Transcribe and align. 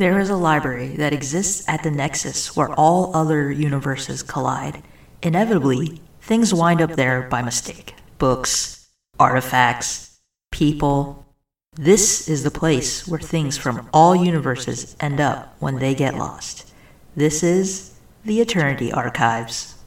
There 0.00 0.18
is 0.18 0.30
a 0.30 0.34
library 0.34 0.96
that 0.96 1.12
exists 1.12 1.62
at 1.68 1.82
the 1.82 1.90
nexus 1.90 2.56
where 2.56 2.72
all 2.72 3.14
other 3.14 3.52
universes 3.52 4.22
collide. 4.22 4.82
Inevitably, 5.22 6.00
things 6.22 6.54
wind 6.54 6.80
up 6.80 6.92
there 6.92 7.28
by 7.28 7.42
mistake 7.42 7.94
books, 8.16 8.88
artifacts, 9.18 10.18
people. 10.52 11.26
This 11.74 12.30
is 12.30 12.44
the 12.44 12.50
place 12.50 13.06
where 13.06 13.20
things 13.20 13.58
from 13.58 13.90
all 13.92 14.16
universes 14.16 14.96
end 15.00 15.20
up 15.20 15.54
when 15.58 15.80
they 15.80 15.94
get 15.94 16.14
lost. 16.14 16.72
This 17.14 17.42
is 17.42 17.94
the 18.24 18.40
Eternity 18.40 18.90
Archives. 18.90 19.79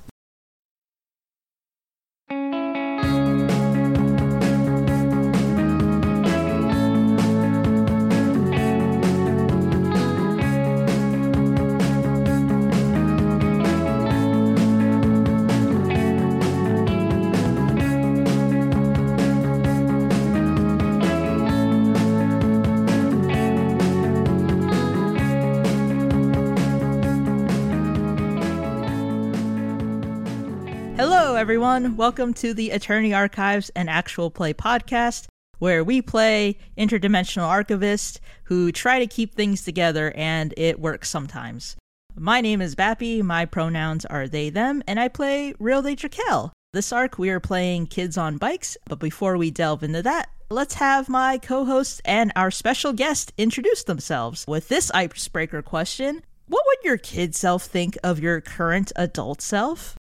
Everyone. 31.44 31.98
Welcome 31.98 32.34
to 32.36 32.54
the 32.54 32.72
Eternity 32.72 33.14
Archives 33.14 33.70
and 33.76 33.90
Actual 33.90 34.32
Play 34.32 34.54
podcast, 34.54 35.28
where 35.60 35.84
we 35.84 36.02
play 36.02 36.58
interdimensional 36.78 37.50
archivists 37.50 38.20
who 38.46 38.72
try 38.72 39.00
to 39.00 39.08
keep 39.08 39.36
things 39.36 39.66
together, 39.66 40.14
and 40.16 40.54
it 40.56 40.80
works 40.80 41.10
sometimes. 41.10 41.76
My 42.16 42.40
name 42.40 42.62
is 42.62 42.76
Bappy, 42.76 43.22
my 43.22 43.44
pronouns 43.44 44.06
are 44.06 44.26
they, 44.26 44.52
them, 44.52 44.84
and 44.88 44.98
I 44.98 45.10
play 45.10 45.54
Real 45.60 45.82
Day 45.82 45.98
Drakel. 45.98 46.52
This 46.72 46.94
arc, 46.94 47.18
we 47.18 47.30
are 47.30 47.42
playing 47.42 47.88
Kids 47.88 48.18
on 48.18 48.38
Bikes, 48.38 48.78
but 48.88 49.00
before 49.00 49.36
we 49.36 49.52
delve 49.52 49.84
into 49.84 50.02
that, 50.02 50.30
let's 50.50 50.76
have 50.76 51.10
my 51.10 51.40
co 51.40 51.66
host 51.66 52.02
and 52.06 52.32
our 52.38 52.52
special 52.52 52.94
guest 52.94 53.34
introduce 53.38 53.84
themselves 53.84 54.46
with 54.48 54.70
this 54.70 54.90
icebreaker 54.92 55.62
question 55.62 56.24
What 56.48 56.64
would 56.66 56.86
your 56.86 56.98
kid 56.98 57.36
self 57.36 57.66
think 57.66 57.98
of 58.02 58.22
your 58.22 58.40
current 58.40 58.94
adult 58.96 59.42
self? 59.42 59.98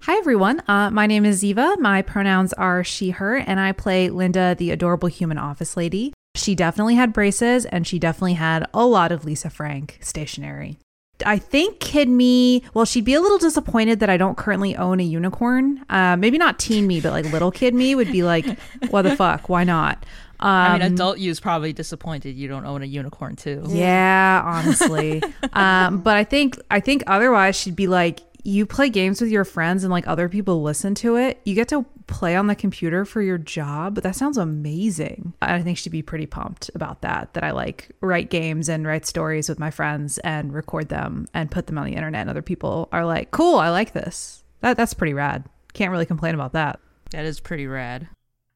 Hi, 0.00 0.16
everyone. 0.18 0.62
Uh, 0.68 0.90
my 0.90 1.06
name 1.06 1.24
is 1.24 1.42
Ziva. 1.42 1.78
My 1.78 2.00
pronouns 2.02 2.52
are 2.52 2.84
she, 2.84 3.10
her, 3.10 3.36
and 3.36 3.58
I 3.58 3.72
play 3.72 4.08
Linda, 4.08 4.54
the 4.56 4.70
adorable 4.70 5.08
human 5.08 5.36
office 5.38 5.76
lady. 5.76 6.12
She 6.36 6.54
definitely 6.54 6.94
had 6.94 7.12
braces, 7.12 7.64
and 7.66 7.86
she 7.86 7.98
definitely 7.98 8.34
had 8.34 8.66
a 8.72 8.86
lot 8.86 9.10
of 9.10 9.24
Lisa 9.24 9.50
Frank 9.50 9.98
stationery. 10.00 10.78
I 11.24 11.38
think 11.38 11.80
Kid 11.80 12.08
Me, 12.08 12.62
well, 12.74 12.84
she'd 12.84 13.04
be 13.04 13.14
a 13.14 13.20
little 13.20 13.38
disappointed 13.38 14.00
that 14.00 14.10
I 14.10 14.16
don't 14.16 14.36
currently 14.36 14.76
own 14.76 15.00
a 15.00 15.02
unicorn. 15.02 15.84
Uh, 15.88 16.16
maybe 16.16 16.36
not 16.36 16.58
teen 16.58 16.86
me, 16.86 17.00
but 17.00 17.12
like 17.12 17.24
little 17.32 17.50
kid 17.50 17.74
me 17.74 17.94
would 17.94 18.12
be 18.12 18.22
like, 18.22 18.46
what 18.90 19.02
the 19.02 19.16
fuck? 19.16 19.48
Why 19.48 19.64
not? 19.64 20.04
Um, 20.38 20.50
I 20.50 20.78
mean, 20.78 20.92
adult 20.92 21.18
you's 21.18 21.40
probably 21.40 21.72
disappointed 21.72 22.36
you 22.36 22.46
don't 22.46 22.66
own 22.66 22.82
a 22.82 22.86
unicorn 22.86 23.36
too. 23.36 23.64
Yeah, 23.68 24.42
honestly. 24.44 25.22
um, 25.54 26.02
but 26.02 26.16
I 26.16 26.24
think 26.24 26.58
I 26.70 26.80
think 26.80 27.04
otherwise 27.06 27.56
she'd 27.56 27.74
be 27.76 27.86
like, 27.86 28.20
you 28.46 28.64
play 28.64 28.88
games 28.88 29.20
with 29.20 29.30
your 29.30 29.44
friends 29.44 29.82
and 29.82 29.90
like 29.90 30.06
other 30.06 30.28
people 30.28 30.62
listen 30.62 30.94
to 30.94 31.16
it. 31.16 31.40
You 31.44 31.56
get 31.56 31.66
to 31.68 31.84
play 32.06 32.36
on 32.36 32.46
the 32.46 32.54
computer 32.54 33.04
for 33.04 33.20
your 33.20 33.38
job. 33.38 33.96
That 33.96 34.14
sounds 34.14 34.38
amazing. 34.38 35.34
I 35.42 35.60
think 35.62 35.78
she'd 35.78 35.90
be 35.90 36.02
pretty 36.02 36.26
pumped 36.26 36.70
about 36.74 37.02
that. 37.02 37.34
That 37.34 37.42
I 37.42 37.50
like 37.50 37.90
write 38.00 38.30
games 38.30 38.68
and 38.68 38.86
write 38.86 39.04
stories 39.04 39.48
with 39.48 39.58
my 39.58 39.72
friends 39.72 40.18
and 40.18 40.54
record 40.54 40.88
them 40.88 41.26
and 41.34 41.50
put 41.50 41.66
them 41.66 41.76
on 41.76 41.86
the 41.86 41.96
internet. 41.96 42.20
And 42.20 42.30
other 42.30 42.40
people 42.40 42.88
are 42.92 43.04
like, 43.04 43.32
cool, 43.32 43.58
I 43.58 43.70
like 43.70 43.92
this. 43.92 44.44
That 44.60 44.76
that's 44.76 44.94
pretty 44.94 45.14
rad. 45.14 45.44
Can't 45.72 45.90
really 45.90 46.06
complain 46.06 46.36
about 46.36 46.52
that. 46.52 46.78
That 47.10 47.24
is 47.24 47.40
pretty 47.40 47.66
rad. 47.66 48.08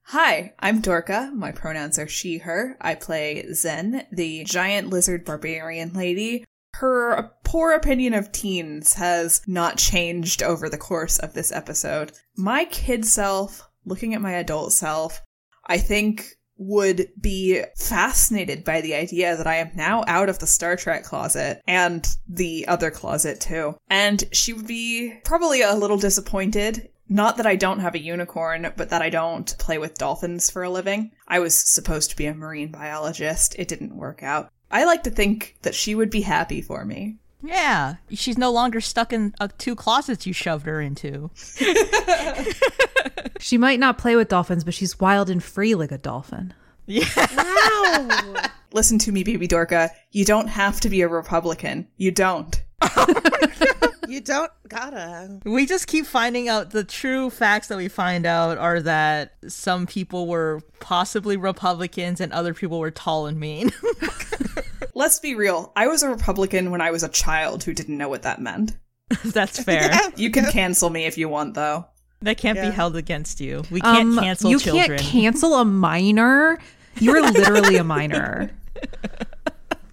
Hi, 0.04 0.54
I'm 0.60 0.80
Dorca. 0.80 1.30
My 1.34 1.52
pronouns 1.52 1.98
are 1.98 2.08
she, 2.08 2.38
her. 2.38 2.76
I 2.80 2.94
play 2.94 3.44
Zen, 3.52 4.06
the 4.10 4.44
giant 4.44 4.88
lizard 4.88 5.24
barbarian 5.24 5.92
lady. 5.92 6.44
Her 6.80 7.32
poor 7.44 7.72
opinion 7.72 8.14
of 8.14 8.32
teens 8.32 8.94
has 8.94 9.42
not 9.46 9.76
changed 9.76 10.42
over 10.42 10.66
the 10.66 10.78
course 10.78 11.18
of 11.18 11.34
this 11.34 11.52
episode. 11.52 12.12
My 12.38 12.64
kid 12.64 13.04
self, 13.04 13.68
looking 13.84 14.14
at 14.14 14.22
my 14.22 14.32
adult 14.32 14.72
self, 14.72 15.20
I 15.66 15.76
think 15.76 16.38
would 16.56 17.08
be 17.20 17.62
fascinated 17.76 18.64
by 18.64 18.80
the 18.80 18.94
idea 18.94 19.36
that 19.36 19.46
I 19.46 19.56
am 19.56 19.72
now 19.74 20.04
out 20.06 20.30
of 20.30 20.38
the 20.38 20.46
Star 20.46 20.74
Trek 20.74 21.04
closet 21.04 21.60
and 21.66 22.06
the 22.26 22.66
other 22.66 22.90
closet 22.90 23.42
too. 23.42 23.76
And 23.90 24.24
she 24.32 24.54
would 24.54 24.66
be 24.66 25.12
probably 25.22 25.60
a 25.60 25.74
little 25.74 25.98
disappointed 25.98 26.88
not 27.12 27.38
that 27.38 27.46
I 27.46 27.56
don't 27.56 27.80
have 27.80 27.96
a 27.96 28.02
unicorn, 28.02 28.72
but 28.76 28.90
that 28.90 29.02
I 29.02 29.10
don't 29.10 29.58
play 29.58 29.78
with 29.78 29.98
dolphins 29.98 30.48
for 30.48 30.62
a 30.62 30.70
living. 30.70 31.10
I 31.26 31.40
was 31.40 31.56
supposed 31.56 32.10
to 32.10 32.16
be 32.16 32.26
a 32.26 32.34
marine 32.34 32.70
biologist. 32.70 33.56
It 33.58 33.66
didn't 33.66 33.96
work 33.96 34.22
out. 34.22 34.52
I 34.70 34.84
like 34.84 35.02
to 35.04 35.10
think 35.10 35.56
that 35.62 35.74
she 35.74 35.94
would 35.94 36.10
be 36.10 36.20
happy 36.20 36.62
for 36.62 36.84
me. 36.84 37.16
Yeah, 37.42 37.94
she's 38.10 38.36
no 38.36 38.52
longer 38.52 38.80
stuck 38.80 39.12
in 39.12 39.34
uh, 39.40 39.48
two 39.56 39.74
closets 39.74 40.26
you 40.26 40.32
shoved 40.34 40.66
her 40.66 40.80
into. 40.80 41.30
She 43.40 43.56
might 43.56 43.80
not 43.80 43.98
play 43.98 44.16
with 44.16 44.28
dolphins, 44.28 44.64
but 44.64 44.74
she's 44.74 45.00
wild 45.00 45.30
and 45.30 45.42
free 45.42 45.74
like 45.74 45.90
a 45.90 45.98
dolphin. 45.98 46.52
Yeah. 46.86 47.04
Wow. 47.34 48.34
Listen 48.72 48.98
to 48.98 49.12
me, 49.12 49.24
baby 49.24 49.48
Dorca. 49.48 49.90
You 50.12 50.24
don't 50.24 50.48
have 50.48 50.80
to 50.82 50.90
be 50.90 51.00
a 51.00 51.08
Republican. 51.08 51.88
You 51.96 52.10
don't. 52.10 52.62
you 54.10 54.20
don't 54.20 54.50
gotta. 54.68 55.38
We 55.44 55.66
just 55.66 55.86
keep 55.86 56.04
finding 56.06 56.48
out 56.48 56.70
the 56.70 56.84
true 56.84 57.30
facts 57.30 57.68
that 57.68 57.78
we 57.78 57.88
find 57.88 58.26
out 58.26 58.58
are 58.58 58.80
that 58.82 59.34
some 59.48 59.86
people 59.86 60.26
were 60.26 60.60
possibly 60.80 61.36
Republicans 61.36 62.20
and 62.20 62.32
other 62.32 62.52
people 62.54 62.78
were 62.80 62.90
tall 62.90 63.26
and 63.26 63.38
mean. 63.38 63.72
Let's 64.94 65.20
be 65.20 65.34
real. 65.34 65.72
I 65.76 65.86
was 65.86 66.02
a 66.02 66.08
Republican 66.10 66.70
when 66.70 66.80
I 66.80 66.90
was 66.90 67.02
a 67.02 67.08
child 67.08 67.62
who 67.64 67.72
didn't 67.72 67.96
know 67.96 68.08
what 68.08 68.22
that 68.22 68.40
meant. 68.40 68.76
That's 69.24 69.58
fair. 69.64 69.92
You 70.16 70.30
can 70.30 70.50
cancel 70.50 70.90
me 70.90 71.06
if 71.06 71.16
you 71.16 71.28
want, 71.28 71.54
though. 71.54 71.86
That 72.22 72.36
can't 72.36 72.60
be 72.60 72.68
held 72.68 72.96
against 72.96 73.40
you. 73.40 73.62
We 73.70 73.80
can't 73.80 74.10
Um, 74.10 74.18
cancel 74.18 74.50
you 74.50 74.58
children. 74.58 74.98
can't 74.98 75.10
cancel 75.10 75.54
a 75.54 75.64
minor. 75.64 76.58
You're 76.98 77.22
literally 77.22 77.76
a 77.76 77.84
minor. 77.84 78.50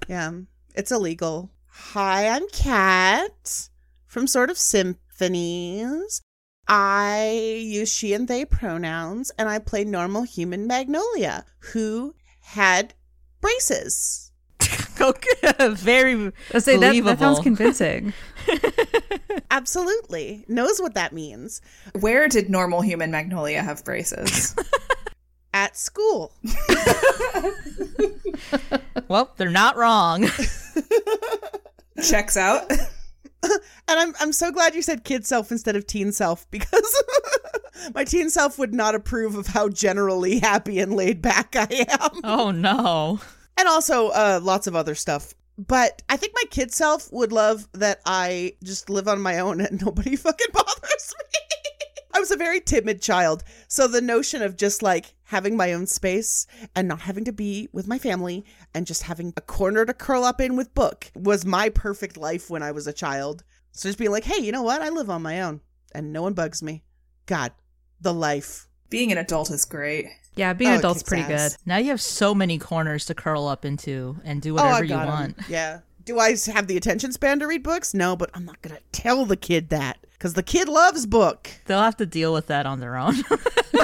Yeah, 0.10 0.32
it's 0.76 0.92
illegal. 0.92 1.50
Hi, 1.70 2.28
I'm 2.28 2.48
Cat 2.50 3.70
from 4.18 4.26
Sword 4.26 4.50
of 4.50 4.58
Symphonies. 4.58 6.24
I 6.68 7.62
use 7.62 7.94
she 7.94 8.16
and 8.16 8.28
they 8.28 8.46
pronouns, 8.46 9.32
and 9.38 9.48
I 9.48 9.60
play 9.60 9.84
normal 9.84 10.24
human 10.24 10.66
Magnolia, 10.66 11.46
who 11.60 12.16
had 12.42 12.96
braces. 13.42 14.32
okay, 15.00 15.54
very 15.70 16.32
I 16.52 16.58
say 16.58 16.78
that, 16.78 17.04
that 17.04 17.20
sounds 17.20 17.42
convincing. 17.42 18.12
Absolutely. 19.52 20.46
Knows 20.48 20.82
what 20.82 20.96
that 20.96 21.14
means. 21.14 21.62
Where 22.00 22.28
did 22.28 22.50
normal 22.50 22.82
human 22.82 23.12
Magnolia 23.12 23.62
have 23.62 23.86
braces? 23.86 24.56
At 25.54 25.78
school. 25.78 26.34
well, 29.08 29.36
they're 29.38 29.52
not 29.52 29.78
wrong. 29.78 30.28
Checks 32.02 32.36
out. 32.36 32.72
And 33.90 34.00
I'm 34.00 34.14
I'm 34.20 34.34
so 34.34 34.52
glad 34.52 34.76
you 34.76 34.82
said 34.82 35.06
kid 35.06 35.26
self 35.26 35.50
instead 35.50 35.78
of 35.78 35.88
teen 35.88 36.12
self 36.12 36.50
because 36.52 37.04
my 37.96 38.04
teen 38.04 38.30
self 38.30 38.60
would 38.60 38.74
not 38.74 38.96
approve 38.96 39.36
of 39.36 39.48
how 39.48 39.70
generally 39.70 40.40
happy 40.40 40.80
and 40.80 40.94
laid 40.94 41.22
back 41.22 41.56
I 41.56 41.86
am. 41.90 42.12
oh 42.26 42.52
no. 42.52 43.22
and 43.58 43.68
also 43.68 44.10
uh, 44.10 44.42
lots 44.44 44.68
of 44.68 44.76
other 44.76 44.94
stuff. 44.94 45.34
But 45.58 46.02
I 46.10 46.18
think 46.18 46.34
my 46.36 46.44
kid 46.52 46.74
self 46.74 47.10
would 47.14 47.32
love 47.32 47.68
that 47.74 48.02
I 48.06 48.54
just 48.62 48.90
live 48.90 49.08
on 49.08 49.22
my 49.22 49.40
own 49.40 49.62
and 49.62 49.82
nobody 49.82 50.16
fucking 50.18 50.48
bothers 50.52 51.16
me. 51.18 51.40
I 52.14 52.20
was 52.20 52.32
a 52.32 52.36
very 52.36 52.60
timid 52.60 53.02
child, 53.02 53.44
so 53.70 53.88
the 53.88 54.02
notion 54.02 54.42
of 54.42 54.58
just 54.58 54.82
like 54.82 55.14
having 55.28 55.56
my 55.58 55.74
own 55.74 55.86
space 55.88 56.48
and 56.76 56.88
not 56.88 57.02
having 57.02 57.24
to 57.26 57.32
be 57.32 57.68
with 57.72 57.88
my 57.88 57.98
family 58.00 58.46
and 58.74 58.86
just 58.88 59.04
having 59.04 59.34
a 59.38 59.42
corner 59.42 59.86
to 59.86 59.94
curl 59.94 60.24
up 60.24 60.40
in 60.42 60.56
with 60.56 60.74
book 60.74 61.12
was 61.16 61.46
my 61.46 61.70
perfect 61.70 62.18
life 62.18 62.50
when 62.50 62.64
I 62.64 62.72
was 62.72 62.88
a 62.88 62.94
child. 62.94 63.44
So 63.74 63.90
just 63.90 63.98
being 64.00 64.12
like, 64.12 64.24
hey, 64.24 64.42
you 64.44 64.52
know 64.52 64.62
what? 64.64 64.82
I 64.82 64.90
live 64.90 65.10
on 65.10 65.22
my 65.22 65.42
own 65.42 65.62
and 65.94 66.12
no 66.14 66.22
one 66.22 66.34
bugs 66.34 66.64
me. 66.64 66.84
God, 67.26 67.52
the 68.02 68.14
life. 68.14 68.68
Being 68.90 69.12
an 69.12 69.18
adult 69.18 69.52
is 69.52 69.66
great. 69.66 70.06
Yeah, 70.36 70.54
being 70.54 70.70
Oh, 70.70 70.74
an 70.74 70.78
it 70.78 70.80
adult's 70.80 71.04
pretty 71.04 71.24
ass. 71.34 71.54
good. 71.58 71.62
Now 71.68 71.78
you 71.78 71.90
have 71.90 72.00
so 72.02 72.34
many 72.34 72.58
corners 72.58 73.06
to 73.08 73.14
curl 73.16 73.48
up 73.48 73.66
into 73.66 74.18
and 74.24 74.42
do 74.42 74.52
Oh, 74.52 74.56
whatever 74.56 74.76
I 74.76 74.80
you 74.82 74.88
got 74.88 75.02
'em. 75.02 75.08
want. 75.14 75.38
Yeah. 75.50 75.80
Do 76.08 76.20
I 76.20 76.38
have 76.54 76.68
the 76.68 76.78
attention 76.78 77.12
span 77.12 77.40
to 77.40 77.48
read 77.48 77.64
books? 77.64 77.94
No, 77.94 78.16
but 78.16 78.30
I'm 78.34 78.46
not 78.46 78.62
gonna 78.62 78.80
tell 78.94 79.26
the 79.26 79.36
kid 79.36 79.68
that 79.70 79.98
because 80.02 80.18
because 80.18 80.34
the 80.36 80.42
kid 80.44 80.70
loves 80.70 81.06
book. 81.06 81.50
They'll 81.66 81.82
have 81.82 81.98
to 81.98 82.06
deal 82.06 82.34
with 82.34 82.48
that 82.48 82.66
on 82.66 82.80
their 82.80 82.96
own. 82.96 83.16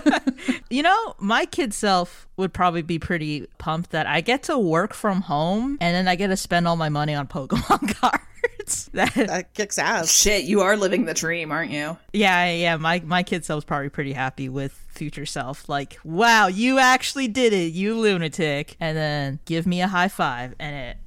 you 0.69 0.83
know, 0.83 1.15
my 1.19 1.45
kid 1.45 1.73
self 1.73 2.27
would 2.37 2.53
probably 2.53 2.81
be 2.81 2.97
pretty 2.97 3.47
pumped 3.57 3.91
that 3.91 4.07
I 4.07 4.21
get 4.21 4.43
to 4.43 4.57
work 4.57 4.93
from 4.93 5.19
home 5.21 5.77
and 5.81 5.93
then 5.93 6.07
I 6.07 6.15
get 6.15 6.27
to 6.27 6.37
spend 6.37 6.65
all 6.65 6.77
my 6.77 6.87
money 6.87 7.13
on 7.13 7.27
Pokemon 7.27 7.93
cards. 7.99 8.89
that, 8.93 9.13
That 9.15 9.53
kicks 9.53 9.77
ass. 9.77 10.09
Shit, 10.09 10.45
you 10.45 10.61
are 10.61 10.77
living 10.77 11.03
the 11.03 11.13
dream, 11.13 11.51
aren't 11.51 11.71
you? 11.71 11.97
yeah, 12.13 12.49
yeah, 12.49 12.77
my 12.77 13.01
my 13.05 13.21
kid 13.21 13.43
self's 13.43 13.65
probably 13.65 13.89
pretty 13.89 14.13
happy 14.13 14.47
with 14.47 14.71
future 14.87 15.25
self. 15.25 15.67
Like, 15.67 15.99
wow, 16.05 16.47
you 16.47 16.79
actually 16.79 17.27
did 17.27 17.51
it, 17.51 17.73
you 17.73 17.99
lunatic. 17.99 18.77
And 18.79 18.97
then 18.97 19.39
give 19.43 19.67
me 19.67 19.81
a 19.81 19.87
high 19.87 20.07
five 20.07 20.55
and 20.57 20.73
it 20.73 20.97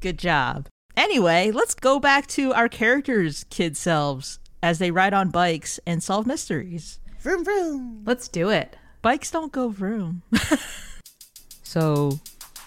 good 0.00 0.18
job. 0.18 0.66
Anyway, 0.96 1.50
let's 1.50 1.74
go 1.74 1.98
back 2.00 2.26
to 2.28 2.52
our 2.52 2.68
characters' 2.68 3.44
kid 3.50 3.76
selves 3.76 4.38
as 4.62 4.78
they 4.78 4.90
ride 4.90 5.14
on 5.14 5.30
bikes 5.30 5.78
and 5.86 6.02
solve 6.02 6.26
mysteries. 6.26 6.98
Vroom 7.20 7.44
vroom. 7.44 8.02
Let's 8.04 8.28
do 8.28 8.48
it. 8.50 8.76
bikes 9.02 9.30
don't 9.30 9.52
go 9.52 9.68
vroom. 9.68 10.22
so, 11.62 12.18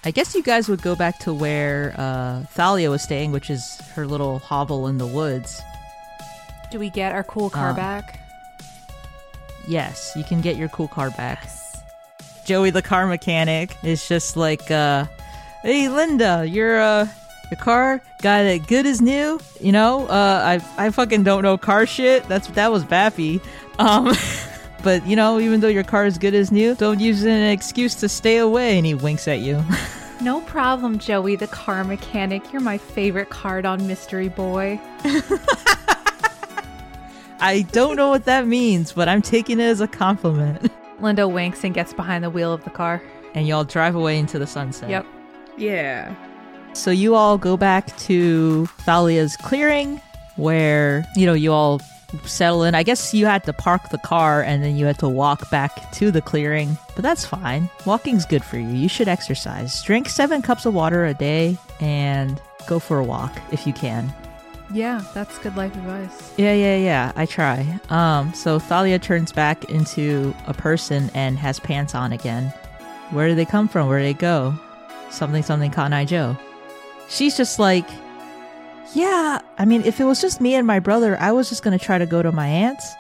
I 0.05 0.11
guess 0.11 0.35
you 0.35 0.43
guys 0.43 0.67
would 0.69 0.81
go 0.81 0.95
back 0.95 1.19
to 1.19 1.33
where 1.33 1.93
uh, 1.97 2.43
Thalia 2.53 2.89
was 2.89 3.01
staying, 3.03 3.31
which 3.31 3.49
is 3.49 3.63
her 3.95 4.05
little 4.07 4.39
hovel 4.39 4.87
in 4.87 4.97
the 4.97 5.07
woods. 5.07 5.61
Do 6.71 6.79
we 6.79 6.89
get 6.89 7.13
our 7.13 7.23
cool 7.23 7.49
car 7.49 7.71
Uh, 7.71 7.75
back? 7.75 8.19
Yes, 9.67 10.11
you 10.15 10.23
can 10.23 10.41
get 10.41 10.57
your 10.57 10.69
cool 10.69 10.87
car 10.87 11.11
back. 11.11 11.47
Joey, 12.45 12.71
the 12.71 12.81
car 12.81 13.07
mechanic, 13.07 13.77
is 13.83 14.05
just 14.07 14.35
like, 14.35 14.69
uh, 14.69 15.05
"Hey, 15.61 15.87
Linda, 15.87 16.45
your 16.45 16.79
uh, 16.81 17.07
your 17.53 17.63
car 17.63 18.01
got 18.21 18.45
it 18.45 18.67
good 18.67 18.85
as 18.85 19.01
new. 19.01 19.39
You 19.61 19.71
know, 19.71 20.07
uh, 20.07 20.59
I 20.77 20.85
I 20.87 20.89
fucking 20.89 21.23
don't 21.23 21.43
know 21.43 21.57
car 21.57 21.85
shit. 21.85 22.27
That's 22.27 22.47
that 22.49 22.71
was 22.71 22.83
Bappy. 22.83 23.41
Um." 23.79 24.13
But 24.83 25.07
you 25.07 25.15
know, 25.15 25.39
even 25.39 25.61
though 25.61 25.69
your 25.69 25.85
car 25.85 26.05
is 26.05 26.17
good 26.17 26.33
as 26.33 26.51
new, 26.51 26.75
don't 26.75 26.99
use 26.99 27.23
it 27.23 27.29
as 27.29 27.35
an 27.37 27.49
excuse 27.51 27.95
to 27.95 28.09
stay 28.09 28.35
away. 28.35 28.77
And 28.77 28.85
he 28.85 28.93
winks 28.93 29.27
at 29.27 29.39
you. 29.39 29.63
No 30.21 30.39
problem, 30.41 30.99
Joey, 30.99 31.35
the 31.35 31.47
car 31.47 31.83
mechanic. 31.83 32.53
You're 32.53 32.61
my 32.61 32.77
favorite 32.77 33.29
card 33.29 33.65
on 33.65 33.87
Mystery 33.87 34.29
Boy. 34.29 34.79
I 37.41 37.63
don't 37.73 37.97
know 37.97 38.07
what 38.07 38.23
that 38.23 38.47
means, 38.47 38.93
but 38.93 39.09
I'm 39.09 39.21
taking 39.21 39.59
it 39.59 39.63
as 39.63 39.81
a 39.81 39.87
compliment. 39.87 40.71
Linda 41.01 41.27
winks 41.27 41.65
and 41.65 41.73
gets 41.73 41.91
behind 41.91 42.23
the 42.23 42.29
wheel 42.29 42.53
of 42.53 42.63
the 42.63 42.69
car. 42.69 43.03
And 43.33 43.45
y'all 43.49 43.65
drive 43.65 43.95
away 43.95 44.17
into 44.17 44.39
the 44.39 44.47
sunset. 44.47 44.89
Yep. 44.89 45.05
Yeah. 45.57 46.15
So 46.73 46.91
you 46.91 47.15
all 47.15 47.37
go 47.37 47.55
back 47.55 47.95
to 47.99 48.67
Thalia's 48.79 49.37
clearing 49.37 50.01
where, 50.35 51.05
you 51.15 51.25
know, 51.25 51.33
you 51.33 51.51
all 51.51 51.79
settle 52.25 52.63
in. 52.63 52.75
I 52.75 52.83
guess 52.83 53.13
you 53.13 53.25
had 53.25 53.43
to 53.45 53.53
park 53.53 53.89
the 53.89 53.97
car 53.97 54.41
and 54.41 54.63
then 54.63 54.75
you 54.75 54.85
had 54.85 54.99
to 54.99 55.09
walk 55.09 55.49
back 55.49 55.91
to 55.93 56.11
the 56.11 56.21
clearing, 56.21 56.77
but 56.95 57.03
that's 57.03 57.25
fine. 57.25 57.69
Walking's 57.85 58.25
good 58.25 58.43
for 58.43 58.57
you. 58.57 58.67
You 58.67 58.89
should 58.89 59.07
exercise. 59.07 59.81
Drink 59.83 60.09
seven 60.09 60.41
cups 60.41 60.65
of 60.65 60.73
water 60.73 61.05
a 61.05 61.13
day 61.13 61.57
and 61.79 62.41
go 62.67 62.79
for 62.79 62.99
a 62.99 63.03
walk 63.03 63.35
if 63.51 63.65
you 63.67 63.73
can. 63.73 64.13
Yeah, 64.71 65.03
that's 65.13 65.37
good 65.39 65.55
life 65.55 65.75
advice. 65.75 66.33
Yeah, 66.37 66.53
yeah, 66.53 66.77
yeah. 66.77 67.11
I 67.15 67.25
try. 67.27 67.79
Um, 67.89 68.33
so 68.33 68.57
Thalia 68.57 68.97
turns 68.97 69.31
back 69.31 69.69
into 69.69 70.33
a 70.47 70.53
person 70.53 71.11
and 71.13 71.37
has 71.37 71.59
pants 71.59 71.93
on 71.93 72.11
again. 72.11 72.49
Where 73.11 73.27
do 73.27 73.35
they 73.35 73.45
come 73.45 73.67
from? 73.67 73.87
Where 73.87 73.99
do 73.99 74.05
they 74.05 74.13
go? 74.13 74.57
Something, 75.11 75.43
something, 75.43 75.71
Eye 75.75 76.05
Joe. 76.05 76.35
She's 77.09 77.37
just 77.37 77.59
like, 77.59 77.85
yeah. 78.93 79.39
I 79.57 79.65
mean, 79.65 79.81
if 79.85 79.99
it 79.99 80.05
was 80.05 80.21
just 80.21 80.41
me 80.41 80.55
and 80.55 80.65
my 80.65 80.79
brother, 80.79 81.17
I 81.19 81.31
was 81.31 81.49
just 81.49 81.63
gonna 81.63 81.79
try 81.79 81.97
to 81.97 82.05
go 82.05 82.21
to 82.21 82.31
my 82.31 82.47
aunt's. 82.47 82.93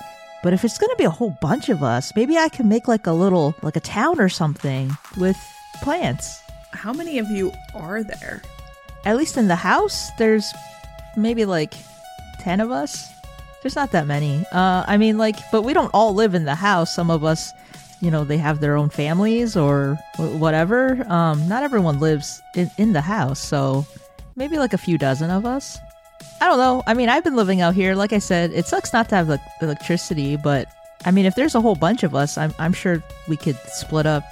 But 0.43 0.53
if 0.53 0.65
it's 0.65 0.77
gonna 0.77 0.95
be 0.95 1.05
a 1.05 1.09
whole 1.09 1.37
bunch 1.41 1.69
of 1.69 1.83
us, 1.83 2.13
maybe 2.15 2.37
I 2.37 2.49
can 2.49 2.67
make 2.67 2.87
like 2.87 3.07
a 3.07 3.13
little, 3.13 3.55
like 3.61 3.75
a 3.75 3.79
town 3.79 4.19
or 4.19 4.29
something 4.29 4.91
with 5.17 5.37
plants. 5.81 6.41
How 6.71 6.91
many 6.93 7.19
of 7.19 7.29
you 7.29 7.51
are 7.73 8.03
there? 8.03 8.41
At 9.05 9.17
least 9.17 9.37
in 9.37 9.47
the 9.47 9.55
house, 9.55 10.11
there's 10.17 10.53
maybe 11.15 11.45
like 11.45 11.73
10 12.39 12.59
of 12.59 12.71
us. 12.71 13.09
There's 13.61 13.75
not 13.75 13.91
that 13.91 14.07
many. 14.07 14.45
Uh, 14.51 14.83
I 14.85 14.97
mean, 14.97 15.17
like, 15.17 15.37
but 15.51 15.61
we 15.61 15.73
don't 15.73 15.91
all 15.93 16.13
live 16.13 16.35
in 16.35 16.43
the 16.43 16.55
house. 16.55 16.93
Some 16.93 17.09
of 17.09 17.23
us, 17.23 17.53
you 18.03 18.11
know, 18.11 18.25
they 18.25 18.37
have 18.37 18.59
their 18.59 18.75
own 18.75 18.89
families 18.89 19.55
or 19.55 19.97
whatever. 20.17 21.05
Um, 21.09 21.47
not 21.47 21.63
everyone 21.63 21.99
lives 21.99 22.41
in, 22.53 22.69
in 22.77 22.91
the 22.91 22.99
house. 22.99 23.39
So 23.39 23.85
maybe 24.35 24.57
like 24.57 24.73
a 24.73 24.77
few 24.77 24.97
dozen 24.97 25.31
of 25.31 25.45
us. 25.45 25.77
I 26.41 26.47
don't 26.47 26.57
know. 26.57 26.83
I 26.85 26.93
mean, 26.93 27.07
I've 27.07 27.23
been 27.23 27.37
living 27.37 27.61
out 27.61 27.75
here. 27.75 27.95
Like 27.95 28.11
I 28.11 28.19
said, 28.19 28.51
it 28.51 28.65
sucks 28.65 28.91
not 28.91 29.07
to 29.09 29.15
have 29.15 29.29
like, 29.29 29.39
electricity, 29.61 30.35
but 30.35 30.67
I 31.05 31.11
mean, 31.11 31.25
if 31.25 31.35
there's 31.35 31.55
a 31.55 31.61
whole 31.61 31.75
bunch 31.75 32.03
of 32.03 32.13
us, 32.13 32.37
I'm, 32.37 32.53
I'm 32.59 32.73
sure 32.73 33.01
we 33.29 33.37
could 33.37 33.57
split 33.67 34.05
up 34.05 34.23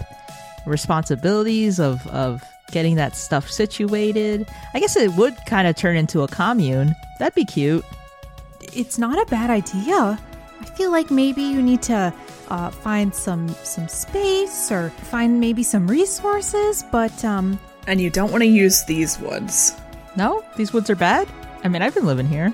responsibilities 0.65 1.79
of, 1.79 2.05
of 2.07 2.43
getting 2.73 2.95
that 2.95 3.15
stuff 3.15 3.49
situated. 3.49 4.47
I 4.73 4.81
guess 4.81 4.97
it 4.97 5.11
would 5.13 5.37
kind 5.45 5.65
of 5.65 5.77
turn 5.77 5.95
into 5.95 6.23
a 6.23 6.27
commune. 6.27 6.93
That'd 7.19 7.35
be 7.35 7.45
cute. 7.45 7.85
It's 8.73 8.97
not 8.97 9.21
a 9.21 9.25
bad 9.29 9.49
idea. 9.49 10.19
I 10.61 10.65
feel 10.65 10.91
like 10.91 11.09
maybe 11.11 11.41
you 11.41 11.61
need 11.61 11.81
to 11.83 12.13
uh, 12.49 12.69
find 12.69 13.13
some 13.13 13.49
some 13.63 13.87
space 13.87 14.71
or 14.71 14.89
find 15.11 15.39
maybe 15.39 15.63
some 15.63 15.87
resources, 15.87 16.83
but 16.91 17.23
um, 17.25 17.59
And 17.87 17.99
you 17.99 18.09
don't 18.09 18.31
want 18.31 18.43
to 18.43 18.47
use 18.49 18.83
these 18.85 19.19
woods. 19.19 19.73
No, 20.15 20.43
these 20.55 20.71
woods 20.73 20.89
are 20.89 20.95
bad. 20.95 21.27
I 21.63 21.67
mean, 21.67 21.81
I've 21.81 21.93
been 21.93 22.05
living 22.05 22.27
here. 22.27 22.53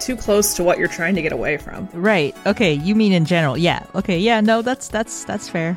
Too 0.00 0.16
close 0.16 0.54
to 0.54 0.62
what 0.62 0.78
you're 0.78 0.86
trying 0.88 1.14
to 1.16 1.22
get 1.22 1.32
away 1.32 1.56
from. 1.56 1.88
Right. 1.92 2.36
Okay, 2.46 2.72
you 2.74 2.94
mean 2.94 3.12
in 3.12 3.24
general. 3.24 3.56
Yeah. 3.58 3.84
Okay, 3.94 4.18
yeah, 4.18 4.40
no, 4.40 4.62
that's 4.62 4.88
that's 4.88 5.24
that's 5.24 5.48
fair. 5.48 5.76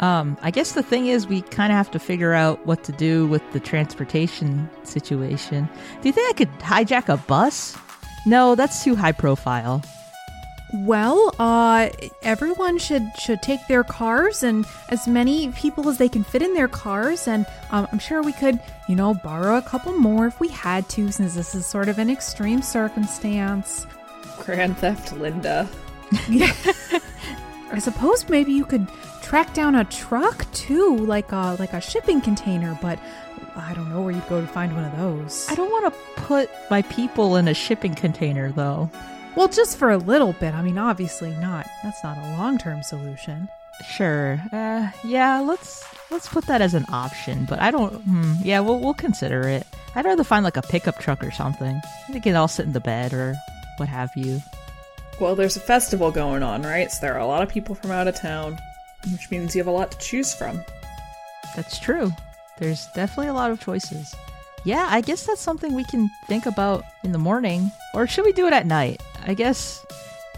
Um, 0.00 0.36
I 0.42 0.50
guess 0.50 0.72
the 0.72 0.82
thing 0.82 1.06
is 1.06 1.26
we 1.26 1.40
kind 1.42 1.72
of 1.72 1.76
have 1.76 1.90
to 1.92 1.98
figure 1.98 2.34
out 2.34 2.64
what 2.66 2.84
to 2.84 2.92
do 2.92 3.26
with 3.26 3.42
the 3.52 3.60
transportation 3.60 4.68
situation. 4.84 5.68
Do 6.02 6.08
you 6.08 6.12
think 6.12 6.30
I 6.30 6.32
could 6.36 6.58
hijack 6.60 7.08
a 7.08 7.16
bus? 7.16 7.76
No, 8.26 8.54
that's 8.54 8.84
too 8.84 8.94
high 8.94 9.12
profile. 9.12 9.82
Well, 10.72 11.34
uh, 11.38 11.90
everyone 12.22 12.78
should 12.78 13.08
should 13.18 13.40
take 13.42 13.66
their 13.68 13.84
cars 13.84 14.42
and 14.42 14.66
as 14.88 15.06
many 15.06 15.50
people 15.52 15.88
as 15.88 15.98
they 15.98 16.08
can 16.08 16.24
fit 16.24 16.42
in 16.42 16.54
their 16.54 16.68
cars, 16.68 17.28
and 17.28 17.46
um, 17.70 17.86
I'm 17.92 17.98
sure 17.98 18.22
we 18.22 18.32
could, 18.32 18.60
you 18.88 18.96
know, 18.96 19.14
borrow 19.14 19.56
a 19.56 19.62
couple 19.62 19.92
more 19.92 20.26
if 20.26 20.40
we 20.40 20.48
had 20.48 20.88
to, 20.90 21.10
since 21.12 21.34
this 21.34 21.54
is 21.54 21.66
sort 21.66 21.88
of 21.88 21.98
an 21.98 22.10
extreme 22.10 22.62
circumstance. 22.62 23.86
Grand 24.38 24.76
Theft 24.78 25.12
Linda. 25.12 25.68
yeah. 26.28 26.52
I 27.70 27.78
suppose 27.78 28.28
maybe 28.28 28.52
you 28.52 28.64
could 28.64 28.86
track 29.22 29.54
down 29.54 29.74
a 29.74 29.84
truck 29.84 30.50
too, 30.52 30.96
like 30.98 31.32
a 31.32 31.56
like 31.58 31.72
a 31.72 31.80
shipping 31.80 32.20
container, 32.20 32.78
but 32.82 32.98
I 33.56 33.72
don't 33.74 33.88
know 33.90 34.02
where 34.02 34.12
you'd 34.12 34.28
go 34.28 34.40
to 34.40 34.46
find 34.46 34.74
one 34.74 34.84
of 34.84 34.96
those. 34.96 35.48
I 35.48 35.54
don't 35.54 35.70
want 35.70 35.92
to 35.92 36.00
put 36.22 36.50
my 36.70 36.82
people 36.82 37.36
in 37.36 37.48
a 37.48 37.54
shipping 37.54 37.94
container 37.94 38.52
though. 38.52 38.90
Well, 39.36 39.48
just 39.48 39.76
for 39.76 39.90
a 39.90 39.98
little 39.98 40.32
bit. 40.32 40.54
I 40.54 40.62
mean, 40.62 40.78
obviously 40.78 41.30
not. 41.36 41.66
That's 41.82 42.02
not 42.02 42.16
a 42.16 42.38
long-term 42.38 42.82
solution. 42.82 43.48
Sure. 43.86 44.40
Uh, 44.50 44.90
yeah, 45.04 45.40
let's 45.40 45.84
let's 46.10 46.26
put 46.28 46.46
that 46.46 46.62
as 46.62 46.72
an 46.72 46.86
option. 46.90 47.44
But 47.44 47.60
I 47.60 47.70
don't. 47.70 47.92
Hmm, 48.02 48.32
yeah, 48.42 48.60
we'll 48.60 48.80
we'll 48.80 48.94
consider 48.94 49.42
it. 49.46 49.66
I'd 49.94 50.06
rather 50.06 50.24
find 50.24 50.42
like 50.44 50.56
a 50.56 50.62
pickup 50.62 50.98
truck 50.98 51.22
or 51.22 51.30
something. 51.30 51.80
They 52.10 52.20
can 52.20 52.34
all 52.36 52.48
sit 52.48 52.64
in 52.66 52.72
the 52.72 52.80
bed 52.80 53.12
or 53.12 53.34
what 53.76 53.88
have 53.90 54.10
you. 54.16 54.40
Well, 55.20 55.34
there's 55.34 55.56
a 55.56 55.60
festival 55.60 56.10
going 56.10 56.42
on, 56.42 56.62
right? 56.62 56.90
So 56.90 56.98
there 57.02 57.14
are 57.14 57.20
a 57.20 57.26
lot 57.26 57.42
of 57.42 57.48
people 57.48 57.74
from 57.74 57.90
out 57.90 58.08
of 58.08 58.14
town, 58.18 58.58
which 59.12 59.30
means 59.30 59.54
you 59.54 59.60
have 59.60 59.66
a 59.66 59.70
lot 59.70 59.90
to 59.90 59.98
choose 59.98 60.34
from. 60.34 60.62
That's 61.54 61.78
true. 61.78 62.10
There's 62.58 62.86
definitely 62.94 63.28
a 63.28 63.34
lot 63.34 63.50
of 63.50 63.60
choices. 63.60 64.14
Yeah, 64.64 64.86
I 64.90 65.00
guess 65.00 65.24
that's 65.26 65.40
something 65.40 65.74
we 65.74 65.84
can 65.84 66.10
think 66.26 66.44
about 66.46 66.84
in 67.04 67.12
the 67.12 67.18
morning. 67.18 67.70
Or 67.94 68.06
should 68.06 68.24
we 68.24 68.32
do 68.32 68.46
it 68.46 68.52
at 68.52 68.66
night? 68.66 69.00
I 69.26 69.34
guess 69.34 69.84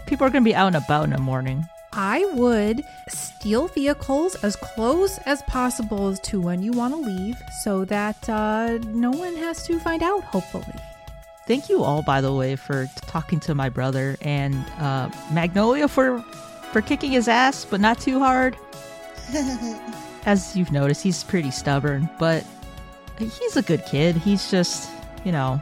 people 0.07 0.25
are 0.25 0.29
going 0.29 0.43
to 0.43 0.49
be 0.49 0.55
out 0.55 0.67
and 0.67 0.75
about 0.75 1.05
in 1.05 1.11
the 1.11 1.19
morning. 1.19 1.65
I 1.93 2.25
would 2.33 2.83
steal 3.07 3.67
vehicles 3.67 4.35
as 4.43 4.55
close 4.55 5.17
as 5.19 5.41
possible 5.43 6.15
to 6.15 6.41
when 6.41 6.61
you 6.61 6.71
want 6.71 6.93
to 6.93 6.99
leave 6.99 7.35
so 7.63 7.85
that 7.85 8.29
uh, 8.29 8.77
no 8.87 9.11
one 9.11 9.35
has 9.37 9.65
to 9.67 9.79
find 9.79 10.03
out, 10.03 10.23
hopefully. 10.23 10.65
Thank 11.47 11.67
you 11.67 11.83
all, 11.83 12.03
by 12.03 12.21
the 12.21 12.33
way, 12.33 12.55
for 12.55 12.87
talking 13.07 13.39
to 13.41 13.55
my 13.55 13.69
brother 13.69 14.17
and 14.21 14.55
uh, 14.79 15.09
Magnolia 15.31 15.87
for 15.87 16.21
for 16.71 16.81
kicking 16.81 17.11
his 17.11 17.27
ass, 17.27 17.65
but 17.65 17.81
not 17.81 17.99
too 17.99 18.19
hard. 18.19 18.55
As 20.25 20.55
you've 20.55 20.71
noticed, 20.71 21.01
he's 21.01 21.23
pretty 21.23 21.49
stubborn, 21.49 22.07
but 22.19 22.45
he's 23.17 23.57
a 23.57 23.63
good 23.63 23.83
kid. 23.85 24.15
He's 24.15 24.51
just, 24.51 24.89
you 25.23 25.31
know, 25.31 25.59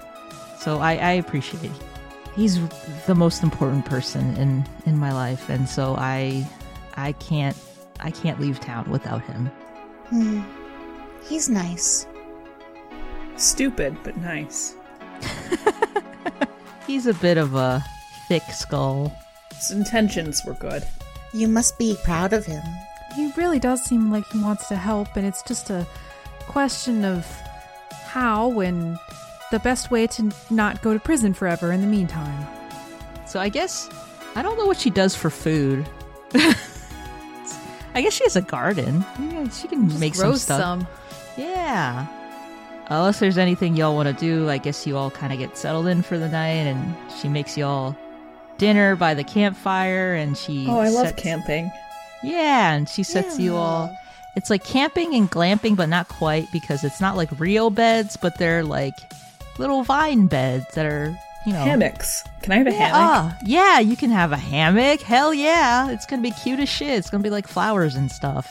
so 0.60 0.80
I, 0.80 0.96
I 0.96 1.12
appreciate 1.12 1.64
it. 1.64 1.72
He's 2.38 2.60
the 3.08 3.16
most 3.16 3.42
important 3.42 3.86
person 3.86 4.38
in 4.38 4.64
in 4.86 4.96
my 4.98 5.12
life, 5.12 5.50
and 5.50 5.68
so 5.68 5.96
I 5.98 6.48
I 6.96 7.14
can't 7.14 7.58
I 8.00 8.12
can't 8.12 8.40
leave 8.40 8.60
town 8.60 8.90
without 8.92 9.24
him. 9.24 9.48
Hmm. 10.10 10.42
He's 11.24 11.50
nice. 11.50 12.06
Stupid, 13.38 13.98
but 14.04 14.18
nice. 14.18 14.76
He's 16.88 17.08
a 17.08 17.16
bit 17.16 17.38
of 17.38 17.56
a 17.56 17.84
thick 18.28 18.44
skull. 18.54 19.12
His 19.56 19.72
intentions 19.72 20.46
were 20.46 20.54
good. 20.54 20.86
You 21.34 21.48
must 21.48 21.78
be 21.80 21.98
proud 22.04 22.34
of 22.34 22.46
him. 22.46 22.64
He 23.16 23.32
really 23.36 23.60
does 23.60 23.84
seem 23.84 24.12
like 24.12 24.26
he 24.32 24.44
wants 24.44 24.68
to 24.68 24.76
help, 24.76 25.16
and 25.16 25.26
it's 25.26 25.42
just 25.42 25.72
a 25.72 25.88
question 26.42 27.04
of 27.04 27.26
how 28.06 28.60
and 28.60 28.98
the 29.52 29.60
best 29.60 29.92
way 29.92 30.08
to 30.08 30.32
not 30.50 30.82
go 30.82 30.94
to 30.94 31.00
prison 31.00 31.34
forever 31.34 31.72
in 31.72 31.82
the 31.82 31.88
meantime. 31.88 32.48
So 33.26 33.40
I 33.40 33.50
guess 33.50 33.90
I 34.36 34.42
don't 34.42 34.58
know 34.58 34.66
what 34.66 34.78
she 34.78 34.90
does 34.90 35.16
for 35.16 35.30
food. 35.30 35.88
I 36.34 38.02
guess 38.02 38.14
she 38.14 38.24
has 38.26 38.36
a 38.36 38.42
garden. 38.42 39.06
Yeah, 39.20 39.50
she 39.50 39.68
can 39.68 40.00
make 40.00 40.16
some 40.16 40.36
stuff. 40.36 40.62
some. 40.62 40.88
Yeah. 41.38 42.06
Unless 42.90 43.20
there's 43.20 43.38
anything 43.38 43.76
y'all 43.76 43.96
want 43.96 44.08
to 44.08 44.14
do, 44.14 44.50
I 44.50 44.60
guess 44.60 44.86
you 44.88 44.96
all 44.96 45.12
kind 45.12 45.34
of 45.34 45.40
get 45.40 45.58
settled 45.58 45.88
in 45.88 46.02
for 46.02 46.18
the 46.18 46.30
night, 46.30 46.68
and 46.68 46.96
she 47.20 47.28
makes 47.28 47.58
y'all 47.58 47.98
dinner 48.58 48.96
by 48.96 49.14
the 49.14 49.24
campfire, 49.24 50.14
and 50.14 50.38
she. 50.38 50.68
Oh, 50.70 50.80
I 50.80 50.90
love 50.90 51.08
sets- 51.08 51.22
camping. 51.22 51.72
Yeah, 52.24 52.74
and 52.74 52.88
she 52.88 53.04
sets 53.04 53.40
you 53.40 53.56
all. 53.56 53.96
It's 54.36 54.50
like 54.50 54.64
camping 54.64 55.16
and 55.16 55.30
glamping, 55.30 55.76
but 55.76 55.90
not 55.90 56.08
quite 56.08 56.52
because 56.52 56.84
it's 56.84 57.02
not 57.02 57.18
like 57.18 57.30
real 57.40 57.70
beds, 57.70 58.16
but 58.18 58.38
they're 58.38 58.64
like 58.64 58.96
little 59.60 59.84
vine 59.84 60.28
beds 60.28 60.66
that 60.76 60.86
are, 60.86 61.18
you 61.46 61.54
know. 61.54 61.64
Hammocks. 61.64 62.24
Can 62.42 62.52
I 62.54 62.58
have 62.58 62.68
a 62.68 62.72
Yeah, 62.72 62.78
hammock? 62.78 62.94
ah, 63.34 63.38
yeah, 63.46 63.80
you 63.80 63.96
can 63.96 64.10
have 64.12 64.32
a 64.32 64.38
hammock. 64.38 65.02
Hell 65.02 65.34
yeah. 65.34 65.90
It's 65.92 66.06
going 66.06 66.22
to 66.22 66.30
be 66.30 66.36
cute 66.44 66.60
as 66.60 66.70
shit. 66.70 66.90
It's 66.98 67.10
going 67.10 67.22
to 67.22 67.28
be 67.28 67.32
like 67.32 67.48
flowers 67.48 67.96
and 67.96 68.12
stuff. 68.12 68.48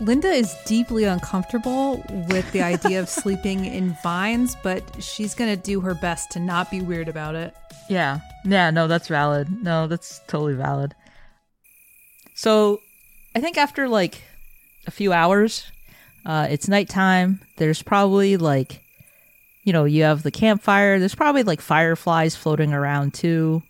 Linda 0.00 0.28
is 0.28 0.54
deeply 0.64 1.04
uncomfortable 1.04 2.02
with 2.30 2.50
the 2.52 2.62
idea 2.62 3.00
of 3.00 3.08
sleeping 3.20 3.66
in 3.66 3.96
vines, 4.02 4.56
but 4.62 4.82
she's 5.02 5.34
going 5.34 5.54
to 5.54 5.62
do 5.62 5.80
her 5.80 5.94
best 5.94 6.30
to 6.32 6.40
not 6.40 6.70
be 6.70 6.80
weird 6.80 7.08
about 7.08 7.34
it. 7.34 7.54
Yeah. 7.90 8.20
Yeah, 8.46 8.70
no, 8.70 8.86
that's 8.88 9.08
valid. 9.08 9.62
No, 9.62 9.86
that's 9.86 10.20
totally 10.26 10.54
valid. 10.54 10.94
So, 12.34 12.80
I 13.34 13.40
think 13.40 13.58
after 13.58 13.88
like 13.88 14.22
a 14.86 14.90
few 14.90 15.12
hours, 15.12 15.70
uh, 16.24 16.46
it's 16.50 16.68
nighttime. 16.68 17.40
There's 17.58 17.82
probably 17.82 18.36
like, 18.38 18.82
you 19.64 19.72
know, 19.72 19.84
you 19.84 20.04
have 20.04 20.22
the 20.22 20.30
campfire. 20.30 20.98
There's 20.98 21.14
probably 21.14 21.42
like 21.42 21.60
fireflies 21.60 22.36
floating 22.36 22.72
around 22.72 23.14
too. 23.14 23.62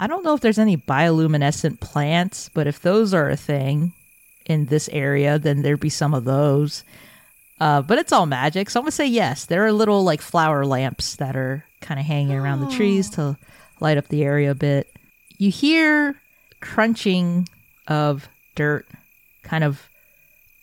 I 0.00 0.06
don't 0.06 0.24
know 0.24 0.34
if 0.34 0.40
there's 0.40 0.58
any 0.58 0.76
bioluminescent 0.76 1.80
plants, 1.80 2.50
but 2.52 2.66
if 2.66 2.80
those 2.80 3.14
are 3.14 3.30
a 3.30 3.36
thing 3.36 3.92
in 4.46 4.66
this 4.66 4.88
area, 4.88 5.38
then 5.38 5.62
there'd 5.62 5.78
be 5.80 5.90
some 5.90 6.14
of 6.14 6.24
those. 6.24 6.82
Uh, 7.60 7.82
but 7.82 7.98
it's 7.98 8.12
all 8.12 8.26
magic, 8.26 8.68
so 8.70 8.80
I'm 8.80 8.84
gonna 8.84 8.90
say 8.90 9.06
yes. 9.06 9.44
There 9.44 9.64
are 9.64 9.72
little 9.72 10.02
like 10.02 10.20
flower 10.20 10.66
lamps 10.66 11.16
that 11.16 11.36
are 11.36 11.64
kind 11.80 12.00
of 12.00 12.06
hanging 12.06 12.36
around 12.36 12.60
the 12.60 12.74
trees 12.76 13.10
to 13.10 13.36
light 13.78 13.98
up 13.98 14.08
the 14.08 14.24
area 14.24 14.50
a 14.50 14.54
bit. 14.54 14.88
You 15.38 15.50
hear 15.50 16.20
crunching 16.60 17.48
of 17.86 18.28
dirt, 18.56 18.86
kind 19.44 19.62
of 19.62 19.88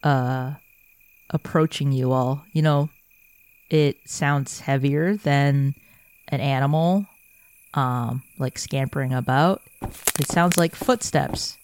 uh, 0.04 0.56
approaching 1.30 1.94
you 1.94 2.12
all. 2.12 2.46
You 2.52 2.64
know, 2.64 2.90
it 3.70 3.98
sounds 4.10 4.62
heavier 4.62 5.16
than 5.16 5.76
an 6.28 6.40
animal, 6.40 7.08
um, 7.74 8.24
like 8.38 8.58
scampering 8.58 9.14
about. 9.14 9.62
It 10.20 10.28
sounds 10.28 10.58
like 10.58 10.76
footsteps. 10.76 11.58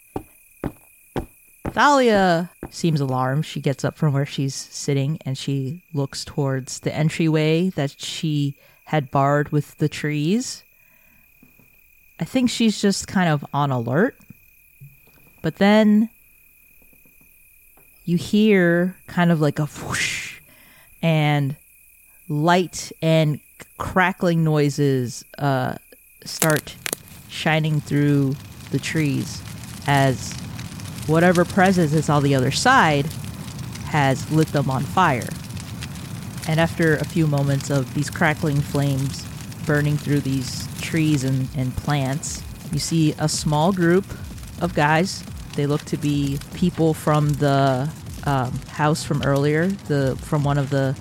Thalia 1.70 2.52
seems 2.70 3.02
alarmed. 3.02 3.46
She 3.46 3.60
gets 3.60 3.84
up 3.84 3.98
from 3.98 4.14
where 4.14 4.26
she's 4.26 4.56
sitting 4.56 5.20
and 5.26 5.38
she 5.38 5.82
looks 5.94 6.24
towards 6.24 6.80
the 6.80 6.96
entryway 6.96 7.70
that 7.72 8.00
she 8.00 8.56
had 8.86 9.12
barred 9.12 9.52
with 9.52 9.78
the 9.78 9.90
trees. 9.90 10.64
I 12.20 12.24
think 12.24 12.50
she's 12.50 12.80
just 12.80 13.08
kind 13.08 13.30
of 13.30 13.46
on 13.54 13.72
alert. 13.72 14.16
But 15.42 15.58
then 15.58 16.10
you 18.06 18.18
hear 18.18 18.96
kind 19.08 19.32
of 19.32 19.42
like 19.42 19.60
a 19.60 19.66
whoosh 19.66 20.40
and 21.02 21.56
light 22.28 22.92
and 23.02 23.40
crackling 23.78 24.44
noises 24.44 25.26
uh, 25.38 25.76
start 26.24 26.76
shining 27.30 27.82
through 27.82 28.36
the 28.72 28.80
trees 28.80 29.42
as 29.88 30.34
whatever 31.08 31.46
presence 31.46 31.94
is 31.94 32.10
on 32.10 32.24
the 32.24 32.34
other 32.34 32.52
side 32.52 33.06
has 33.86 34.30
lit 34.32 34.48
them 34.50 34.70
on 34.70 34.84
fire. 34.84 35.28
And 36.48 36.60
after 36.60 36.96
a 36.96 37.06
few 37.06 37.28
moments 37.28 37.70
of 37.70 37.94
these 37.94 38.10
crackling 38.10 38.62
flames 38.62 39.26
burning 39.66 39.98
through 39.98 40.22
these 40.22 40.68
trees 40.82 41.24
and, 41.24 41.48
and 41.56 41.76
plants, 41.76 42.44
you 42.72 42.80
see 42.80 43.14
a 43.18 43.30
small 43.30 43.72
group 43.72 44.06
of 44.62 44.74
guys. 44.74 45.24
They 45.56 45.66
look 45.66 45.84
to 45.86 45.98
be 45.98 46.40
people 46.54 46.94
from 46.94 47.30
the 47.34 47.90
um, 48.26 48.52
house 48.70 49.04
from 49.04 49.24
earlier, 49.24 49.68
the 49.68 50.16
from 50.18 50.44
one 50.44 50.58
of 50.58 50.70
the 50.70 50.96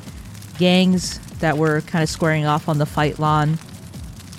gangs 0.58 1.18
that 1.40 1.56
were 1.58 1.80
kind 1.82 2.02
of 2.02 2.08
squaring 2.08 2.46
off 2.46 2.68
on 2.68 2.78
the 2.78 2.86
fight 2.86 3.18
lawn. 3.18 3.54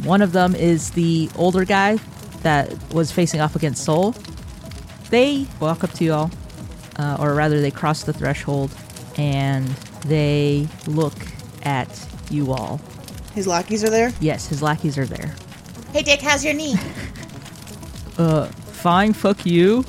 One 0.04 0.22
of 0.22 0.32
them 0.32 0.56
is 0.56 0.92
the 0.92 1.30
older 1.36 1.66
guy 1.66 1.98
that 2.42 2.72
was 2.94 3.12
facing 3.12 3.42
off 3.42 3.56
against 3.56 3.84
Soul. 3.84 4.16
They 5.10 5.48
walk 5.60 5.84
up 5.84 5.92
to 5.94 6.04
you 6.04 6.14
all, 6.14 6.32
uh, 6.98 7.18
or 7.20 7.34
rather, 7.34 7.62
they 7.62 7.72
cross 7.72 8.04
the 8.04 8.14
threshold 8.14 8.72
and 9.18 9.68
they 10.08 10.68
look 10.88 11.14
at 11.64 11.88
you 12.30 12.52
all. 12.52 12.80
His 13.34 13.48
lackeys 13.48 13.84
are 13.84 13.90
there. 13.90 14.12
Yes, 14.20 14.48
his 14.48 14.62
lackeys 14.62 14.98
are 14.98 15.06
there. 15.06 15.36
Hey, 15.94 16.02
Dick, 16.04 16.22
how's 16.22 16.44
your 16.44 16.54
knee? 16.54 16.76
Uh, 18.18 18.46
fine, 18.46 19.12
fuck 19.12 19.46
you. 19.46 19.84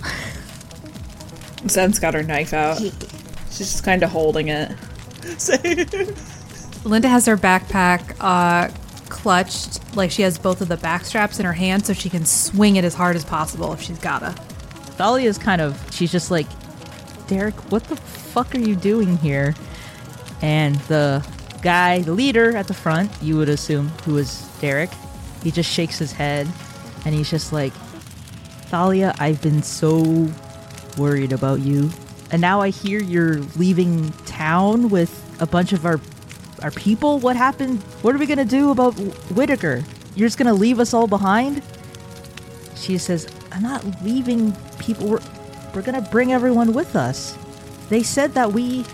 Zen's 1.69 2.01
got 2.01 2.13
her 2.13 2.25
knife 2.25 2.53
out. 2.53 2.79
She's 2.79 3.59
just 3.59 3.85
kind 3.85 4.03
of 4.03 4.11
holding 4.11 4.49
it. 4.49 4.73
Linda 6.85 7.09
has 7.09 7.27
her 7.27 7.37
backpack 7.37 8.17
uh, 8.21 8.73
clutched, 9.09 9.81
like 9.97 10.11
she 10.11 10.23
has 10.23 10.39
both 10.39 10.61
of 10.61 10.69
the 10.69 10.77
back 10.77 11.05
straps 11.05 11.39
in 11.39 11.47
her 11.47 11.53
hand 11.53 11.85
so 11.85 11.93
she 11.93 12.09
can 12.09 12.25
swing 12.25 12.77
it 12.77 12.85
as 12.85 12.95
hard 12.95 13.17
as 13.17 13.25
possible 13.25 13.73
if 13.73 13.83
she's 13.83 13.99
gotta. 13.99 14.35
Thalia's 14.97 15.39
kind 15.39 15.61
of, 15.61 15.79
she's 15.93 16.13
just 16.13 16.31
like, 16.31 16.47
Derek, 17.27 17.55
what 17.73 17.85
the 17.85 17.97
fuck 17.97 18.55
are 18.55 18.61
you 18.61 18.77
doing 18.77 19.17
here? 19.19 19.55
And 20.43 20.77
the 20.83 21.27
guy, 21.63 22.01
the 22.01 22.13
leader 22.13 22.57
at 22.57 22.69
the 22.69 22.75
front, 22.75 23.11
you 23.21 23.37
would 23.37 23.49
assume 23.49 23.89
who 24.05 24.19
is 24.19 24.49
Derek, 24.61 24.91
he 25.43 25.51
just 25.51 25.71
shakes 25.71 25.99
his 25.99 26.13
head 26.13 26.47
and 27.05 27.15
he's 27.15 27.31
just 27.31 27.53
like, 27.53 27.73
Thalia, 28.69 29.15
I've 29.19 29.41
been 29.43 29.63
so 29.63 30.29
worried 30.97 31.33
about 31.33 31.61
you. 31.61 31.91
And 32.31 32.41
now 32.41 32.61
I 32.61 32.71
hear 32.71 33.01
you're 33.01 33.39
leaving 33.57 34.11
town 34.37 34.91
with 34.91 35.11
a 35.41 35.47
bunch 35.47 35.73
of 35.73 35.87
our 35.87 36.01
our 36.63 36.71
people. 36.71 37.19
What 37.19 37.37
happened? 37.37 37.83
What 38.03 38.15
are 38.15 38.19
we 38.19 38.27
gonna 38.27 38.45
do 38.45 38.71
about 38.71 38.93
Whitaker? 39.37 39.85
You're 40.15 40.29
just 40.29 40.39
gonna 40.39 40.55
leave 40.55 40.81
us 40.81 40.95
all 40.95 41.07
behind? 41.07 41.63
She 42.75 42.99
says, 42.99 43.29
I'm 43.53 43.63
not 43.63 43.85
leaving 44.03 44.53
people. 44.79 45.09
We're, 45.09 45.21
we're 45.75 45.83
gonna 45.83 46.07
bring 46.11 46.33
everyone 46.33 46.73
with 46.73 46.97
us. 46.97 47.37
They 47.89 48.03
said 48.03 48.35
that 48.35 48.53
we 48.53 48.85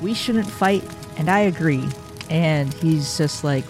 we 0.00 0.14
shouldn't 0.14 0.46
fight, 0.46 0.84
and 1.16 1.28
I 1.30 1.40
agree. 1.40 1.88
And 2.28 2.72
he's 2.74 3.16
just 3.16 3.44
like, 3.44 3.64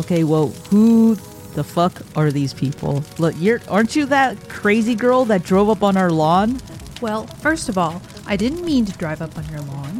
okay, 0.00 0.22
well, 0.24 0.48
who 0.70 1.16
the 1.54 1.64
fuck 1.64 2.02
are 2.16 2.30
these 2.30 2.54
people? 2.54 3.04
Look, 3.18 3.34
you're 3.38 3.60
aren't 3.68 3.94
you 3.96 4.06
that 4.06 4.48
crazy 4.48 4.94
girl 4.94 5.24
that 5.26 5.42
drove 5.42 5.68
up 5.68 5.82
on 5.82 5.96
our 5.96 6.10
lawn? 6.10 6.60
Well, 7.00 7.26
first 7.42 7.68
of 7.68 7.76
all, 7.76 8.00
I 8.26 8.36
didn't 8.36 8.64
mean 8.64 8.84
to 8.86 8.92
drive 8.92 9.20
up 9.20 9.36
on 9.36 9.48
your 9.48 9.60
lawn. 9.60 9.91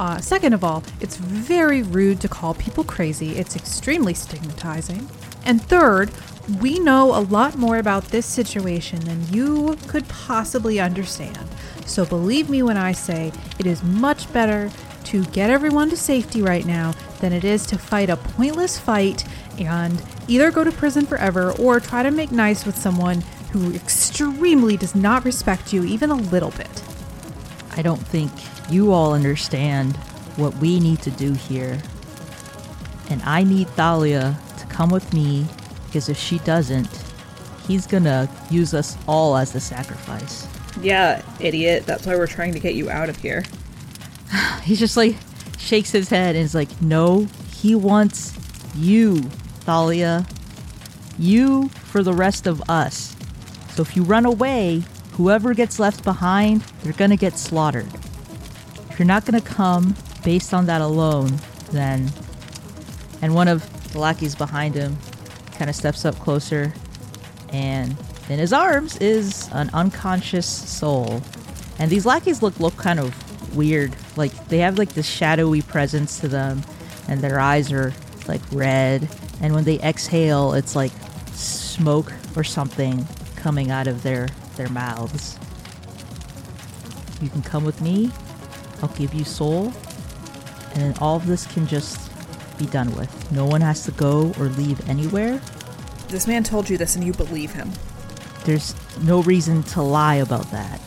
Uh, 0.00 0.18
second 0.18 0.54
of 0.54 0.64
all, 0.64 0.82
it's 0.98 1.16
very 1.16 1.82
rude 1.82 2.22
to 2.22 2.26
call 2.26 2.54
people 2.54 2.82
crazy. 2.82 3.36
It's 3.36 3.54
extremely 3.54 4.14
stigmatizing. 4.14 5.06
And 5.44 5.60
third, 5.60 6.10
we 6.58 6.78
know 6.78 7.14
a 7.14 7.20
lot 7.20 7.58
more 7.58 7.76
about 7.76 8.04
this 8.04 8.24
situation 8.24 9.00
than 9.00 9.28
you 9.30 9.76
could 9.88 10.08
possibly 10.08 10.80
understand. 10.80 11.38
So 11.84 12.06
believe 12.06 12.48
me 12.48 12.62
when 12.62 12.78
I 12.78 12.92
say 12.92 13.30
it 13.58 13.66
is 13.66 13.82
much 13.82 14.32
better 14.32 14.70
to 15.04 15.24
get 15.26 15.50
everyone 15.50 15.90
to 15.90 15.98
safety 15.98 16.40
right 16.40 16.64
now 16.64 16.94
than 17.20 17.34
it 17.34 17.44
is 17.44 17.66
to 17.66 17.76
fight 17.76 18.08
a 18.08 18.16
pointless 18.16 18.78
fight 18.78 19.26
and 19.58 20.02
either 20.28 20.50
go 20.50 20.64
to 20.64 20.72
prison 20.72 21.04
forever 21.04 21.52
or 21.58 21.78
try 21.78 22.02
to 22.02 22.10
make 22.10 22.32
nice 22.32 22.64
with 22.64 22.78
someone 22.78 23.20
who 23.52 23.74
extremely 23.74 24.78
does 24.78 24.94
not 24.94 25.26
respect 25.26 25.74
you 25.74 25.84
even 25.84 26.08
a 26.08 26.14
little 26.14 26.52
bit. 26.52 26.82
I 27.80 27.82
don't 27.82 28.06
think 28.08 28.30
you 28.70 28.92
all 28.92 29.14
understand 29.14 29.96
what 30.36 30.54
we 30.58 30.78
need 30.78 31.00
to 31.00 31.10
do 31.10 31.32
here. 31.32 31.80
And 33.08 33.22
I 33.22 33.42
need 33.42 33.68
Thalia 33.68 34.38
to 34.58 34.66
come 34.66 34.90
with 34.90 35.14
me 35.14 35.46
because 35.86 36.10
if 36.10 36.18
she 36.18 36.40
doesn't, 36.40 36.90
he's 37.66 37.86
gonna 37.86 38.28
use 38.50 38.74
us 38.74 38.98
all 39.08 39.34
as 39.34 39.52
the 39.52 39.60
sacrifice. 39.60 40.46
Yeah, 40.82 41.22
idiot. 41.40 41.86
That's 41.86 42.04
why 42.04 42.16
we're 42.16 42.26
trying 42.26 42.52
to 42.52 42.60
get 42.60 42.74
you 42.74 42.90
out 42.90 43.08
of 43.08 43.16
here. 43.16 43.44
He's 44.62 44.78
just 44.78 44.98
like 44.98 45.16
shakes 45.56 45.90
his 45.90 46.10
head 46.10 46.36
and 46.36 46.44
is 46.44 46.54
like, 46.54 46.82
No, 46.82 47.28
he 47.50 47.74
wants 47.74 48.34
you, 48.76 49.22
Thalia. 49.64 50.26
you 51.18 51.70
for 51.70 52.02
the 52.02 52.12
rest 52.12 52.46
of 52.46 52.60
us. 52.68 53.16
So 53.70 53.80
if 53.80 53.96
you 53.96 54.02
run 54.02 54.26
away, 54.26 54.82
whoever 55.20 55.52
gets 55.52 55.78
left 55.78 56.02
behind, 56.02 56.62
they're 56.82 56.94
gonna 56.94 57.14
get 57.14 57.36
slaughtered. 57.36 57.92
If 58.88 58.98
you're 58.98 59.04
not 59.06 59.26
gonna 59.26 59.42
come 59.42 59.94
based 60.24 60.54
on 60.54 60.64
that 60.64 60.80
alone, 60.80 61.38
then. 61.72 62.10
And 63.20 63.34
one 63.34 63.46
of 63.46 63.92
the 63.92 63.98
lackeys 63.98 64.34
behind 64.34 64.74
him 64.74 64.96
kind 65.58 65.68
of 65.68 65.76
steps 65.76 66.06
up 66.06 66.18
closer, 66.20 66.72
and 67.52 67.94
in 68.30 68.38
his 68.38 68.50
arms 68.54 68.96
is 68.96 69.50
an 69.52 69.68
unconscious 69.74 70.46
soul. 70.46 71.20
And 71.78 71.90
these 71.90 72.06
lackeys 72.06 72.40
look 72.42 72.58
look 72.58 72.78
kind 72.78 72.98
of 72.98 73.54
weird. 73.54 73.94
Like 74.16 74.32
they 74.48 74.58
have 74.58 74.78
like 74.78 74.94
this 74.94 75.06
shadowy 75.06 75.60
presence 75.60 76.18
to 76.20 76.28
them, 76.28 76.62
and 77.08 77.20
their 77.20 77.38
eyes 77.38 77.70
are 77.72 77.92
like 78.26 78.40
red. 78.52 79.06
And 79.42 79.54
when 79.54 79.64
they 79.64 79.78
exhale, 79.80 80.54
it's 80.54 80.74
like 80.74 80.92
smoke 81.34 82.10
or 82.36 82.42
something 82.42 83.06
coming 83.36 83.70
out 83.70 83.86
of 83.86 84.02
their 84.02 84.28
their 84.60 84.68
mouths. 84.68 85.38
You 87.22 87.30
can 87.30 87.42
come 87.42 87.64
with 87.64 87.80
me. 87.80 88.10
I'll 88.82 88.90
give 88.90 89.14
you 89.14 89.24
soul, 89.24 89.72
and 90.74 90.82
then 90.82 90.94
all 91.00 91.16
of 91.16 91.26
this 91.26 91.46
can 91.46 91.66
just 91.66 92.10
be 92.58 92.66
done 92.66 92.94
with. 92.94 93.32
No 93.32 93.46
one 93.46 93.62
has 93.62 93.84
to 93.84 93.92
go 93.92 94.34
or 94.38 94.46
leave 94.46 94.86
anywhere. 94.88 95.40
This 96.08 96.26
man 96.26 96.44
told 96.44 96.68
you 96.68 96.76
this 96.76 96.94
and 96.94 97.04
you 97.04 97.14
believe 97.14 97.52
him. 97.52 97.70
There's 98.44 98.74
no 99.02 99.22
reason 99.22 99.62
to 99.74 99.82
lie 99.82 100.16
about 100.16 100.50
that. 100.50 100.80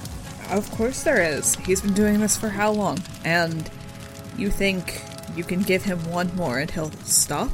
Of 0.52 0.70
course 0.72 1.04
there 1.04 1.22
is. 1.22 1.56
He's 1.56 1.82
been 1.82 1.94
doing 1.94 2.20
this 2.20 2.38
for 2.38 2.50
how 2.50 2.72
long? 2.72 3.00
And 3.26 3.70
you 4.38 4.52
think 4.52 5.02
you 5.36 5.44
can 5.44 5.64
give 5.64 5.84
him 5.84 5.98
one 6.12 6.36
more 6.36 6.60
and 6.60 6.70
he'll 6.70 6.92
stop? 7.06 7.50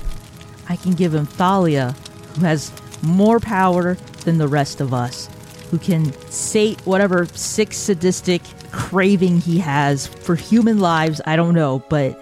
I 0.67 0.75
can 0.75 0.93
give 0.93 1.13
him 1.13 1.25
Thalia, 1.25 1.95
who 2.35 2.41
has 2.41 2.73
more 3.01 3.39
power 3.39 3.95
than 4.25 4.37
the 4.37 4.47
rest 4.47 4.81
of 4.81 4.93
us, 4.93 5.29
who 5.69 5.77
can 5.77 6.11
sate 6.31 6.79
whatever 6.81 7.25
sick, 7.25 7.73
sadistic 7.73 8.41
craving 8.71 9.39
he 9.39 9.59
has 9.59 10.07
for 10.07 10.35
human 10.35 10.79
lives. 10.79 11.21
I 11.25 11.35
don't 11.35 11.53
know, 11.53 11.83
but 11.89 12.19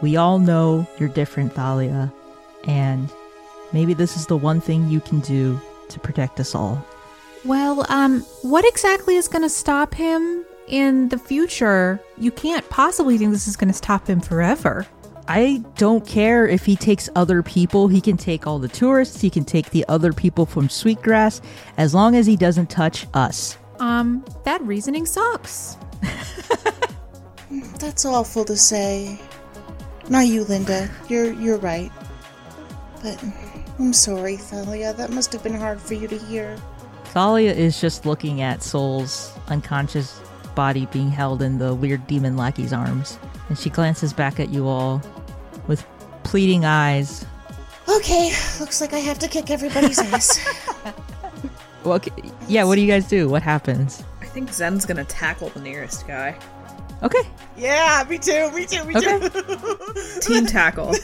we 0.00 0.16
all 0.16 0.38
know 0.38 0.86
you're 0.98 1.08
different, 1.08 1.54
Thalia. 1.54 2.12
And 2.66 3.10
maybe 3.72 3.94
this 3.94 4.16
is 4.16 4.26
the 4.26 4.36
one 4.36 4.60
thing 4.60 4.88
you 4.88 5.00
can 5.00 5.20
do 5.20 5.60
to 5.88 6.00
protect 6.00 6.40
us 6.40 6.54
all. 6.54 6.84
Well, 7.44 7.84
um, 7.90 8.20
what 8.42 8.64
exactly 8.66 9.16
is 9.16 9.28
going 9.28 9.42
to 9.42 9.50
stop 9.50 9.94
him 9.94 10.44
in 10.66 11.08
the 11.10 11.18
future? 11.18 12.00
You 12.16 12.30
can't 12.30 12.68
possibly 12.70 13.18
think 13.18 13.32
this 13.32 13.46
is 13.46 13.56
going 13.56 13.68
to 13.68 13.76
stop 13.76 14.06
him 14.06 14.20
forever. 14.20 14.86
I 15.26 15.62
don't 15.76 16.06
care 16.06 16.46
if 16.46 16.66
he 16.66 16.76
takes 16.76 17.08
other 17.16 17.42
people. 17.42 17.88
He 17.88 18.00
can 18.00 18.16
take 18.16 18.46
all 18.46 18.58
the 18.58 18.68
tourists. 18.68 19.20
He 19.20 19.30
can 19.30 19.44
take 19.44 19.70
the 19.70 19.84
other 19.88 20.12
people 20.12 20.44
from 20.44 20.68
Sweetgrass 20.68 21.40
as 21.76 21.94
long 21.94 22.14
as 22.14 22.26
he 22.26 22.36
doesn't 22.36 22.68
touch 22.68 23.06
us. 23.14 23.56
Um, 23.80 24.24
that 24.44 24.60
reasoning 24.62 25.06
sucks. 25.06 25.76
That's 27.78 28.04
awful 28.04 28.44
to 28.44 28.56
say. 28.56 29.18
Not 30.08 30.26
you, 30.26 30.44
Linda. 30.44 30.90
You're 31.08 31.32
you're 31.32 31.58
right. 31.58 31.90
But 33.02 33.22
I'm 33.78 33.92
sorry, 33.92 34.36
Thalia. 34.36 34.92
That 34.92 35.10
must 35.10 35.32
have 35.32 35.42
been 35.42 35.54
hard 35.54 35.80
for 35.80 35.94
you 35.94 36.06
to 36.08 36.18
hear. 36.18 36.56
Thalia 37.06 37.52
is 37.52 37.80
just 37.80 38.04
looking 38.04 38.42
at 38.42 38.62
Soul's 38.62 39.32
unconscious 39.48 40.20
body 40.54 40.86
being 40.86 41.10
held 41.10 41.42
in 41.42 41.58
the 41.58 41.74
weird 41.74 42.06
demon 42.06 42.36
lackey's 42.36 42.72
arms. 42.72 43.18
And 43.48 43.58
she 43.58 43.70
glances 43.70 44.12
back 44.12 44.40
at 44.40 44.48
you 44.50 44.66
all 44.66 45.02
with 45.66 45.84
pleading 46.22 46.64
eyes. 46.64 47.24
Okay, 47.88 48.32
looks 48.60 48.80
like 48.80 48.92
I 48.94 48.98
have 48.98 49.18
to 49.20 49.28
kick 49.28 49.50
everybody's 49.50 49.98
ass. 50.12 50.42
Well, 51.84 51.94
okay, 51.96 52.10
yeah, 52.48 52.64
what 52.64 52.76
do 52.76 52.80
you 52.80 52.86
guys 52.88 53.06
do? 53.08 53.28
What 53.28 53.42
happens? 53.42 54.02
I 54.22 54.26
think 54.26 54.50
Zen's 54.52 54.86
gonna 54.86 55.04
tackle 55.04 55.50
the 55.50 55.60
nearest 55.60 56.06
guy. 56.06 56.38
Okay. 57.02 57.20
Yeah, 57.58 58.02
me 58.08 58.16
too. 58.18 58.50
Me 58.52 58.64
too. 58.64 58.82
Me 58.84 58.96
Okay. 58.96 59.28
too. 59.28 60.20
Team 60.20 60.46
tackle. 60.46 60.94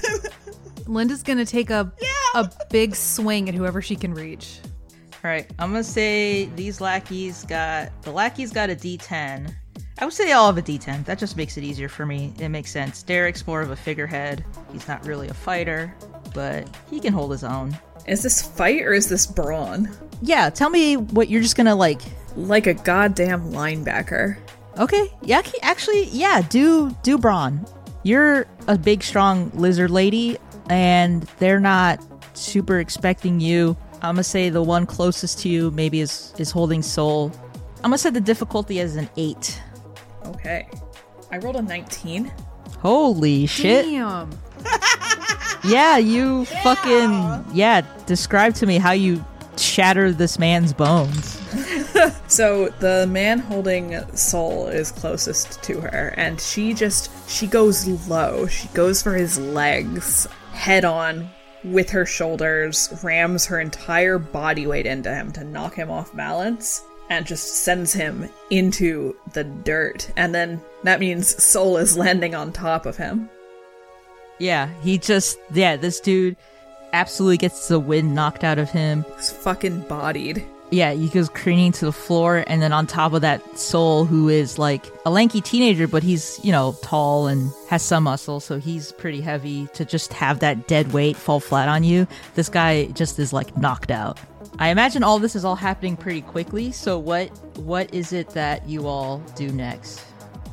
Linda's 0.87 1.23
going 1.23 1.37
to 1.38 1.44
take 1.44 1.68
a 1.70 1.92
a 2.35 2.50
big 2.70 2.97
swing 2.97 3.49
at 3.49 3.54
whoever 3.54 3.82
she 3.82 3.94
can 3.97 4.14
reach. 4.14 4.60
All 5.23 5.30
right, 5.30 5.47
I'm 5.58 5.71
gonna 5.73 5.84
say 5.84 6.47
these 6.56 6.80
lackeys 6.80 7.45
got 7.45 7.91
the 8.02 8.10
lackeys 8.12 8.50
got 8.52 8.71
a 8.71 8.75
D10. 8.75 9.54
I 10.00 10.04
would 10.06 10.15
say 10.15 10.25
they 10.25 10.32
all 10.32 10.47
have 10.47 10.56
a 10.56 10.63
D10. 10.63 11.04
That 11.04 11.19
just 11.19 11.36
makes 11.36 11.58
it 11.58 11.65
easier 11.65 11.89
for 11.89 12.06
me. 12.06 12.32
It 12.39 12.49
makes 12.49 12.71
sense. 12.71 13.02
Derek's 13.02 13.47
more 13.47 13.60
of 13.60 13.71
a 13.71 13.76
figurehead. 13.76 14.45
He's 14.73 14.89
not 14.89 15.04
really 15.06 15.28
a 15.28 15.34
fighter, 15.34 15.95
but 16.34 16.67
he 16.91 17.00
can 17.00 17.13
hold 17.13 17.32
his 17.32 17.45
own. 17.45 17.76
is 18.06 18.23
this 18.23 18.41
fight 18.41 18.82
or 18.82 18.95
is 18.95 19.08
this 19.08 19.26
brawn? 19.26 19.91
Yeah, 20.23 20.49
tell 20.50 20.71
me 20.71 20.97
what 20.97 21.28
you're 21.28 21.43
just 21.43 21.56
gonna 21.56 21.75
like. 21.75 22.00
Like 22.34 22.67
a 22.67 22.75
goddamn 22.75 23.52
linebacker. 23.52 24.39
Okay, 24.78 25.13
yeah, 25.23 25.43
actually, 25.63 26.04
yeah, 26.04 26.41
do 26.41 26.97
do 27.02 27.19
brawn. 27.19 27.67
You're 28.02 28.47
a 28.69 28.78
big, 28.78 29.02
strong 29.02 29.50
lizard 29.54 29.91
lady, 29.91 30.39
and 30.71 31.25
they're 31.39 31.60
not 31.60 32.02
super 32.34 32.78
expecting 32.78 33.41
you. 33.41 33.76
I'm 33.97 34.15
gonna 34.15 34.25
say 34.25 34.49
the 34.49 34.63
one 34.63 34.86
closest 34.86 35.41
to 35.41 35.49
you 35.50 35.71
maybe 35.73 36.00
is 36.00 36.32
is 36.39 36.50
holding 36.50 36.82
soul. 36.82 37.32
I'm 37.78 37.91
gonna 37.91 37.99
say 37.99 38.10
the 38.10 38.21
difficulty 38.21 38.80
as 38.80 38.97
an 38.97 39.10
eight. 39.19 39.60
Okay. 40.26 40.69
I 41.30 41.39
rolled 41.39 41.56
a 41.56 41.63
19. 41.63 42.33
Holy 42.78 43.47
shit! 43.47 43.85
Damn. 43.87 44.30
Yeah, 45.63 45.99
you 45.99 46.47
fucking 46.47 47.45
yeah. 47.52 47.83
Describe 48.06 48.54
to 48.54 48.67
me 48.67 48.78
how 48.78 48.93
you 48.93 49.23
shatter 49.56 50.11
this 50.13 50.39
man's 50.39 50.73
bones. 50.73 51.37
So 52.28 52.69
the 52.78 53.06
man 53.09 53.41
holding 53.41 54.00
Soul 54.17 54.69
is 54.69 54.93
closest 54.93 55.63
to 55.65 55.80
her, 55.80 56.15
and 56.17 56.41
she 56.41 56.73
just 56.73 57.11
she 57.28 57.47
goes 57.47 57.87
low. 58.09 58.47
She 58.47 58.69
goes 58.69 59.02
for 59.02 59.15
his 59.15 59.37
legs 59.39 60.26
head 60.52 60.85
on 60.85 61.28
with 61.65 61.91
her 61.91 62.06
shoulders, 62.06 62.89
rams 63.02 63.45
her 63.47 63.61
entire 63.61 64.19
body 64.19 64.67
weight 64.67 64.87
into 64.87 65.13
him 65.13 65.33
to 65.33 65.45
knock 65.45 65.75
him 65.75 65.91
off 65.91 66.15
balance, 66.17 66.85
and 67.10 67.26
just 67.26 67.64
sends 67.64 67.92
him 67.92 68.30
into 68.49 69.14
the 69.32 69.44
dirt. 69.44 70.10
And 70.16 70.34
then 70.34 70.62
that 70.84 71.00
means 71.00 71.42
Soul 71.42 71.76
is 71.76 71.99
landing 71.99 72.34
on 72.34 72.52
top 72.52 72.86
of 72.86 72.96
him. 72.96 73.28
Yeah, 74.38 74.70
he 74.82 74.96
just 74.96 75.38
yeah. 75.52 75.76
This 75.76 76.00
dude 76.00 76.36
absolutely 76.94 77.36
gets 77.36 77.68
the 77.68 77.78
wind 77.78 78.14
knocked 78.14 78.42
out 78.42 78.58
of 78.58 78.70
him. 78.70 79.04
He's 79.16 79.30
fucking 79.30 79.82
bodied. 79.82 80.46
Yeah, 80.73 80.92
he 80.92 81.08
goes 81.08 81.28
craning 81.28 81.73
to 81.75 81.84
the 81.84 81.92
floor, 81.92 82.44
and 82.46 82.62
then 82.62 82.73
on 82.73 82.86
top 82.86 83.12
of 83.12 83.23
that, 83.23 83.58
Soul, 83.58 84.04
who 84.04 84.28
is 84.28 84.56
like 84.56 84.86
a 85.04 85.10
lanky 85.10 85.40
teenager, 85.40 85.88
but 85.88 86.04
he's, 86.04 86.38
you 86.44 86.52
know, 86.52 86.76
tall 86.80 87.26
and 87.26 87.50
has 87.68 87.82
some 87.82 88.04
muscle, 88.04 88.38
so 88.38 88.60
he's 88.60 88.92
pretty 88.92 89.20
heavy 89.20 89.66
to 89.75 89.84
just 89.84 90.12
have 90.12 90.38
that 90.38 90.68
dead 90.68 90.92
weight 90.92 91.16
fall 91.16 91.40
flat 91.40 91.68
on 91.68 91.82
you. 91.82 92.06
This 92.36 92.49
guy 92.49 92.86
just 92.86 93.18
is 93.18 93.32
like 93.32 93.56
knocked 93.56 93.90
out. 93.90 94.20
I 94.59 94.69
imagine 94.69 95.03
all 95.03 95.19
this 95.19 95.37
is 95.37 95.45
all 95.45 95.57
happening 95.57 95.97
pretty 95.97 96.23
quickly, 96.23 96.73
so 96.73 96.99
what 96.99 97.29
what 97.59 97.93
is 97.95 98.13
it 98.13 98.31
that 98.31 98.69
you 98.69 98.87
all 98.87 99.19
do 99.37 99.49
next? 99.50 100.05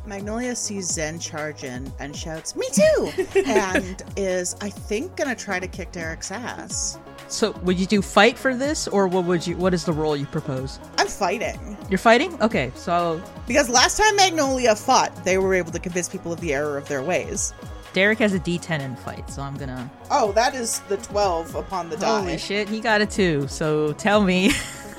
Magnolia 0.05 0.55
sees 0.55 0.89
Zen 0.89 1.19
charge 1.19 1.65
in 1.65 1.91
and 1.99 2.15
shouts, 2.15 2.55
Me 2.55 2.67
too! 2.71 3.11
and 3.45 4.01
is, 4.15 4.55
I 4.61 4.69
think, 4.69 5.17
gonna 5.17 5.35
try 5.35 5.59
to 5.59 5.67
kick 5.67 5.91
Derek's 5.91 6.31
ass. 6.31 6.97
So, 7.29 7.51
would 7.63 7.77
you 7.77 7.85
do 7.85 8.01
fight 8.01 8.37
for 8.37 8.55
this, 8.55 8.87
or 8.87 9.07
what 9.07 9.25
would 9.25 9.45
you? 9.45 9.57
What 9.57 9.73
is 9.73 9.83
the 9.83 9.91
role 9.91 10.15
you 10.15 10.25
propose? 10.25 10.79
I'm 10.97 11.07
fighting. 11.07 11.77
You're 11.89 11.97
fighting. 11.97 12.41
Okay, 12.41 12.71
so 12.75 13.21
Because 13.47 13.69
last 13.69 13.97
time 13.97 14.15
Magnolia 14.15 14.75
fought, 14.77 15.25
they 15.25 15.37
were 15.37 15.53
able 15.53 15.73
to 15.73 15.79
convince 15.79 16.07
people 16.07 16.31
of 16.31 16.39
the 16.39 16.53
error 16.53 16.77
of 16.77 16.87
their 16.87 17.03
ways. 17.03 17.53
Derek 17.97 18.19
has 18.19 18.35
a 18.35 18.39
D10 18.39 18.79
in 18.79 18.95
fight, 18.95 19.27
so 19.27 19.41
I'm 19.41 19.57
gonna. 19.57 19.89
Oh, 20.11 20.31
that 20.33 20.53
is 20.53 20.81
the 20.81 20.97
12 20.97 21.55
upon 21.55 21.89
the 21.89 21.97
die. 21.97 22.19
Holy 22.19 22.37
shit, 22.37 22.69
he 22.69 22.79
got 22.79 23.01
a 23.01 23.07
two. 23.07 23.47
So 23.47 23.93
tell 23.93 24.21
me 24.21 24.51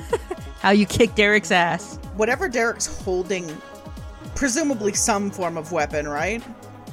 how 0.58 0.70
you 0.70 0.84
kick 0.84 1.14
Derek's 1.14 1.52
ass. 1.52 1.94
Whatever 2.16 2.48
Derek's 2.48 2.88
holding, 3.04 3.56
presumably 4.34 4.94
some 4.94 5.30
form 5.30 5.56
of 5.56 5.70
weapon, 5.70 6.08
right? 6.08 6.42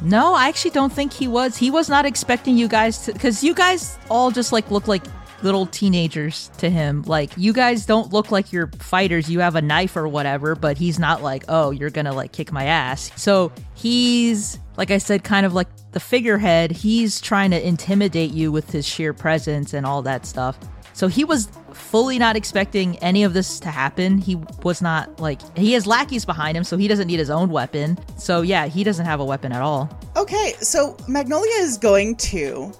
No, 0.04 0.36
I 0.36 0.48
actually 0.48 0.70
don't 0.70 0.94
think 0.94 1.12
he 1.12 1.28
was. 1.28 1.58
He 1.58 1.72
was 1.72 1.90
not 1.90 2.06
expecting 2.06 2.56
you 2.56 2.68
guys 2.68 3.06
to, 3.06 3.14
because 3.14 3.44
you 3.44 3.56
guys 3.56 3.98
all 4.08 4.30
just 4.30 4.52
like 4.52 4.70
look 4.70 4.88
like 4.88 5.02
little 5.44 5.66
teenagers 5.66 6.50
to 6.58 6.70
him. 6.70 7.04
Like 7.04 7.32
you 7.38 7.54
guys 7.54 7.86
don't 7.86 8.12
look 8.12 8.32
like 8.32 8.52
you're 8.52 8.68
fighters. 8.80 9.30
You 9.30 9.40
have 9.40 9.56
a 9.56 9.62
knife 9.62 9.96
or 9.96 10.08
whatever, 10.08 10.56
but 10.56 10.78
he's 10.78 11.00
not 11.00 11.22
like, 11.22 11.46
oh, 11.48 11.72
you're 11.72 11.90
gonna 11.90 12.14
like 12.14 12.32
kick 12.32 12.52
my 12.52 12.66
ass. 12.66 13.12
So 13.16 13.52
he's 13.76 14.60
like 14.78 14.92
I 14.92 14.98
said, 14.98 15.24
kind 15.24 15.46
of 15.46 15.54
like 15.54 15.68
the 15.92 16.00
figurehead. 16.00 16.72
He's 16.72 17.22
trying 17.22 17.52
to 17.52 17.68
intimidate 17.68 18.32
you 18.32 18.52
with 18.52 18.72
his 18.72 18.86
sheer 18.86 19.14
presence 19.14 19.74
and 19.74 19.86
all 19.86 20.02
that 20.04 20.26
stuff. 20.26 20.58
So 20.94 21.08
he 21.10 21.26
was 21.26 21.50
fully 21.74 22.18
not 22.18 22.38
expecting 22.38 22.98
any 23.00 23.24
of 23.24 23.34
this 23.34 23.60
to 23.60 23.70
happen. 23.70 24.18
He 24.18 24.38
was 24.64 24.82
not 24.82 25.20
like 25.20 25.42
he 25.58 25.74
has 25.74 25.86
lackeys 25.86 26.24
behind 26.24 26.56
him, 26.56 26.64
so 26.64 26.78
he 26.78 26.88
doesn't 26.88 27.08
need 27.08 27.20
his 27.20 27.30
own 27.30 27.50
weapon. 27.50 27.98
So 28.18 28.42
yeah, 28.42 28.68
he 28.68 28.84
doesn't 28.86 29.06
have 29.06 29.20
a 29.20 29.26
weapon 29.26 29.52
at 29.52 29.62
all. 29.62 29.90
Okay, 30.16 30.54
so 30.62 30.96
Magnolia 31.10 31.56
is 31.56 31.78
going 31.78 32.16
to 32.18 32.72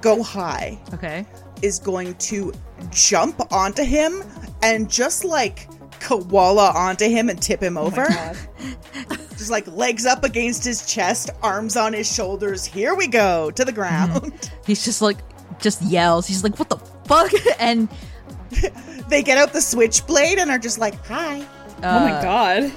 go 0.00 0.22
high 0.22 0.78
Okay. 0.94 1.26
Is 1.62 1.78
going 1.78 2.14
to 2.14 2.52
jump 2.90 3.40
onto 3.52 3.82
him 3.84 4.22
and 4.62 4.90
just 4.90 5.24
like 5.24 5.68
koala 6.00 6.70
onto 6.74 7.06
him 7.08 7.28
and 7.28 7.40
tip 7.40 7.60
him 7.62 7.76
oh 7.78 7.86
over. 7.86 8.06
just 9.30 9.50
like 9.50 9.66
legs 9.68 10.06
up 10.06 10.24
against 10.24 10.64
his 10.64 10.86
chest, 10.86 11.30
arms 11.42 11.76
on 11.76 11.92
his 11.92 12.12
shoulders. 12.12 12.64
Here 12.64 12.94
we 12.94 13.06
go 13.06 13.50
to 13.52 13.64
the 13.64 13.72
ground. 13.72 14.50
He's 14.66 14.84
just 14.84 15.02
like, 15.02 15.18
just 15.60 15.82
yells. 15.82 16.26
He's 16.26 16.42
like, 16.44 16.58
what 16.58 16.68
the 16.68 16.78
fuck? 17.06 17.30
And 17.58 17.88
they 19.08 19.22
get 19.22 19.38
out 19.38 19.52
the 19.52 19.60
switchblade 19.60 20.38
and 20.38 20.50
are 20.50 20.58
just 20.58 20.78
like, 20.78 20.94
hi. 21.06 21.40
Uh, 21.82 21.82
oh 21.82 22.00
my 22.00 22.22
god. 22.22 22.72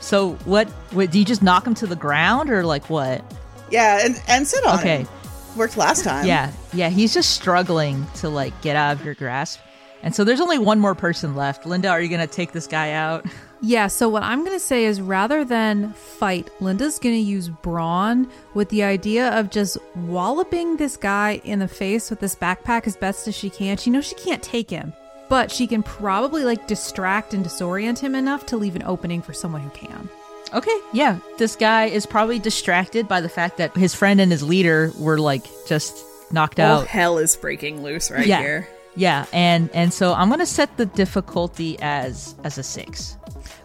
so 0.00 0.32
what, 0.44 0.68
what? 0.92 1.10
Do 1.10 1.18
you 1.18 1.24
just 1.24 1.42
knock 1.42 1.66
him 1.66 1.74
to 1.74 1.86
the 1.86 1.96
ground 1.96 2.50
or 2.50 2.64
like 2.64 2.88
what? 2.88 3.22
Yeah, 3.70 4.00
and, 4.04 4.20
and 4.28 4.46
sit 4.46 4.64
on 4.64 4.78
Okay. 4.78 4.98
him. 4.98 5.08
Worked 5.56 5.76
last 5.76 6.04
time. 6.04 6.26
Yeah, 6.26 6.52
yeah, 6.72 6.88
he's 6.88 7.12
just 7.12 7.30
struggling 7.30 8.06
to 8.16 8.28
like 8.28 8.58
get 8.62 8.76
out 8.76 8.96
of 8.96 9.04
your 9.04 9.14
grasp. 9.14 9.60
And 10.02 10.14
so 10.14 10.24
there's 10.24 10.40
only 10.40 10.58
one 10.58 10.78
more 10.80 10.94
person 10.94 11.34
left. 11.34 11.66
Linda, 11.66 11.88
are 11.88 12.00
you 12.00 12.08
gonna 12.08 12.26
take 12.26 12.52
this 12.52 12.66
guy 12.66 12.92
out? 12.92 13.26
Yeah, 13.62 13.88
so 13.88 14.08
what 14.08 14.22
I'm 14.22 14.42
going 14.42 14.56
to 14.56 14.64
say 14.64 14.86
is 14.86 15.02
rather 15.02 15.44
than 15.44 15.92
fight, 15.92 16.48
Linda's 16.62 16.98
going 16.98 17.14
to 17.14 17.20
use 17.20 17.50
brawn 17.50 18.30
with 18.54 18.70
the 18.70 18.82
idea 18.82 19.38
of 19.38 19.50
just 19.50 19.76
walloping 19.94 20.78
this 20.78 20.96
guy 20.96 21.42
in 21.44 21.58
the 21.58 21.68
face 21.68 22.08
with 22.08 22.20
this 22.20 22.34
backpack 22.34 22.86
as 22.86 22.96
best 22.96 23.28
as 23.28 23.34
she 23.36 23.50
can. 23.50 23.76
She 23.76 23.90
knows 23.90 24.06
she 24.06 24.14
can't 24.14 24.42
take 24.42 24.70
him, 24.70 24.94
but 25.28 25.50
she 25.50 25.66
can 25.66 25.82
probably 25.82 26.42
like 26.42 26.68
distract 26.68 27.34
and 27.34 27.44
disorient 27.44 27.98
him 27.98 28.14
enough 28.14 28.46
to 28.46 28.56
leave 28.56 28.76
an 28.76 28.82
opening 28.84 29.20
for 29.20 29.34
someone 29.34 29.60
who 29.60 29.70
can. 29.70 30.08
Okay, 30.52 30.78
yeah. 30.92 31.18
This 31.38 31.56
guy 31.56 31.86
is 31.86 32.06
probably 32.06 32.38
distracted 32.38 33.06
by 33.06 33.20
the 33.20 33.28
fact 33.28 33.56
that 33.58 33.76
his 33.76 33.94
friend 33.94 34.20
and 34.20 34.32
his 34.32 34.42
leader 34.42 34.92
were 34.98 35.18
like 35.18 35.44
just 35.66 36.04
knocked 36.32 36.58
All 36.58 36.80
out. 36.80 36.86
hell 36.86 37.18
is 37.18 37.36
breaking 37.36 37.82
loose 37.82 38.10
right 38.10 38.26
yeah. 38.26 38.40
here. 38.40 38.68
Yeah, 38.96 39.26
and 39.32 39.70
and 39.72 39.94
so 39.94 40.12
I'm 40.12 40.28
gonna 40.28 40.46
set 40.46 40.76
the 40.76 40.86
difficulty 40.86 41.78
as 41.80 42.34
as 42.42 42.58
a 42.58 42.62
six. 42.62 43.16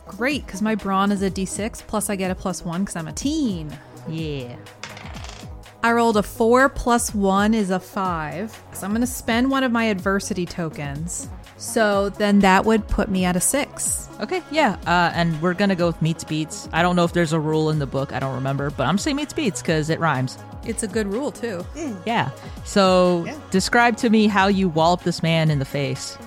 Great, 0.07 0.45
because 0.45 0.61
my 0.61 0.75
brawn 0.75 1.11
is 1.11 1.23
a 1.23 1.31
d6, 1.31 1.85
plus 1.87 2.09
I 2.09 2.15
get 2.15 2.29
a 2.29 2.35
plus 2.35 2.63
one 2.63 2.81
because 2.81 2.95
I'm 2.95 3.07
a 3.07 3.13
teen. 3.13 3.75
Yeah. 4.07 4.55
I 5.85 5.91
rolled 5.91 6.17
a 6.17 6.23
four 6.23 6.67
plus 6.69 7.13
one 7.13 7.53
is 7.53 7.69
a 7.69 7.79
five. 7.79 8.59
So 8.73 8.85
I'm 8.85 8.91
going 8.91 9.01
to 9.01 9.07
spend 9.07 9.51
one 9.51 9.63
of 9.63 9.71
my 9.71 9.85
adversity 9.85 10.45
tokens. 10.47 11.29
So 11.65 12.09
then 12.09 12.39
that 12.39 12.63
would 12.65 12.87
put 12.87 13.09
me 13.09 13.25
at 13.25 13.35
a 13.35 13.39
six. 13.41 14.07
Okay, 14.21 14.41
yeah. 14.51 14.77
Uh, 14.85 15.11
and 15.13 15.41
we're 15.41 15.55
gonna 15.55 15.75
go 15.75 15.87
with 15.87 16.01
meets 16.01 16.23
beats. 16.23 16.69
I 16.71 16.81
don't 16.81 16.95
know 16.95 17.03
if 17.03 17.11
there's 17.13 17.33
a 17.33 17.39
rule 17.39 17.69
in 17.69 17.79
the 17.79 17.87
book. 17.87 18.13
I 18.13 18.19
don't 18.19 18.35
remember, 18.35 18.69
but 18.69 18.85
I'm 18.87 18.97
saying 18.97 19.17
meets 19.17 19.33
beats 19.33 19.61
because 19.61 19.89
it 19.89 19.99
rhymes. 19.99 20.37
It's 20.63 20.83
a 20.83 20.87
good 20.87 21.07
rule, 21.11 21.31
too. 21.31 21.65
Yeah. 22.05 22.29
So 22.63 23.23
Yeah. 23.25 23.35
describe 23.51 23.97
to 23.97 24.09
me 24.09 24.27
how 24.27 24.47
you 24.47 24.69
wallop 24.69 25.03
this 25.03 25.21
man 25.21 25.51
in 25.51 25.59
the 25.59 25.65
face. 25.65 26.17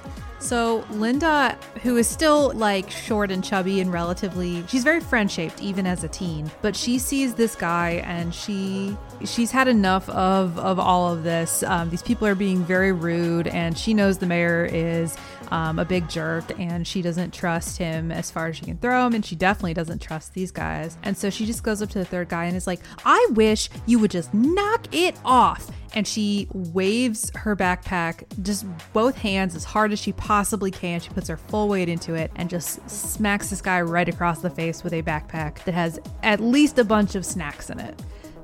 So 0.41 0.85
Linda, 0.91 1.59
who 1.83 1.97
is 1.97 2.09
still 2.09 2.53
like 2.55 2.91
short 2.91 3.31
and 3.31 3.43
chubby 3.43 3.81
and 3.81 3.93
relatively, 3.93 4.65
she's 4.69 4.85
very 4.85 5.01
friend 5.01 5.31
shaped 5.31 5.61
even 5.61 5.87
as 5.87 6.05
a 6.05 6.09
teen. 6.09 6.51
But 6.63 6.77
she 6.77 6.99
sees 6.99 7.35
this 7.35 7.55
guy 7.55 8.03
and 8.05 8.35
she 8.35 8.97
she's 9.25 9.51
had 9.51 9.69
enough 9.69 10.09
of 10.11 10.59
of 10.59 10.79
all 10.79 11.13
of 11.13 11.25
this. 11.25 11.63
Um, 11.63 11.91
these 11.91 12.03
people 12.03 12.27
are 12.27 12.35
being 12.35 12.65
very 12.65 12.93
rude, 12.93 13.49
and 13.49 13.77
she 13.77 13.95
knows 13.95 14.19
the 14.19 14.27
mayor 14.27 14.65
is 14.65 15.17
um, 15.51 15.79
a 15.79 15.85
big 15.85 16.09
jerk, 16.09 16.59
and 16.59 16.87
she 16.87 17.03
doesn't 17.03 17.33
trust 17.33 17.79
him 17.79 18.11
as 18.11 18.31
far 18.31 18.49
as 18.49 18.57
she 18.57 18.65
can 18.65 18.79
throw 18.79 19.07
him, 19.07 19.15
and 19.15 19.25
she 19.25 19.37
definitely 19.37 19.75
doesn't 19.75 20.01
trust 20.01 20.35
these 20.35 20.51
guys. 20.51 20.97
And 21.03 21.17
so 21.17 21.31
she 21.31 21.47
just 21.47 21.63
goes 21.63 21.83
up 21.83 21.91
to 21.91 21.99
the 21.99 22.05
third 22.05 22.29
guy 22.29 22.45
and 22.45 22.57
is 22.57 22.67
like, 22.67 22.81
"I 23.05 23.27
wish 23.31 23.69
you 23.87 23.99
would 23.99 24.11
just 24.11 24.33
knock 24.35 24.87
it 24.93 25.17
off." 25.25 25.71
and 25.95 26.07
she 26.07 26.49
waves 26.53 27.31
her 27.35 27.57
backpack 27.57 28.25
just 28.43 28.67
both 28.93 29.17
hands 29.17 29.55
as 29.55 29.65
hard 29.65 29.93
as 29.93 29.99
she 29.99 30.13
possibly 30.13 30.71
can. 30.71 31.01
She 31.01 31.11
puts 31.11 31.29
her 31.29 31.37
full 31.37 31.69
weight 31.69 31.89
into 31.89 32.15
it 32.15 32.31
and 32.37 32.51
just 32.51 32.89
smacks 32.89 33.51
this 33.51 33.61
guy 33.61 33.81
right 33.81 34.09
across 34.09 34.41
the 34.41 34.51
face 34.51 34.85
with 34.85 34.93
a 34.93 35.03
backpack 35.03 35.65
that 35.65 35.75
has 35.75 35.99
at 36.23 36.41
least 36.41 36.79
a 36.79 36.85
bunch 36.85 37.15
of 37.15 37.25
snacks 37.25 37.71
in 37.71 37.81
it. 37.81 38.01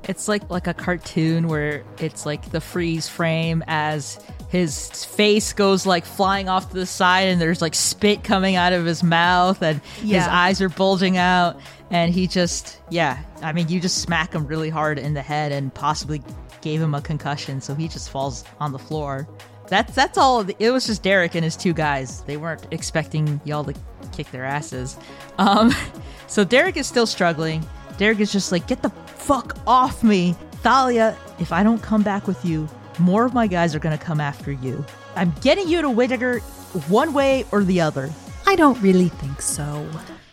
It's 0.07 0.27
like 0.27 0.49
like 0.49 0.67
a 0.67 0.73
cartoon 0.73 1.47
where 1.47 1.83
it's 1.99 2.25
like 2.25 2.51
the 2.51 2.61
freeze 2.61 3.07
frame 3.07 3.63
as 3.67 4.19
his 4.49 5.03
face 5.03 5.51
goes 5.53 5.85
like 5.85 6.05
flying 6.05 6.47
off 6.47 6.69
to 6.69 6.75
the 6.75 6.85
side 6.85 7.27
and 7.27 7.41
there's 7.41 7.61
like 7.61 7.73
spit 7.75 8.23
coming 8.23 8.55
out 8.55 8.71
of 8.73 8.85
his 8.85 9.03
mouth 9.03 9.61
and 9.61 9.81
his 10.01 10.23
eyes 10.27 10.61
are 10.61 10.69
bulging 10.69 11.17
out. 11.17 11.59
And 11.91 12.13
he 12.13 12.25
just 12.27 12.79
yeah 12.89 13.19
i 13.41 13.51
mean 13.53 13.67
you 13.69 13.79
just 13.79 13.99
smack 13.99 14.33
him 14.33 14.45
really 14.47 14.69
hard 14.69 14.97
in 14.97 15.13
the 15.13 15.21
head 15.21 15.51
and 15.51 15.73
possibly 15.73 16.21
gave 16.61 16.81
him 16.81 16.95
a 16.95 17.01
concussion 17.01 17.61
so 17.61 17.75
he 17.75 17.87
just 17.87 18.09
falls 18.09 18.43
on 18.59 18.71
the 18.71 18.79
floor. 18.79 19.27
That's 19.67 19.93
that's 19.95 20.17
all 20.17 20.43
the- 20.43 20.55
it 20.59 20.71
was 20.71 20.85
just 20.87 21.03
derek 21.03 21.35
and 21.35 21.43
his 21.43 21.55
two 21.55 21.73
guys. 21.73 22.21
They 22.21 22.37
weren't 22.37 22.65
expecting 22.71 23.39
y'all 23.45 23.63
to 23.65 23.73
kick 24.15 24.31
their 24.31 24.45
asses. 24.45 24.97
Um 25.37 25.73
so 26.27 26.43
derek 26.43 26.77
is 26.77 26.87
still 26.87 27.07
struggling 27.07 27.65
derek 27.97 28.19
is 28.19 28.31
just 28.31 28.51
like 28.51 28.67
get 28.67 28.81
the 28.81 28.89
fuck 28.89 29.57
off 29.67 30.03
me 30.03 30.33
thalia 30.61 31.17
if 31.39 31.51
i 31.51 31.63
don't 31.63 31.81
come 31.81 32.01
back 32.03 32.27
with 32.27 32.43
you 32.45 32.67
more 32.99 33.25
of 33.25 33.33
my 33.33 33.47
guys 33.47 33.75
are 33.75 33.79
gonna 33.79 33.97
come 33.97 34.19
after 34.19 34.51
you 34.51 34.83
i'm 35.15 35.33
getting 35.41 35.67
you 35.67 35.81
to 35.81 35.89
whittaker 35.89 36.39
one 36.87 37.13
way 37.13 37.45
or 37.51 37.63
the 37.63 37.79
other 37.81 38.09
I 38.47 38.55
don't 38.55 38.79
really 38.81 39.09
think 39.09 39.41
so. 39.41 39.87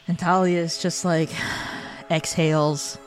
and 0.07 0.19
Thalia 0.19 0.61
is 0.61 0.79
just 0.79 1.05
like 1.05 1.31
exhales. 2.11 2.99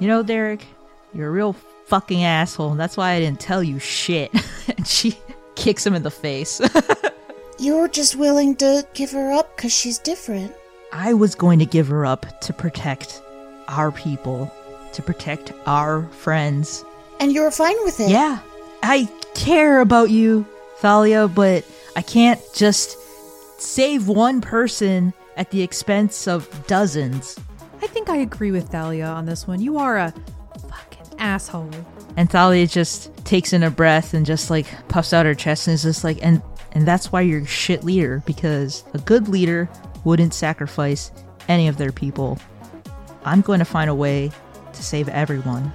You 0.00 0.08
know, 0.08 0.22
Derek, 0.22 0.64
you're 1.12 1.28
a 1.28 1.30
real 1.30 1.52
fucking 1.86 2.24
asshole. 2.24 2.74
That's 2.74 2.96
why 2.96 3.12
I 3.12 3.20
didn't 3.20 3.40
tell 3.40 3.62
you 3.62 3.78
shit. 3.78 4.32
and 4.76 4.86
she 4.86 5.18
kicks 5.54 5.86
him 5.86 5.94
in 5.94 6.02
the 6.02 6.10
face. 6.10 6.60
You're 7.60 7.86
just 7.86 8.16
willing 8.16 8.56
to 8.56 8.84
give 8.94 9.12
her 9.12 9.32
up 9.32 9.56
because 9.56 9.72
she's 9.72 9.98
different. 9.98 10.52
I 10.92 11.14
was 11.14 11.36
going 11.36 11.60
to 11.60 11.66
give 11.66 11.86
her 11.86 12.04
up 12.04 12.26
to 12.40 12.52
protect 12.52 13.22
our 13.68 13.90
people, 13.92 14.52
to 14.92 15.02
protect 15.02 15.52
our 15.66 16.04
friends. 16.08 16.84
And 17.20 17.32
you're 17.32 17.50
fine 17.50 17.76
with 17.84 18.00
it. 18.00 18.10
Yeah, 18.10 18.40
I 18.82 19.08
care 19.34 19.80
about 19.80 20.10
you, 20.10 20.46
Thalia, 20.78 21.28
but 21.28 21.64
I 21.96 22.02
can't 22.02 22.40
just 22.54 22.98
save 23.60 24.08
one 24.08 24.40
person 24.40 25.12
at 25.36 25.50
the 25.50 25.62
expense 25.62 26.26
of 26.28 26.66
dozens. 26.66 27.38
I 27.82 27.86
think 27.86 28.08
I 28.08 28.16
agree 28.16 28.50
with 28.50 28.68
Thalia 28.68 29.06
on 29.06 29.26
this 29.26 29.46
one. 29.46 29.60
You 29.60 29.78
are 29.78 29.98
a 29.98 30.14
fucking 30.68 31.18
asshole. 31.18 31.70
And 32.16 32.30
Thalia 32.30 32.66
just 32.66 33.14
takes 33.24 33.52
in 33.52 33.62
a 33.62 33.70
breath 33.70 34.14
and 34.14 34.24
just 34.24 34.50
like 34.50 34.66
puffs 34.88 35.12
out 35.12 35.26
her 35.26 35.34
chest 35.34 35.66
and 35.66 35.74
is 35.74 35.82
just 35.82 36.04
like, 36.04 36.18
and 36.22 36.42
and 36.72 36.86
that's 36.86 37.12
why 37.12 37.20
you're 37.20 37.42
a 37.42 37.46
shit 37.46 37.84
leader 37.84 38.22
because 38.26 38.84
a 38.94 38.98
good 38.98 39.28
leader 39.28 39.68
wouldn't 40.04 40.34
sacrifice 40.34 41.12
any 41.48 41.68
of 41.68 41.76
their 41.76 41.92
people. 41.92 42.38
I'm 43.24 43.40
going 43.40 43.58
to 43.58 43.64
find 43.64 43.90
a 43.90 43.94
way 43.94 44.30
to 44.72 44.82
save 44.82 45.08
everyone. 45.08 45.72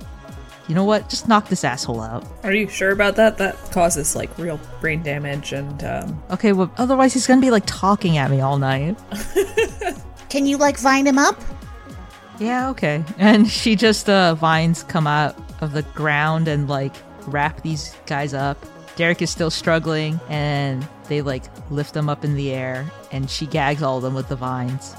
You 0.67 0.75
know 0.75 0.83
what? 0.83 1.09
Just 1.09 1.27
knock 1.27 1.47
this 1.49 1.63
asshole 1.63 1.99
out. 1.99 2.23
Are 2.43 2.53
you 2.53 2.69
sure 2.69 2.91
about 2.91 3.15
that? 3.15 3.39
That 3.39 3.55
causes 3.71 4.15
like 4.15 4.37
real 4.37 4.59
brain 4.79 5.01
damage 5.01 5.51
and 5.51 5.83
um 5.83 6.21
Okay, 6.29 6.53
well, 6.53 6.71
otherwise 6.77 7.11
he's 7.11 7.25
gonna 7.25 7.41
be 7.41 7.49
like 7.49 7.63
talking 7.65 8.17
at 8.17 8.29
me 8.29 8.39
all 8.39 8.59
night. 8.59 8.95
Can 10.29 10.45
you 10.45 10.57
like 10.57 10.77
vine 10.77 11.07
him 11.07 11.17
up? 11.17 11.41
Yeah, 12.37 12.69
okay. 12.69 13.03
And 13.17 13.49
she 13.49 13.75
just 13.75 14.09
uh 14.11 14.35
vines 14.35 14.83
come 14.83 15.07
out 15.07 15.35
of 15.61 15.73
the 15.73 15.81
ground 15.81 16.47
and 16.47 16.69
like 16.69 16.93
wrap 17.25 17.61
these 17.63 17.95
guys 18.05 18.35
up. 18.35 18.63
Derek 18.95 19.23
is 19.23 19.31
still 19.31 19.49
struggling 19.49 20.19
and 20.29 20.87
they 21.07 21.23
like 21.23 21.45
lift 21.71 21.95
them 21.95 22.09
up 22.09 22.23
in 22.23 22.35
the 22.35 22.51
air 22.51 22.85
and 23.11 23.27
she 23.27 23.47
gags 23.47 23.81
all 23.81 23.97
of 23.97 24.03
them 24.03 24.13
with 24.13 24.29
the 24.29 24.35
vines. 24.35 24.93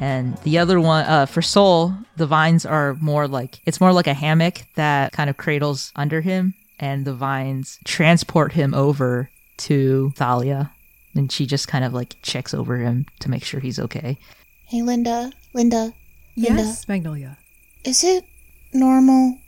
And 0.00 0.36
the 0.38 0.58
other 0.58 0.80
one 0.80 1.04
uh 1.06 1.26
for 1.26 1.42
Soul, 1.42 1.94
the 2.16 2.26
vines 2.26 2.66
are 2.66 2.94
more 3.00 3.28
like 3.28 3.60
it's 3.66 3.80
more 3.80 3.92
like 3.92 4.06
a 4.06 4.14
hammock 4.14 4.62
that 4.74 5.12
kind 5.12 5.30
of 5.30 5.36
cradles 5.36 5.92
under 5.96 6.20
him 6.20 6.54
and 6.80 7.04
the 7.04 7.14
vines 7.14 7.78
transport 7.84 8.52
him 8.52 8.74
over 8.74 9.30
to 9.58 10.10
Thalia. 10.16 10.72
And 11.14 11.30
she 11.30 11.46
just 11.46 11.68
kind 11.68 11.84
of 11.84 11.92
like 11.92 12.16
checks 12.22 12.54
over 12.54 12.78
him 12.78 13.06
to 13.20 13.30
make 13.30 13.44
sure 13.44 13.60
he's 13.60 13.78
okay. 13.78 14.18
Hey, 14.66 14.82
Linda. 14.82 15.30
Linda. 15.52 15.92
Linda. 16.36 16.62
Yes, 16.62 16.88
Magnolia. 16.88 17.36
Is 17.84 18.02
it 18.02 18.24
normal 18.72 19.38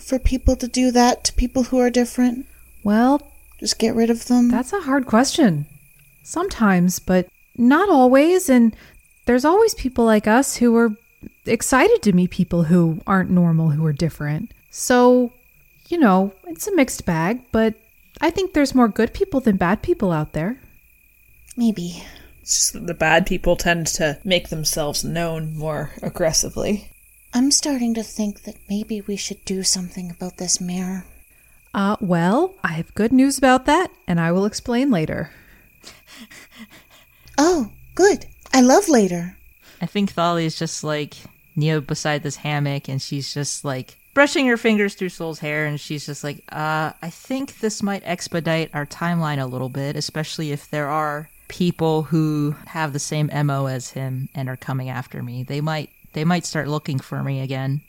for 0.00 0.18
people 0.18 0.56
to 0.56 0.66
do 0.66 0.90
that 0.90 1.22
to 1.24 1.32
people 1.34 1.64
who 1.64 1.78
are 1.78 1.90
different? 1.90 2.46
Well, 2.82 3.20
Just 3.58 3.78
get 3.78 3.94
rid 3.94 4.10
of 4.10 4.26
them? 4.26 4.50
That's 4.50 4.72
a 4.72 4.80
hard 4.80 5.06
question. 5.06 5.66
Sometimes, 6.24 6.98
but 6.98 7.28
not 7.56 7.88
always. 7.88 8.48
And 8.48 8.74
there's 9.24 9.44
always 9.44 9.74
people 9.74 10.04
like 10.04 10.26
us 10.26 10.56
who 10.56 10.74
are 10.76 10.96
excited 11.46 12.02
to 12.02 12.12
meet 12.12 12.30
people 12.30 12.64
who 12.64 13.00
aren't 13.06 13.30
normal, 13.30 13.70
who 13.70 13.84
are 13.84 13.92
different. 13.92 14.52
So, 14.70 15.32
you 15.88 15.98
know, 15.98 16.32
it's 16.46 16.66
a 16.66 16.74
mixed 16.74 17.04
bag, 17.04 17.40
but 17.52 17.74
I 18.20 18.30
think 18.30 18.52
there's 18.52 18.74
more 18.74 18.88
good 18.88 19.12
people 19.12 19.40
than 19.40 19.56
bad 19.56 19.82
people 19.82 20.12
out 20.12 20.32
there. 20.32 20.58
Maybe. 21.56 22.02
it's 22.40 22.56
just 22.56 22.72
that 22.72 22.86
the 22.86 22.94
bad 22.94 23.26
people 23.26 23.56
tend 23.56 23.86
to 23.88 24.18
make 24.24 24.48
themselves 24.48 25.04
known 25.04 25.56
more 25.56 25.92
aggressively. 26.02 26.88
I'm 27.34 27.50
starting 27.50 27.94
to 27.94 28.02
think 28.02 28.42
that 28.42 28.56
maybe 28.68 29.00
we 29.00 29.16
should 29.16 29.44
do 29.44 29.62
something 29.62 30.10
about 30.10 30.36
this 30.36 30.60
mayor. 30.60 31.04
Uh, 31.74 31.96
well, 32.00 32.54
I 32.62 32.72
have 32.72 32.94
good 32.94 33.12
news 33.12 33.38
about 33.38 33.64
that, 33.66 33.90
and 34.06 34.20
I 34.20 34.32
will 34.32 34.44
explain 34.44 34.90
later. 34.90 35.30
Oh, 37.38 37.72
good. 37.94 38.26
I 38.52 38.60
love 38.60 38.88
later. 38.88 39.36
I 39.80 39.86
think 39.86 40.12
Thalia 40.12 40.46
is 40.46 40.58
just 40.58 40.84
like 40.84 41.14
Neo 41.56 41.80
beside 41.80 42.22
this 42.22 42.36
hammock, 42.36 42.88
and 42.88 43.00
she's 43.00 43.32
just 43.32 43.64
like 43.64 43.96
brushing 44.14 44.46
her 44.46 44.56
fingers 44.56 44.94
through 44.94 45.08
Soul's 45.08 45.38
hair, 45.40 45.66
and 45.66 45.80
she's 45.80 46.06
just 46.06 46.22
like, 46.22 46.38
uh, 46.50 46.92
I 47.00 47.10
think 47.10 47.58
this 47.58 47.82
might 47.82 48.02
expedite 48.04 48.70
our 48.74 48.86
timeline 48.86 49.42
a 49.42 49.46
little 49.46 49.68
bit, 49.68 49.96
especially 49.96 50.52
if 50.52 50.70
there 50.70 50.88
are 50.88 51.30
people 51.48 52.04
who 52.04 52.56
have 52.68 52.92
the 52.92 52.98
same 52.98 53.30
MO 53.44 53.66
as 53.66 53.90
him 53.90 54.28
and 54.34 54.48
are 54.48 54.56
coming 54.56 54.88
after 54.88 55.22
me. 55.22 55.42
They 55.42 55.60
might 55.60 55.90
they 56.12 56.24
might 56.24 56.46
start 56.46 56.68
looking 56.68 56.98
for 56.98 57.22
me 57.22 57.40
again 57.40 57.82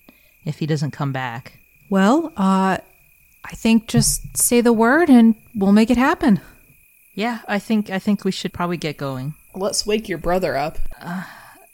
if 0.45 0.59
he 0.59 0.65
doesn't 0.65 0.91
come 0.91 1.11
back. 1.11 1.59
Well, 1.89 2.33
uh, 2.37 2.77
I 3.43 3.51
think 3.55 3.87
just 3.87 4.37
say 4.37 4.61
the 4.61 4.73
word 4.73 5.09
and 5.09 5.35
we'll 5.55 5.71
make 5.71 5.89
it 5.89 5.97
happen. 5.97 6.41
Yeah, 7.13 7.39
I 7.47 7.59
think 7.59 7.89
I 7.89 7.99
think 7.99 8.25
we 8.25 8.31
should 8.31 8.53
probably 8.53 8.77
get 8.77 8.97
going. 8.97 9.35
Let's 9.55 9.85
wake 9.85 10.09
your 10.09 10.17
brother 10.17 10.55
up. 10.57 10.79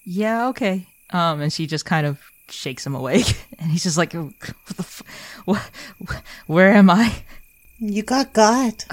Yeah, 0.05 0.47
okay. 0.49 0.85
Um, 1.11 1.41
and 1.41 1.51
she 1.53 1.65
just 1.67 1.85
kind 1.85 2.05
of 2.05 2.19
shakes 2.49 2.85
him 2.85 2.95
awake, 2.95 3.37
and 3.59 3.71
he's 3.71 3.83
just 3.83 3.97
like, 3.97 4.13
"What 4.13 4.33
the? 4.39 4.79
F- 4.79 5.03
what, 5.45 5.71
where 6.47 6.71
am 6.73 6.89
I 6.89 7.23
You 7.79 8.03
got 8.03 8.33
God. 8.33 8.83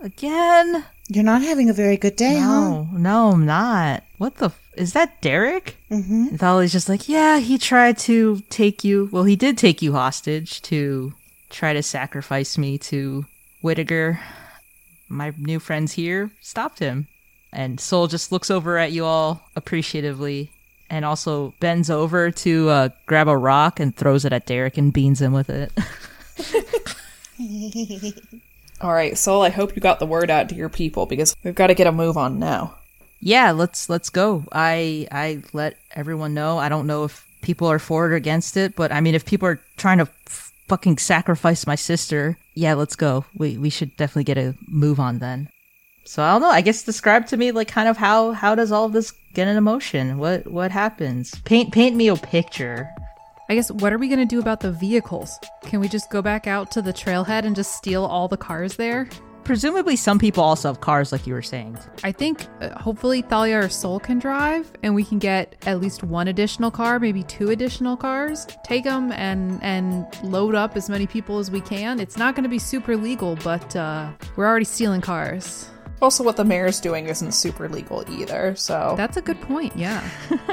again?" 0.00 0.84
You're 1.12 1.24
not 1.24 1.42
having 1.42 1.68
a 1.68 1.72
very 1.72 1.96
good 1.96 2.14
day, 2.14 2.36
huh? 2.38 2.46
No, 2.46 2.88
no, 2.92 3.30
I'm 3.32 3.44
not. 3.44 4.04
What 4.18 4.36
the? 4.36 4.46
F- 4.46 4.60
is 4.76 4.92
that 4.92 5.20
Derek? 5.20 5.76
Mm-hmm. 5.90 6.28
And 6.28 6.38
Thalia's 6.38 6.70
just 6.70 6.88
like, 6.88 7.08
yeah, 7.08 7.38
he 7.40 7.58
tried 7.58 7.98
to 8.06 8.42
take 8.48 8.84
you. 8.84 9.08
Well, 9.10 9.24
he 9.24 9.34
did 9.34 9.58
take 9.58 9.82
you 9.82 9.92
hostage 9.94 10.62
to 10.62 11.12
try 11.48 11.72
to 11.72 11.82
sacrifice 11.82 12.56
me 12.56 12.78
to 12.78 13.26
Whittaker. 13.60 14.20
My 15.08 15.34
new 15.36 15.58
friends 15.58 15.94
here 15.94 16.30
stopped 16.40 16.78
him. 16.78 17.08
And 17.52 17.80
Soul 17.80 18.06
just 18.06 18.30
looks 18.32 18.50
over 18.50 18.78
at 18.78 18.92
you 18.92 19.04
all 19.04 19.48
appreciatively 19.56 20.50
and 20.88 21.04
also 21.04 21.54
bends 21.60 21.90
over 21.90 22.30
to 22.30 22.68
uh, 22.68 22.88
grab 23.06 23.28
a 23.28 23.36
rock 23.36 23.80
and 23.80 23.94
throws 23.94 24.24
it 24.24 24.32
at 24.32 24.46
Derek 24.46 24.76
and 24.78 24.92
beans 24.92 25.20
him 25.20 25.32
with 25.32 25.50
it. 25.50 25.72
All 28.80 28.92
right, 28.92 29.16
Soul, 29.16 29.42
I 29.42 29.50
hope 29.50 29.76
you 29.76 29.82
got 29.82 29.98
the 29.98 30.06
word 30.06 30.30
out 30.30 30.48
to 30.48 30.54
your 30.54 30.68
people 30.68 31.06
because 31.06 31.36
we've 31.44 31.54
got 31.54 31.66
to 31.68 31.74
get 31.74 31.86
a 31.86 31.92
move 31.92 32.16
on 32.16 32.38
now. 32.38 32.76
yeah, 33.20 33.50
let's 33.50 33.88
let's 33.90 34.08
go. 34.10 34.44
I 34.52 35.06
I 35.12 35.42
let 35.52 35.76
everyone 35.92 36.34
know. 36.34 36.58
I 36.58 36.68
don't 36.68 36.86
know 36.86 37.04
if 37.04 37.26
people 37.42 37.66
are 37.68 37.78
for 37.78 38.06
it 38.06 38.12
or 38.12 38.16
against 38.16 38.56
it, 38.56 38.74
but 38.76 38.90
I 38.92 39.00
mean, 39.00 39.14
if 39.14 39.24
people 39.26 39.48
are 39.48 39.60
trying 39.76 39.98
to 39.98 40.08
f- 40.26 40.52
fucking 40.68 40.98
sacrifice 40.98 41.66
my 41.66 41.74
sister, 41.74 42.38
yeah, 42.54 42.74
let's 42.74 42.96
go. 42.96 43.24
We 43.34 43.58
we 43.58 43.70
should 43.70 43.96
definitely 43.96 44.24
get 44.24 44.38
a 44.38 44.54
move 44.66 44.98
on 44.98 45.18
then. 45.18 45.48
So 46.10 46.24
I 46.24 46.32
don't 46.32 46.40
know. 46.40 46.50
I 46.50 46.60
guess 46.60 46.82
describe 46.82 47.28
to 47.28 47.36
me 47.36 47.52
like 47.52 47.68
kind 47.68 47.88
of 47.88 47.96
how 47.96 48.32
how 48.32 48.56
does 48.56 48.72
all 48.72 48.84
of 48.84 48.92
this 48.92 49.12
get 49.32 49.46
an 49.46 49.56
emotion? 49.56 50.18
What 50.18 50.44
what 50.44 50.72
happens? 50.72 51.32
Paint 51.44 51.72
paint 51.72 51.94
me 51.94 52.08
a 52.08 52.16
picture. 52.16 52.90
I 53.48 53.54
guess 53.54 53.70
what 53.70 53.92
are 53.92 53.98
we 53.98 54.08
going 54.08 54.18
to 54.18 54.24
do 54.24 54.40
about 54.40 54.58
the 54.58 54.72
vehicles? 54.72 55.38
Can 55.62 55.78
we 55.78 55.86
just 55.86 56.10
go 56.10 56.20
back 56.20 56.48
out 56.48 56.72
to 56.72 56.82
the 56.82 56.92
trailhead 56.92 57.44
and 57.44 57.54
just 57.54 57.76
steal 57.76 58.04
all 58.04 58.26
the 58.26 58.36
cars 58.36 58.74
there? 58.74 59.08
Presumably, 59.44 59.94
some 59.94 60.18
people 60.18 60.42
also 60.42 60.66
have 60.66 60.80
cars, 60.80 61.12
like 61.12 61.28
you 61.28 61.32
were 61.32 61.42
saying. 61.42 61.78
I 62.02 62.10
think 62.10 62.44
uh, 62.60 62.76
hopefully 62.76 63.22
Thalia 63.22 63.60
or 63.60 63.68
Soul 63.68 64.00
can 64.00 64.18
drive, 64.18 64.70
and 64.82 64.96
we 64.96 65.04
can 65.04 65.20
get 65.20 65.54
at 65.64 65.80
least 65.80 66.02
one 66.02 66.26
additional 66.26 66.72
car, 66.72 66.98
maybe 66.98 67.22
two 67.22 67.50
additional 67.50 67.96
cars. 67.96 68.48
Take 68.64 68.82
them 68.82 69.12
and 69.12 69.62
and 69.62 70.06
load 70.24 70.56
up 70.56 70.76
as 70.76 70.90
many 70.90 71.06
people 71.06 71.38
as 71.38 71.52
we 71.52 71.60
can. 71.60 72.00
It's 72.00 72.16
not 72.16 72.34
going 72.34 72.42
to 72.42 72.50
be 72.50 72.58
super 72.58 72.96
legal, 72.96 73.36
but 73.44 73.76
uh, 73.76 74.10
we're 74.34 74.48
already 74.48 74.64
stealing 74.64 75.02
cars. 75.02 75.70
Also, 76.02 76.24
what 76.24 76.36
the 76.36 76.44
mayor's 76.44 76.80
doing 76.80 77.06
isn't 77.06 77.32
super 77.32 77.68
legal 77.68 78.04
either, 78.10 78.54
so. 78.56 78.94
That's 78.96 79.16
a 79.16 79.22
good 79.22 79.40
point. 79.42 79.76
Yeah. 79.76 80.00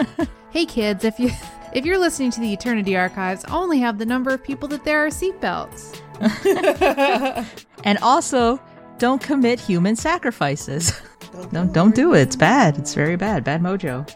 hey 0.52 0.66
kids, 0.66 1.06
if 1.06 1.20
you 1.20 1.32
if 1.74 1.86
you're 1.86 1.98
listening 1.98 2.32
to 2.32 2.40
the 2.40 2.52
Eternity 2.52 2.98
Archives, 2.98 3.46
only 3.46 3.80
have 3.80 3.98
the 3.98 4.06
number 4.06 4.32
of 4.32 4.44
people 4.44 4.68
that 4.70 4.84
there 4.84 5.06
are 5.06 5.10
seatbelts. 5.10 6.02
And 7.84 8.00
also, 8.00 8.60
don't 8.98 9.22
commit 9.22 9.60
human 9.60 9.96
sacrifices. 9.96 11.00
don't 11.54 11.72
don't 11.72 11.96
do 11.96 12.14
it. 12.14 12.22
It's 12.22 12.36
bad. 12.36 12.78
It's 12.78 12.94
very 12.94 13.16
bad. 13.16 13.44
Bad 13.44 13.62
mojo. 13.62 14.10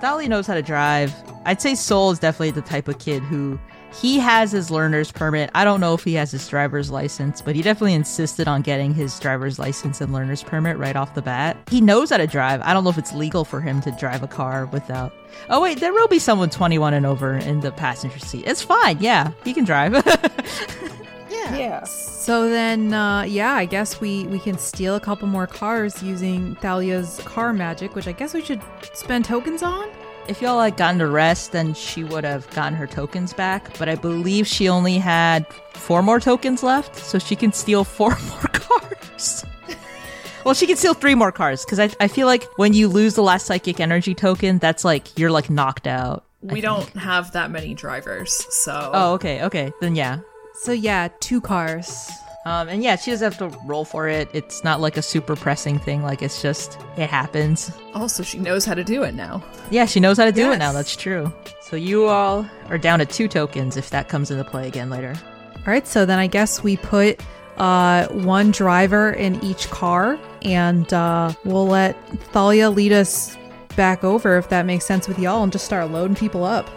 Dolly 0.00 0.26
knows 0.26 0.46
how 0.46 0.54
to 0.54 0.62
drive. 0.62 1.14
I'd 1.44 1.60
say 1.60 1.74
Soul 1.74 2.10
is 2.10 2.18
definitely 2.18 2.50
the 2.50 2.62
type 2.62 2.88
of 2.88 2.98
kid 2.98 3.22
who 3.22 3.60
he 3.94 4.18
has 4.18 4.52
his 4.52 4.70
learner's 4.70 5.12
permit. 5.12 5.50
I 5.54 5.64
don't 5.64 5.80
know 5.80 5.94
if 5.94 6.04
he 6.04 6.14
has 6.14 6.30
his 6.30 6.46
driver's 6.48 6.90
license, 6.90 7.42
but 7.42 7.54
he 7.54 7.62
definitely 7.62 7.94
insisted 7.94 8.48
on 8.48 8.62
getting 8.62 8.94
his 8.94 9.18
driver's 9.20 9.58
license 9.58 10.00
and 10.00 10.12
learner's 10.12 10.42
permit 10.42 10.78
right 10.78 10.96
off 10.96 11.14
the 11.14 11.22
bat. 11.22 11.56
He 11.70 11.80
knows 11.80 12.10
how 12.10 12.16
to 12.16 12.26
drive. 12.26 12.60
I 12.62 12.72
don't 12.72 12.84
know 12.84 12.90
if 12.90 12.98
it's 12.98 13.12
legal 13.12 13.44
for 13.44 13.60
him 13.60 13.80
to 13.82 13.90
drive 13.92 14.22
a 14.22 14.28
car 14.28 14.66
without. 14.66 15.12
Oh 15.48 15.60
wait, 15.62 15.80
there 15.80 15.92
will 15.92 16.08
be 16.08 16.18
someone 16.18 16.50
21 16.50 16.94
and 16.94 17.06
over 17.06 17.36
in 17.36 17.60
the 17.60 17.72
passenger 17.72 18.18
seat. 18.18 18.44
It's 18.46 18.62
fine. 18.62 18.98
Yeah, 19.00 19.32
he 19.44 19.52
can 19.54 19.64
drive. 19.64 19.94
Yeah. 21.32 21.56
yeah. 21.56 21.84
So 21.84 22.48
then, 22.50 22.92
uh, 22.92 23.22
yeah, 23.22 23.54
I 23.54 23.64
guess 23.64 24.00
we 24.00 24.24
we 24.26 24.38
can 24.38 24.58
steal 24.58 24.94
a 24.94 25.00
couple 25.00 25.26
more 25.28 25.46
cars 25.46 26.02
using 26.02 26.54
Thalia's 26.56 27.20
car 27.24 27.52
magic, 27.52 27.94
which 27.94 28.06
I 28.06 28.12
guess 28.12 28.34
we 28.34 28.42
should 28.44 28.60
spend 28.92 29.24
tokens 29.24 29.62
on. 29.62 29.88
If 30.28 30.40
y'all 30.40 30.60
had 30.60 30.76
gotten 30.76 31.00
to 31.00 31.08
rest, 31.08 31.50
then 31.50 31.74
she 31.74 32.04
would 32.04 32.22
have 32.24 32.48
gotten 32.50 32.74
her 32.74 32.86
tokens 32.86 33.32
back. 33.32 33.76
But 33.78 33.88
I 33.88 33.96
believe 33.96 34.46
she 34.46 34.68
only 34.68 34.98
had 34.98 35.46
four 35.72 36.00
more 36.02 36.20
tokens 36.20 36.62
left, 36.62 36.96
so 36.96 37.18
she 37.18 37.34
can 37.34 37.52
steal 37.52 37.82
four 37.82 38.10
more 38.28 38.40
cars. 38.52 39.44
well, 40.44 40.54
she 40.54 40.66
can 40.66 40.76
steal 40.76 40.94
three 40.94 41.16
more 41.16 41.32
cars 41.32 41.64
because 41.64 41.80
I, 41.80 41.90
I 41.98 42.06
feel 42.06 42.28
like 42.28 42.44
when 42.56 42.72
you 42.72 42.86
lose 42.86 43.14
the 43.14 43.22
last 43.22 43.46
psychic 43.46 43.80
energy 43.80 44.14
token, 44.14 44.58
that's 44.58 44.84
like 44.84 45.18
you're 45.18 45.32
like 45.32 45.50
knocked 45.50 45.88
out. 45.88 46.24
We 46.40 46.60
don't 46.60 46.88
have 46.90 47.32
that 47.32 47.50
many 47.50 47.74
drivers, 47.74 48.32
so. 48.32 48.90
Oh, 48.92 49.12
okay, 49.14 49.42
okay, 49.44 49.72
then 49.80 49.96
yeah. 49.96 50.20
So 50.54 50.70
yeah, 50.72 51.08
two 51.20 51.40
cars. 51.40 52.10
Um, 52.44 52.68
and 52.68 52.82
yeah, 52.82 52.96
she 52.96 53.12
doesn't 53.12 53.32
have 53.32 53.50
to 53.50 53.56
roll 53.64 53.84
for 53.84 54.08
it. 54.08 54.28
It's 54.32 54.64
not 54.64 54.80
like 54.80 54.96
a 54.96 55.02
super 55.02 55.36
pressing 55.36 55.78
thing. 55.78 56.02
Like 56.02 56.22
it's 56.22 56.42
just 56.42 56.78
it 56.96 57.08
happens. 57.08 57.70
Also, 57.94 58.22
she 58.22 58.38
knows 58.38 58.64
how 58.64 58.74
to 58.74 58.82
do 58.82 59.04
it 59.04 59.14
now. 59.14 59.42
Yeah, 59.70 59.86
she 59.86 60.00
knows 60.00 60.18
how 60.18 60.24
to 60.24 60.32
do 60.32 60.50
it 60.50 60.58
now. 60.58 60.72
That's 60.72 60.96
true. 60.96 61.32
So 61.60 61.76
you 61.76 62.06
all 62.06 62.46
are 62.68 62.78
down 62.78 62.98
to 62.98 63.06
two 63.06 63.28
tokens 63.28 63.76
if 63.76 63.90
that 63.90 64.08
comes 64.08 64.30
into 64.30 64.44
play 64.44 64.66
again 64.66 64.90
later. 64.90 65.14
All 65.56 65.62
right, 65.66 65.86
so 65.86 66.04
then 66.04 66.18
I 66.18 66.26
guess 66.26 66.64
we 66.64 66.76
put 66.76 67.20
uh, 67.56 68.08
one 68.08 68.50
driver 68.50 69.12
in 69.12 69.42
each 69.44 69.70
car, 69.70 70.18
and 70.42 70.92
uh, 70.92 71.32
we'll 71.44 71.68
let 71.68 71.96
Thalia 72.32 72.68
lead 72.70 72.92
us 72.92 73.36
back 73.76 74.02
over 74.02 74.36
if 74.36 74.48
that 74.48 74.66
makes 74.66 74.84
sense 74.84 75.06
with 75.06 75.18
y'all, 75.20 75.44
and 75.44 75.52
just 75.52 75.64
start 75.64 75.90
loading 75.92 76.16
people 76.16 76.42
up. 76.42 76.68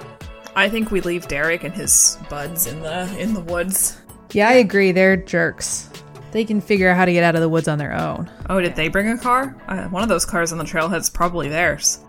I 0.56 0.70
think 0.70 0.92
we 0.92 1.02
leave 1.02 1.28
Derek 1.28 1.64
and 1.64 1.74
his 1.74 2.20
buds 2.30 2.68
in 2.68 2.82
the 2.82 3.14
in 3.20 3.34
the 3.34 3.42
woods. 3.42 3.98
Yeah, 4.36 4.50
I 4.50 4.54
agree. 4.56 4.92
They're 4.92 5.16
jerks. 5.16 5.90
They 6.34 6.44
can 6.44 6.60
figure 6.60 6.90
out 6.90 6.98
how 6.98 7.06
to 7.06 7.14
get 7.14 7.24
out 7.24 7.36
of 7.36 7.42
the 7.42 7.48
woods 7.48 7.70
on 7.70 7.78
their 7.78 7.94
own. 7.94 8.30
Oh, 8.50 8.60
did 8.60 8.76
they 8.76 8.90
bring 8.90 9.08
a 9.08 9.18
car? 9.18 9.56
Uh, 9.70 9.86
one 9.88 10.04
of 10.04 10.10
those 10.10 10.26
cars 10.26 10.52
on 10.52 10.58
the 10.58 10.66
trailhead's 10.66 11.10
probably 11.10 11.48
theirs. 11.48 12.00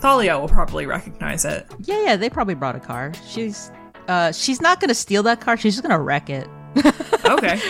Thalia 0.00 0.38
will 0.38 0.48
probably 0.48 0.86
recognize 0.86 1.44
it. 1.44 1.66
Yeah, 1.80 2.02
yeah, 2.02 2.16
they 2.16 2.30
probably 2.30 2.54
brought 2.54 2.76
a 2.76 2.80
car. 2.80 3.12
She's 3.28 3.70
uh 4.08 4.32
she's 4.32 4.62
not 4.62 4.80
gonna 4.80 4.94
steal 4.94 5.22
that 5.24 5.40
car, 5.42 5.56
she's 5.58 5.74
just 5.74 5.82
gonna 5.82 6.00
wreck 6.00 6.30
it. 6.30 6.48
Okay. 7.26 7.60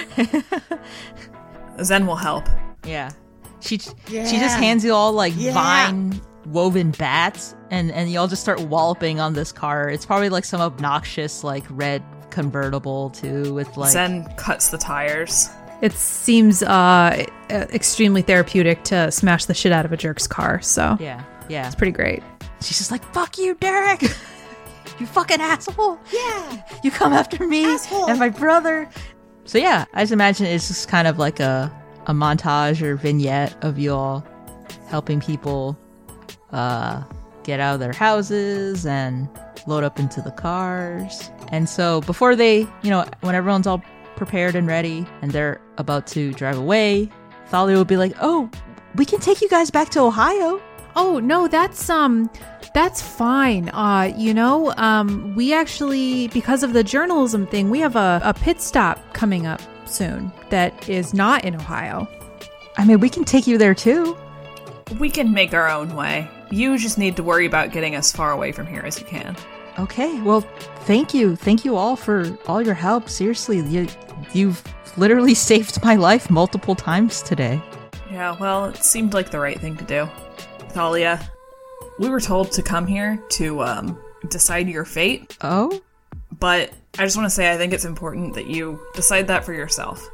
Zen 1.82 2.06
will 2.06 2.16
help. 2.16 2.44
Yeah. 2.84 3.10
She 3.60 3.80
yeah. 4.08 4.26
she 4.26 4.38
just 4.38 4.56
hands 4.56 4.84
you 4.84 4.92
all 4.92 5.12
like 5.12 5.32
Yeah. 5.36 5.52
vine 5.52 6.20
woven 6.46 6.90
bats 6.92 7.56
and 7.70 7.90
and 7.90 8.10
y'all 8.12 8.28
just 8.28 8.42
start 8.42 8.60
walloping 8.60 9.18
on 9.18 9.32
this 9.32 9.50
car. 9.50 9.88
It's 9.88 10.06
probably 10.06 10.28
like 10.28 10.44
some 10.44 10.60
obnoxious 10.60 11.42
like 11.42 11.64
red 11.70 12.02
convertible 12.36 13.08
too 13.10 13.54
with 13.54 13.74
like 13.78 13.90
Zen 13.92 14.24
cuts 14.36 14.68
the 14.68 14.76
tires. 14.76 15.48
It 15.80 15.92
seems 15.92 16.62
uh, 16.62 17.24
extremely 17.50 18.20
therapeutic 18.20 18.84
to 18.84 19.10
smash 19.10 19.46
the 19.46 19.54
shit 19.54 19.72
out 19.72 19.84
of 19.86 19.92
a 19.92 19.96
jerk's 19.96 20.26
car, 20.26 20.60
so 20.60 20.96
Yeah, 21.00 21.22
yeah. 21.48 21.66
it's 21.66 21.74
pretty 21.74 21.92
great. 21.92 22.22
She's 22.60 22.76
just 22.78 22.90
like, 22.90 23.02
fuck 23.14 23.38
you, 23.38 23.54
Derek! 23.54 24.02
you 25.00 25.06
fucking 25.06 25.40
asshole! 25.40 25.98
Yeah. 26.12 26.62
You 26.82 26.90
come 26.90 27.12
after 27.14 27.46
me 27.46 27.64
Asshole. 27.64 28.08
and 28.10 28.18
my 28.18 28.28
brother. 28.28 28.88
So 29.44 29.56
yeah, 29.58 29.86
I 29.94 30.02
just 30.02 30.12
imagine 30.12 30.44
it's 30.46 30.68
just 30.68 30.88
kind 30.88 31.08
of 31.08 31.18
like 31.18 31.40
a 31.40 31.72
a 32.06 32.12
montage 32.12 32.82
or 32.82 32.96
vignette 32.96 33.56
of 33.64 33.78
you 33.78 33.92
all 33.94 34.24
helping 34.88 35.20
people 35.20 35.76
uh 36.52 37.02
get 37.44 37.58
out 37.60 37.74
of 37.74 37.80
their 37.80 37.92
houses 37.92 38.84
and 38.86 39.28
load 39.66 39.84
up 39.84 39.98
into 39.98 40.20
the 40.22 40.30
cars. 40.30 41.30
And 41.48 41.68
so 41.68 42.00
before 42.02 42.36
they, 42.36 42.60
you 42.82 42.90
know, 42.90 43.04
when 43.20 43.34
everyone's 43.34 43.66
all 43.66 43.82
prepared 44.16 44.54
and 44.54 44.66
ready 44.66 45.06
and 45.22 45.30
they're 45.30 45.60
about 45.78 46.06
to 46.08 46.32
drive 46.32 46.56
away, 46.58 47.10
Thalia 47.48 47.76
will 47.76 47.84
be 47.84 47.96
like, 47.96 48.14
"Oh, 48.20 48.50
we 48.96 49.04
can 49.04 49.20
take 49.20 49.40
you 49.40 49.48
guys 49.48 49.70
back 49.70 49.90
to 49.90 50.00
Ohio." 50.00 50.60
Oh 50.96 51.18
no, 51.20 51.46
that's 51.46 51.88
um 51.90 52.30
that's 52.74 53.00
fine. 53.02 53.68
Uh 53.70 54.12
you 54.16 54.32
know, 54.34 54.72
um 54.76 55.34
we 55.36 55.52
actually 55.52 56.28
because 56.28 56.62
of 56.62 56.72
the 56.72 56.82
journalism 56.82 57.46
thing, 57.46 57.70
we 57.70 57.78
have 57.80 57.96
a, 57.96 58.20
a 58.24 58.34
pit 58.34 58.60
stop 58.60 58.98
coming 59.12 59.46
up 59.46 59.60
soon 59.84 60.32
that 60.50 60.88
is 60.88 61.14
not 61.14 61.44
in 61.44 61.54
Ohio. 61.54 62.08
I 62.78 62.84
mean, 62.84 63.00
we 63.00 63.08
can 63.08 63.24
take 63.24 63.46
you 63.46 63.58
there 63.58 63.74
too. 63.74 64.16
We 64.98 65.10
can 65.10 65.32
make 65.32 65.52
our 65.54 65.68
own 65.68 65.94
way. 65.94 66.28
You 66.50 66.78
just 66.78 66.96
need 66.98 67.16
to 67.16 67.22
worry 67.22 67.46
about 67.46 67.72
getting 67.72 67.94
as 67.94 68.12
far 68.12 68.32
away 68.32 68.52
from 68.52 68.66
here 68.66 68.82
as 68.82 69.00
you 69.00 69.06
can. 69.06 69.36
Okay, 69.78 70.20
well, 70.22 70.40
thank 70.84 71.12
you. 71.12 71.36
Thank 71.36 71.64
you 71.64 71.76
all 71.76 71.96
for 71.96 72.36
all 72.46 72.62
your 72.62 72.74
help. 72.74 73.08
Seriously, 73.08 73.60
you, 73.60 73.86
you've 74.32 74.62
literally 74.96 75.34
saved 75.50 75.82
my 75.84 75.96
life 75.96 76.30
multiple 76.30 76.74
times 76.74 77.22
today. 77.22 77.60
Yeah, 78.10 78.36
well, 78.38 78.66
it 78.66 78.76
seemed 78.82 79.12
like 79.14 79.30
the 79.30 79.38
right 79.40 79.60
thing 79.60 79.76
to 79.76 79.84
do. 79.84 80.08
Thalia, 80.70 81.20
we 81.98 82.08
were 82.08 82.20
told 82.20 82.52
to 82.52 82.62
come 82.62 82.86
here 82.86 83.22
to 83.30 83.62
um, 83.62 83.98
decide 84.28 84.68
your 84.68 84.84
fate, 84.84 85.36
Oh? 85.42 85.80
but 86.38 86.70
I 86.98 87.04
just 87.04 87.16
want 87.16 87.26
to 87.26 87.34
say 87.34 87.52
I 87.52 87.56
think 87.56 87.72
it's 87.72 87.84
important 87.84 88.34
that 88.34 88.46
you 88.46 88.80
decide 88.94 89.26
that 89.28 89.44
for 89.44 89.52
yourself. 89.52 90.06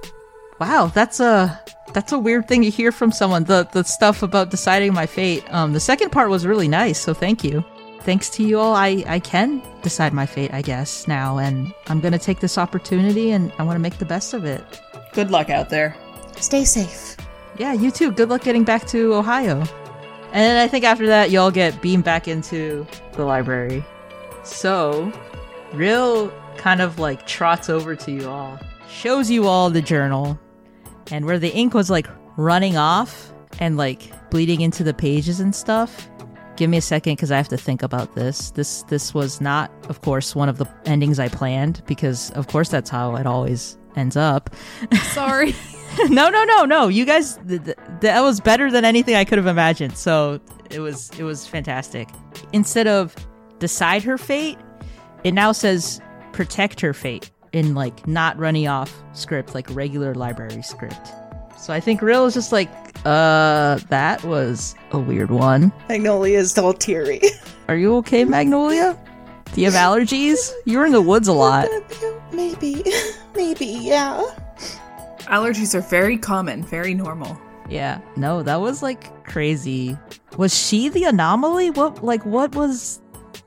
Wow, 0.60 0.86
that's 0.86 1.18
a 1.20 1.60
that's 1.92 2.12
a 2.12 2.18
weird 2.18 2.46
thing 2.46 2.62
to 2.62 2.70
hear 2.70 2.92
from 2.92 3.10
someone. 3.10 3.44
The 3.44 3.68
the 3.72 3.82
stuff 3.82 4.22
about 4.22 4.50
deciding 4.50 4.94
my 4.94 5.06
fate. 5.06 5.44
Um, 5.52 5.72
the 5.72 5.80
second 5.80 6.10
part 6.10 6.30
was 6.30 6.46
really 6.46 6.68
nice, 6.68 7.00
so 7.00 7.14
thank 7.14 7.42
you. 7.42 7.64
Thanks 8.04 8.28
to 8.30 8.42
you 8.42 8.58
all, 8.58 8.74
I 8.74 9.04
I 9.06 9.20
can 9.20 9.62
decide 9.82 10.12
my 10.12 10.26
fate, 10.26 10.52
I 10.52 10.62
guess 10.62 11.06
now, 11.06 11.38
and 11.38 11.72
I'm 11.86 12.00
gonna 12.00 12.18
take 12.18 12.40
this 12.40 12.58
opportunity, 12.58 13.30
and 13.30 13.52
I 13.58 13.62
want 13.62 13.76
to 13.76 13.80
make 13.80 13.98
the 13.98 14.04
best 14.04 14.34
of 14.34 14.44
it. 14.44 14.80
Good 15.12 15.30
luck 15.30 15.50
out 15.50 15.70
there. 15.70 15.96
Stay 16.36 16.64
safe. 16.64 17.16
Yeah, 17.58 17.72
you 17.72 17.90
too. 17.90 18.10
Good 18.10 18.28
luck 18.28 18.42
getting 18.42 18.64
back 18.64 18.86
to 18.88 19.14
Ohio. 19.14 19.60
And 20.32 20.40
then 20.40 20.56
I 20.56 20.66
think 20.66 20.84
after 20.84 21.06
that, 21.08 21.30
you 21.30 21.38
all 21.38 21.50
get 21.50 21.82
beamed 21.82 22.04
back 22.04 22.26
into 22.26 22.86
the 23.12 23.24
library. 23.24 23.84
So, 24.44 25.12
Real 25.74 26.32
kind 26.56 26.80
of 26.80 26.98
like 26.98 27.26
trots 27.26 27.68
over 27.68 27.94
to 27.96 28.10
you 28.10 28.28
all, 28.28 28.58
shows 28.88 29.30
you 29.30 29.46
all 29.46 29.70
the 29.70 29.82
journal, 29.82 30.38
and 31.10 31.26
where 31.26 31.38
the 31.38 31.50
ink 31.50 31.74
was 31.74 31.90
like 31.90 32.08
running 32.36 32.76
off 32.76 33.32
and 33.60 33.76
like 33.76 34.10
bleeding 34.30 34.62
into 34.62 34.82
the 34.82 34.94
pages 34.94 35.38
and 35.40 35.54
stuff. 35.54 36.08
Give 36.56 36.68
me 36.68 36.76
a 36.76 36.82
second 36.82 37.14
because 37.14 37.32
I 37.32 37.36
have 37.36 37.48
to 37.48 37.56
think 37.56 37.82
about 37.82 38.14
this. 38.14 38.50
This 38.50 38.82
this 38.84 39.14
was 39.14 39.40
not, 39.40 39.70
of 39.88 40.02
course, 40.02 40.34
one 40.34 40.48
of 40.48 40.58
the 40.58 40.66
endings 40.84 41.18
I 41.18 41.28
planned 41.28 41.82
because, 41.86 42.30
of 42.32 42.48
course, 42.48 42.68
that's 42.68 42.90
how 42.90 43.16
it 43.16 43.26
always 43.26 43.78
ends 43.96 44.16
up. 44.16 44.50
Sorry. 45.12 45.54
no, 46.08 46.28
no, 46.28 46.44
no, 46.44 46.64
no. 46.64 46.88
You 46.88 47.04
guys, 47.04 47.38
th- 47.48 47.64
th- 47.64 47.76
that 48.00 48.20
was 48.20 48.40
better 48.40 48.70
than 48.70 48.84
anything 48.84 49.14
I 49.14 49.24
could 49.24 49.38
have 49.38 49.46
imagined. 49.46 49.96
So 49.96 50.40
it 50.70 50.80
was, 50.80 51.10
it 51.18 51.24
was 51.24 51.46
fantastic. 51.46 52.08
Instead 52.52 52.86
of 52.86 53.14
decide 53.58 54.02
her 54.02 54.18
fate, 54.18 54.58
it 55.24 55.32
now 55.32 55.52
says 55.52 56.00
protect 56.32 56.80
her 56.80 56.92
fate 56.94 57.30
in 57.52 57.74
like 57.74 58.06
not 58.06 58.38
running 58.38 58.68
off 58.68 59.02
script, 59.12 59.54
like 59.54 59.66
regular 59.70 60.14
library 60.14 60.62
script. 60.62 61.12
So 61.58 61.72
I 61.72 61.80
think 61.80 62.02
Real 62.02 62.24
is 62.26 62.34
just 62.34 62.52
like, 62.52 62.68
uh, 63.04 63.78
that 63.88 64.22
was 64.24 64.74
a 64.92 64.98
weird 64.98 65.30
one. 65.30 65.72
Magnolia 65.88 66.38
is 66.38 66.56
all 66.58 66.72
teary. 66.72 67.20
Are 67.68 67.76
you 67.76 67.96
okay, 67.96 68.24
Magnolia? 68.24 68.98
Do 69.54 69.60
you 69.60 69.70
have 69.70 69.74
allergies? 69.74 70.50
You're 70.64 70.86
in 70.86 70.92
the 70.92 71.02
woods 71.02 71.28
a 71.28 71.32
lot. 71.32 71.68
Maybe. 72.32 72.82
Maybe, 73.34 73.66
yeah. 73.66 74.22
Allergies 75.24 75.74
are 75.74 75.80
very 75.80 76.16
common, 76.18 76.62
very 76.62 76.94
normal. 76.94 77.38
Yeah, 77.68 78.00
no, 78.16 78.42
that 78.42 78.60
was 78.60 78.82
like 78.82 79.24
crazy. 79.24 79.96
Was 80.36 80.54
she 80.56 80.88
the 80.88 81.04
anomaly? 81.04 81.70
What, 81.70 82.04
like, 82.04 82.24
what 82.24 82.54
was 82.54 83.00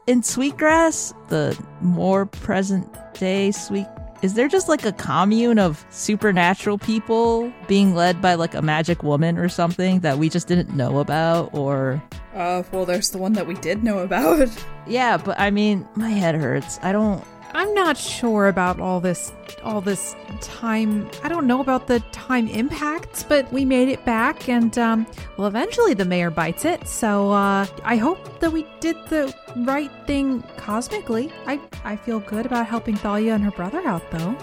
in 0.07 0.23
Sweetgrass? 0.23 1.13
The 1.29 1.57
more 1.81 2.25
present 2.25 2.87
day 3.13 3.51
Sweet. 3.51 3.87
Is 4.25 4.33
there 4.33 4.47
just 4.47 4.67
like 4.67 4.83
a 4.87 4.91
commune 4.91 5.59
of 5.59 5.85
supernatural 5.91 6.79
people 6.79 7.53
being 7.67 7.93
led 7.93 8.23
by 8.23 8.33
like 8.33 8.55
a 8.55 8.61
magic 8.63 9.03
woman 9.03 9.37
or 9.37 9.47
something 9.47 9.99
that 9.99 10.17
we 10.17 10.29
just 10.29 10.47
didn't 10.47 10.75
know 10.75 10.97
about? 10.97 11.53
Or, 11.53 12.01
Uh, 12.33 12.63
well, 12.71 12.87
there's 12.87 13.11
the 13.11 13.19
one 13.19 13.33
that 13.33 13.45
we 13.45 13.53
did 13.53 13.83
know 13.83 13.99
about. 13.99 14.49
yeah, 14.87 15.17
but 15.17 15.39
I 15.39 15.51
mean, 15.51 15.87
my 15.93 16.09
head 16.09 16.33
hurts. 16.33 16.79
I 16.81 16.91
don't. 16.91 17.23
I'm 17.53 17.73
not 17.73 17.97
sure 17.97 18.47
about 18.47 18.79
all 18.79 18.99
this 18.99 19.31
all 19.63 19.81
this 19.81 20.15
time. 20.41 21.09
I 21.23 21.29
don't 21.29 21.47
know 21.47 21.59
about 21.61 21.87
the 21.87 21.99
time 22.11 22.47
impacts, 22.47 23.23
but 23.23 23.51
we 23.51 23.65
made 23.65 23.89
it 23.89 24.03
back 24.05 24.49
and 24.49 24.77
um 24.77 25.07
well 25.37 25.47
eventually 25.47 25.93
the 25.93 26.05
mayor 26.05 26.29
bites 26.29 26.65
it. 26.65 26.87
So 26.87 27.31
uh 27.31 27.65
I 27.83 27.97
hope 27.97 28.39
that 28.39 28.51
we 28.51 28.65
did 28.79 28.97
the 29.07 29.33
right 29.57 29.91
thing 30.05 30.41
cosmically. 30.57 31.31
I 31.45 31.59
I 31.83 31.95
feel 31.95 32.19
good 32.19 32.45
about 32.45 32.65
helping 32.67 32.95
Thalia 32.95 33.33
and 33.33 33.43
her 33.43 33.51
brother 33.51 33.81
out 33.85 34.09
though. 34.11 34.35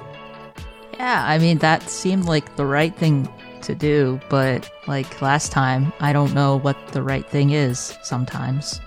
Yeah, 0.95 1.25
I 1.27 1.39
mean, 1.39 1.59
that 1.59 1.89
seemed 1.89 2.27
like 2.27 2.55
the 2.57 2.67
right 2.67 2.95
thing 2.95 3.29
to 3.63 3.75
do, 3.75 4.21
but 4.29 4.71
like 4.87 5.21
last 5.23 5.51
time, 5.51 5.93
I 6.01 6.13
don't 6.13 6.35
know 6.35 6.59
what 6.59 6.77
the 6.89 7.03
right 7.03 7.29
thing 7.29 7.51
is 7.51 7.97
sometimes. 8.03 8.81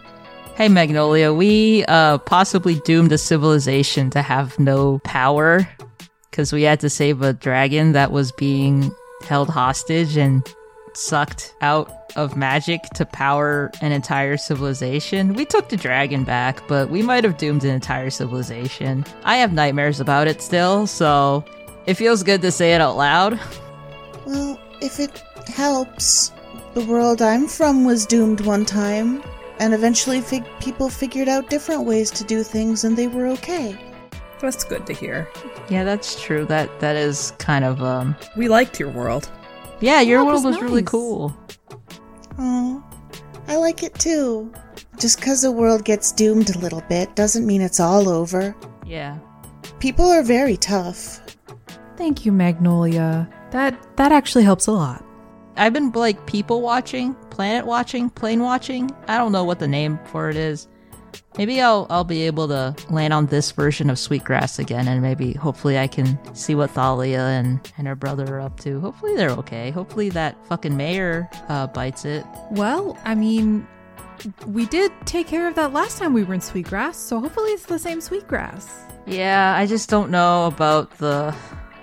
Hey, 0.55 0.69
Magnolia, 0.69 1.33
we 1.33 1.83
uh, 1.89 2.17
possibly 2.19 2.75
doomed 2.85 3.11
a 3.11 3.17
civilization 3.17 4.09
to 4.11 4.21
have 4.21 4.57
no 4.57 4.99
power 4.99 5.67
because 6.31 6.53
we 6.53 6.63
had 6.63 6.79
to 6.79 6.89
save 6.89 7.21
a 7.21 7.33
dragon 7.33 7.91
that 7.91 8.13
was 8.13 8.31
being 8.31 8.89
held 9.23 9.49
hostage 9.49 10.15
and 10.15 10.47
sucked 10.93 11.53
out 11.59 11.91
of 12.15 12.37
magic 12.37 12.83
to 12.93 13.05
power 13.05 13.69
an 13.81 13.91
entire 13.91 14.37
civilization. 14.37 15.33
We 15.33 15.43
took 15.43 15.67
the 15.67 15.75
dragon 15.75 16.23
back, 16.23 16.65
but 16.69 16.89
we 16.89 17.01
might 17.01 17.25
have 17.25 17.35
doomed 17.35 17.65
an 17.65 17.71
entire 17.71 18.09
civilization. 18.09 19.03
I 19.25 19.35
have 19.35 19.51
nightmares 19.51 19.99
about 19.99 20.29
it 20.29 20.41
still, 20.41 20.87
so 20.87 21.43
it 21.85 21.95
feels 21.95 22.23
good 22.23 22.41
to 22.43 22.51
say 22.51 22.73
it 22.73 22.79
out 22.79 22.95
loud. 22.95 23.37
Well, 24.25 24.57
if 24.81 25.01
it 25.01 25.21
helps, 25.47 26.31
the 26.75 26.85
world 26.85 27.21
I'm 27.21 27.45
from 27.45 27.83
was 27.83 28.05
doomed 28.05 28.39
one 28.39 28.63
time, 28.63 29.21
and 29.59 29.73
eventually 29.73 30.21
fig- 30.21 30.45
people 30.59 30.89
figured 30.89 31.27
out 31.27 31.49
different 31.49 31.85
ways 31.85 32.11
to 32.11 32.23
do 32.23 32.43
things 32.43 32.83
and 32.83 32.95
they 32.97 33.07
were 33.07 33.27
okay. 33.27 33.77
That's 34.41 34.63
good 34.63 34.85
to 34.87 34.93
hear. 34.93 35.27
Yeah, 35.69 35.83
that's 35.83 36.21
true. 36.21 36.45
That 36.45 36.79
that 36.79 36.95
is 36.95 37.31
kind 37.39 37.65
of 37.65 37.81
um 37.81 38.15
We 38.35 38.47
liked 38.47 38.79
your 38.79 38.89
world. 38.89 39.29
Yeah, 39.79 40.01
your 40.01 40.19
that 40.19 40.25
world 40.25 40.43
was 40.43 40.55
was 40.55 40.61
really 40.61 40.83
cool. 40.83 41.35
Oh, 42.37 42.83
I 43.47 43.55
like 43.57 43.83
it 43.83 43.93
too. 43.95 44.53
Just 44.99 45.19
because 45.19 45.41
the 45.41 45.51
world 45.51 45.83
gets 45.85 46.11
doomed 46.11 46.55
a 46.55 46.59
little 46.59 46.81
bit 46.89 47.15
doesn't 47.15 47.45
mean 47.45 47.61
it's 47.61 47.79
all 47.79 48.07
over. 48.09 48.55
Yeah. 48.85 49.17
People 49.79 50.05
are 50.05 50.23
very 50.23 50.57
tough. 50.57 51.21
Thank 51.97 52.25
you, 52.25 52.31
Magnolia. 52.31 53.29
That 53.51 53.77
that 53.97 54.11
actually 54.11 54.43
helps 54.43 54.67
a 54.67 54.71
lot. 54.71 55.03
I've 55.57 55.73
been 55.73 55.91
like 55.91 56.25
people 56.25 56.61
watching, 56.61 57.13
planet 57.29 57.65
watching, 57.65 58.09
plane 58.09 58.41
watching. 58.41 58.91
I 59.07 59.17
don't 59.17 59.31
know 59.31 59.43
what 59.43 59.59
the 59.59 59.67
name 59.67 59.99
for 60.05 60.29
it 60.29 60.35
is. 60.35 60.67
Maybe 61.37 61.61
I'll 61.61 61.87
I'll 61.89 62.03
be 62.03 62.23
able 62.23 62.47
to 62.49 62.75
land 62.89 63.13
on 63.13 63.27
this 63.27 63.51
version 63.51 63.89
of 63.89 63.99
Sweetgrass 63.99 64.59
again, 64.59 64.87
and 64.87 65.01
maybe 65.01 65.33
hopefully 65.33 65.77
I 65.77 65.87
can 65.87 66.17
see 66.35 66.55
what 66.55 66.71
Thalia 66.71 67.21
and 67.21 67.59
and 67.77 67.87
her 67.87 67.95
brother 67.95 68.35
are 68.35 68.41
up 68.41 68.59
to. 68.61 68.79
Hopefully 68.79 69.15
they're 69.15 69.31
okay. 69.31 69.71
Hopefully 69.71 70.09
that 70.09 70.35
fucking 70.47 70.75
mayor 70.75 71.29
uh, 71.49 71.67
bites 71.67 72.05
it. 72.05 72.25
Well, 72.51 72.97
I 73.03 73.15
mean, 73.15 73.67
we 74.47 74.65
did 74.65 74.91
take 75.05 75.27
care 75.27 75.47
of 75.47 75.55
that 75.55 75.73
last 75.73 75.97
time 75.97 76.13
we 76.13 76.23
were 76.23 76.33
in 76.33 76.41
Sweetgrass, 76.41 76.97
so 76.97 77.19
hopefully 77.19 77.51
it's 77.51 77.65
the 77.65 77.79
same 77.79 78.01
Sweetgrass. 78.01 78.69
Yeah, 79.05 79.55
I 79.55 79.65
just 79.65 79.89
don't 79.89 80.09
know 80.09 80.47
about 80.47 80.97
the 80.97 81.35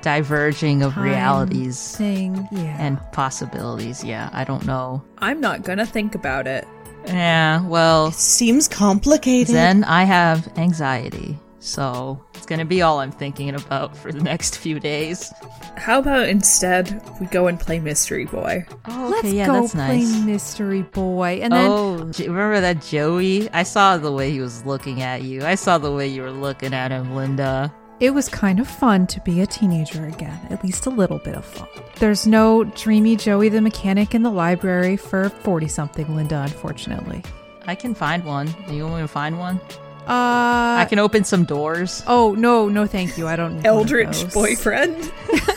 diverging 0.03 0.83
of 0.83 0.95
Time 0.95 1.05
realities 1.05 1.97
thing, 1.97 2.49
yeah. 2.53 2.77
and 2.79 2.99
possibilities. 3.13 4.05
Yeah, 4.05 4.29
I 4.33 4.45
don't 4.45 4.67
know. 4.67 5.03
I'm 5.19 5.41
not 5.41 5.63
gonna 5.63 5.87
think 5.87 6.15
about 6.15 6.47
it. 6.47 6.67
Yeah, 7.07 7.67
well, 7.67 8.13
Seems 8.13 8.69
complicated. 8.69 9.55
then 9.55 9.85
I 9.85 10.05
have 10.05 10.47
anxiety. 10.59 11.39
So 11.59 12.21
it's 12.35 12.45
gonna 12.45 12.65
be 12.65 12.83
all 12.83 12.99
I'm 12.99 13.13
thinking 13.13 13.55
about 13.55 13.97
for 13.97 14.11
the 14.11 14.21
next 14.21 14.59
few 14.59 14.81
days. 14.81 15.33
How 15.77 16.01
about 16.01 16.29
instead 16.29 17.01
we 17.21 17.27
go 17.27 17.47
and 17.47 17.59
play 17.59 17.79
Mystery 17.79 18.25
Boy? 18.25 18.67
Oh, 18.89 19.09
Let's 19.11 19.27
okay, 19.27 19.37
yeah, 19.37 19.47
go 19.47 19.61
that's 19.61 19.73
play 19.73 20.01
nice. 20.01 20.25
Mystery 20.25 20.83
Boy, 20.83 21.39
and 21.41 21.53
then 21.53 21.71
oh, 21.71 22.11
remember 22.19 22.61
that 22.61 22.83
Joey? 22.83 23.49
I 23.51 23.63
saw 23.63 23.97
the 23.97 24.11
way 24.11 24.33
he 24.33 24.41
was 24.41 24.67
looking 24.67 25.03
at 25.03 25.23
you. 25.23 25.45
I 25.45 25.55
saw 25.55 25.79
the 25.79 25.93
way 25.93 26.09
you 26.09 26.23
were 26.23 26.33
looking 26.33 26.75
at 26.75 26.91
him, 26.91 27.15
Linda. 27.15 27.73
It 28.03 28.13
was 28.13 28.29
kind 28.29 28.59
of 28.59 28.67
fun 28.67 29.07
to 29.07 29.21
be 29.21 29.41
a 29.41 29.47
teenager 29.47 30.05
again. 30.07 30.37
At 30.51 30.65
least 30.65 30.87
a 30.87 30.91
little 30.91 31.19
bit 31.19 31.37
of 31.37 31.45
fun. 31.45 31.69
There's 32.01 32.27
no 32.27 32.65
dreamy 32.65 33.15
Joey 33.15 33.49
the 33.49 33.61
mechanic 33.61 34.13
in 34.13 34.25
the 34.25 34.31
library 34.31 34.97
for 34.97 35.29
forty-something 35.29 36.17
Linda, 36.17 36.43
unfortunately. 36.43 37.23
I 37.65 37.77
can 37.77 37.95
find 37.95 38.25
one. 38.25 38.53
You 38.69 38.83
want 38.83 38.97
me 38.97 39.01
to 39.03 39.09
find 39.09 39.39
one? 39.39 39.61
Uh, 40.01 40.83
I 40.83 40.87
can 40.89 40.99
open 40.99 41.23
some 41.23 41.45
doors. 41.45 42.03
Oh 42.09 42.35
no, 42.37 42.69
no, 42.69 42.89
thank 42.89 43.17
you. 43.17 43.29
I 43.29 43.37
don't. 43.37 43.55
Need 43.59 43.67
one 43.67 43.67
Eldritch 43.67 44.35
boyfriend? 44.35 45.13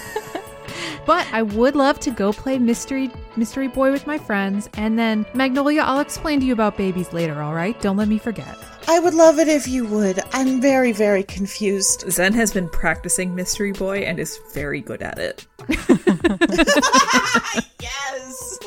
But 1.05 1.27
I 1.31 1.43
would 1.43 1.75
love 1.75 1.99
to 1.99 2.11
go 2.11 2.33
play 2.33 2.57
Mystery 2.57 3.11
Mystery 3.35 3.67
Boy 3.67 3.91
with 3.91 4.07
my 4.07 4.17
friends, 4.17 4.69
and 4.75 4.97
then 4.97 5.25
Magnolia, 5.35 5.81
I'll 5.81 5.99
explain 5.99 6.39
to 6.39 6.45
you 6.45 6.53
about 6.53 6.77
babies 6.77 7.13
later, 7.13 7.43
all 7.43 7.53
right? 7.53 7.79
Don't 7.79 7.95
let 7.95 8.07
me 8.07 8.17
forget. 8.17 8.57
I 8.87 8.99
would 8.99 9.13
love 9.13 9.39
it 9.39 9.47
if 9.47 9.67
you 9.67 9.85
would. 9.85 10.21
I'm 10.33 10.61
very, 10.61 10.91
very 10.91 11.23
confused. 11.23 12.09
Zen 12.11 12.33
has 12.33 12.51
been 12.51 12.69
practicing 12.69 13.33
Mystery 13.35 13.71
Boy 13.71 13.99
and 13.99 14.19
is 14.19 14.39
very 14.53 14.81
good 14.81 15.01
at 15.01 15.17
it. 15.19 15.45
Yes. 17.81 18.59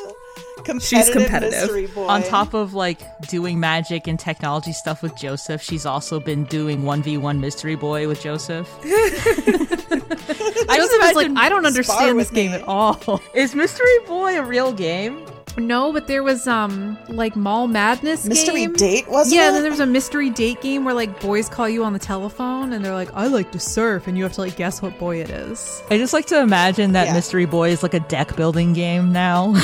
She's 0.81 1.09
competitive. 1.09 1.51
mystery 1.61 1.87
boy. 1.87 2.05
On 2.05 2.21
top 2.21 2.53
of 2.53 2.73
like 2.75 2.99
doing 3.27 3.59
magic 3.59 4.07
and 4.07 4.19
technology 4.19 4.71
stuff 4.71 5.01
with 5.01 5.17
Joseph, 5.17 5.63
she's 5.63 5.85
also 5.85 6.19
been 6.19 6.43
doing 6.45 6.83
1v1 6.83 7.39
Mystery 7.39 7.75
Boy 7.75 8.07
with 8.07 8.21
Joseph. 8.21 8.69
I 8.83 10.77
Joseph 10.77 11.03
is 11.03 11.15
like, 11.15 11.31
I 11.35 11.49
don't 11.49 11.65
understand 11.65 12.15
with 12.17 12.29
this 12.29 12.35
game 12.35 12.51
me." 12.51 12.57
at 12.57 12.63
all. 12.67 13.19
Is 13.33 13.55
Mystery 13.55 13.87
Boy 14.05 14.37
a 14.37 14.43
real 14.43 14.71
game? 14.71 15.25
No, 15.57 15.91
but 15.91 16.07
there 16.07 16.23
was 16.23 16.47
um 16.47 16.97
like 17.09 17.35
Mall 17.35 17.67
Madness 17.67 18.25
Mystery 18.25 18.61
game. 18.61 18.73
date, 18.73 19.07
wasn't 19.09 19.35
yeah, 19.35 19.49
it? 19.49 19.53
then 19.53 19.61
there 19.63 19.71
was 19.71 19.79
a 19.79 19.85
mystery 19.85 20.29
date 20.29 20.61
game 20.61 20.85
where 20.85 20.93
like 20.93 21.19
boys 21.19 21.49
call 21.49 21.67
you 21.67 21.83
on 21.83 21.93
the 21.93 21.99
telephone 21.99 22.71
and 22.73 22.83
they're 22.85 22.93
like, 22.93 23.09
I 23.13 23.27
like 23.27 23.51
to 23.51 23.59
surf, 23.59 24.07
and 24.07 24.17
you 24.17 24.23
have 24.23 24.33
to 24.33 24.41
like 24.41 24.55
guess 24.55 24.81
what 24.81 24.97
boy 24.99 25.19
it 25.21 25.29
is. 25.29 25.81
I 25.89 25.97
just 25.97 26.13
like 26.13 26.25
to 26.27 26.39
imagine 26.39 26.91
that 26.93 27.07
Yeah. 27.07 27.13
Mystery 27.13 27.45
Boy 27.45 27.69
is 27.71 27.83
like 27.83 27.93
a 27.93 27.99
deck 28.01 28.35
building 28.35 28.73
game 28.73 29.11
now. 29.11 29.53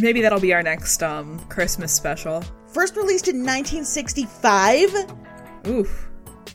Maybe 0.00 0.22
that'll 0.22 0.40
be 0.40 0.52
our 0.54 0.62
next 0.62 1.02
um 1.02 1.38
Christmas 1.48 1.92
special. 1.92 2.42
First 2.68 2.96
released 2.96 3.28
in 3.28 3.36
1965. 3.44 4.88
Oof. 5.68 6.08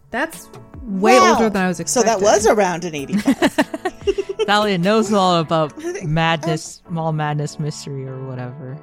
That's 0.10 0.50
way 0.84 1.20
Wow. 1.20 1.34
older 1.34 1.50
than 1.50 1.64
I 1.64 1.68
was 1.68 1.80
expecting. 1.80 2.12
So 2.12 2.20
that 2.20 2.24
was 2.24 2.48
around 2.48 2.84
in 2.86 2.96
85. 2.96 4.24
Thalia 4.46 4.78
knows 4.78 5.12
all 5.12 5.40
about 5.40 5.74
madness, 6.04 6.82
mall 6.90 7.12
madness 7.12 7.60
mystery 7.60 8.06
or 8.08 8.26
whatever. 8.28 8.78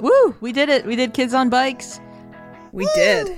Woo! 0.00 0.34
We 0.40 0.52
did 0.52 0.68
it. 0.68 0.86
We 0.86 0.96
did 0.96 1.14
kids 1.14 1.34
on 1.34 1.50
bikes. 1.50 2.00
We 2.72 2.88
did. 2.94 3.36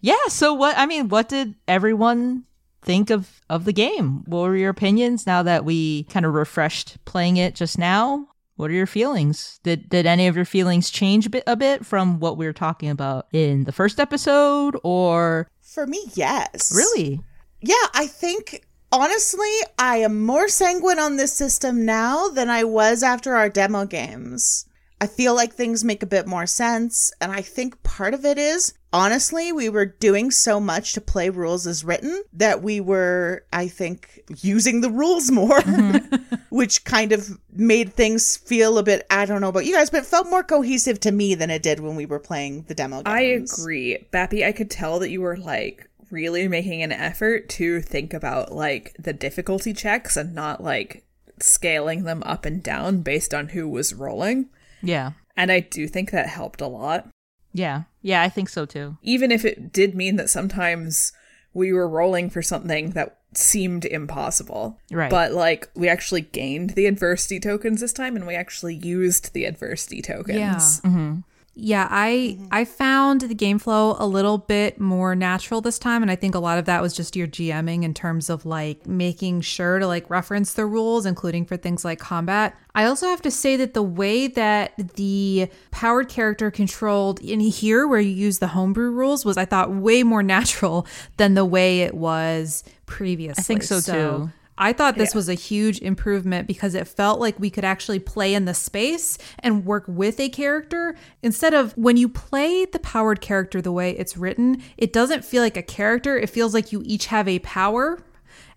Yeah. 0.00 0.14
So 0.28 0.54
what? 0.54 0.76
I 0.78 0.86
mean, 0.86 1.08
what 1.08 1.28
did 1.28 1.54
everyone 1.66 2.44
think 2.82 3.10
of 3.10 3.40
of 3.50 3.64
the 3.64 3.72
game? 3.72 4.24
What 4.26 4.42
were 4.42 4.56
your 4.56 4.70
opinions 4.70 5.26
now 5.26 5.42
that 5.42 5.64
we 5.64 6.04
kind 6.04 6.24
of 6.24 6.32
refreshed 6.34 6.98
playing 7.04 7.36
it 7.36 7.54
just 7.54 7.78
now? 7.78 8.28
What 8.56 8.70
are 8.70 8.74
your 8.74 8.86
feelings? 8.86 9.58
Did 9.62 9.88
did 9.88 10.06
any 10.06 10.26
of 10.26 10.36
your 10.36 10.44
feelings 10.44 10.90
change 10.90 11.26
a 11.26 11.30
bit, 11.30 11.44
a 11.46 11.56
bit 11.56 11.84
from 11.84 12.20
what 12.20 12.36
we 12.36 12.46
were 12.46 12.52
talking 12.52 12.90
about 12.90 13.26
in 13.32 13.64
the 13.64 13.72
first 13.72 13.98
episode, 13.98 14.76
or 14.84 15.48
For 15.60 15.86
me, 15.86 16.02
yes. 16.14 16.72
really? 16.74 17.20
Yeah, 17.62 17.74
I 17.94 18.06
think 18.06 18.66
honestly, 18.92 19.50
I 19.78 19.98
am 19.98 20.24
more 20.24 20.48
sanguine 20.48 20.98
on 20.98 21.16
this 21.16 21.32
system 21.32 21.84
now 21.84 22.28
than 22.28 22.50
I 22.50 22.64
was 22.64 23.02
after 23.02 23.34
our 23.34 23.48
demo 23.48 23.86
games. 23.86 24.66
I 25.00 25.06
feel 25.06 25.34
like 25.34 25.54
things 25.54 25.82
make 25.82 26.02
a 26.02 26.06
bit 26.06 26.26
more 26.26 26.46
sense, 26.46 27.10
and 27.20 27.32
I 27.32 27.40
think 27.40 27.82
part 27.82 28.12
of 28.12 28.24
it 28.24 28.36
is 28.36 28.74
honestly, 28.92 29.52
we 29.52 29.68
were 29.68 29.86
doing 29.86 30.30
so 30.30 30.60
much 30.60 30.92
to 30.92 31.00
play 31.00 31.30
rules 31.30 31.66
as 31.66 31.84
written 31.84 32.22
that 32.32 32.62
we 32.62 32.80
were, 32.80 33.44
I 33.52 33.68
think, 33.68 34.20
using 34.40 34.80
the 34.80 34.90
rules 34.90 35.30
more, 35.30 35.60
mm-hmm. 35.60 36.34
which 36.50 36.84
kind 36.84 37.12
of 37.12 37.38
made 37.52 37.94
things 37.94 38.36
feel 38.36 38.78
a 38.78 38.82
bit, 38.82 39.06
I 39.10 39.24
don't 39.24 39.40
know 39.40 39.48
about 39.48 39.66
you 39.66 39.74
guys, 39.74 39.90
but 39.90 40.02
it 40.02 40.06
felt 40.06 40.28
more 40.28 40.42
cohesive 40.42 41.00
to 41.00 41.12
me 41.12 41.34
than 41.34 41.50
it 41.50 41.62
did 41.62 41.80
when 41.80 41.96
we 41.96 42.06
were 42.06 42.20
playing 42.20 42.64
the 42.68 42.74
demo 42.74 43.02
games. 43.02 43.06
I 43.06 43.20
agree. 43.20 44.06
Bappy, 44.12 44.44
I 44.46 44.52
could 44.52 44.70
tell 44.70 44.98
that 45.00 45.10
you 45.10 45.20
were 45.20 45.36
like 45.36 45.88
really 46.10 46.48
making 46.48 46.82
an 46.82 46.92
effort 46.92 47.48
to 47.50 47.80
think 47.80 48.12
about 48.12 48.52
like 48.52 48.94
the 48.98 49.12
difficulty 49.12 49.72
checks 49.72 50.16
and 50.16 50.34
not 50.34 50.62
like 50.62 51.04
scaling 51.38 52.04
them 52.04 52.22
up 52.24 52.44
and 52.44 52.62
down 52.62 53.02
based 53.02 53.32
on 53.32 53.48
who 53.48 53.68
was 53.68 53.94
rolling. 53.94 54.48
Yeah. 54.82 55.12
And 55.36 55.50
I 55.50 55.60
do 55.60 55.86
think 55.88 56.10
that 56.10 56.26
helped 56.28 56.60
a 56.60 56.66
lot. 56.66 57.08
Yeah. 57.52 57.84
Yeah. 58.02 58.22
I 58.22 58.28
think 58.28 58.48
so 58.48 58.66
too. 58.66 58.98
Even 59.02 59.30
if 59.32 59.44
it 59.44 59.72
did 59.72 59.94
mean 59.94 60.16
that 60.16 60.30
sometimes 60.30 61.12
we 61.52 61.72
were 61.72 61.88
rolling 61.88 62.30
for 62.30 62.42
something 62.42 62.90
that 62.90 63.18
seemed 63.34 63.84
impossible. 63.84 64.78
Right. 64.90 65.10
But 65.10 65.32
like 65.32 65.68
we 65.74 65.88
actually 65.88 66.22
gained 66.22 66.70
the 66.70 66.86
adversity 66.86 67.40
tokens 67.40 67.80
this 67.80 67.92
time 67.92 68.16
and 68.16 68.26
we 68.26 68.34
actually 68.34 68.74
used 68.74 69.32
the 69.32 69.44
adversity 69.44 70.02
tokens. 70.02 70.80
Yeah. 70.84 70.90
Mm-hmm. 70.90 71.20
Yeah, 71.54 71.88
I 71.90 72.36
mm-hmm. 72.38 72.46
I 72.52 72.64
found 72.64 73.22
the 73.22 73.34
game 73.34 73.58
flow 73.58 73.96
a 73.98 74.06
little 74.06 74.38
bit 74.38 74.80
more 74.80 75.16
natural 75.16 75.60
this 75.60 75.78
time 75.78 76.00
and 76.00 76.10
I 76.10 76.16
think 76.16 76.34
a 76.34 76.38
lot 76.38 76.58
of 76.58 76.64
that 76.66 76.80
was 76.80 76.94
just 76.94 77.16
your 77.16 77.26
GMing 77.26 77.82
in 77.82 77.92
terms 77.92 78.30
of 78.30 78.46
like 78.46 78.86
making 78.86 79.40
sure 79.40 79.78
to 79.78 79.86
like 79.86 80.08
reference 80.08 80.54
the 80.54 80.64
rules 80.64 81.06
including 81.06 81.44
for 81.44 81.56
things 81.56 81.84
like 81.84 81.98
combat. 81.98 82.56
I 82.74 82.84
also 82.84 83.08
have 83.08 83.20
to 83.22 83.32
say 83.32 83.56
that 83.56 83.74
the 83.74 83.82
way 83.82 84.28
that 84.28 84.94
the 84.94 85.48
powered 85.72 86.08
character 86.08 86.50
controlled 86.52 87.20
in 87.20 87.40
here 87.40 87.86
where 87.86 88.00
you 88.00 88.10
use 88.10 88.38
the 88.38 88.48
homebrew 88.48 88.90
rules 88.90 89.24
was 89.24 89.36
I 89.36 89.44
thought 89.44 89.72
way 89.72 90.02
more 90.04 90.22
natural 90.30 90.86
than 91.16 91.34
the 91.34 91.44
way 91.44 91.80
it 91.80 91.94
was 91.94 92.62
previously. 92.86 93.40
I 93.40 93.42
think 93.42 93.62
so, 93.64 93.80
too. 93.80 94.30
I 94.60 94.74
thought 94.74 94.96
this 94.96 95.14
was 95.14 95.30
a 95.30 95.34
huge 95.34 95.80
improvement 95.80 96.46
because 96.46 96.74
it 96.74 96.86
felt 96.86 97.18
like 97.18 97.40
we 97.40 97.48
could 97.48 97.64
actually 97.64 97.98
play 97.98 98.34
in 98.34 98.44
the 98.44 98.52
space 98.52 99.16
and 99.38 99.64
work 99.64 99.84
with 99.88 100.20
a 100.20 100.28
character 100.28 100.94
instead 101.22 101.54
of 101.54 101.72
when 101.78 101.96
you 101.96 102.10
play 102.10 102.66
the 102.66 102.78
powered 102.78 103.22
character 103.22 103.62
the 103.62 103.72
way 103.72 103.92
it's 103.92 104.18
written, 104.18 104.62
it 104.76 104.92
doesn't 104.92 105.24
feel 105.24 105.42
like 105.42 105.56
a 105.56 105.62
character. 105.62 106.18
It 106.18 106.28
feels 106.28 106.52
like 106.52 106.72
you 106.72 106.82
each 106.84 107.06
have 107.06 107.26
a 107.26 107.38
power. 107.38 108.02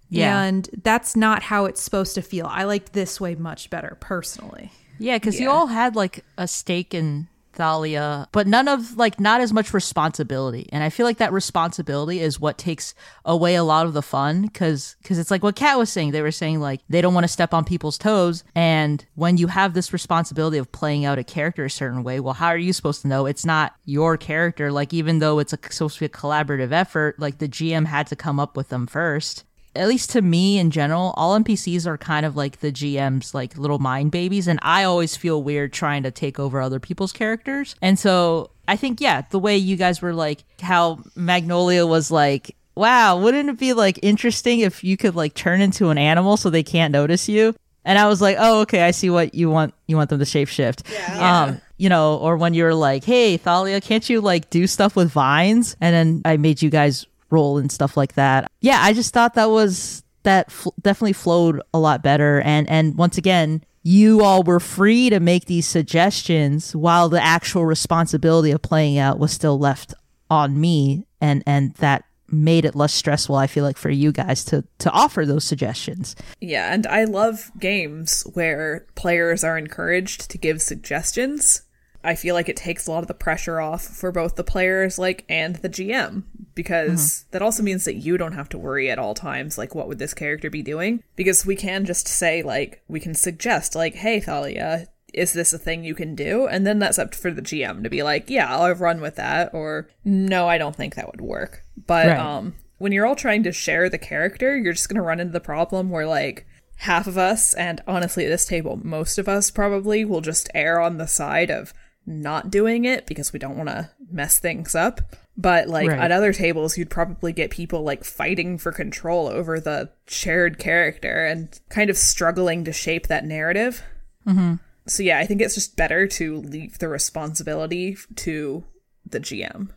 Yeah. 0.10 0.44
And 0.44 0.70
that's 0.84 1.16
not 1.16 1.44
how 1.44 1.66
it's 1.66 1.82
supposed 1.82 2.16
to 2.16 2.22
feel. 2.22 2.48
I 2.48 2.66
liked 2.66 2.92
this 2.92 3.22
way 3.22 3.36
much 3.36 3.70
better 3.70 3.98
personally. 4.02 4.72
Yeah, 5.00 5.18
because 5.18 5.40
you 5.40 5.50
all 5.50 5.68
had 5.68 5.96
like 5.96 6.26
a 6.38 6.50
stake 6.50 6.94
in 6.94 7.30
Thalia, 7.54 8.28
but 8.32 8.48
none 8.48 8.68
of 8.68 8.98
like 8.98 9.20
not 9.20 9.42
as 9.42 9.54
much 9.54 9.74
responsibility. 9.74 10.68
And 10.72 10.84
I 10.84 10.90
feel 10.90 11.06
like 11.06 11.18
that 11.18 11.34
responsibility 11.34 12.20
is 12.20 12.40
what 12.40 12.58
takes 12.58 12.94
away 13.26 13.56
a 13.56 13.64
lot 13.64 13.86
of 13.86 13.94
the 13.94 14.02
fun 14.02 14.44
because 14.44 14.96
because 15.02 15.20
it's 15.20 15.32
like 15.32 15.44
what 15.44 15.56
Cat 15.56 15.78
was 15.78 15.92
saying. 15.92 16.12
They 16.12 16.22
were 16.22 16.32
saying 16.32 16.60
like 16.60 16.82
they 16.90 17.02
don't 17.02 17.14
want 17.14 17.24
to 17.26 17.30
step 17.30 17.54
on 17.54 17.64
people's 17.64 17.98
toes, 17.98 18.44
and 18.56 19.06
when 19.16 19.38
you 19.38 19.48
have 19.48 19.74
this 19.74 19.94
responsibility 19.94 20.58
of 20.58 20.72
playing 20.72 21.06
out 21.06 21.20
a 21.20 21.24
character 21.24 21.66
a 21.66 21.70
certain 21.70 22.04
way, 22.04 22.20
well, 22.20 22.34
how 22.34 22.48
are 22.48 22.58
you 22.58 22.74
supposed 22.74 23.02
to 23.04 23.08
know 23.08 23.26
it's 23.26 23.46
not 23.46 23.76
your 23.86 24.18
character? 24.18 24.72
Like 24.72 24.94
even 24.94 25.20
though 25.20 25.40
it's 25.40 25.54
a, 25.54 25.60
supposed 25.70 25.96
to 25.96 26.00
be 26.02 26.06
a 26.06 26.10
collaborative 26.10 26.72
effort, 26.72 27.20
like 27.20 27.38
the 27.38 27.48
GM 27.48 27.86
had 27.86 28.08
to 28.08 28.16
come 28.16 28.40
up 28.40 28.58
with 28.58 28.70
them 28.70 28.88
first 28.88 29.46
at 29.76 29.88
least 29.88 30.12
to 30.12 30.22
me 30.22 30.60
in 30.60 30.72
general, 30.72 31.14
all 31.18 31.38
NPCs 31.40 31.86
are 31.86 31.98
kind 31.98 32.26
of 32.26 32.36
like 32.36 32.60
the 32.60 32.72
GM's 32.72 33.34
like 33.34 33.58
little 33.58 33.80
mind 33.80 34.12
babies, 34.12 34.48
and 34.48 34.60
I 34.62 34.84
always 34.84 35.16
feel 35.16 35.42
weird 35.42 35.74
trying 35.74 36.04
to 36.04 36.12
take 36.12 36.40
over 36.40 36.62
other 36.62 36.80
people's 36.80 37.12
characters. 37.12 37.76
And 37.82 37.98
so 37.98 38.52
I 38.68 38.76
think, 38.76 39.02
yeah, 39.02 39.24
the 39.30 39.40
way 39.40 39.58
you 39.58 39.76
guys 39.76 40.02
were 40.02 40.14
like, 40.14 40.44
how 40.62 41.00
Magnolia 41.16 41.86
was 41.86 42.12
like, 42.12 42.56
wow, 42.76 43.20
wouldn't 43.20 43.50
it 43.50 43.60
be 43.60 43.74
like 43.74 44.00
interesting 44.02 44.60
if 44.60 44.84
you 44.84 44.98
could 44.98 45.16
like 45.16 45.34
turn 45.34 45.62
into 45.62 45.90
an 45.90 45.98
animal 45.98 46.38
so 46.38 46.50
they 46.50 46.64
can't 46.64 46.92
notice 46.92 47.28
you? 47.28 47.56
And 47.86 48.00
I 48.00 48.08
was 48.08 48.22
like, 48.22 48.38
oh, 48.40 48.62
okay, 48.62 48.84
I 48.84 48.92
see 48.92 49.10
what 49.10 49.36
you 49.36 49.50
want. 49.50 49.74
You 49.88 49.98
want 49.98 50.10
them 50.10 50.20
to 50.20 50.26
shapeshift. 50.26 50.90
Yeah. 50.92 51.44
Um, 51.44 51.62
you 51.78 51.90
know, 51.90 52.18
or 52.18 52.38
when 52.38 52.54
you're 52.54 52.74
like, 52.74 53.04
hey, 53.04 53.36
Thalia, 53.36 53.82
can't 53.82 54.10
you 54.10 54.22
like 54.22 54.50
do 54.50 54.68
stuff 54.68 54.96
with 54.96 55.12
vines? 55.12 55.76
And 55.82 55.94
then 55.94 56.22
I 56.24 56.38
made 56.38 56.62
you 56.62 56.70
guys 56.70 57.06
roll 57.34 57.58
and 57.58 57.72
stuff 57.72 57.98
like 57.98 58.14
that. 58.14 58.50
Yeah, 58.62 58.80
I 58.82 58.94
just 58.94 59.14
thought 59.14 59.34
that 59.34 59.50
was 59.50 60.04
that 60.24 60.52
fl- 60.52 60.70
definitely 60.82 61.14
flowed 61.14 61.62
a 61.74 61.80
lot 61.80 62.02
better. 62.02 62.40
And 62.42 62.70
and 62.70 62.98
once 62.98 63.18
again, 63.18 63.64
you 63.84 64.24
all 64.24 64.44
were 64.44 64.62
free 64.62 65.10
to 65.10 65.20
make 65.20 65.46
these 65.46 65.68
suggestions 65.68 66.76
while 66.76 67.10
the 67.10 67.22
actual 67.22 67.66
responsibility 67.66 68.52
of 68.52 68.62
playing 68.62 68.98
out 68.98 69.20
was 69.20 69.32
still 69.34 69.60
left 69.60 69.94
on 70.30 70.60
me, 70.60 71.06
and 71.20 71.44
and 71.46 71.74
that 71.76 72.06
made 72.30 72.66
it 72.66 72.76
less 72.76 72.94
stressful. 72.94 73.36
I 73.36 73.48
feel 73.48 73.64
like 73.64 73.78
for 73.78 73.90
you 73.90 74.12
guys 74.12 74.46
to 74.46 74.64
to 74.80 74.90
offer 74.92 75.26
those 75.26 75.44
suggestions. 75.44 76.16
Yeah, 76.40 76.74
and 76.74 76.88
I 76.88 77.04
love 77.04 77.52
games 77.60 78.24
where 78.34 78.86
players 78.96 79.44
are 79.44 79.58
encouraged 79.58 80.32
to 80.32 80.38
give 80.38 80.62
suggestions. 80.62 81.64
I 82.04 82.16
feel 82.16 82.36
like 82.36 82.50
it 82.50 82.58
takes 82.58 82.88
a 82.88 82.92
lot 82.92 83.04
of 83.04 83.08
the 83.08 83.14
pressure 83.14 83.62
off 83.62 83.84
for 83.84 84.12
both 84.12 84.36
the 84.36 84.44
players 84.44 85.00
like 85.00 85.26
and 85.30 85.56
the 85.58 85.70
GM 85.70 86.24
because 86.56 87.26
that 87.32 87.42
also 87.42 87.64
means 87.64 87.86
that 87.86 87.96
you 87.96 88.18
don't 88.18 88.34
have 88.34 88.50
to 88.50 88.58
worry 88.58 88.90
at 88.90 89.00
all 89.00 89.14
times 89.14 89.58
like 89.58 89.74
what 89.74 89.88
would 89.88 90.00
this 90.00 90.14
character 90.14 90.50
be 90.50 90.62
doing? 90.62 91.02
Because 91.16 91.46
we 91.46 91.56
can 91.56 91.86
just 91.86 92.08
say 92.08 92.42
like 92.44 92.84
we 92.88 93.00
can 93.00 93.14
suggest 93.16 93.76
like 93.76 93.96
hey 93.96 94.20
Thalia 94.20 94.88
is 95.14 95.34
this 95.34 95.54
a 95.54 95.60
thing 95.60 95.84
you 95.84 95.94
can 95.94 96.16
do? 96.16 96.48
And 96.48 96.66
then 96.66 96.80
that's 96.80 96.98
up 96.98 97.14
for 97.14 97.30
the 97.30 97.42
GM 97.42 97.84
to 97.84 97.90
be 97.90 98.04
like 98.04 98.30
yeah 98.30 98.56
I'll 98.56 98.74
run 98.76 99.02
with 99.02 99.16
that 99.16 99.54
or 99.54 99.88
no 100.04 100.48
I 100.48 100.58
don't 100.58 100.76
think 100.76 100.96
that 100.96 101.10
would 101.12 101.22
work. 101.22 101.64
But 101.88 102.08
Right. 102.08 102.20
um 102.20 102.56
when 102.80 102.92
you're 102.92 103.06
all 103.06 103.16
trying 103.16 103.44
to 103.44 103.52
share 103.52 103.90
the 103.90 103.98
character 103.98 104.58
you're 104.58 104.74
just 104.74 104.90
going 104.90 104.98
to 104.98 105.02
run 105.02 105.20
into 105.20 105.32
the 105.32 105.40
problem 105.40 105.90
where 105.90 106.08
like 106.08 106.46
half 106.78 107.08
of 107.08 107.18
us, 107.18 107.54
and 107.54 107.82
honestly, 107.88 108.26
at 108.26 108.30
this 108.30 108.46
table, 108.46 108.80
most 108.84 109.18
of 109.18 109.30
us 109.30 109.52
probably 109.52 110.04
will 110.04 110.22
just 110.22 110.50
err 110.54 110.82
on 110.82 110.98
the 110.98 111.08
side 111.08 111.50
of 111.50 111.74
not 112.06 112.52
doing 112.52 112.86
it 112.86 113.06
because 113.06 113.32
we 113.32 113.40
don't 113.40 113.58
want 113.58 113.70
to 113.70 113.90
mess 114.12 114.40
things 114.40 114.76
up. 114.76 115.02
But 115.36 115.68
like 115.68 115.90
Right. 115.90 116.00
at 116.00 116.12
other 116.12 116.32
tables, 116.34 116.78
you'd 116.78 116.90
probably 116.90 117.34
get 117.34 117.50
people 117.50 117.84
like 117.84 118.04
fighting 118.04 118.58
for 118.58 118.72
control 118.72 119.28
over 119.28 119.60
the 119.60 119.90
shared 120.08 120.60
character 120.60 121.26
and 121.26 121.60
kind 121.70 121.90
of 121.90 121.98
struggling 121.98 122.64
to 122.66 122.74
shape 122.74 123.08
that 123.08 123.26
narrative. 123.26 123.84
Mm-hmm. 124.28 124.56
So 124.86 125.02
yeah, 125.02 125.18
I 125.20 125.26
think 125.26 125.42
it's 125.42 125.56
just 125.56 125.76
better 125.78 126.08
to 126.08 126.38
leave 126.38 126.78
the 126.80 126.90
responsibility 126.90 127.98
to 128.18 128.64
the 129.10 129.20
GM. 129.20 129.70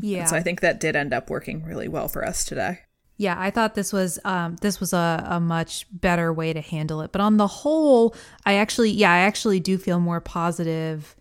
Yeah. 0.00 0.24
So 0.24 0.36
I 0.36 0.40
think 0.42 0.60
that 0.60 0.80
did 0.80 0.96
end 0.96 1.12
up 1.12 1.28
working 1.28 1.64
really 1.64 1.88
well 1.88 2.08
for 2.08 2.24
us 2.24 2.44
today. 2.44 2.80
Yeah, 3.18 3.34
I 3.36 3.50
thought 3.50 3.74
this 3.74 3.92
was 3.92 4.18
um, 4.24 4.56
this 4.62 4.80
was 4.80 4.92
a, 4.94 5.24
a 5.28 5.40
much 5.40 5.86
better 5.92 6.32
way 6.32 6.52
to 6.52 6.60
handle 6.60 7.02
it. 7.02 7.12
But 7.12 7.20
on 7.20 7.36
the 7.36 7.48
whole, 7.48 8.14
I 8.46 8.54
actually 8.54 8.90
yeah, 8.92 9.12
I 9.12 9.18
actually 9.18 9.60
do 9.60 9.76
feel 9.76 10.00
more 10.00 10.20
positive 10.20 11.14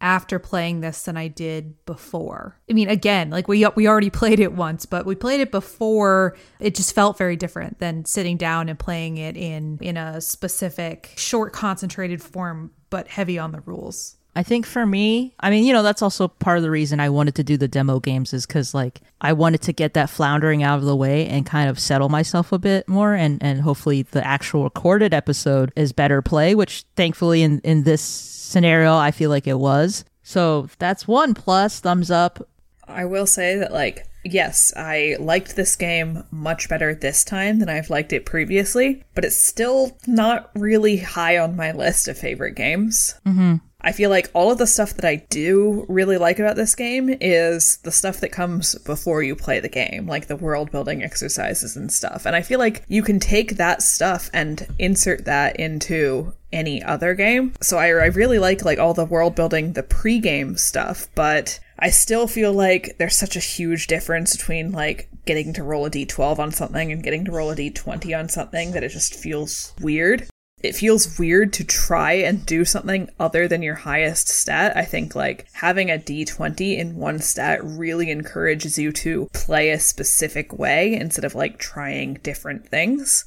after 0.00 0.38
playing 0.38 0.80
this 0.80 1.02
than 1.02 1.16
I 1.16 1.28
did 1.28 1.84
before. 1.84 2.56
I 2.70 2.72
mean, 2.72 2.88
again, 2.88 3.30
like 3.30 3.48
we 3.48 3.66
we 3.74 3.88
already 3.88 4.10
played 4.20 4.40
it 4.40 4.52
once, 4.52 4.86
but 4.86 5.06
we 5.06 5.14
played 5.14 5.40
it 5.40 5.50
before. 5.50 6.36
It 6.60 6.74
just 6.74 6.94
felt 6.94 7.18
very 7.18 7.36
different 7.36 7.78
than 7.78 8.04
sitting 8.04 8.36
down 8.36 8.68
and 8.68 8.78
playing 8.78 9.18
it 9.18 9.36
in 9.36 9.78
in 9.80 9.96
a 9.96 10.20
specific 10.20 11.12
short 11.16 11.52
concentrated 11.52 12.22
form 12.22 12.72
but 12.90 13.08
heavy 13.08 13.38
on 13.38 13.52
the 13.52 13.60
rules. 13.60 14.16
I 14.36 14.44
think 14.44 14.66
for 14.66 14.86
me, 14.86 15.34
I 15.40 15.50
mean, 15.50 15.64
you 15.64 15.72
know, 15.72 15.82
that's 15.82 16.00
also 16.00 16.28
part 16.28 16.58
of 16.58 16.62
the 16.62 16.70
reason 16.70 17.00
I 17.00 17.08
wanted 17.08 17.34
to 17.36 17.42
do 17.42 17.56
the 17.56 17.66
demo 17.66 17.98
games 17.98 18.32
is 18.32 18.46
because 18.46 18.72
like 18.72 19.00
I 19.20 19.32
wanted 19.32 19.62
to 19.62 19.72
get 19.72 19.94
that 19.94 20.10
floundering 20.10 20.62
out 20.62 20.78
of 20.78 20.84
the 20.84 20.94
way 20.94 21.26
and 21.26 21.44
kind 21.44 21.68
of 21.68 21.80
settle 21.80 22.08
myself 22.08 22.52
a 22.52 22.58
bit 22.58 22.88
more, 22.88 23.14
and 23.14 23.42
and 23.42 23.62
hopefully 23.62 24.02
the 24.02 24.24
actual 24.24 24.62
recorded 24.62 25.12
episode 25.12 25.72
is 25.74 25.92
better 25.92 26.22
play, 26.22 26.54
which 26.54 26.84
thankfully 26.94 27.42
in 27.42 27.58
in 27.64 27.82
this 27.82 28.37
scenario 28.48 28.96
I 28.96 29.10
feel 29.10 29.30
like 29.30 29.46
it 29.46 29.58
was. 29.58 30.04
So 30.22 30.68
that's 30.78 31.06
one 31.06 31.34
plus, 31.34 31.80
thumbs 31.80 32.10
up. 32.10 32.48
I 32.84 33.04
will 33.04 33.26
say 33.26 33.56
that, 33.56 33.72
like, 33.72 34.07
yes, 34.32 34.72
I 34.76 35.16
liked 35.18 35.56
this 35.56 35.76
game 35.76 36.24
much 36.30 36.68
better 36.68 36.94
this 36.94 37.24
time 37.24 37.58
than 37.58 37.68
I've 37.68 37.90
liked 37.90 38.12
it 38.12 38.26
previously, 38.26 39.04
but 39.14 39.24
it's 39.24 39.40
still 39.40 39.96
not 40.06 40.50
really 40.54 40.98
high 40.98 41.38
on 41.38 41.56
my 41.56 41.72
list 41.72 42.08
of 42.08 42.18
favorite 42.18 42.54
games. 42.54 43.14
Mm-hmm. 43.26 43.56
I 43.80 43.92
feel 43.92 44.10
like 44.10 44.28
all 44.34 44.50
of 44.50 44.58
the 44.58 44.66
stuff 44.66 44.94
that 44.94 45.04
I 45.04 45.16
do 45.30 45.86
really 45.88 46.18
like 46.18 46.40
about 46.40 46.56
this 46.56 46.74
game 46.74 47.16
is 47.20 47.76
the 47.78 47.92
stuff 47.92 48.18
that 48.20 48.32
comes 48.32 48.74
before 48.74 49.22
you 49.22 49.36
play 49.36 49.60
the 49.60 49.68
game, 49.68 50.08
like 50.08 50.26
the 50.26 50.36
world 50.36 50.72
building 50.72 51.02
exercises 51.02 51.76
and 51.76 51.92
stuff. 51.92 52.26
And 52.26 52.34
I 52.34 52.42
feel 52.42 52.58
like 52.58 52.82
you 52.88 53.02
can 53.02 53.20
take 53.20 53.56
that 53.56 53.82
stuff 53.82 54.30
and 54.34 54.66
insert 54.80 55.26
that 55.26 55.60
into 55.60 56.34
any 56.50 56.82
other 56.82 57.14
game. 57.14 57.52
So 57.60 57.78
I, 57.78 57.86
I 57.86 58.06
really 58.06 58.40
like 58.40 58.64
like 58.64 58.80
all 58.80 58.94
the 58.94 59.04
world 59.04 59.36
building, 59.36 59.74
the 59.74 59.84
pre-game 59.84 60.56
stuff, 60.56 61.06
but 61.14 61.60
I 61.78 61.90
still 61.90 62.26
feel 62.26 62.52
like 62.52 62.96
there's 62.98 63.16
such 63.16 63.36
a 63.36 63.40
huge 63.40 63.86
difference 63.86 64.36
between 64.36 64.72
like 64.72 65.08
getting 65.26 65.52
to 65.52 65.62
roll 65.62 65.86
a 65.86 65.90
d12 65.90 66.38
on 66.38 66.50
something 66.50 66.90
and 66.90 67.02
getting 67.02 67.24
to 67.26 67.32
roll 67.32 67.50
a 67.50 67.56
d20 67.56 68.18
on 68.18 68.28
something 68.28 68.72
that 68.72 68.82
it 68.82 68.88
just 68.88 69.14
feels 69.14 69.74
weird. 69.80 70.28
It 70.60 70.74
feels 70.74 71.20
weird 71.20 71.52
to 71.52 71.64
try 71.64 72.14
and 72.14 72.44
do 72.44 72.64
something 72.64 73.08
other 73.20 73.46
than 73.46 73.62
your 73.62 73.76
highest 73.76 74.26
stat. 74.28 74.76
I 74.76 74.84
think 74.84 75.14
like 75.14 75.46
having 75.52 75.88
a 75.88 75.98
d20 75.98 76.76
in 76.76 76.96
one 76.96 77.20
stat 77.20 77.60
really 77.62 78.10
encourages 78.10 78.76
you 78.76 78.90
to 78.92 79.28
play 79.32 79.70
a 79.70 79.78
specific 79.78 80.58
way 80.58 80.94
instead 80.94 81.24
of 81.24 81.36
like 81.36 81.58
trying 81.58 82.14
different 82.24 82.66
things. 82.66 83.24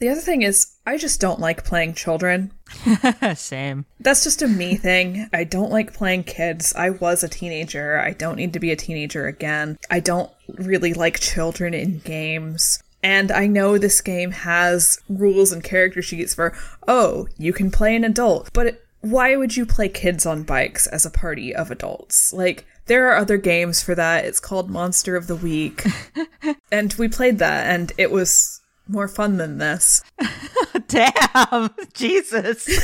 The 0.00 0.08
other 0.08 0.20
thing 0.22 0.40
is, 0.40 0.76
I 0.86 0.96
just 0.96 1.20
don't 1.20 1.40
like 1.40 1.62
playing 1.62 1.92
children. 1.92 2.52
Same. 3.34 3.84
That's 4.00 4.24
just 4.24 4.40
a 4.40 4.48
me 4.48 4.76
thing. 4.76 5.28
I 5.32 5.44
don't 5.44 5.70
like 5.70 5.92
playing 5.92 6.24
kids. 6.24 6.74
I 6.74 6.90
was 6.90 7.22
a 7.22 7.28
teenager. 7.28 7.98
I 7.98 8.12
don't 8.12 8.36
need 8.36 8.54
to 8.54 8.60
be 8.60 8.70
a 8.70 8.76
teenager 8.76 9.26
again. 9.26 9.76
I 9.90 10.00
don't 10.00 10.30
really 10.48 10.94
like 10.94 11.20
children 11.20 11.74
in 11.74 11.98
games. 11.98 12.82
And 13.02 13.30
I 13.30 13.46
know 13.46 13.76
this 13.76 14.00
game 14.00 14.30
has 14.30 14.98
rules 15.08 15.52
and 15.52 15.62
character 15.62 16.00
sheets 16.00 16.34
for, 16.34 16.54
oh, 16.88 17.28
you 17.36 17.52
can 17.52 17.70
play 17.70 17.94
an 17.94 18.04
adult, 18.04 18.50
but 18.54 18.66
it, 18.66 18.84
why 19.02 19.36
would 19.36 19.56
you 19.56 19.66
play 19.66 19.88
kids 19.88 20.24
on 20.24 20.44
bikes 20.44 20.86
as 20.86 21.04
a 21.04 21.10
party 21.10 21.54
of 21.54 21.70
adults? 21.70 22.32
Like, 22.32 22.66
there 22.86 23.10
are 23.10 23.16
other 23.16 23.36
games 23.36 23.82
for 23.82 23.94
that. 23.94 24.24
It's 24.24 24.40
called 24.40 24.70
Monster 24.70 25.14
of 25.16 25.26
the 25.26 25.36
Week. 25.36 25.84
and 26.72 26.92
we 26.94 27.08
played 27.08 27.38
that, 27.38 27.66
and 27.66 27.92
it 27.96 28.10
was 28.10 28.59
more 28.90 29.08
fun 29.08 29.36
than 29.36 29.58
this. 29.58 30.02
Damn, 30.88 31.70
Jesus. 31.94 32.68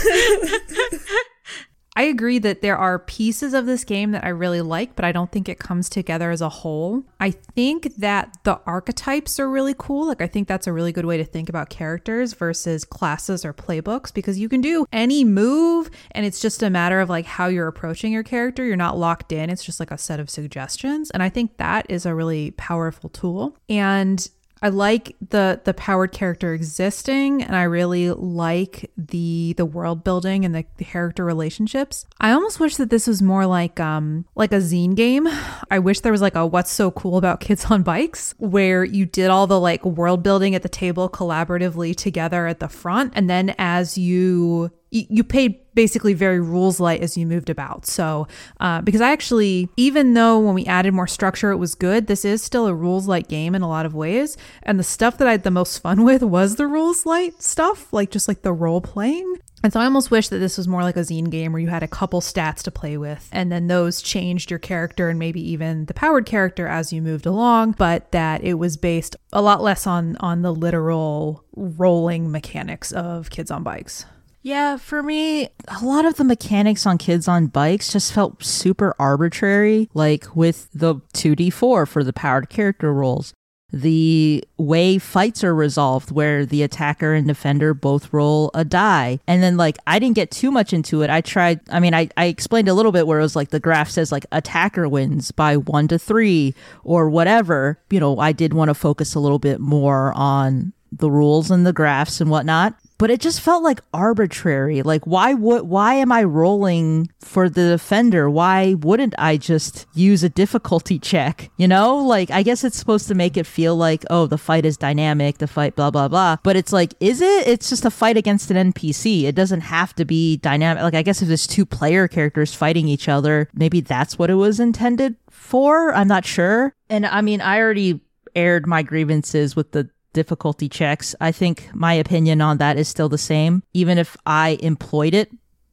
I 1.99 2.03
agree 2.03 2.39
that 2.41 2.61
there 2.61 2.77
are 2.77 2.99
pieces 2.99 3.55
of 3.55 3.65
this 3.65 3.83
game 3.83 4.11
that 4.11 4.23
I 4.23 4.29
really 4.29 4.61
like, 4.61 4.95
but 4.97 5.07
I 5.07 5.13
don't 5.13 5.33
think 5.33 5.49
it 5.49 5.59
comes 5.59 5.89
together 5.89 6.31
as 6.31 6.43
a 6.43 6.51
whole. 6.51 7.05
I 7.21 7.31
think 7.31 7.97
that 7.97 8.37
the 8.45 8.61
archetypes 8.67 9.41
are 9.41 9.49
really 9.49 9.75
cool. 9.79 10.09
Like, 10.09 10.21
I 10.21 10.27
think 10.27 10.47
that's 10.47 10.67
a 10.67 10.75
really 10.75 10.93
good 10.93 11.07
way 11.07 11.17
to 11.17 11.25
think 11.25 11.49
about 11.49 11.71
characters 11.71 12.35
versus 12.35 12.85
classes 12.85 13.47
or 13.47 13.55
playbooks 13.55 14.13
because 14.13 14.39
you 14.39 14.51
can 14.51 14.61
do 14.61 14.85
any 14.93 15.25
move 15.25 15.91
and 16.11 16.27
it's 16.27 16.41
just 16.41 16.63
a 16.63 16.69
matter 16.69 17.01
of 17.01 17.09
like 17.09 17.25
how 17.25 17.47
you're 17.47 17.67
approaching 17.67 18.13
your 18.13 18.23
character. 18.23 18.63
You're 18.63 18.77
not 18.77 18.99
locked 18.99 19.33
in, 19.33 19.49
it's 19.49 19.65
just 19.65 19.81
like 19.81 19.91
a 19.91 19.97
set 19.97 20.21
of 20.21 20.29
suggestions. 20.29 21.11
And 21.13 21.23
I 21.23 21.31
think 21.31 21.57
that 21.57 21.87
is 21.89 22.05
a 22.05 22.15
really 22.15 22.51
powerful 22.53 23.09
tool. 23.09 23.57
And 23.71 24.29
I 24.63 24.69
like 24.69 25.15
the 25.29 25.61
the 25.65 25.75
powered 25.75 26.13
character 26.13 26.55
existing 26.55 27.43
and 27.43 27.55
I 27.55 27.65
really 27.65 28.11
like 28.11 28.91
the 28.97 29.55
the 29.57 29.67
world 29.67 30.03
building 30.03 30.45
and 30.45 30.55
the, 30.55 30.65
the 30.79 30.85
character 30.85 31.25
relationships. 31.25 32.07
I 32.21 32.33
almost 32.33 32.59
wish 32.59 32.77
that 32.77 32.91
this 32.91 33.07
was 33.07 33.21
more 33.21 33.47
like 33.47 33.79
um 33.81 34.25
like 34.35 34.53
a 34.53 34.57
zine 34.57 34.95
game. 34.95 35.29
I 35.71 35.79
wish 35.79 36.01
there 36.01 36.13
was 36.13 36.23
like 36.23 36.37
a 36.37 36.47
what's 36.47 36.71
so 36.71 36.91
cool 36.91 37.19
about 37.19 37.41
kids 37.41 37.67
on 37.67 37.83
bikes 37.83 38.35
where 38.39 38.85
you 38.85 39.05
did 39.05 39.29
all 39.29 39.47
the 39.47 39.61
like 39.61 39.85
world 39.85 40.23
building 40.23 40.55
at 40.55 40.63
the 40.63 40.69
table 40.69 41.09
collaboratively 41.09 41.95
together 41.95 42.47
at 42.47 42.61
the 42.61 42.69
front 42.69 43.13
and 43.15 43.29
then 43.29 43.55
as 43.59 43.99
you 43.99 44.71
you 44.91 45.25
paid 45.25 45.59
basically 45.75 46.15
very 46.15 46.41
rules 46.41 46.81
light 46.81 47.03
as 47.03 47.17
you 47.17 47.27
moved 47.27 47.51
about. 47.51 47.87
So, 47.87 48.27
uh, 48.61 48.81
because 48.81 49.01
I 49.01 49.13
actually, 49.13 49.69
even 49.77 50.15
though 50.15 50.39
when 50.39 50.55
we 50.55 50.65
added 50.67 50.95
more 50.95 51.07
structure, 51.07 51.51
it 51.51 51.57
was 51.57 51.75
good, 51.75 52.07
this 52.07 52.25
is 52.25 52.43
still 52.43 52.67
a 52.67 52.75
rules 52.75 53.07
light 53.07 53.29
game 53.29 53.55
in 53.55 53.63
a 53.63 53.69
lot 53.69 53.87
of 53.87 53.95
ways. 53.95 54.37
And 54.63 54.79
the 54.79 54.85
stuff 54.85 55.19
that 55.19 55.29
I 55.29 55.33
had 55.33 55.43
the 55.43 55.51
most 55.51 55.79
fun 55.79 56.05
with 56.05 56.23
was 56.23 56.57
the 56.57 56.67
rules 56.67 57.05
light 57.05 57.43
stuff, 57.43 57.93
like 57.93 58.11
just 58.11 58.29
like 58.29 58.43
the 58.43 58.53
role 58.53 58.81
playing. 58.81 59.37
And 59.63 59.73
so 59.73 59.81
I 59.81 59.85
almost 59.85 60.11
wish 60.11 60.29
that 60.29 60.39
this 60.39 60.59
was 60.59 60.69
more 60.69 60.83
like 60.83 60.97
a 60.97 61.01
zine 61.01 61.31
game 61.31 61.53
where 61.53 61.61
you 61.61 61.69
had 61.69 61.83
a 61.83 61.89
couple 61.89 62.21
stats 62.21 62.63
to 62.63 62.71
play 62.71 62.97
with, 62.99 63.29
and 63.33 63.51
then 63.51 63.67
those 63.67 64.03
changed 64.03 64.51
your 64.51 64.61
character 64.61 65.09
and 65.09 65.19
maybe 65.19 65.41
even 65.51 65.87
the 65.87 65.95
powered 65.95 66.27
character 66.27 66.69
as 66.69 66.93
you 66.93 67.01
moved 67.03 67.27
along, 67.27 67.73
but 67.73 68.13
that 68.13 68.45
it 68.45 68.55
was 68.55 68.77
based 68.77 69.17
a 69.33 69.43
lot 69.43 69.63
less 69.63 69.87
on 69.87 70.17
on 70.19 70.43
the 70.43 70.55
literal 70.55 71.43
rolling 71.57 72.31
mechanics 72.31 72.93
of 72.93 73.31
kids 73.31 73.51
on 73.51 73.63
bikes. 73.63 74.05
Yeah, 74.47 74.77
for 74.77 75.03
me, 75.03 75.49
a 75.67 75.85
lot 75.85 76.05
of 76.05 76.19
the 76.19 76.23
mechanics 76.23 76.87
on 76.87 76.99
kids 76.99 77.27
on 77.27 77.49
bikes 77.49 77.93
just 77.93 78.13
felt 78.13 78.45
super 78.45 78.95
arbitrary, 78.97 79.91
like 79.93 80.37
with 80.37 80.69
the 80.73 81.01
2d4 81.15 81.89
for 81.89 82.05
the 82.05 82.13
powered 82.13 82.49
character 82.49 82.95
rolls. 82.95 83.35
The 83.73 84.45
way 84.57 84.99
fights 84.99 85.43
are 85.43 85.53
resolved, 85.53 86.13
where 86.13 86.47
the 86.47 86.63
attacker 86.63 87.13
and 87.13 87.27
defender 87.27 87.75
both 87.75 88.13
roll 88.13 88.53
a 88.55 88.65
die. 88.65 89.19
And 89.27 89.43
then, 89.43 89.57
like, 89.57 89.79
I 89.85 89.99
didn't 89.99 90.15
get 90.15 90.31
too 90.31 90.53
much 90.53 90.73
into 90.73 91.03
it. 91.03 91.11
I 91.11 91.23
tried, 91.23 91.59
I 91.69 91.81
mean, 91.81 91.93
I, 91.93 92.09
I 92.17 92.27
explained 92.27 92.69
a 92.69 92.75
little 92.75 92.93
bit 92.93 93.09
where 93.09 93.19
it 93.19 93.23
was 93.23 93.35
like 93.35 93.51
the 93.51 93.59
graph 93.59 93.91
says, 93.91 94.13
like, 94.13 94.27
attacker 94.31 94.89
wins 94.89 95.33
by 95.33 95.57
one 95.57 95.89
to 95.89 95.99
three 95.99 96.55
or 96.85 97.11
whatever. 97.11 97.81
You 97.91 97.99
know, 97.99 98.21
I 98.21 98.31
did 98.31 98.55
want 98.55 98.69
to 98.69 98.75
focus 98.75 99.17
a 99.17 99.21
little 99.21 99.41
bit 99.41 99.59
more 99.59 100.13
on 100.15 100.73
the 100.93 101.11
rules 101.11 101.51
and 101.51 101.67
the 101.67 101.73
graphs 101.73 102.21
and 102.21 102.31
whatnot 102.31 102.77
but 102.99 103.11
it 103.11 103.21
just 103.21 103.41
felt 103.41 103.63
like 103.63 103.81
arbitrary. 103.93 104.83
Like 104.83 105.07
why 105.07 105.35
would 105.35 105.63
why 105.63 105.95
am 105.95 106.13
i 106.13 106.23
rolling 106.23 107.09
for 107.21 107.49
the 107.49 107.69
defender? 107.69 108.31
Why 108.31 108.75
wouldn't 108.75 109.15
i 109.19 109.37
just 109.37 109.87
use 109.95 110.23
a 110.23 110.29
difficulty 110.29 110.99
check 111.11 111.51
you 111.57 111.69
know? 111.69 111.97
Like 111.97 112.31
i 112.31 112.43
guess 112.43 112.65
it's 112.65 112.79
supposed 112.79 113.09
to 113.09 113.15
make 113.15 113.37
it 113.37 113.47
feel 113.47 113.77
like 113.77 114.05
oh 114.11 114.27
the 114.27 114.39
fight 114.39 114.65
is 114.65 114.77
dynamic 114.77 115.39
the 115.39 115.47
fight 115.47 115.77
blah 115.77 115.91
blah 115.91 116.09
blah. 116.09 116.37
But 116.43 116.57
it's 116.57 116.73
like 116.73 116.95
is 117.01 117.21
it? 117.21 117.47
It's 117.47 117.69
just 117.69 117.85
a 117.85 117.91
fight 117.91 118.17
against 118.17 118.51
an 118.51 118.73
npc 118.73 119.25
it 119.25 119.35
doesn't 119.35 119.63
have 119.63 119.95
to 119.95 120.05
be 120.05 120.37
dynamic. 120.39 120.83
Like 120.83 120.95
i 120.95 121.03
guess 121.03 121.23
if 121.23 121.29
there's 121.29 121.47
two 121.47 121.67
player 121.67 122.09
characters 122.09 122.55
fighting 122.55 122.89
each 122.89 123.09
other 123.09 123.49
maybe 123.55 123.81
that's 123.81 124.19
what 124.19 124.31
it 124.31 124.35
was 124.35 124.61
intended 124.61 125.17
for? 125.31 125.95
I'm 125.95 126.09
not 126.09 126.25
sure. 126.25 126.75
And 126.89 127.07
i 127.07 127.21
mean 127.21 127.41
i 127.41 127.59
already 127.59 128.01
aired 128.35 128.67
my 128.67 128.83
grievances 128.83 129.57
with 129.57 129.73
the 129.73 129.89
difficulty 130.17 130.67
checks. 130.67 131.15
I 131.21 131.31
think 131.31 131.69
my 131.75 131.93
opinion 131.93 132.41
on 132.41 132.57
that 132.57 132.79
is 132.79 132.89
still 132.89 133.11
the 133.11 133.19
same, 133.19 133.63
even 133.75 133.99
if 133.99 134.17
I 134.25 134.59
employed 134.63 135.13
it 135.13 135.31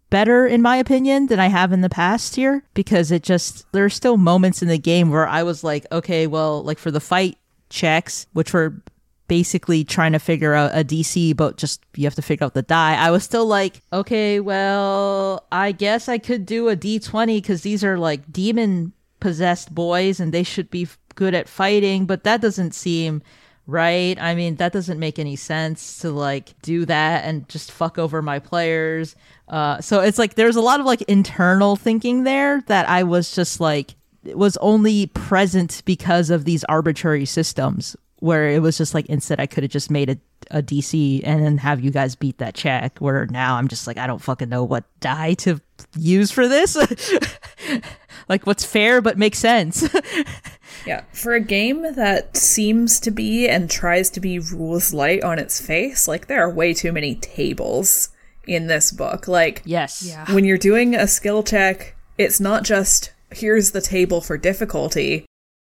better, 0.09 0.45
in 0.45 0.61
my 0.61 0.75
opinion, 0.75 1.27
than 1.27 1.39
I 1.39 1.47
have 1.47 1.71
in 1.71 1.79
the 1.79 1.89
past 1.89 2.35
here, 2.35 2.61
because 2.73 3.09
it 3.09 3.23
just, 3.23 3.65
there 3.71 3.85
are 3.85 3.89
still 3.89 4.17
moments 4.17 4.61
in 4.61 4.67
the 4.67 4.77
game 4.77 5.09
where 5.09 5.27
I 5.27 5.43
was 5.43 5.63
like, 5.63 5.87
okay, 5.93 6.27
well, 6.27 6.61
like 6.61 6.77
for 6.77 6.91
the 6.91 6.99
fight 6.99 7.37
checks, 7.69 8.27
which 8.33 8.51
were 8.51 8.75
basically 9.29 9.85
trying 9.85 10.11
to 10.11 10.19
figure 10.19 10.53
out 10.53 10.77
a 10.77 10.83
DC, 10.83 11.35
but 11.37 11.55
just 11.55 11.81
you 11.95 12.03
have 12.03 12.15
to 12.15 12.21
figure 12.21 12.43
out 12.43 12.53
the 12.53 12.61
die. 12.61 12.95
I 12.95 13.11
was 13.11 13.23
still 13.23 13.45
like, 13.45 13.81
okay, 13.93 14.41
well, 14.41 15.47
I 15.53 15.71
guess 15.71 16.09
I 16.09 16.17
could 16.17 16.45
do 16.45 16.67
a 16.67 16.75
D20 16.75 17.37
because 17.37 17.61
these 17.61 17.81
are 17.81 17.97
like 17.97 18.29
demon 18.29 18.91
possessed 19.21 19.73
boys 19.73 20.19
and 20.19 20.33
they 20.33 20.43
should 20.43 20.69
be 20.69 20.85
good 21.15 21.33
at 21.33 21.47
fighting, 21.47 22.05
but 22.05 22.25
that 22.25 22.41
doesn't 22.41 22.75
seem 22.75 23.23
right. 23.67 24.19
I 24.19 24.35
mean, 24.35 24.55
that 24.55 24.73
doesn't 24.73 24.99
make 24.99 25.19
any 25.19 25.35
sense 25.35 25.99
to 25.99 26.11
like 26.11 26.59
do 26.61 26.85
that 26.85 27.25
and 27.25 27.47
just 27.49 27.71
fuck 27.71 27.97
over 27.97 28.21
my 28.21 28.39
players. 28.39 29.15
Uh, 29.47 29.79
so 29.81 30.01
it's 30.01 30.19
like 30.19 30.35
there's 30.35 30.55
a 30.55 30.61
lot 30.61 30.79
of 30.79 30.85
like 30.85 31.01
internal 31.03 31.75
thinking 31.75 32.23
there 32.23 32.61
that 32.67 32.87
I 32.89 33.03
was 33.03 33.33
just 33.35 33.59
like 33.59 33.95
was 34.23 34.57
only 34.57 35.07
present 35.07 35.81
because 35.85 36.29
of 36.29 36.45
these 36.45 36.63
arbitrary 36.65 37.25
systems 37.25 37.95
where 38.19 38.49
it 38.49 38.61
was 38.61 38.77
just 38.77 38.93
like 38.93 39.05
instead 39.07 39.41
I 39.41 39.47
could 39.47 39.63
have 39.63 39.71
just 39.71 39.91
made 39.91 40.09
a, 40.09 40.17
a 40.49 40.63
DC 40.63 41.21
and 41.25 41.43
then 41.43 41.57
have 41.57 41.81
you 41.81 41.91
guys 41.91 42.15
beat 42.15 42.37
that 42.37 42.55
check. 42.55 42.99
Where 42.99 43.25
now 43.25 43.57
I'm 43.57 43.67
just 43.67 43.85
like 43.85 43.97
I 43.97 44.07
don't 44.07 44.21
fucking 44.21 44.49
know 44.49 44.63
what 44.63 44.85
die 45.01 45.33
to 45.35 45.59
use 45.97 46.31
for 46.31 46.47
this. 46.47 46.77
like 48.29 48.47
what's 48.47 48.63
fair 48.63 49.01
but 49.01 49.17
makes 49.17 49.39
sense. 49.39 49.87
Yeah, 50.85 51.03
for 51.13 51.33
a 51.33 51.39
game 51.39 51.81
that 51.95 52.35
seems 52.35 52.99
to 53.01 53.11
be 53.11 53.47
and 53.47 53.69
tries 53.69 54.09
to 54.11 54.19
be 54.19 54.39
rules 54.39 54.93
light 54.93 55.23
on 55.23 55.39
its 55.39 55.59
face, 55.59 56.07
like 56.07 56.27
there 56.27 56.41
are 56.41 56.49
way 56.49 56.73
too 56.73 56.91
many 56.91 57.15
tables 57.15 58.09
in 58.47 58.67
this 58.67 58.91
book. 58.91 59.27
Like, 59.27 59.61
yes. 59.65 60.03
Yeah. 60.05 60.31
when 60.33 60.45
you're 60.45 60.57
doing 60.57 60.95
a 60.95 61.07
skill 61.07 61.43
check, 61.43 61.95
it's 62.17 62.39
not 62.39 62.63
just 62.63 63.11
here's 63.31 63.71
the 63.71 63.81
table 63.81 64.21
for 64.21 64.37
difficulty. 64.37 65.25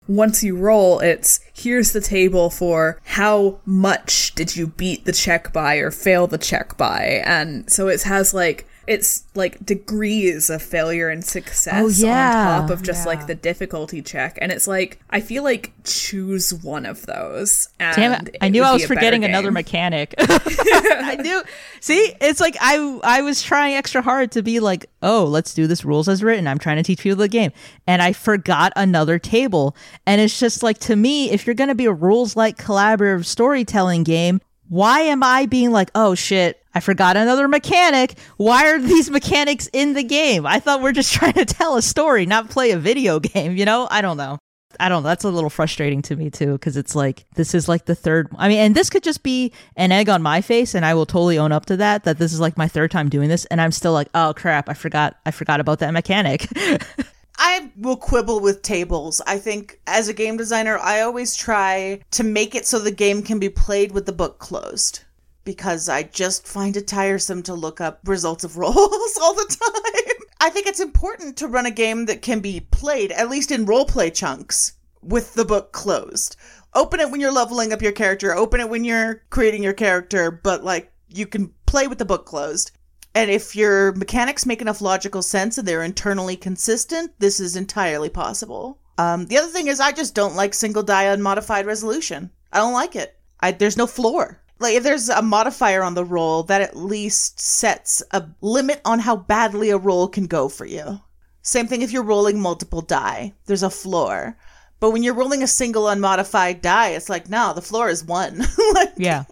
Once 0.09 0.43
you 0.43 0.57
roll, 0.57 0.99
it's 0.99 1.39
here's 1.55 1.93
the 1.93 2.01
table 2.01 2.51
for 2.51 3.01
how 3.05 3.61
much 3.65 4.35
did 4.35 4.57
you 4.57 4.67
beat 4.67 5.05
the 5.05 5.13
check 5.13 5.53
by 5.53 5.77
or 5.77 5.91
fail 5.91 6.27
the 6.27 6.39
check 6.39 6.77
by. 6.77 7.23
And 7.25 7.71
so 7.71 7.87
it 7.89 8.03
has 8.03 8.35
like, 8.35 8.67
it's 8.87 9.25
like 9.35 9.65
degrees 9.65 10.51
of 10.51 10.63
failure 10.63 11.09
and 11.09 11.25
success 11.25 11.75
Oh, 11.83 11.89
yeah. 11.89 12.57
on 12.57 12.61
top 12.63 12.71
of 12.71 12.83
just 12.83 13.03
Yeah. 13.03 13.07
like 13.07 13.27
the 13.27 13.35
difficulty 13.35 14.03
check. 14.03 14.39
And 14.41 14.51
it's 14.51 14.67
like, 14.67 14.99
I 15.11 15.21
feel 15.21 15.43
like 15.45 15.73
choose 15.85 16.53
one 16.53 16.85
of 16.87 17.07
those. 17.07 17.69
And 17.79 17.95
Damn 17.97 18.13
it! 18.27 18.37
I 18.41 18.49
knew 18.49 18.63
I 18.63 18.73
was 18.73 18.85
forgetting 18.85 19.25
another 19.25 19.51
mechanic. 19.51 20.15
I 20.19 21.17
knew. 21.21 21.43
See, 21.81 22.13
it's 22.21 22.41
like 22.41 22.57
I 22.61 23.01
I 23.05 23.23
was 23.23 23.43
trying 23.43 23.75
extra 23.75 24.03
hard 24.03 24.33
to 24.33 24.43
be 24.43 24.61
like, 24.61 24.87
oh, 25.03 25.25
let's 25.25 25.55
do 25.55 25.67
this 25.67 25.85
rules 25.85 26.09
as 26.09 26.23
written. 26.23 26.47
I'm 26.47 26.59
trying 26.59 26.77
to 26.77 26.83
teach 26.83 27.01
people 27.01 27.19
the 27.19 27.29
game, 27.29 27.53
and 27.87 28.03
I 28.03 28.13
forgot 28.13 28.73
another 28.77 29.19
table. 29.19 29.77
And 30.07 30.21
it's 30.21 30.39
just 30.39 30.63
like 30.63 30.79
to 30.81 30.97
me, 30.97 31.31
if 31.31 31.47
you're 31.47 31.55
gonna 31.55 31.75
be 31.75 31.87
a 31.87 31.93
rules 31.93 32.37
like 32.37 32.59
collaborative 32.59 33.25
storytelling 33.25 34.03
game, 34.05 34.41
why 34.69 35.01
am 35.01 35.23
I 35.23 35.47
being 35.47 35.71
like, 35.71 35.91
oh 35.95 36.15
shit? 36.15 36.62
I 36.75 36.81
forgot 36.81 37.17
another 37.17 37.49
mechanic. 37.49 38.19
Why 38.37 38.71
are 38.71 38.79
these 38.79 39.11
mechanics 39.11 39.69
in 39.73 39.93
the 39.93 40.03
game? 40.03 40.47
I 40.47 40.59
thought 40.61 40.83
we're 40.83 40.93
just 40.93 41.13
trying 41.15 41.35
to 41.35 41.45
tell 41.45 41.77
a 41.77 41.83
story, 41.83 42.27
not 42.27 42.51
play 42.51 42.71
a 42.71 42.79
video 42.79 43.21
game, 43.21 43.57
you 43.57 43.65
know? 43.65 43.89
I 43.91 44.01
don't 44.01 44.17
know. 44.17 44.39
I 44.81 44.89
don't 44.89 45.03
know. 45.03 45.09
That's 45.09 45.25
a 45.25 45.31
little 45.31 45.51
frustrating 45.51 46.03
to 46.03 46.17
me 46.17 46.31
too, 46.31 46.53
because 46.53 46.77
it's 46.77 46.95
like 46.95 47.27
this 47.35 47.55
is 47.55 47.69
like 47.69 47.85
the 47.85 47.95
third. 47.95 48.29
I 48.37 48.49
mean, 48.49 48.59
and 48.59 48.75
this 48.75 48.91
could 48.91 49.03
just 49.03 49.23
be 49.23 49.53
an 49.77 49.93
egg 49.93 50.09
on 50.09 50.23
my 50.23 50.41
face, 50.41 50.75
and 50.75 50.85
I 50.85 50.95
will 50.95 51.05
totally 51.05 51.39
own 51.39 51.53
up 51.53 51.67
to 51.67 51.77
that. 51.77 52.05
That 52.05 52.19
this 52.19 52.33
is 52.33 52.41
like 52.41 52.57
my 52.57 52.69
third 52.69 52.91
time 52.91 53.11
doing 53.11 53.29
this, 53.29 53.45
and 53.47 53.61
I'm 53.61 53.71
still 53.71 53.93
like, 53.93 54.09
oh 54.15 54.33
crap, 54.35 54.71
I 54.71 54.75
forgot, 54.75 55.19
I 55.27 55.31
forgot 55.31 55.61
about 55.61 55.81
that 55.81 55.93
mechanic. 55.93 56.49
I 57.39 57.71
will 57.77 57.97
quibble 57.97 58.41
with 58.41 58.63
tables. 58.63 59.21
I 59.27 59.39
think 59.39 59.79
as 59.87 60.09
a 60.09 60.15
game 60.15 60.37
designer, 60.37 60.79
I 60.79 61.01
always 61.01 61.35
try 61.35 62.01
to 62.13 62.25
make 62.25 62.55
it 62.55 62.67
so 62.67 62.79
the 62.79 62.93
game 62.93 63.23
can 63.23 63.39
be 63.39 63.49
played 63.49 63.93
with 63.93 64.07
the 64.07 64.13
book 64.13 64.39
closed 64.39 65.01
because 65.45 65.89
I 65.89 66.05
just 66.05 66.47
find 66.47 66.77
it 66.77 66.87
tiresome 66.87 67.43
to 67.45 67.55
look 67.55 67.81
up 67.81 68.01
results 68.05 68.45
of 68.45 68.57
rolls 68.59 69.19
all 69.21 69.35
the 69.35 69.57
time. 69.61 70.27
I 70.41 70.51
think 70.51 70.67
it's 70.67 70.81
important 70.81 71.37
to 71.39 71.49
run 71.49 71.67
a 71.67 71.71
game 71.71 72.07
that 72.07 72.23
can 72.23 72.41
be 72.41 72.61
played, 72.61 73.13
at 73.13 73.31
least 73.31 73.51
in 73.51 73.67
roleplay 73.67 74.13
chunks, 74.13 74.73
with 75.03 75.35
the 75.35 75.45
book 75.45 75.73
closed. 75.73 76.37
Open 76.75 77.01
it 77.01 77.11
when 77.11 77.21
you're 77.21 77.33
leveling 77.33 77.73
up 77.73 77.83
your 77.83 77.93
character, 77.93 78.35
open 78.35 78.61
it 78.61 78.69
when 78.69 78.85
you're 78.85 79.23
creating 79.31 79.63
your 79.63 79.73
character, 79.73 80.31
but 80.31 80.65
like 80.65 80.91
you 81.09 81.27
can 81.27 81.53
play 81.67 81.87
with 81.87 81.99
the 81.99 82.05
book 82.05 82.25
closed. 82.25 82.73
And 83.15 83.31
if 83.31 83.55
your 83.55 83.93
mechanics 83.93 84.47
make 84.47 84.63
enough 84.63 84.81
logical 84.81 85.23
sense 85.23 85.59
and 85.59 85.69
they're 85.69 85.83
internally 85.83 86.37
consistent, 86.37 87.13
this 87.19 87.41
is 87.41 87.57
entirely 87.57 88.09
possible. 88.09 88.79
Um, 88.99 89.27
the 89.27 89.39
other 89.39 89.49
thing 89.49 89.69
is, 89.69 89.81
I 89.81 89.93
just 89.93 90.15
don't 90.15 90.35
like 90.35 90.55
single 90.55 90.83
die 90.83 91.05
unmodified 91.05 91.67
resolution. 91.67 92.31
I 92.53 92.59
don't 92.59 92.73
like 92.73 92.97
it. 92.97 93.17
I, 93.41 93.53
there's 93.53 93.77
no 93.77 93.87
floor. 93.87 94.42
Like, 94.63 94.75
if 94.75 94.83
there's 94.83 95.09
a 95.09 95.23
modifier 95.23 95.83
on 95.83 95.95
the 95.95 96.05
roll, 96.05 96.45
that 96.45 96.61
at 96.61 96.77
least 96.77 97.41
sets 97.41 98.03
a 98.13 98.27
limit 98.41 98.81
on 98.85 99.01
how 99.01 99.17
badly 99.17 99.71
a 99.71 99.77
roll 99.77 100.09
can 100.09 100.27
go 100.27 100.49
for 100.49 100.65
you. 100.65 101.01
Same 101.43 101.67
thing 101.67 101.83
if 101.83 101.93
you're 101.93 102.05
rolling 102.05 102.41
multiple 102.41 102.81
die, 102.81 103.35
there's 103.47 103.65
a 103.65 103.71
floor. 103.71 104.37
But 104.79 104.93
when 104.93 105.03
you're 105.03 105.15
rolling 105.15 105.43
a 105.43 105.49
single 105.49 105.89
unmodified 105.89 106.63
die, 106.63 106.91
it's 106.91 107.09
like, 107.09 107.29
no, 107.29 107.53
the 107.55 107.63
floor 107.63 107.89
is 107.89 108.05
one. 108.05 108.39
like, 108.75 108.93
yeah, 108.97 109.25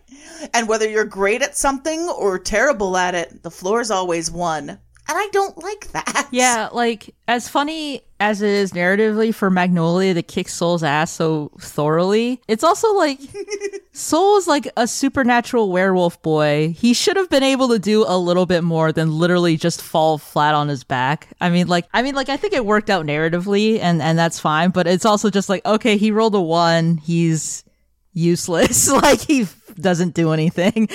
and 0.52 0.68
whether 0.68 0.88
you're 0.88 1.04
great 1.04 1.42
at 1.42 1.56
something 1.56 2.08
or 2.08 2.38
terrible 2.38 2.96
at 2.96 3.14
it, 3.14 3.42
the 3.42 3.50
floor 3.50 3.80
is 3.80 3.90
always 3.90 4.30
one. 4.30 4.78
And 5.10 5.18
I 5.18 5.28
don't 5.32 5.58
like 5.58 5.90
that. 5.90 6.28
yeah. 6.30 6.68
Like 6.70 7.12
as 7.26 7.48
funny 7.48 8.02
as 8.20 8.42
it 8.42 8.50
is 8.50 8.72
narratively 8.72 9.34
for 9.34 9.50
Magnolia 9.50 10.14
to 10.14 10.22
kick 10.22 10.48
Soul's 10.48 10.84
ass 10.84 11.10
so 11.10 11.50
thoroughly, 11.58 12.40
it's 12.46 12.62
also 12.62 12.94
like 12.94 13.18
Soul 13.92 14.36
is 14.36 14.46
like 14.46 14.70
a 14.76 14.86
supernatural 14.86 15.72
werewolf 15.72 16.22
boy. 16.22 16.72
He 16.78 16.94
should 16.94 17.16
have 17.16 17.28
been 17.28 17.42
able 17.42 17.70
to 17.70 17.80
do 17.80 18.04
a 18.06 18.16
little 18.16 18.46
bit 18.46 18.62
more 18.62 18.92
than 18.92 19.18
literally 19.18 19.56
just 19.56 19.82
fall 19.82 20.16
flat 20.16 20.54
on 20.54 20.68
his 20.68 20.84
back. 20.84 21.26
I 21.40 21.50
mean, 21.50 21.66
like, 21.66 21.86
I 21.92 22.02
mean, 22.02 22.14
like, 22.14 22.28
I 22.28 22.36
think 22.36 22.52
it 22.52 22.64
worked 22.64 22.88
out 22.88 23.04
narratively, 23.04 23.80
and 23.80 24.00
and 24.00 24.16
that's 24.16 24.38
fine. 24.38 24.70
But 24.70 24.86
it's 24.86 25.04
also 25.04 25.28
just 25.28 25.48
like, 25.48 25.66
okay, 25.66 25.96
he 25.96 26.12
rolled 26.12 26.36
a 26.36 26.40
one. 26.40 26.98
He's 26.98 27.64
useless. 28.12 28.88
like 29.02 29.20
he 29.20 29.48
doesn't 29.74 30.14
do 30.14 30.30
anything. 30.30 30.88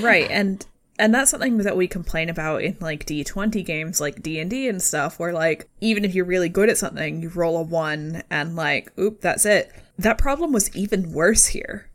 right 0.00 0.30
and 0.30 0.66
and 1.00 1.14
that's 1.14 1.30
something 1.30 1.58
that 1.58 1.76
we 1.76 1.88
complain 1.88 2.28
about 2.28 2.62
in 2.62 2.76
like 2.80 3.06
d20 3.06 3.64
games 3.64 4.00
like 4.00 4.22
d&d 4.22 4.68
and 4.68 4.80
stuff 4.82 5.18
where 5.18 5.32
like 5.32 5.68
even 5.80 6.04
if 6.04 6.14
you're 6.14 6.24
really 6.24 6.48
good 6.48 6.68
at 6.68 6.78
something 6.78 7.22
you 7.22 7.28
roll 7.30 7.56
a 7.56 7.62
one 7.62 8.22
and 8.30 8.54
like 8.54 8.92
oop 8.98 9.20
that's 9.20 9.44
it 9.44 9.72
that 9.98 10.18
problem 10.18 10.52
was 10.52 10.74
even 10.76 11.12
worse 11.12 11.46
here 11.46 11.90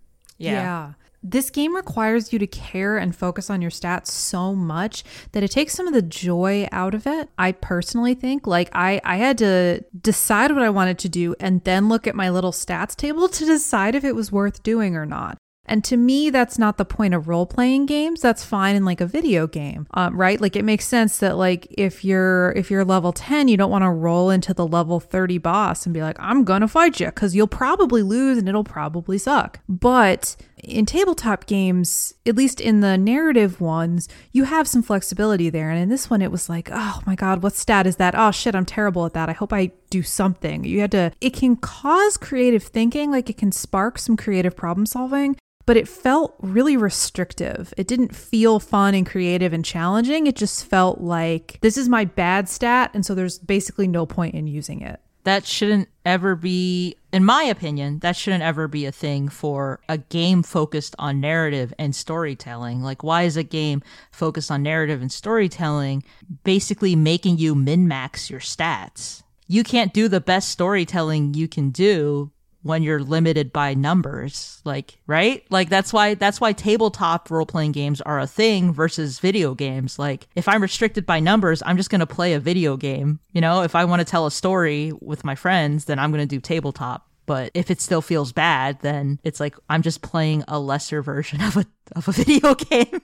Yeah. 0.62 0.94
This 1.28 1.50
game 1.50 1.76
requires 1.76 2.32
you 2.32 2.38
to 2.38 2.46
care 2.46 2.98
and 2.98 3.16
focus 3.16 3.50
on 3.50 3.60
your 3.60 3.72
stats 3.72 4.08
so 4.08 4.54
much 4.54 5.04
that 5.32 5.42
it 5.42 5.50
takes 5.50 5.74
some 5.74 5.88
of 5.88 5.94
the 5.94 6.04
joy 6.04 6.68
out 6.72 6.94
of 6.94 7.08
it. 7.08 7.30
I 7.38 7.52
personally 7.52 8.14
think 8.14 8.46
like 8.46 8.70
I 8.74 9.02
I 9.04 9.18
had 9.18 9.40
to 9.40 9.84
decide 10.00 10.52
what 10.52 10.62
I 10.62 10.70
wanted 10.70 11.00
to 11.00 11.10
do 11.10 11.34
and 11.40 11.64
then 11.64 11.90
look 11.90 12.06
at 12.06 12.16
my 12.16 12.30
little 12.30 12.52
stats 12.52 12.96
table 12.96 13.28
to 13.38 13.46
decide 13.46 13.96
if 13.96 14.04
it 14.04 14.16
was 14.16 14.32
worth 14.32 14.62
doing 14.62 14.96
or 14.96 15.06
not. 15.06 15.38
And 15.66 15.84
to 15.86 15.98
me, 15.98 16.30
that's 16.30 16.60
not 16.60 16.78
the 16.78 16.86
point 16.86 17.14
of 17.14 17.28
role 17.28 17.46
playing 17.46 17.86
games. 17.88 18.22
That's 18.22 18.44
fine 18.44 18.76
in 18.76 18.86
like 18.86 19.02
a 19.02 19.06
video 19.08 19.48
game, 19.48 19.88
um, 19.94 20.16
right? 20.16 20.40
Like 20.40 20.56
it 20.56 20.64
makes 20.64 20.86
sense 20.88 21.18
that 21.20 21.38
like 21.38 21.68
if 21.72 22.06
you're 22.06 22.52
if 22.52 22.70
you're 22.70 22.86
level 22.86 23.12
ten, 23.12 23.48
you 23.48 23.58
don't 23.58 23.72
want 23.72 23.84
to 23.84 23.90
roll 23.90 24.30
into 24.30 24.54
the 24.54 24.68
level 24.68 25.00
thirty 25.00 25.38
boss 25.38 25.86
and 25.86 25.94
be 25.94 26.02
like, 26.02 26.18
I'm 26.20 26.44
gonna 26.44 26.68
fight 26.68 27.00
you 27.00 27.08
because 27.08 27.36
you'll 27.36 27.48
probably 27.48 28.04
lose 28.04 28.38
and 28.38 28.48
it'll 28.48 28.64
probably 28.64 29.18
suck. 29.18 29.60
But 29.68 30.36
in 30.64 30.86
tabletop 30.86 31.46
games, 31.46 32.14
at 32.26 32.36
least 32.36 32.60
in 32.60 32.82
the 32.82 32.98
narrative 32.98 33.62
ones, 33.62 34.08
you 34.32 34.46
have 34.46 34.68
some 34.68 34.82
flexibility 34.82 35.50
there. 35.50 35.70
And 35.70 35.80
in 35.80 35.90
this 35.90 36.10
one, 36.10 36.22
it 36.22 36.32
was 36.32 36.50
like, 36.50 36.70
oh 36.72 37.02
my 37.06 37.16
God, 37.16 37.44
what 37.44 37.56
stat 37.56 37.86
is 37.88 37.98
that? 37.98 38.16
Oh 38.18 38.32
shit, 38.32 38.56
I'm 38.56 38.66
terrible 38.66 39.06
at 39.06 39.14
that. 39.14 39.30
I 39.30 39.34
hope 39.34 39.54
I 39.54 39.72
do 39.90 40.02
something. 40.02 40.64
You 40.64 40.82
had 40.82 40.92
to, 40.92 41.12
it 41.22 41.32
can 41.32 41.56
cause 41.56 42.18
creative 42.18 42.64
thinking, 42.64 43.12
like 43.12 43.30
it 43.30 43.38
can 43.38 43.52
spark 43.52 44.00
some 44.00 44.18
creative 44.18 44.56
problem 44.56 44.86
solving. 44.86 45.38
But 45.66 45.78
it 45.78 45.88
felt 45.88 46.36
really 46.42 46.78
restrictive. 46.78 47.74
It 47.78 47.88
didn't 47.88 48.16
feel 48.16 48.60
fun 48.60 48.94
and 48.94 49.06
creative 49.06 49.52
and 49.54 49.66
challenging. 49.66 50.28
It 50.28 50.36
just 50.36 50.66
felt 50.66 51.02
like 51.02 51.58
this 51.62 51.78
is 51.78 51.90
my 51.90 52.06
bad 52.06 52.48
stat. 52.50 52.92
And 52.94 53.06
so 53.06 53.16
there's 53.16 53.40
basically 53.40 53.88
no 53.88 54.06
point 54.06 54.36
in 54.36 54.46
using 54.48 54.82
it. 54.82 55.00
that 55.24 55.46
shouldn't 55.46 55.90
ever 56.06 56.36
be 56.36 56.96
in 57.12 57.26
my 57.26 57.44
opinion 57.44 57.98
that 58.00 58.16
shouldn't 58.16 58.44
ever 58.44 58.68
be 58.68 58.86
a 58.86 58.92
thing 58.92 59.28
for 59.28 59.80
a 59.90 59.98
game 59.98 60.44
focused 60.44 60.96
on 61.00 61.20
narrative 61.20 61.74
and 61.80 61.96
storytelling 61.96 62.82
like 62.82 63.04
why 63.04 63.24
is 63.24 63.36
a 63.36 63.44
game 63.44 63.82
focused 64.12 64.52
on 64.52 64.62
narrative 64.62 65.02
and 65.02 65.12
storytelling 65.12 66.04
basically 66.44 66.96
making 66.96 67.38
you 67.40 67.56
min-max 67.56 68.30
your 68.30 68.40
stats 68.40 69.24
you 69.48 69.64
can't 69.64 69.94
do 69.94 70.08
the 70.08 70.22
best 70.22 70.50
storytelling 70.50 71.34
you 71.34 71.48
can 71.48 71.72
do 71.72 72.32
when 72.66 72.82
you're 72.82 73.00
limited 73.00 73.54
by 73.54 73.76
numbers 73.76 74.60
like 74.66 74.98
right? 75.06 75.46
Like 75.52 75.70
that's 75.70 75.94
why 75.94 76.16
that's 76.16 76.42
why 76.42 76.52
tabletop 76.52 77.30
role-playing 77.30 77.74
games 77.74 78.02
are 78.02 78.20
a 78.20 78.26
thing 78.26 78.74
versus 78.74 79.20
video 79.20 79.54
games. 79.54 80.00
Like 80.00 80.28
if 80.36 80.48
i'm 80.48 80.64
restricted 80.64 81.06
by 81.06 81.20
numbers 81.20 81.62
i'm 81.64 81.78
just 81.78 81.92
going 81.92 82.00
to 82.00 82.08
play 82.08 82.34
a 82.34 82.40
video 82.40 82.76
game 82.76 83.20
you 83.34 83.40
know? 83.40 83.62
If 83.62 83.76
i 83.76 83.86
want 83.86 84.00
to 84.00 84.06
tell 84.06 84.26
a 84.26 84.32
story 84.32 84.92
with 85.00 85.24
my 85.24 85.36
friends 85.36 85.86
then 85.86 86.00
i'm 86.00 86.12
going 86.12 86.28
to 86.28 86.36
do 86.36 86.42
tabletop. 86.42 87.08
But 87.28 87.52
if 87.54 87.70
it 87.70 87.82
still 87.82 88.02
feels 88.02 88.32
bad 88.32 88.80
then 88.82 89.20
it's 89.24 89.40
like 89.40 89.56
i'm 89.70 89.84
just 89.84 90.02
playing 90.02 90.44
a 90.48 90.60
lesser 90.60 91.04
version 91.04 91.42
of 91.42 91.58
a 91.58 91.68
of 91.96 92.08
a 92.08 92.12
video 92.24 92.56
game. 92.56 93.00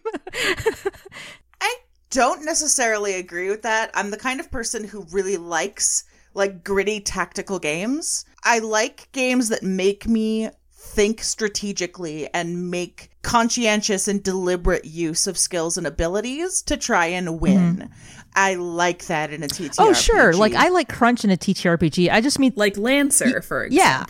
I 1.61 1.75
don't 2.09 2.43
necessarily 2.45 3.13
agree 3.13 3.51
with 3.51 3.61
that. 3.61 3.91
I'm 3.93 4.09
the 4.09 4.17
kind 4.17 4.39
of 4.39 4.49
person 4.49 4.85
who 4.85 5.05
really 5.11 5.37
likes 5.37 6.03
like 6.33 6.63
gritty 6.63 6.99
tactical 6.99 7.59
games. 7.59 8.25
I 8.43 8.59
like 8.59 9.09
games 9.11 9.49
that 9.49 9.63
make 9.63 10.07
me 10.07 10.49
think 10.73 11.23
strategically 11.23 12.27
and 12.33 12.69
make 12.69 13.11
conscientious 13.21 14.07
and 14.07 14.21
deliberate 14.23 14.83
use 14.83 15.27
of 15.27 15.37
skills 15.37 15.77
and 15.77 15.85
abilities 15.85 16.61
to 16.63 16.75
try 16.75 17.05
and 17.05 17.27
mm-hmm. 17.27 17.39
win. 17.39 17.89
I 18.35 18.55
like 18.55 19.05
that 19.05 19.31
in 19.31 19.43
a 19.43 19.47
TTRPG. 19.47 19.75
Oh, 19.79 19.93
sure. 19.93 20.33
Like 20.33 20.53
I 20.53 20.69
like 20.69 20.89
crunch 20.89 21.23
in 21.23 21.29
a 21.29 21.37
TTRPG. 21.37 22.09
I 22.11 22.21
just 22.21 22.39
mean 22.39 22.53
Like 22.55 22.77
Lancer, 22.77 23.41
for 23.41 23.67
yeah. 23.67 24.05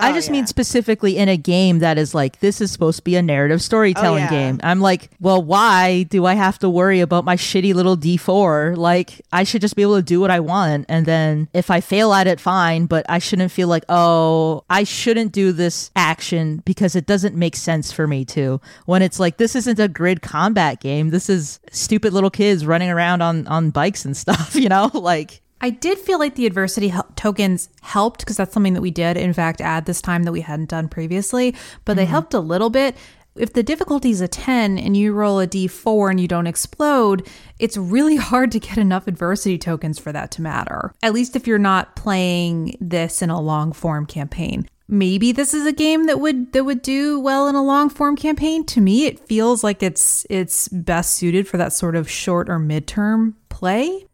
I 0.00 0.10
Oh, 0.10 0.14
just 0.14 0.28
yeah. 0.28 0.32
mean 0.32 0.46
specifically 0.46 1.16
in 1.16 1.28
a 1.28 1.36
game 1.36 1.78
that 1.80 1.98
is 1.98 2.14
like 2.14 2.40
this 2.40 2.60
is 2.60 2.70
supposed 2.72 2.98
to 2.98 3.04
be 3.04 3.16
a 3.16 3.22
narrative 3.22 3.62
storytelling 3.62 4.22
Oh, 4.24 4.24
yeah. 4.24 4.30
game. 4.30 4.60
I'm 4.62 4.80
like, 4.80 5.10
well, 5.20 5.42
why 5.42 6.04
do 6.04 6.24
I 6.26 6.34
have 6.34 6.58
to 6.60 6.70
worry 6.70 7.00
about 7.00 7.24
my 7.24 7.36
shitty 7.36 7.74
little 7.74 7.96
D4? 7.96 8.76
Like, 8.76 9.20
I 9.32 9.44
should 9.44 9.60
just 9.60 9.76
be 9.76 9.82
able 9.82 9.96
to 9.96 10.02
do 10.02 10.20
what 10.20 10.30
I 10.30 10.40
want, 10.40 10.86
and 10.88 11.06
then 11.06 11.48
if 11.52 11.70
I 11.70 11.80
fail 11.80 12.12
at 12.12 12.26
it, 12.26 12.40
fine. 12.40 12.86
But 12.86 13.06
I 13.08 13.18
shouldn't 13.18 13.52
feel 13.52 13.68
like, 13.68 13.84
oh, 13.88 14.64
I 14.70 14.84
shouldn't 14.84 15.32
do 15.32 15.52
this 15.52 15.90
action 15.96 16.62
because 16.64 16.96
it 16.96 17.06
doesn't 17.06 17.34
make 17.36 17.56
sense 17.56 17.92
for 17.92 18.06
me 18.06 18.24
to. 18.26 18.60
When 18.86 19.02
it's 19.02 19.20
like 19.20 19.36
this 19.36 19.54
isn't 19.54 19.78
a 19.78 19.88
grid 19.88 20.22
combat 20.22 20.80
game. 20.80 21.10
This 21.10 21.28
is 21.28 21.60
stupid 21.70 22.12
little 22.12 22.30
kids 22.30 22.64
running 22.66 22.90
around 22.90 23.22
on 23.22 23.46
on 23.46 23.70
bikes 23.70 24.04
and 24.04 24.16
stuff. 24.16 24.54
You 24.54 24.68
know, 24.68 24.90
like. 24.94 25.40
I 25.60 25.70
did 25.70 25.98
feel 25.98 26.18
like 26.18 26.34
the 26.34 26.46
adversity 26.46 26.88
hel- 26.88 27.08
tokens 27.16 27.68
helped 27.82 28.20
because 28.20 28.36
that's 28.36 28.54
something 28.54 28.74
that 28.74 28.80
we 28.80 28.90
did, 28.90 29.16
in 29.16 29.32
fact, 29.32 29.60
add 29.60 29.86
this 29.86 30.00
time 30.00 30.22
that 30.24 30.32
we 30.32 30.40
hadn't 30.40 30.70
done 30.70 30.88
previously, 30.88 31.54
but 31.84 31.94
they 31.94 32.04
mm-hmm. 32.04 32.12
helped 32.12 32.34
a 32.34 32.40
little 32.40 32.70
bit. 32.70 32.96
If 33.36 33.52
the 33.52 33.62
difficulty 33.62 34.10
is 34.10 34.20
a 34.20 34.28
10 34.28 34.78
and 34.78 34.96
you 34.96 35.12
roll 35.12 35.38
a 35.38 35.46
d4 35.46 36.10
and 36.10 36.20
you 36.20 36.26
don't 36.26 36.46
explode, 36.46 37.28
it's 37.58 37.76
really 37.76 38.16
hard 38.30 38.52
to 38.52 38.60
get 38.60 38.78
enough 38.78 39.06
adversity 39.06 39.58
tokens 39.58 39.98
for 39.98 40.12
that 40.12 40.30
to 40.32 40.42
matter. 40.42 40.92
At 41.02 41.12
least 41.12 41.36
if 41.36 41.46
you're 41.46 41.58
not 41.58 41.96
playing 41.96 42.76
this 42.80 43.22
in 43.22 43.30
a 43.30 43.40
long 43.40 43.72
form 43.72 44.06
campaign. 44.06 44.68
Maybe 44.88 45.30
this 45.30 45.54
is 45.54 45.66
a 45.66 45.72
game 45.72 46.06
that 46.06 46.18
would 46.18 46.52
that 46.52 46.64
would 46.64 46.82
do 46.82 47.20
well 47.20 47.46
in 47.46 47.54
a 47.54 47.62
long 47.62 47.90
form 47.90 48.16
campaign. 48.16 48.66
To 48.66 48.80
me, 48.80 49.06
it 49.06 49.20
feels 49.20 49.62
like 49.62 49.84
it's 49.84 50.26
it's 50.28 50.66
best 50.66 51.14
suited 51.14 51.46
for 51.46 51.58
that 51.58 51.72
sort 51.72 51.94
of 51.94 52.10
short 52.10 52.50
or 52.50 52.58
midterm 52.58 53.34
play. 53.50 54.06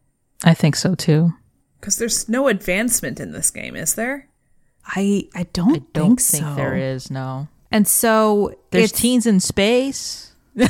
I 0.45 0.55
think 0.55 0.76
so 0.76 0.95
too. 0.95 1.32
Because 1.80 1.99
there's 1.99 2.28
no 2.28 2.49
advancement 2.49 3.20
in 3.20 3.32
this 3.32 3.51
game, 3.51 3.76
is 3.76 3.95
there? 3.95 4.28
I 4.87 5.28
I 5.34 5.45
don't, 5.53 5.76
I 5.76 5.82
don't 5.93 6.16
think, 6.16 6.20
think, 6.20 6.45
so. 6.45 6.55
there 6.55 6.76
is 6.76 7.11
no. 7.11 7.49
And 7.70 7.87
so 7.87 8.55
There's 8.70 8.91
it's, 8.91 9.01
teens 9.01 9.26
in 9.26 9.41
space. 9.41 10.32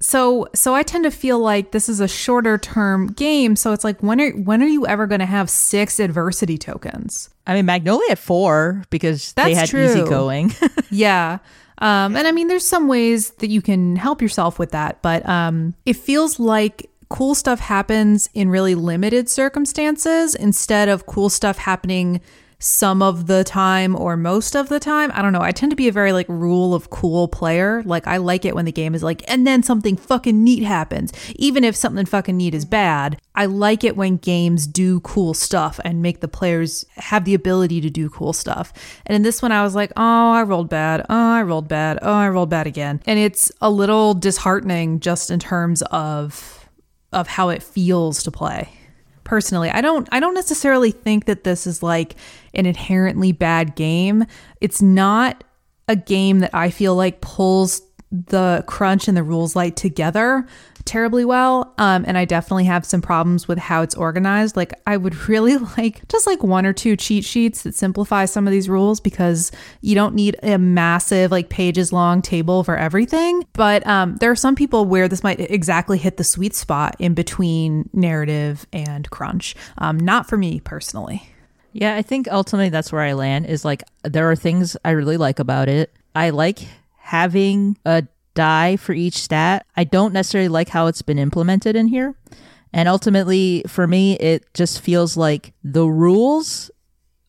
so 0.00 0.46
so 0.54 0.74
I 0.74 0.82
tend 0.82 1.04
to 1.04 1.10
feel 1.10 1.38
like 1.38 1.72
this 1.72 1.88
is 1.88 2.00
a 2.00 2.08
shorter 2.08 2.56
term 2.58 3.08
game. 3.08 3.56
So 3.56 3.72
it's 3.72 3.84
like 3.84 4.00
when 4.02 4.20
are 4.20 4.30
when 4.30 4.62
are 4.62 4.68
you 4.68 4.86
ever 4.86 5.06
going 5.06 5.20
to 5.20 5.26
have 5.26 5.50
six 5.50 5.98
adversity 6.00 6.56
tokens? 6.56 7.30
I 7.46 7.54
mean, 7.54 7.66
Magnolia 7.66 8.12
at 8.12 8.18
four 8.18 8.84
because 8.90 9.32
they 9.34 9.54
That's 9.54 9.72
had 9.72 9.80
easy 9.80 10.04
going. 10.04 10.54
Yeah. 10.90 11.38
Um, 11.80 12.16
and 12.16 12.26
I 12.26 12.32
mean, 12.32 12.48
there's 12.48 12.66
some 12.66 12.88
ways 12.88 13.30
that 13.32 13.50
you 13.50 13.62
can 13.62 13.94
help 13.94 14.20
yourself 14.20 14.58
with 14.58 14.72
that, 14.72 15.00
but 15.02 15.28
um, 15.28 15.74
it 15.86 15.94
feels 15.94 16.40
like 16.40 16.90
cool 17.08 17.34
stuff 17.34 17.60
happens 17.60 18.28
in 18.34 18.50
really 18.50 18.74
limited 18.74 19.28
circumstances 19.28 20.34
instead 20.34 20.88
of 20.88 21.06
cool 21.06 21.28
stuff 21.28 21.58
happening 21.58 22.20
some 22.60 23.02
of 23.02 23.28
the 23.28 23.44
time 23.44 23.94
or 23.94 24.16
most 24.16 24.56
of 24.56 24.68
the 24.68 24.80
time. 24.80 25.12
I 25.14 25.22
don't 25.22 25.32
know. 25.32 25.40
I 25.40 25.52
tend 25.52 25.70
to 25.70 25.76
be 25.76 25.86
a 25.88 25.92
very 25.92 26.12
like 26.12 26.28
rule 26.28 26.74
of 26.74 26.90
cool 26.90 27.28
player. 27.28 27.82
Like 27.84 28.06
I 28.06 28.16
like 28.16 28.44
it 28.44 28.54
when 28.54 28.64
the 28.64 28.72
game 28.72 28.94
is 28.94 29.02
like, 29.02 29.22
and 29.30 29.46
then 29.46 29.62
something 29.62 29.96
fucking 29.96 30.42
neat 30.42 30.64
happens. 30.64 31.12
Even 31.36 31.62
if 31.62 31.76
something 31.76 32.04
fucking 32.04 32.36
neat 32.36 32.54
is 32.54 32.64
bad, 32.64 33.20
I 33.34 33.46
like 33.46 33.84
it 33.84 33.96
when 33.96 34.16
games 34.16 34.66
do 34.66 35.00
cool 35.00 35.34
stuff 35.34 35.78
and 35.84 36.02
make 36.02 36.20
the 36.20 36.26
players 36.26 36.84
have 36.96 37.24
the 37.24 37.34
ability 37.34 37.80
to 37.82 37.90
do 37.90 38.10
cool 38.10 38.32
stuff. 38.32 38.72
And 39.06 39.14
in 39.14 39.22
this 39.22 39.40
one, 39.40 39.52
I 39.52 39.62
was 39.62 39.76
like, 39.76 39.92
oh, 39.96 40.32
I 40.32 40.42
rolled 40.42 40.68
bad. 40.68 41.02
Oh, 41.08 41.32
I 41.32 41.42
rolled 41.42 41.68
bad. 41.68 42.00
Oh, 42.02 42.12
I 42.12 42.28
rolled 42.28 42.50
bad 42.50 42.66
again. 42.66 43.00
And 43.06 43.20
it's 43.20 43.52
a 43.60 43.70
little 43.70 44.14
disheartening 44.14 44.98
just 44.98 45.30
in 45.30 45.38
terms 45.38 45.82
of 45.82 46.57
of 47.12 47.28
how 47.28 47.48
it 47.48 47.62
feels 47.62 48.22
to 48.22 48.30
play. 48.30 48.70
Personally 49.24 49.68
i 49.68 49.82
don't 49.82 50.08
i 50.10 50.20
don't 50.20 50.32
necessarily 50.32 50.90
think 50.90 51.26
that 51.26 51.44
this 51.44 51.66
is 51.66 51.82
like 51.82 52.14
an 52.54 52.64
inherently 52.64 53.30
bad 53.32 53.76
game. 53.76 54.24
It's 54.62 54.80
not 54.80 55.44
a 55.86 55.96
game 55.96 56.38
that 56.38 56.54
i 56.54 56.70
feel 56.70 56.94
like 56.94 57.20
pulls 57.20 57.82
the 58.10 58.64
crunch 58.66 59.08
and 59.08 59.16
the 59.16 59.22
rules 59.22 59.54
light 59.54 59.76
together 59.76 60.46
terribly 60.88 61.24
well. 61.24 61.74
Um, 61.76 62.04
and 62.08 62.16
i 62.16 62.24
definitely 62.24 62.64
have 62.64 62.84
some 62.84 63.02
problems 63.02 63.46
with 63.46 63.58
how 63.58 63.82
it's 63.82 63.94
organized. 63.94 64.56
Like 64.56 64.72
i 64.86 64.96
would 64.96 65.28
really 65.28 65.56
like 65.56 66.06
just 66.08 66.26
like 66.26 66.42
one 66.42 66.66
or 66.66 66.72
two 66.72 66.96
cheat 66.96 67.24
sheets 67.24 67.62
that 67.62 67.74
simplify 67.74 68.24
some 68.24 68.46
of 68.46 68.50
these 68.50 68.68
rules 68.68 68.98
because 68.98 69.52
you 69.82 69.94
don't 69.94 70.14
need 70.14 70.36
a 70.42 70.58
massive 70.58 71.30
like 71.30 71.50
pages 71.50 71.92
long 71.92 72.22
table 72.22 72.64
for 72.64 72.76
everything. 72.76 73.44
But 73.52 73.86
um, 73.86 74.16
there 74.16 74.30
are 74.30 74.36
some 74.36 74.56
people 74.56 74.86
where 74.86 75.08
this 75.08 75.22
might 75.22 75.40
exactly 75.40 75.98
hit 75.98 76.16
the 76.16 76.24
sweet 76.24 76.54
spot 76.54 76.96
in 76.98 77.14
between 77.14 77.90
narrative 77.92 78.66
and 78.72 79.08
crunch 79.10 79.54
um, 79.76 79.98
not 79.98 80.28
for 80.28 80.36
me 80.36 80.60
personally. 80.60 81.28
Yeah, 81.74 81.94
I 81.94 82.02
think 82.02 82.28
ultimately 82.32 82.70
that's 82.70 82.90
where 82.90 83.02
I 83.02 83.12
land 83.12 83.46
is 83.46 83.64
like 83.64 83.82
there 84.02 84.30
are 84.30 84.36
things 84.36 84.76
I 84.84 84.90
really 84.92 85.18
like 85.18 85.38
about 85.38 85.68
it. 85.68 85.92
I 86.14 86.30
like 86.30 86.60
having 87.08 87.78
a 87.86 88.06
die 88.34 88.76
for 88.76 88.92
each 88.92 89.16
stat. 89.16 89.64
I 89.74 89.84
don't 89.84 90.12
necessarily 90.12 90.48
like 90.48 90.68
how 90.68 90.88
it's 90.88 91.00
been 91.00 91.18
implemented 91.18 91.74
in 91.74 91.88
here. 91.88 92.14
And 92.70 92.86
ultimately, 92.86 93.64
for 93.66 93.86
me, 93.86 94.18
it 94.18 94.44
just 94.52 94.82
feels 94.82 95.16
like 95.16 95.54
the 95.64 95.86
rules 95.86 96.70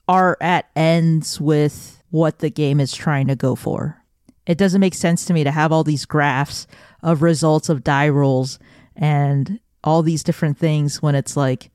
are 0.06 0.38
at 0.42 0.70
ends 0.76 1.40
with 1.40 2.04
what 2.10 2.40
the 2.40 2.50
game 2.50 2.82
is 2.82 2.94
trying 2.94 3.28
to 3.28 3.38
go 3.38 3.56
for. 3.56 4.04
It 4.46 4.58
doesn't 4.58 4.82
make 4.82 4.96
sense 4.96 5.24
to 5.26 5.34
me 5.34 5.46
to 5.46 5.52
have 5.52 5.72
all 5.72 5.86
these 5.86 6.04
graphs 6.04 6.68
of 7.02 7.22
results 7.22 7.70
of 7.70 7.82
die 7.82 8.10
rolls 8.10 8.60
and 8.98 9.62
all 9.82 10.04
these 10.04 10.24
different 10.24 10.58
things 10.58 11.02
when 11.02 11.16
it's 11.16 11.38
like 11.38 11.72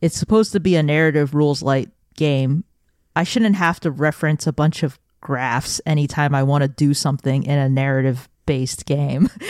it's 0.00 0.18
supposed 0.18 0.50
to 0.52 0.60
be 0.60 0.74
a 0.74 0.82
narrative 0.82 1.34
rules 1.34 1.62
light 1.62 1.90
game. 2.16 2.64
I 3.14 3.22
shouldn't 3.22 3.54
have 3.54 3.78
to 3.80 3.92
reference 3.92 4.44
a 4.48 4.52
bunch 4.52 4.82
of 4.82 4.98
graphs 5.24 5.80
anytime 5.84 6.36
I 6.36 6.44
want 6.44 6.62
to 6.62 6.68
do 6.68 6.94
something 6.94 7.42
in 7.42 7.58
a 7.58 7.68
narrative 7.68 8.28
based 8.46 8.86
game. 8.86 9.28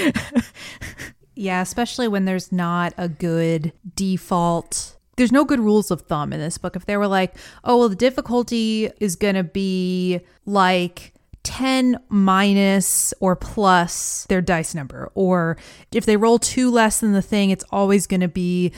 Yeah, 1.37 1.61
especially 1.61 2.09
when 2.09 2.25
there's 2.25 2.53
not 2.53 2.95
a 2.97 3.09
good 3.09 3.73
default. 3.97 4.97
There's 5.17 5.33
no 5.33 5.45
good 5.45 5.61
rules 5.61 5.91
of 5.91 6.03
thumb 6.03 6.33
in 6.33 6.41
this 6.41 6.59
book. 6.59 6.77
If 6.77 6.87
they 6.87 6.97
were 6.97 7.09
like, 7.09 7.37
oh, 7.65 7.79
well, 7.79 7.89
the 7.89 7.97
difficulty 7.97 8.91
is 9.01 9.17
going 9.17 9.35
to 9.35 9.45
be 9.45 10.21
like 10.47 11.13
10 11.43 11.99
minus 12.09 13.13
or 13.21 13.37
plus 13.37 14.27
their 14.29 14.41
dice 14.41 14.75
number, 14.75 15.11
or 15.15 15.57
if 15.93 16.07
they 16.07 16.17
roll 16.17 16.39
two 16.39 16.71
less 16.71 17.01
than 17.01 17.13
the 17.13 17.23
thing, 17.23 17.51
it's 17.51 17.65
always 17.71 18.07
going 18.07 18.21
to 18.21 18.29
be 18.29 18.73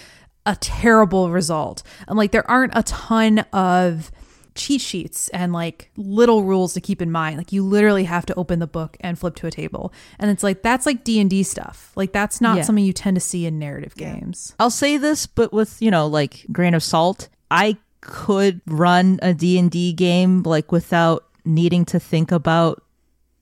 a 0.47 0.57
terrible 0.57 1.30
result. 1.30 1.82
And 2.09 2.16
like, 2.16 2.32
there 2.32 2.49
aren't 2.51 2.72
a 2.74 2.82
ton 2.84 3.40
of 3.53 4.11
cheat 4.57 4.80
sheets 4.80 5.28
and 5.28 5.52
like 5.52 5.90
little 5.96 6.42
rules 6.42 6.74
to 6.74 6.80
keep 6.80 7.00
in 7.02 7.11
mind 7.12 7.36
like 7.36 7.52
you 7.52 7.62
literally 7.64 8.04
have 8.04 8.24
to 8.26 8.34
open 8.34 8.59
the 8.59 8.66
book 8.66 8.96
and 9.00 9.18
flip 9.18 9.34
to 9.36 9.46
a 9.46 9.50
table 9.50 9.92
and 10.18 10.30
it's 10.30 10.42
like 10.42 10.62
that's 10.62 10.86
like 10.86 11.04
d&d 11.04 11.42
stuff 11.42 11.92
like 11.94 12.12
that's 12.12 12.40
not 12.40 12.57
Yeah. 12.57 12.62
something 12.62 12.84
you 12.84 12.92
tend 12.92 13.14
to 13.16 13.20
see 13.20 13.46
in 13.46 13.59
narrative 13.59 13.94
games 13.94 14.54
I'll 14.59 14.70
say 14.70 14.96
this, 14.96 15.26
but 15.26 15.52
with, 15.52 15.80
you 15.80 15.90
know, 15.90 16.07
like 16.07 16.46
grain 16.50 16.74
of 16.74 16.82
salt. 16.82 17.28
I 17.50 17.76
could 18.00 18.61
run 18.66 19.18
a 19.22 19.34
D&D 19.34 19.92
game 19.94 20.42
like 20.42 20.72
without 20.72 21.24
needing 21.44 21.84
to 21.86 21.98
think 22.00 22.32
about 22.32 22.82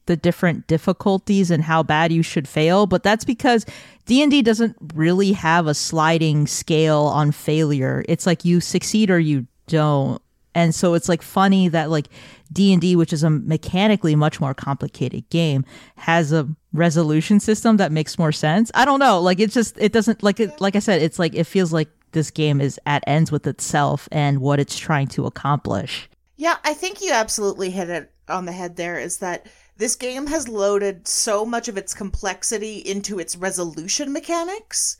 the 0.06 0.16
different 0.16 0.66
difficulties 0.66 1.50
and 1.50 1.62
how 1.64 1.82
bad 1.82 2.12
you 2.12 2.22
should 2.22 2.46
fail, 2.48 2.86
but 2.86 3.02
that's 3.02 3.24
because 3.24 3.64
D&D 4.06 4.42
doesn't 4.42 4.76
really 4.94 5.32
have 5.32 5.66
a 5.66 5.74
sliding 5.74 6.46
scale 6.46 7.02
on 7.02 7.30
failure. 7.32 8.04
It's 8.08 8.26
like 8.26 8.44
you 8.44 8.60
succeed 8.60 9.10
or 9.10 9.18
you 9.18 9.46
don't. 9.66 10.20
And 10.54 10.74
so 10.74 10.94
it's 10.94 11.08
like 11.08 11.22
funny 11.22 11.68
that 11.68 11.90
like 11.90 12.08
D&D 12.52 12.96
which 12.96 13.12
is 13.12 13.22
a 13.22 13.30
mechanically 13.30 14.14
much 14.14 14.40
more 14.40 14.54
complicated 14.54 15.28
game 15.30 15.64
has 15.96 16.32
a 16.32 16.48
resolution 16.72 17.40
system 17.40 17.76
that 17.78 17.92
makes 17.92 18.18
more 18.18 18.32
sense. 18.32 18.70
I 18.74 18.84
don't 18.84 19.00
know, 19.00 19.20
like 19.20 19.40
it's 19.40 19.54
just 19.54 19.76
it 19.78 19.92
doesn't 19.92 20.22
like 20.22 20.40
it 20.40 20.60
like 20.60 20.76
I 20.76 20.80
said 20.80 21.02
it's 21.02 21.18
like 21.18 21.34
it 21.34 21.44
feels 21.44 21.72
like 21.72 21.88
this 22.12 22.30
game 22.30 22.60
is 22.60 22.80
at 22.86 23.04
ends 23.06 23.30
with 23.30 23.46
itself 23.46 24.08
and 24.10 24.40
what 24.40 24.60
it's 24.60 24.78
trying 24.78 25.08
to 25.08 25.26
accomplish. 25.26 26.08
Yeah, 26.36 26.56
I 26.64 26.74
think 26.74 27.02
you 27.02 27.12
absolutely 27.12 27.70
hit 27.70 27.90
it 27.90 28.10
on 28.28 28.46
the 28.46 28.52
head 28.52 28.76
there 28.76 28.98
is 28.98 29.18
that 29.18 29.46
this 29.76 29.96
game 29.96 30.28
has 30.28 30.48
loaded 30.48 31.06
so 31.06 31.44
much 31.44 31.68
of 31.68 31.76
its 31.76 31.94
complexity 31.94 32.78
into 32.78 33.18
its 33.18 33.36
resolution 33.36 34.12
mechanics, 34.12 34.96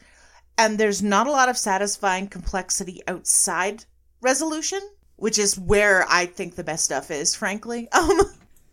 and 0.59 0.79
there's 0.79 1.03
not 1.03 1.27
a 1.27 1.33
lot 1.33 1.49
of 1.49 1.57
satisfying 1.57 2.29
complexity 2.29 3.01
outside 3.07 3.85
resolution, 4.21 4.81
which 5.25 5.39
is 5.39 5.59
where 5.59 6.05
I 6.11 6.27
think 6.27 6.55
the 6.55 6.63
best 6.63 6.85
stuff 6.85 7.11
is, 7.11 7.35
frankly. 7.35 7.89
Um 7.99 8.21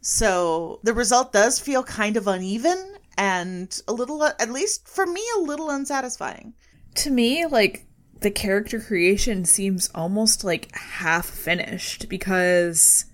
so 0.01 0.81
the 0.83 0.93
result 0.93 1.31
does 1.31 1.59
feel 1.59 1.81
kind 1.81 2.17
of 2.17 2.27
uneven 2.27 2.97
and 3.17 3.81
a 3.87 3.93
little 3.93 4.21
at 4.21 4.51
least 4.51 4.85
for 4.85 5.05
me 5.05 5.23
a 5.37 5.39
little 5.39 5.69
unsatisfying. 5.69 6.53
To 6.95 7.09
me, 7.09 7.45
like 7.45 7.85
the 8.19 8.31
character 8.31 8.81
creation 8.81 9.45
seems 9.45 9.89
almost 9.95 10.43
like 10.43 10.75
half 10.75 11.25
finished 11.25 12.09
because 12.09 13.05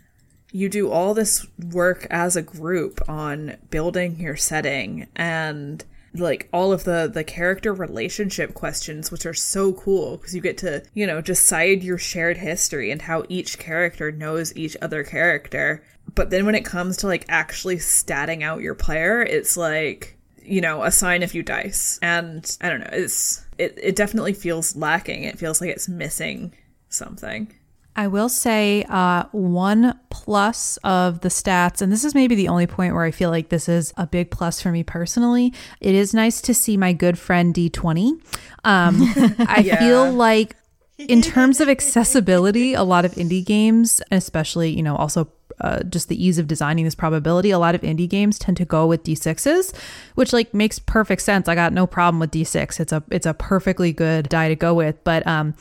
you 0.52 0.68
do 0.68 0.90
all 0.90 1.14
this 1.14 1.46
work 1.72 2.08
as 2.10 2.36
a 2.36 2.42
group 2.42 3.08
on 3.08 3.58
building 3.70 4.20
your 4.20 4.36
setting 4.36 5.06
and 5.16 5.86
like 6.14 6.50
all 6.52 6.72
of 6.72 6.84
the 6.84 7.10
the 7.12 7.24
character 7.24 7.74
relationship 7.74 8.54
questions 8.54 9.12
which 9.12 9.26
are 9.26 9.34
so 9.34 9.74
cool 9.74 10.18
because 10.18 10.34
you 10.34 10.42
get 10.42 10.58
to 10.58 10.84
you 10.94 11.06
know 11.06 11.22
decide 11.22 11.84
your 11.84 11.98
shared 11.98 12.38
history 12.38 12.92
and 12.92 13.02
how 13.02 13.24
each 13.30 13.60
character 13.60 14.12
knows 14.12 14.56
each 14.56 14.78
other 14.82 15.04
character. 15.04 15.84
But 16.16 16.30
then 16.30 16.46
when 16.46 16.56
it 16.56 16.66
comes 16.66 16.98
to 16.98 17.08
like 17.08 17.26
actually 17.28 17.78
statting 17.78 18.42
out 18.44 18.62
your 18.62 18.76
player 18.76 19.22
it's 19.22 19.58
like 19.58 20.18
you 20.42 20.62
know 20.62 20.84
assign 20.84 21.24
a 21.24 21.28
few 21.28 21.44
dice. 21.44 22.00
And 22.02 22.58
i 22.62 22.70
don't 22.70 22.80
know 22.80 22.90
it's 22.92 23.46
it, 23.58 23.78
it 23.82 23.96
definitely 23.96 24.34
feels 24.34 24.76
lacking. 24.76 25.24
It 25.24 25.40
feels 25.40 25.62
like 25.62 25.72
it's 25.72 25.88
missing 25.88 26.54
something 26.90 27.52
I 27.98 28.08
will 28.08 28.30
say 28.30 28.86
uh, 28.88 29.24
one 29.32 30.00
plus 30.12 30.78
of 30.84 31.22
the 31.22 31.30
stats, 31.30 31.82
and 31.82 31.92
this 31.92 32.04
is 32.06 32.14
maybe 32.14 32.36
the 32.36 32.48
only 32.48 32.68
point 32.68 32.94
where 32.94 33.04
I 33.04 33.12
feel 33.12 33.32
like 33.32 33.50
this 33.50 33.68
is 33.68 33.92
a 33.98 34.06
big 34.06 34.30
plus 34.30 34.62
for 34.62 34.72
me 34.72 34.84
personally. 34.84 35.52
It 35.82 35.96
is 35.96 36.14
nice 36.14 36.40
to 36.42 36.54
see 36.54 36.78
my 36.78 36.94
good 36.94 37.18
friend 37.18 37.54
D20. 37.56 38.12
Um, 38.64 39.02
I 39.48 39.62
Yeah. 39.62 39.80
feel 39.80 40.14
like, 40.14 40.56
in 41.00 41.22
terms 41.24 41.60
of 41.60 41.70
accessibility, 41.70 42.74
a 42.76 42.84
lot 42.84 43.04
of 43.04 43.14
indie 43.16 43.44
games, 43.44 44.00
especially, 44.12 44.70
you 44.70 44.84
know, 44.84 44.96
also 44.96 45.32
uh, 45.60 45.82
just 45.84 46.08
the 46.08 46.24
ease 46.24 46.38
of 46.38 46.48
designing 46.48 46.86
this 46.86 46.94
probability, 46.96 47.50
a 47.50 47.58
lot 47.58 47.74
of 47.74 47.82
indie 47.82 48.08
games 48.08 48.38
tend 48.38 48.58
to 48.58 48.66
go 48.66 48.86
with 48.86 49.04
d6s, 49.04 49.74
which 50.14 50.32
like 50.34 50.54
makes 50.54 50.78
perfect 50.78 51.24
sense. 51.24 51.48
I 51.48 51.56
got 51.56 51.74
no 51.74 51.88
problem 51.88 52.20
with 52.20 52.30
d6. 52.30 52.80
It's 52.80 52.92
a 52.94 53.04
it's 53.10 53.26
a 53.26 53.34
perfectly 53.34 53.92
good 53.92 54.30
die 54.30 54.50
to 54.50 54.56
go 54.56 54.76
with, 54.76 55.04
but 55.04 55.26
um 55.26 55.56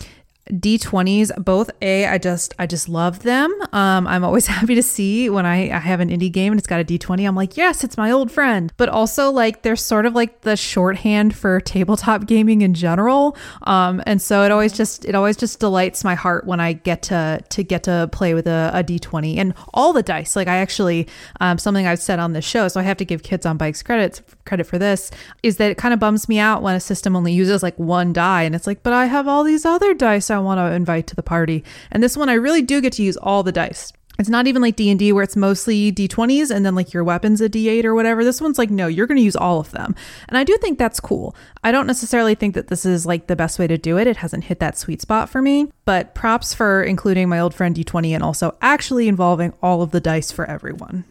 D20s, 0.50 1.44
both 1.44 1.70
A, 1.82 2.06
I 2.06 2.18
just 2.18 2.54
I 2.58 2.66
just 2.66 2.88
love 2.88 3.22
them. 3.22 3.52
Um, 3.72 4.06
I'm 4.06 4.24
always 4.24 4.46
happy 4.56 4.74
to 4.74 4.82
see 4.82 5.28
when 5.28 5.44
I, 5.44 5.70
I 5.70 5.78
have 5.78 6.00
an 6.00 6.08
indie 6.08 6.30
game 6.30 6.52
and 6.52 6.58
it's 6.58 6.68
got 6.68 6.80
a 6.80 6.84
D20. 6.84 7.26
I'm 7.26 7.34
like, 7.34 7.56
yes, 7.56 7.82
it's 7.82 7.96
my 7.96 8.10
old 8.10 8.30
friend. 8.30 8.72
But 8.76 8.88
also 8.88 9.30
like 9.30 9.62
they're 9.62 9.76
sort 9.76 10.06
of 10.06 10.14
like 10.14 10.42
the 10.42 10.56
shorthand 10.56 11.34
for 11.34 11.60
tabletop 11.60 12.26
gaming 12.26 12.62
in 12.62 12.74
general. 12.74 13.36
Um, 13.62 14.02
and 14.06 14.22
so 14.22 14.42
it 14.44 14.52
always 14.52 14.72
just 14.72 15.04
it 15.04 15.14
always 15.14 15.36
just 15.36 15.58
delights 15.58 16.04
my 16.04 16.14
heart 16.14 16.46
when 16.46 16.60
I 16.60 16.74
get 16.74 17.02
to 17.02 17.42
to 17.48 17.62
get 17.64 17.82
to 17.84 18.08
play 18.12 18.34
with 18.34 18.46
a, 18.46 18.70
a 18.72 18.84
D20 18.84 19.38
and 19.38 19.54
all 19.74 19.92
the 19.92 20.02
dice. 20.02 20.36
Like 20.36 20.48
I 20.48 20.56
actually 20.56 21.08
um, 21.40 21.58
something 21.58 21.86
I've 21.86 22.00
said 22.00 22.18
on 22.18 22.32
this 22.32 22.44
show, 22.44 22.68
so 22.68 22.78
I 22.78 22.84
have 22.84 22.96
to 22.98 23.04
give 23.04 23.22
kids 23.22 23.46
on 23.46 23.56
bikes 23.56 23.82
credit 23.82 24.22
credit 24.46 24.66
for 24.66 24.78
this 24.78 25.10
is 25.42 25.56
that 25.56 25.70
it 25.70 25.78
kind 25.78 25.92
of 25.92 26.00
bums 26.00 26.28
me 26.28 26.38
out 26.38 26.62
when 26.62 26.74
a 26.74 26.80
system 26.80 27.14
only 27.16 27.32
uses 27.32 27.62
like 27.62 27.78
one 27.78 28.12
die 28.12 28.42
and 28.42 28.54
it's 28.54 28.66
like 28.66 28.82
but 28.82 28.92
i 28.92 29.06
have 29.06 29.28
all 29.28 29.44
these 29.44 29.64
other 29.64 29.92
dice 29.92 30.30
i 30.30 30.38
want 30.38 30.58
to 30.58 30.74
invite 30.74 31.06
to 31.06 31.16
the 31.16 31.22
party. 31.22 31.64
And 31.90 32.02
this 32.02 32.16
one 32.16 32.28
i 32.28 32.34
really 32.34 32.62
do 32.62 32.80
get 32.80 32.92
to 32.94 33.02
use 33.02 33.16
all 33.16 33.42
the 33.42 33.52
dice. 33.52 33.92
It's 34.18 34.30
not 34.30 34.46
even 34.46 34.62
like 34.62 34.76
d&d 34.76 35.12
where 35.12 35.24
it's 35.24 35.36
mostly 35.36 35.92
d20s 35.92 36.50
and 36.50 36.64
then 36.64 36.74
like 36.74 36.94
your 36.94 37.04
weapons 37.04 37.40
a 37.40 37.48
d8 37.48 37.84
or 37.84 37.94
whatever. 37.94 38.24
This 38.24 38.40
one's 38.40 38.58
like 38.58 38.70
no 38.70 38.86
you're 38.86 39.06
going 39.06 39.18
to 39.18 39.22
use 39.24 39.36
all 39.36 39.60
of 39.60 39.72
them. 39.72 39.94
And 40.28 40.38
i 40.38 40.44
do 40.44 40.56
think 40.58 40.78
that's 40.78 41.00
cool. 41.00 41.34
I 41.62 41.72
don't 41.72 41.86
necessarily 41.86 42.34
think 42.34 42.54
that 42.54 42.68
this 42.68 42.86
is 42.86 43.04
like 43.04 43.26
the 43.26 43.36
best 43.36 43.58
way 43.58 43.66
to 43.66 43.76
do 43.76 43.98
it. 43.98 44.06
It 44.06 44.18
hasn't 44.18 44.44
hit 44.44 44.60
that 44.60 44.78
sweet 44.78 45.02
spot 45.02 45.28
for 45.28 45.42
me. 45.42 45.70
But 45.84 46.14
props 46.14 46.54
for 46.54 46.82
including 46.82 47.28
my 47.28 47.40
old 47.40 47.54
friend 47.54 47.74
d20 47.76 48.12
and 48.12 48.22
also 48.22 48.56
actually 48.62 49.08
involving 49.08 49.52
all 49.62 49.82
of 49.82 49.90
the 49.90 50.00
dice 50.00 50.30
for 50.32 50.48
everyone 50.48 51.04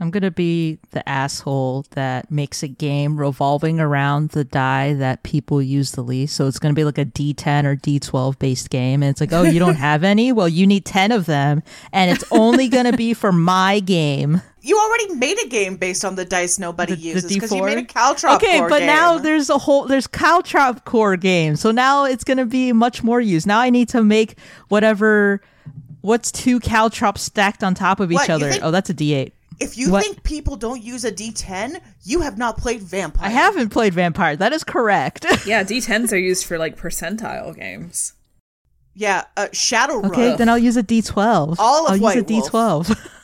I'm 0.00 0.10
gonna 0.12 0.30
be 0.30 0.78
the 0.92 1.06
asshole 1.08 1.84
that 1.90 2.30
makes 2.30 2.62
a 2.62 2.68
game 2.68 3.16
revolving 3.18 3.80
around 3.80 4.30
the 4.30 4.44
die 4.44 4.94
that 4.94 5.24
people 5.24 5.60
use 5.60 5.92
the 5.92 6.02
least. 6.02 6.36
So 6.36 6.46
it's 6.46 6.60
gonna 6.60 6.74
be 6.74 6.84
like 6.84 6.98
a 6.98 7.04
D10 7.04 7.64
or 7.64 7.74
D12 7.74 8.38
based 8.38 8.70
game, 8.70 9.02
and 9.02 9.10
it's 9.10 9.20
like, 9.20 9.32
oh, 9.32 9.42
you 9.42 9.58
don't 9.58 9.74
have 9.88 10.04
any? 10.04 10.30
Well, 10.30 10.48
you 10.48 10.66
need 10.68 10.84
ten 10.84 11.10
of 11.10 11.26
them, 11.26 11.62
and 11.92 12.10
it's 12.12 12.24
only 12.30 12.68
gonna 12.68 12.92
be 12.96 13.12
for 13.12 13.32
my 13.32 13.80
game. 13.80 14.40
You 14.60 14.78
already 14.78 15.14
made 15.14 15.36
a 15.44 15.48
game 15.48 15.76
based 15.76 16.04
on 16.04 16.14
the 16.14 16.24
dice 16.24 16.58
nobody 16.58 16.94
The- 16.94 17.00
uses 17.00 17.32
because 17.32 17.50
you 17.52 17.64
made 17.64 17.78
a 17.78 17.82
Caltrop 17.84 18.36
Okay, 18.36 18.60
but 18.68 18.82
now 18.82 19.18
there's 19.18 19.50
a 19.50 19.58
whole 19.58 19.86
there's 19.86 20.06
Caltrop 20.06 20.84
core 20.84 21.16
game, 21.16 21.56
so 21.56 21.70
now 21.72 22.04
it's 22.04 22.22
gonna 22.22 22.46
be 22.46 22.72
much 22.72 23.02
more 23.02 23.20
used. 23.20 23.46
Now 23.48 23.58
I 23.58 23.70
need 23.70 23.88
to 23.90 24.02
make 24.04 24.38
whatever. 24.68 25.40
What's 26.02 26.30
two 26.30 26.60
Caltrops 26.60 27.20
stacked 27.22 27.64
on 27.64 27.74
top 27.74 27.98
of 27.98 28.12
each 28.12 28.16
What, 28.16 28.30
other? 28.30 28.50
think- 28.50 28.62
Oh, 28.62 28.70
that's 28.70 28.88
a 28.88 28.94
D8. 28.94 29.32
If 29.60 29.76
you 29.76 29.90
What- 29.90 30.04
think 30.04 30.22
people 30.22 30.56
don't 30.56 30.82
use 30.82 31.04
a 31.04 31.10
D10, 31.10 31.80
you 32.04 32.20
have 32.20 32.38
not 32.38 32.58
played 32.58 32.80
Vampire. 32.82 33.26
I 33.26 33.30
haven't 33.30 33.70
played 33.70 33.92
Vampire. 33.94 34.36
That 34.36 34.52
is 34.52 34.62
correct. 34.64 35.26
yeah 35.46 35.64
d10s 35.64 36.12
are 36.12 36.16
used 36.18 36.44
for 36.46 36.58
like 36.58 36.76
percentile 36.76 37.54
games 37.56 38.12
Yeah, 38.94 39.24
uh, 39.36 39.46
Shadowrun. 39.52 40.06
okay, 40.10 40.36
then 40.36 40.48
I'll 40.48 40.58
use 40.58 40.76
a 40.76 40.82
D12. 40.82 41.56
All 41.58 41.86
of 41.86 41.92
I'll 41.92 41.98
White 42.00 42.16
use 42.28 42.48
a 42.48 42.50
D12. 42.50 42.98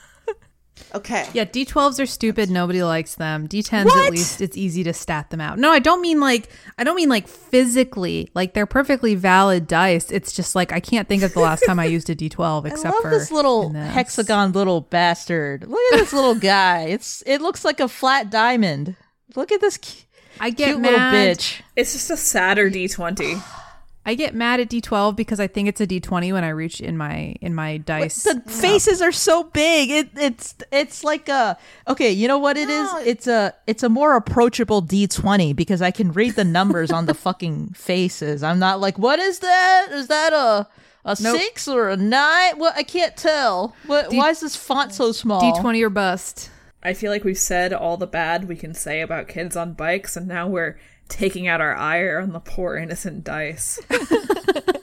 Okay. 0.95 1.29
Yeah, 1.33 1.45
D12s 1.45 2.01
are 2.01 2.07
stupid. 2.07 2.51
Nobody 2.51 2.83
likes 2.85 3.17
them. 3.17 3.49
D10s 3.49 3.87
What? 3.87 4.07
at 4.07 4.11
least 4.13 4.41
it's 4.41 4.57
easy 4.57 4.85
to 4.85 4.93
stat 4.93 5.31
them 5.31 5.41
out. 5.41 5.59
No, 5.59 5.71
I 5.71 5.81
don't 5.81 6.01
mean 6.01 6.21
like 6.21 6.49
I 6.79 6.85
don't 6.85 6.95
mean 6.95 7.09
like 7.09 7.27
physically. 7.27 8.31
Like 8.35 8.55
they're 8.55 8.65
perfectly 8.67 9.15
valid 9.17 9.67
dice. 9.67 10.11
It's 10.13 10.33
just 10.33 10.55
like 10.55 10.73
I 10.73 10.79
can't 10.81 11.09
think 11.09 11.23
of 11.25 11.35
the 11.35 11.41
last 11.41 11.65
time 11.67 11.81
I 11.81 11.87
used 11.87 12.09
a 12.11 12.15
D12 12.15 12.65
I 12.65 12.69
except 12.69 12.95
love 12.95 13.03
for 13.03 13.11
this 13.11 13.33
little 13.33 13.71
this. 13.71 13.93
hexagon 13.93 14.53
little 14.53 14.83
bastard. 14.83 15.67
Look 15.67 15.81
at 15.95 15.99
this 15.99 16.13
little 16.13 16.35
guy. 16.55 16.83
It's 16.83 17.23
it 17.27 17.41
looks 17.41 17.65
like 17.65 17.81
a 17.81 17.89
flat 17.89 18.31
diamond. 18.31 18.95
Look 19.35 19.51
at 19.51 19.61
this 19.61 19.79
cu- 19.79 20.05
I 20.39 20.51
get 20.51 20.67
cute 20.69 20.81
little 20.83 20.99
mad. 20.99 21.39
bitch. 21.39 21.61
it's 21.77 21.93
just 21.93 22.11
a 22.11 22.17
sadder 22.17 22.71
d20 22.71 23.41
I 24.07 24.15
get 24.15 24.35
mad 24.35 24.61
at 24.61 24.69
D12 24.69 25.17
because 25.17 25.41
I 25.41 25.47
think 25.47 25.69
it's 25.69 25.81
a 25.81 25.87
D20 25.87 26.33
when 26.33 26.45
I 26.45 26.51
reach 26.51 26.81
in 26.81 26.97
my 26.99 27.35
in 27.41 27.55
my 27.55 27.79
dice. 27.79 28.23
The 28.23 28.41
faces 28.47 29.01
are 29.01 29.13
so 29.13 29.45
big. 29.45 29.91
It 29.91 30.09
it's 30.17 30.55
it's 30.71 31.03
like 31.05 31.29
a 31.29 31.57
okay. 31.89 32.11
You 32.11 32.29
know 32.29 32.39
what 32.39 32.57
it 32.59 32.69
is? 32.69 32.93
No. 32.93 32.99
It's 33.01 33.27
a 33.27 33.55
it's 33.67 33.83
a 33.83 33.89
more 33.89 34.15
approachable 34.17 34.83
D 34.83 35.07
twenty 35.07 35.53
because 35.55 35.81
I 35.81 35.91
can 35.91 36.13
read 36.13 36.35
the 36.35 36.45
numbers 36.45 36.91
on 36.91 37.07
the 37.07 37.15
fucking 37.25 37.71
faces. 37.71 38.43
I'm 38.43 38.59
not 38.59 38.81
like, 38.81 38.99
what 38.99 39.19
is 39.19 39.39
that? 39.39 39.89
Is 39.93 40.09
that 40.09 40.33
a 40.33 40.69
a 41.07 41.17
Nope. 41.21 41.39
six 41.39 41.67
or 41.69 41.89
a 41.89 41.97
nine? 41.97 42.59
What 42.59 42.77
I 42.77 42.83
can't 42.83 43.17
tell. 43.17 43.75
What? 43.87 44.11
D- 44.11 44.19
why 44.19 44.31
is 44.31 44.41
this 44.41 44.55
font 44.57 44.93
so 44.93 45.13
small? 45.13 45.41
D20 45.41 45.83
or 45.83 45.91
bust. 45.91 46.51
I 46.83 46.93
feel 46.93 47.11
like 47.11 47.25
we've 47.25 47.39
said 47.39 47.73
all 47.73 47.97
the 47.97 48.07
bad 48.07 48.47
we 48.47 48.57
can 48.57 48.75
say 48.75 49.01
about 49.01 49.29
kids 49.29 49.57
on 49.57 49.73
bikes, 49.73 50.17
and 50.19 50.29
now 50.29 50.47
we're 50.47 50.79
taking 51.09 51.47
out 51.47 51.61
our 51.61 51.75
ire 51.75 52.21
on 52.21 52.33
the 52.33 52.41
poor 52.41 52.77
innocent 52.77 53.25
dice. 53.25 53.81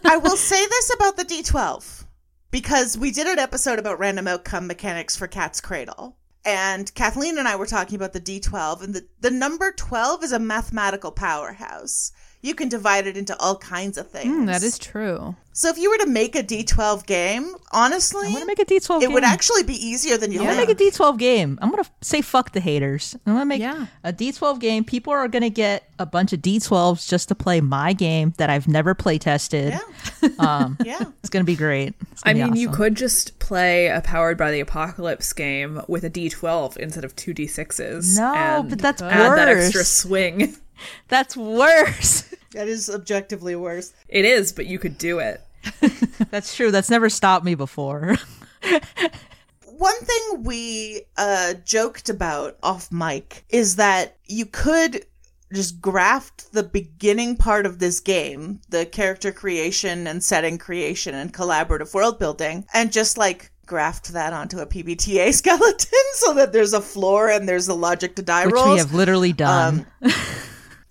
I 0.05 0.17
will 0.17 0.37
say 0.37 0.65
this 0.65 0.93
about 0.93 1.17
the 1.17 1.25
D12 1.25 2.05
because 2.51 2.97
we 2.97 3.11
did 3.11 3.27
an 3.27 3.39
episode 3.39 3.79
about 3.79 3.99
random 3.99 4.27
outcome 4.27 4.67
mechanics 4.67 5.15
for 5.15 5.27
Cat's 5.27 5.61
Cradle. 5.61 6.17
And 6.43 6.93
Kathleen 6.95 7.37
and 7.37 7.47
I 7.47 7.55
were 7.55 7.67
talking 7.67 7.95
about 7.95 8.13
the 8.13 8.19
D12, 8.19 8.81
and 8.81 8.95
the, 8.95 9.07
the 9.19 9.29
number 9.29 9.71
12 9.71 10.23
is 10.23 10.31
a 10.31 10.39
mathematical 10.39 11.11
powerhouse. 11.11 12.11
You 12.43 12.55
can 12.55 12.69
divide 12.69 13.05
it 13.05 13.17
into 13.17 13.37
all 13.39 13.55
kinds 13.57 13.99
of 13.99 14.09
things. 14.09 14.25
Mm, 14.33 14.45
that 14.47 14.63
is 14.63 14.79
true. 14.79 15.35
So 15.53 15.69
if 15.69 15.77
you 15.77 15.91
were 15.91 15.97
to 15.99 16.07
make 16.07 16.35
a 16.35 16.41
D12 16.41 17.05
game, 17.05 17.53
honestly, 17.71 18.25
I'm 18.27 18.33
gonna 18.33 18.45
make 18.45 18.57
a 18.57 18.65
D 18.65 18.79
twelve. 18.79 19.03
it 19.03 19.11
would 19.11 19.23
actually 19.23 19.61
be 19.63 19.73
easier 19.75 20.17
than 20.17 20.31
you 20.31 20.39
I'm 20.39 20.45
gonna 20.47 20.57
make 20.57 20.69
a 20.69 20.75
D12 20.75 21.19
game. 21.19 21.59
I'm 21.61 21.69
gonna 21.69 21.85
say 22.01 22.21
fuck 22.21 22.53
the 22.53 22.59
haters. 22.61 23.15
I'm 23.27 23.33
gonna 23.33 23.45
make 23.45 23.59
Yeah. 23.61 23.87
a 24.03 24.11
D12 24.13 24.59
game. 24.59 24.83
People 24.85 25.13
are 25.13 25.27
gonna 25.27 25.49
get 25.51 25.83
a 25.99 26.05
bunch 26.05 26.33
of 26.33 26.39
D12s 26.41 27.07
just 27.07 27.27
to 27.27 27.35
play 27.35 27.61
my 27.61 27.93
game 27.93 28.33
that 28.37 28.49
I've 28.49 28.67
never 28.67 28.95
play 28.95 29.17
tested. 29.19 29.73
Yeah. 29.73 30.29
Um, 30.39 30.77
yeah. 30.85 31.03
it's 31.19 31.29
gonna 31.29 31.43
be 31.45 31.55
great. 31.55 31.93
It's 32.11 32.21
I 32.25 32.33
gonna 32.33 32.45
mean, 32.45 32.53
be 32.53 32.59
you 32.61 32.69
awesome. 32.69 32.77
could 32.77 32.95
just 32.95 33.37
play 33.39 33.87
a 33.87 34.01
Powered 34.01 34.37
by 34.37 34.51
the 34.51 34.59
Apocalypse 34.61 35.31
game 35.33 35.81
with 35.87 36.03
a 36.05 36.09
d12 36.09 36.77
instead 36.77 37.03
of 37.05 37.15
two 37.15 37.33
d6s. 37.33 38.17
No, 38.17 38.33
and 38.33 38.69
but 38.69 38.79
that's 38.79 39.01
add 39.01 39.37
that 39.37 39.47
extra 39.47 39.83
swing. 39.83 40.55
That's 41.09 41.37
worse. 41.37 42.30
That 42.53 42.67
is 42.67 42.89
objectively 42.89 43.55
worse. 43.55 43.93
It 44.07 44.25
is, 44.25 44.51
but 44.51 44.65
you 44.65 44.79
could 44.79 44.97
do 44.97 45.19
it. 45.19 45.41
That's 46.31 46.55
true. 46.55 46.71
That's 46.71 46.89
never 46.89 47.09
stopped 47.09 47.45
me 47.45 47.55
before. 47.55 48.17
One 49.65 49.99
thing 49.99 50.43
we 50.43 51.03
uh, 51.17 51.55
joked 51.65 52.09
about 52.09 52.57
off 52.61 52.91
mic 52.91 53.45
is 53.49 53.77
that 53.77 54.17
you 54.27 54.45
could 54.45 55.05
just 55.53 55.81
graft 55.81 56.51
the 56.53 56.63
beginning 56.63 57.35
part 57.35 57.65
of 57.65 57.79
this 57.79 57.99
game, 57.99 58.61
the 58.69 58.85
character 58.85 59.31
creation 59.31 60.07
and 60.07 60.23
setting 60.23 60.57
creation 60.57 61.15
and 61.15 61.33
collaborative 61.33 61.93
world 61.93 62.19
building, 62.19 62.65
and 62.73 62.91
just 62.91 63.17
like 63.17 63.51
graft 63.65 64.13
that 64.13 64.33
onto 64.33 64.59
a 64.59 64.65
PBTA 64.65 65.33
skeleton 65.33 65.99
so 66.13 66.33
that 66.33 66.51
there's 66.53 66.73
a 66.73 66.81
floor 66.81 67.29
and 67.29 67.47
there's 67.47 67.67
a 67.67 67.73
logic 67.73 68.15
to 68.17 68.21
die 68.21 68.43
roll. 68.43 68.51
Which 68.51 68.55
rolls. 68.55 68.71
we 68.73 68.77
have 68.79 68.93
literally 68.93 69.33
done. 69.33 69.85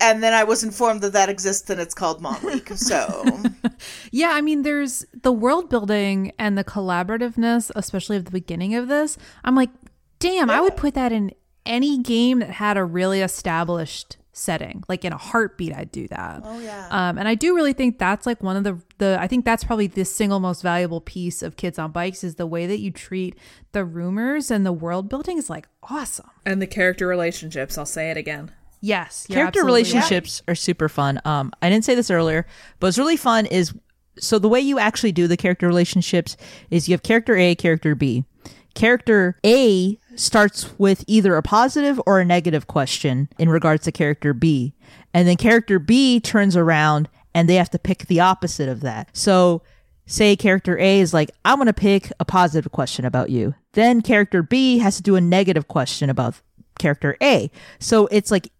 And 0.01 0.23
then 0.23 0.33
I 0.33 0.43
was 0.43 0.63
informed 0.63 1.01
that 1.01 1.13
that 1.13 1.29
exists 1.29 1.69
and 1.69 1.79
it's 1.79 1.93
called 1.93 2.21
Monleek. 2.21 2.77
So 2.77 3.41
Yeah, 4.11 4.31
I 4.31 4.41
mean, 4.41 4.63
there's 4.63 5.05
the 5.13 5.31
world 5.31 5.69
building 5.69 6.33
and 6.37 6.57
the 6.57 6.63
collaborativeness, 6.63 7.71
especially 7.75 8.17
at 8.17 8.25
the 8.25 8.31
beginning 8.31 8.75
of 8.75 8.87
this. 8.87 9.17
I'm 9.43 9.55
like, 9.55 9.69
damn, 10.19 10.49
I 10.49 10.59
would 10.61 10.75
put 10.75 10.93
that 10.95 11.11
in 11.11 11.31
any 11.65 11.97
game 11.99 12.39
that 12.39 12.51
had 12.51 12.77
a 12.77 12.83
really 12.83 13.21
established 13.21 14.17
setting. 14.33 14.83
Like 14.87 15.05
in 15.05 15.13
a 15.13 15.17
heartbeat, 15.17 15.75
I'd 15.75 15.91
do 15.91 16.07
that. 16.07 16.41
Oh 16.43 16.59
yeah. 16.59 16.87
Um, 16.89 17.17
and 17.17 17.27
I 17.27 17.35
do 17.35 17.55
really 17.55 17.73
think 17.73 17.99
that's 17.99 18.25
like 18.25 18.41
one 18.41 18.55
of 18.55 18.63
the 18.63 18.79
the 18.97 19.17
I 19.19 19.27
think 19.27 19.45
that's 19.45 19.63
probably 19.63 19.87
the 19.87 20.05
single 20.05 20.39
most 20.39 20.61
valuable 20.61 21.01
piece 21.01 21.41
of 21.41 21.57
Kids 21.57 21.77
on 21.77 21.91
Bikes 21.91 22.23
is 22.23 22.35
the 22.35 22.47
way 22.47 22.65
that 22.67 22.79
you 22.79 22.91
treat 22.91 23.37
the 23.71 23.83
rumors 23.83 24.49
and 24.49 24.65
the 24.65 24.73
world 24.73 25.09
building 25.09 25.37
is 25.37 25.49
like 25.49 25.67
awesome. 25.83 26.29
And 26.45 26.61
the 26.61 26.67
character 26.67 27.07
relationships, 27.07 27.77
I'll 27.77 27.85
say 27.85 28.09
it 28.09 28.17
again. 28.17 28.51
Yes, 28.81 29.27
character 29.27 29.59
absolutely 29.59 29.83
right. 29.83 29.93
relationships 29.93 30.41
are 30.47 30.55
super 30.55 30.89
fun. 30.89 31.21
Um, 31.23 31.51
I 31.61 31.69
didn't 31.69 31.85
say 31.85 31.95
this 31.95 32.09
earlier, 32.09 32.47
but 32.79 32.87
it's 32.87 32.97
really 32.97 33.17
fun. 33.17 33.45
Is 33.45 33.73
so 34.19 34.39
the 34.39 34.49
way 34.49 34.59
you 34.59 34.79
actually 34.79 35.11
do 35.11 35.27
the 35.27 35.37
character 35.37 35.67
relationships 35.67 36.35
is 36.69 36.89
you 36.89 36.93
have 36.93 37.03
character 37.03 37.37
A, 37.37 37.55
character 37.55 37.95
B. 37.95 38.25
Character 38.73 39.37
A 39.45 39.99
starts 40.15 40.77
with 40.79 41.03
either 41.07 41.35
a 41.35 41.43
positive 41.43 42.01
or 42.05 42.19
a 42.19 42.25
negative 42.25 42.67
question 42.67 43.29
in 43.37 43.49
regards 43.49 43.83
to 43.83 43.91
character 43.91 44.33
B, 44.33 44.73
and 45.13 45.27
then 45.27 45.37
character 45.37 45.77
B 45.77 46.19
turns 46.19 46.55
around 46.55 47.09
and 47.33 47.47
they 47.47 47.55
have 47.55 47.69
to 47.71 47.79
pick 47.79 48.07
the 48.07 48.19
opposite 48.19 48.69
of 48.69 48.81
that. 48.81 49.09
So 49.13 49.61
say 50.05 50.35
character 50.35 50.77
A 50.79 50.99
is 50.99 51.13
like, 51.13 51.31
I'm 51.45 51.57
going 51.57 51.67
to 51.67 51.73
pick 51.73 52.11
a 52.19 52.25
positive 52.25 52.71
question 52.71 53.05
about 53.05 53.29
you. 53.29 53.55
Then 53.73 54.01
character 54.01 54.43
B 54.43 54.79
has 54.79 54.97
to 54.97 55.01
do 55.01 55.15
a 55.15 55.21
negative 55.21 55.67
question 55.67 56.09
about 56.09 56.41
character 56.79 57.15
A. 57.21 57.49
So 57.79 58.07
it's 58.07 58.31
like, 58.31 58.51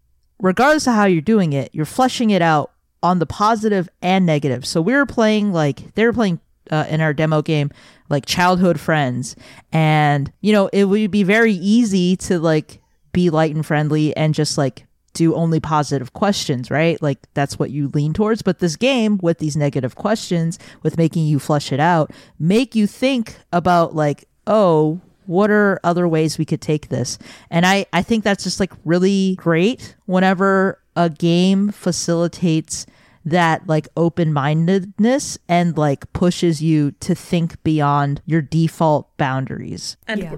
regardless 0.41 0.87
of 0.87 0.95
how 0.95 1.05
you're 1.05 1.21
doing 1.21 1.53
it, 1.53 1.69
you're 1.73 1.85
fleshing 1.85 2.31
it 2.31 2.41
out 2.41 2.71
on 3.01 3.19
the 3.19 3.25
positive 3.25 3.87
and 4.01 4.25
negative. 4.25 4.65
So 4.65 4.81
we 4.81 4.93
were 4.93 5.05
playing 5.05 5.53
like, 5.53 5.93
they 5.95 6.05
were 6.05 6.13
playing 6.13 6.39
uh, 6.69 6.85
in 6.89 7.01
our 7.01 7.13
demo 7.13 7.41
game, 7.41 7.71
like 8.09 8.25
childhood 8.25 8.79
friends. 8.79 9.35
And, 9.71 10.31
you 10.41 10.51
know, 10.51 10.67
it 10.73 10.85
would 10.85 11.11
be 11.11 11.23
very 11.23 11.53
easy 11.53 12.15
to 12.17 12.39
like 12.39 12.81
be 13.13 13.29
light 13.29 13.55
and 13.55 13.65
friendly 13.65 14.15
and 14.15 14.33
just 14.33 14.57
like 14.57 14.85
do 15.13 15.35
only 15.35 15.59
positive 15.59 16.13
questions, 16.13 16.71
right? 16.71 17.01
Like 17.01 17.19
that's 17.33 17.59
what 17.59 17.71
you 17.71 17.89
lean 17.89 18.13
towards. 18.13 18.41
But 18.41 18.59
this 18.59 18.75
game 18.75 19.19
with 19.21 19.39
these 19.39 19.57
negative 19.57 19.95
questions, 19.95 20.57
with 20.83 20.97
making 20.97 21.25
you 21.25 21.39
flush 21.39 21.71
it 21.71 21.79
out, 21.79 22.11
make 22.39 22.75
you 22.75 22.87
think 22.87 23.37
about 23.51 23.95
like, 23.95 24.25
oh, 24.47 25.01
what 25.31 25.49
are 25.49 25.79
other 25.83 26.07
ways 26.07 26.37
we 26.37 26.43
could 26.45 26.61
take 26.61 26.89
this? 26.89 27.17
And 27.49 27.65
I, 27.65 27.85
I 27.93 28.03
think 28.03 28.23
that's 28.25 28.43
just 28.43 28.59
like 28.59 28.73
really 28.83 29.35
great 29.35 29.95
whenever 30.05 30.77
a 30.95 31.09
game 31.09 31.69
facilitates 31.71 32.85
that 33.23 33.65
like 33.67 33.87
open 33.95 34.33
mindedness 34.33 35.37
and 35.47 35.77
like 35.77 36.11
pushes 36.11 36.61
you 36.61 36.91
to 36.99 37.15
think 37.15 37.61
beyond 37.63 38.21
your 38.25 38.41
default 38.41 39.15
boundaries. 39.17 39.95
And 40.07 40.21
Yeah. 40.21 40.35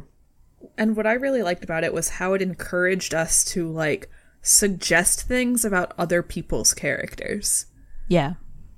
and 0.77 0.95
what 0.95 1.07
I 1.07 1.13
really 1.13 1.41
liked 1.41 1.63
about 1.63 1.83
it 1.83 1.93
was 1.93 2.09
how 2.09 2.33
it 2.33 2.41
encouraged 2.41 3.13
us 3.13 3.43
to 3.45 3.67
like 3.71 4.09
suggest 4.41 5.21
things 5.27 5.65
about 5.65 5.93
other 5.97 6.21
people's 6.21 6.73
characters. 6.73 7.65
Yeah. 8.07 8.33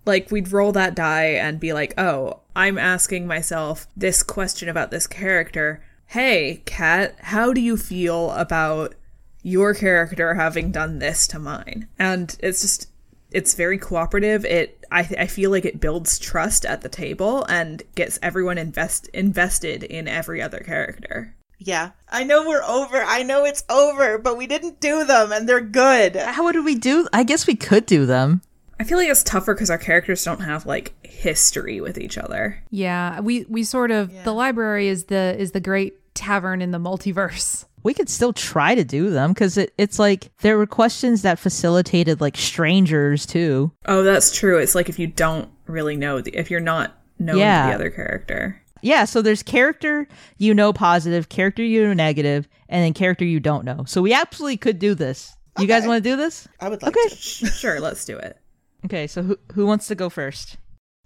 Like 0.06 0.30
we'd 0.32 0.52
roll 0.52 0.72
that 0.74 0.96
die 0.96 1.30
and 1.34 1.60
be 1.60 1.74
like, 1.74 1.94
"Oh, 1.98 2.42
I'm 2.56 2.78
asking 2.78 3.26
myself 3.28 3.88
this 3.98 4.22
question 4.24 4.70
about 4.70 4.92
this 4.92 5.08
character. 5.08 5.82
Hey, 6.08 6.62
Cat, 6.66 7.16
how 7.20 7.54
do 7.54 7.62
you 7.62 7.78
feel 7.78 8.32
about 8.32 8.96
your 9.44 9.74
character 9.74 10.34
having 10.36 10.72
done 10.72 11.00
this 11.00 11.28
to 11.28 11.40
mine?" 11.40 11.88
And 12.00 12.36
it's 12.40 12.62
just 12.62 12.90
it's 13.32 13.54
very 13.56 13.78
cooperative. 13.78 14.46
It 14.46 14.86
I 14.92 15.00
I 15.20 15.28
feel 15.28 15.52
like 15.52 15.66
it 15.66 15.82
builds 15.82 16.18
trust 16.20 16.66
at 16.66 16.82
the 16.82 16.90
table 16.90 17.44
and 17.50 17.84
gets 17.96 18.18
everyone 18.22 18.58
invest 18.58 19.08
invested 19.10 19.84
in 19.84 20.08
every 20.08 20.42
other 20.42 20.60
character. 20.60 21.36
yeah. 21.58 21.92
I 22.10 22.24
know 22.24 22.48
we're 22.48 22.64
over. 22.64 22.98
I 23.02 23.24
know 23.24 23.44
it's 23.46 23.64
over, 23.70 24.18
but 24.18 24.38
we 24.38 24.46
didn't 24.48 24.80
do 24.80 25.04
them 25.06 25.32
and 25.32 25.48
they're 25.50 25.62
good. 25.62 26.16
How 26.16 26.44
would 26.44 26.64
we 26.64 26.76
do? 26.76 27.08
I 27.12 27.24
guess 27.24 27.48
we 27.48 27.56
could 27.56 27.86
do 27.86 28.06
them. 28.06 28.42
I 28.80 28.84
feel 28.84 28.98
like 28.98 29.08
it's 29.10 29.24
tougher 29.24 29.54
because 29.54 29.70
our 29.70 29.78
characters 29.78 30.24
don't 30.24 30.42
have 30.42 30.66
like 30.66 30.94
history 31.06 31.80
with 31.82 31.98
each 31.98 32.18
other. 32.18 32.62
Yeah, 32.72 33.20
we 33.22 33.46
we 33.50 33.64
sort 33.64 33.92
of 33.92 34.12
the 34.24 34.34
library 34.34 34.88
is 34.90 35.06
the 35.06 35.36
is 35.40 35.52
the 35.52 35.60
great 35.62 35.94
tavern 36.14 36.62
in 36.62 36.72
the 36.72 36.78
multiverse. 36.80 37.66
we 37.84 37.94
could 37.94 38.10
still 38.10 38.34
try 38.34 38.74
to 38.76 38.84
do 38.84 39.10
them 39.12 39.32
because 39.34 39.58
it, 39.58 39.74
it's 39.78 40.00
like 40.00 40.30
there 40.42 40.58
were 40.58 40.66
questions 40.66 41.22
that 41.22 41.38
facilitated 41.40 42.20
like 42.22 42.36
strangers 42.36 43.26
too. 43.26 43.72
Oh, 43.86 44.04
that's 44.04 44.36
true. 44.36 44.58
It's 44.58 44.76
like 44.76 44.90
if 44.90 44.98
you 45.00 45.08
don't 45.08 45.50
really 45.68 45.96
know, 45.96 46.20
the, 46.22 46.32
if 46.36 46.50
you're 46.52 46.60
not 46.60 46.98
known 47.20 47.38
Yeah. 47.38 47.68
the 47.70 47.76
other 47.76 47.90
character. 47.90 48.62
Yeah, 48.82 49.06
so 49.06 49.22
there's 49.22 49.42
character 49.44 50.08
you 50.38 50.54
know 50.54 50.74
positive, 50.74 51.30
character 51.30 51.64
you 51.64 51.86
know 51.88 51.94
negative, 51.94 52.48
and 52.70 52.84
then 52.84 52.94
character 52.94 53.24
you 53.26 53.40
don't 53.40 53.66
know. 53.66 53.84
So 53.88 54.02
we 54.02 54.14
absolutely 54.14 54.58
could 54.58 54.80
do 54.80 54.96
this. 54.96 55.36
You 55.58 55.68
guys 55.68 55.88
want 55.88 56.04
to 56.04 56.10
do 56.10 56.18
this? 56.18 56.48
I 56.60 56.68
would 56.70 56.82
like 56.84 56.96
Okay. 56.96 57.10
to. 57.10 57.16
Sure, 57.16 57.80
let's 57.80 58.04
do 58.06 58.18
it. 58.18 58.38
Okay, 58.86 59.08
so 59.08 59.24
who 59.24 59.38
who 59.54 59.66
wants 59.66 59.88
to 59.88 59.96
go 59.96 60.10
first? 60.10 60.58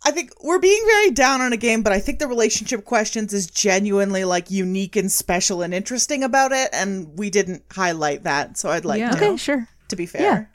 I 0.05 0.11
think 0.11 0.31
we're 0.43 0.59
being 0.59 0.81
very 0.85 1.11
down 1.11 1.41
on 1.41 1.51
a 1.51 1.57
game, 1.57 1.81
but 1.81 1.91
I 1.91 1.99
think 1.99 2.19
the 2.19 2.27
relationship 2.27 2.85
questions 2.85 3.33
is 3.33 3.47
genuinely 3.47 4.23
like 4.23 4.49
unique 4.49 4.95
and 4.95 5.11
special 5.11 5.61
and 5.61 5.73
interesting 5.73 6.23
about 6.23 6.51
it, 6.51 6.69
and 6.71 7.17
we 7.17 7.29
didn't 7.29 7.63
highlight 7.71 8.23
that, 8.23 8.57
so 8.57 8.69
I'd 8.69 8.85
like 8.85 8.99
Yeah. 8.99 9.11
to. 9.11 9.17
Okay, 9.17 9.37
sure. 9.37 9.67
To 9.89 9.95
be 9.95 10.05
fair, 10.05 10.21
yeah. 10.21 10.45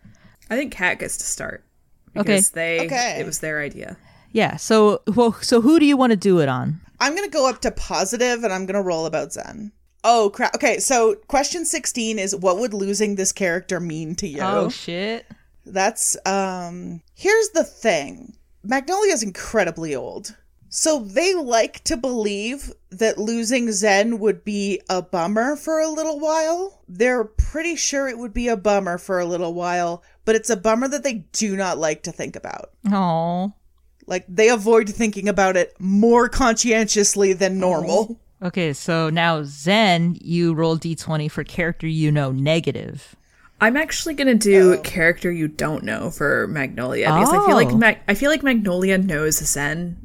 I 0.50 0.56
think 0.56 0.72
Cat 0.72 0.98
gets 0.98 1.16
to 1.18 1.24
start 1.24 1.64
Okay. 2.16 2.22
because 2.22 2.50
they 2.50 2.80
Okay. 2.86 3.16
it 3.20 3.26
was 3.26 3.40
their 3.40 3.60
idea. 3.60 3.96
Yeah. 4.32 4.56
So 4.56 5.02
well, 5.14 5.32
so 5.42 5.60
who 5.60 5.78
do 5.78 5.86
you 5.86 5.96
want 5.96 6.10
to 6.12 6.16
do 6.16 6.40
it 6.40 6.48
on? 6.48 6.80
I'm 7.00 7.14
gonna 7.14 7.28
go 7.28 7.48
up 7.48 7.60
to 7.62 7.70
positive, 7.70 8.44
and 8.44 8.52
I'm 8.52 8.64
gonna 8.66 8.82
roll 8.82 9.06
about 9.06 9.32
Zen. 9.32 9.72
Oh 10.04 10.30
crap! 10.30 10.54
Okay, 10.54 10.78
so 10.78 11.16
question 11.28 11.64
sixteen 11.66 12.18
is 12.18 12.34
what 12.36 12.58
would 12.58 12.72
losing 12.74 13.14
this 13.16 13.32
character 13.32 13.78
mean 13.80 14.14
to 14.16 14.28
you? 14.28 14.40
Oh 14.42 14.68
shit. 14.68 15.26
That's 15.66 16.16
um 16.26 17.02
here's 17.14 17.50
the 17.50 17.64
thing. 17.64 18.36
Magnolia's 18.62 19.22
incredibly 19.22 19.94
old. 19.94 20.36
So 20.76 20.98
they 20.98 21.34
like 21.34 21.84
to 21.84 21.96
believe 21.96 22.72
that 22.90 23.16
losing 23.16 23.70
Zen 23.70 24.18
would 24.18 24.42
be 24.42 24.80
a 24.90 25.02
bummer 25.02 25.54
for 25.54 25.78
a 25.78 25.88
little 25.88 26.18
while. 26.18 26.82
They're 26.88 27.22
pretty 27.22 27.76
sure 27.76 28.08
it 28.08 28.18
would 28.18 28.34
be 28.34 28.48
a 28.48 28.56
bummer 28.56 28.98
for 28.98 29.20
a 29.20 29.24
little 29.24 29.54
while, 29.54 30.02
but 30.24 30.34
it's 30.34 30.50
a 30.50 30.56
bummer 30.56 30.88
that 30.88 31.04
they 31.04 31.26
do 31.30 31.56
not 31.56 31.78
like 31.78 32.02
to 32.02 32.12
think 32.12 32.34
about. 32.34 32.72
Oh. 32.90 33.52
Like 34.06 34.24
they 34.28 34.48
avoid 34.48 34.88
thinking 34.88 35.28
about 35.28 35.56
it 35.56 35.76
more 35.78 36.28
conscientiously 36.28 37.34
than 37.34 37.60
normal. 37.60 38.18
Okay, 38.42 38.72
so 38.72 39.08
now 39.10 39.42
Zen, 39.44 40.18
you 40.20 40.54
roll 40.54 40.76
d20 40.76 41.30
for 41.30 41.44
character 41.44 41.86
you 41.86 42.10
know 42.10 42.32
negative. 42.32 43.14
I'm 43.64 43.78
actually 43.78 44.12
gonna 44.14 44.34
do 44.34 44.74
oh. 44.74 44.78
character 44.82 45.32
you 45.32 45.48
don't 45.48 45.84
know 45.84 46.10
for 46.10 46.46
Magnolia 46.48 47.06
because 47.06 47.30
I 47.32 47.46
feel 47.46 47.54
like 47.56 47.68
Oh. 47.68 47.76
Mag- 47.78 48.00
I 48.06 48.14
feel 48.14 48.30
like 48.30 48.42
Magnolia 48.42 48.98
knows 48.98 49.38
Zen 49.38 49.96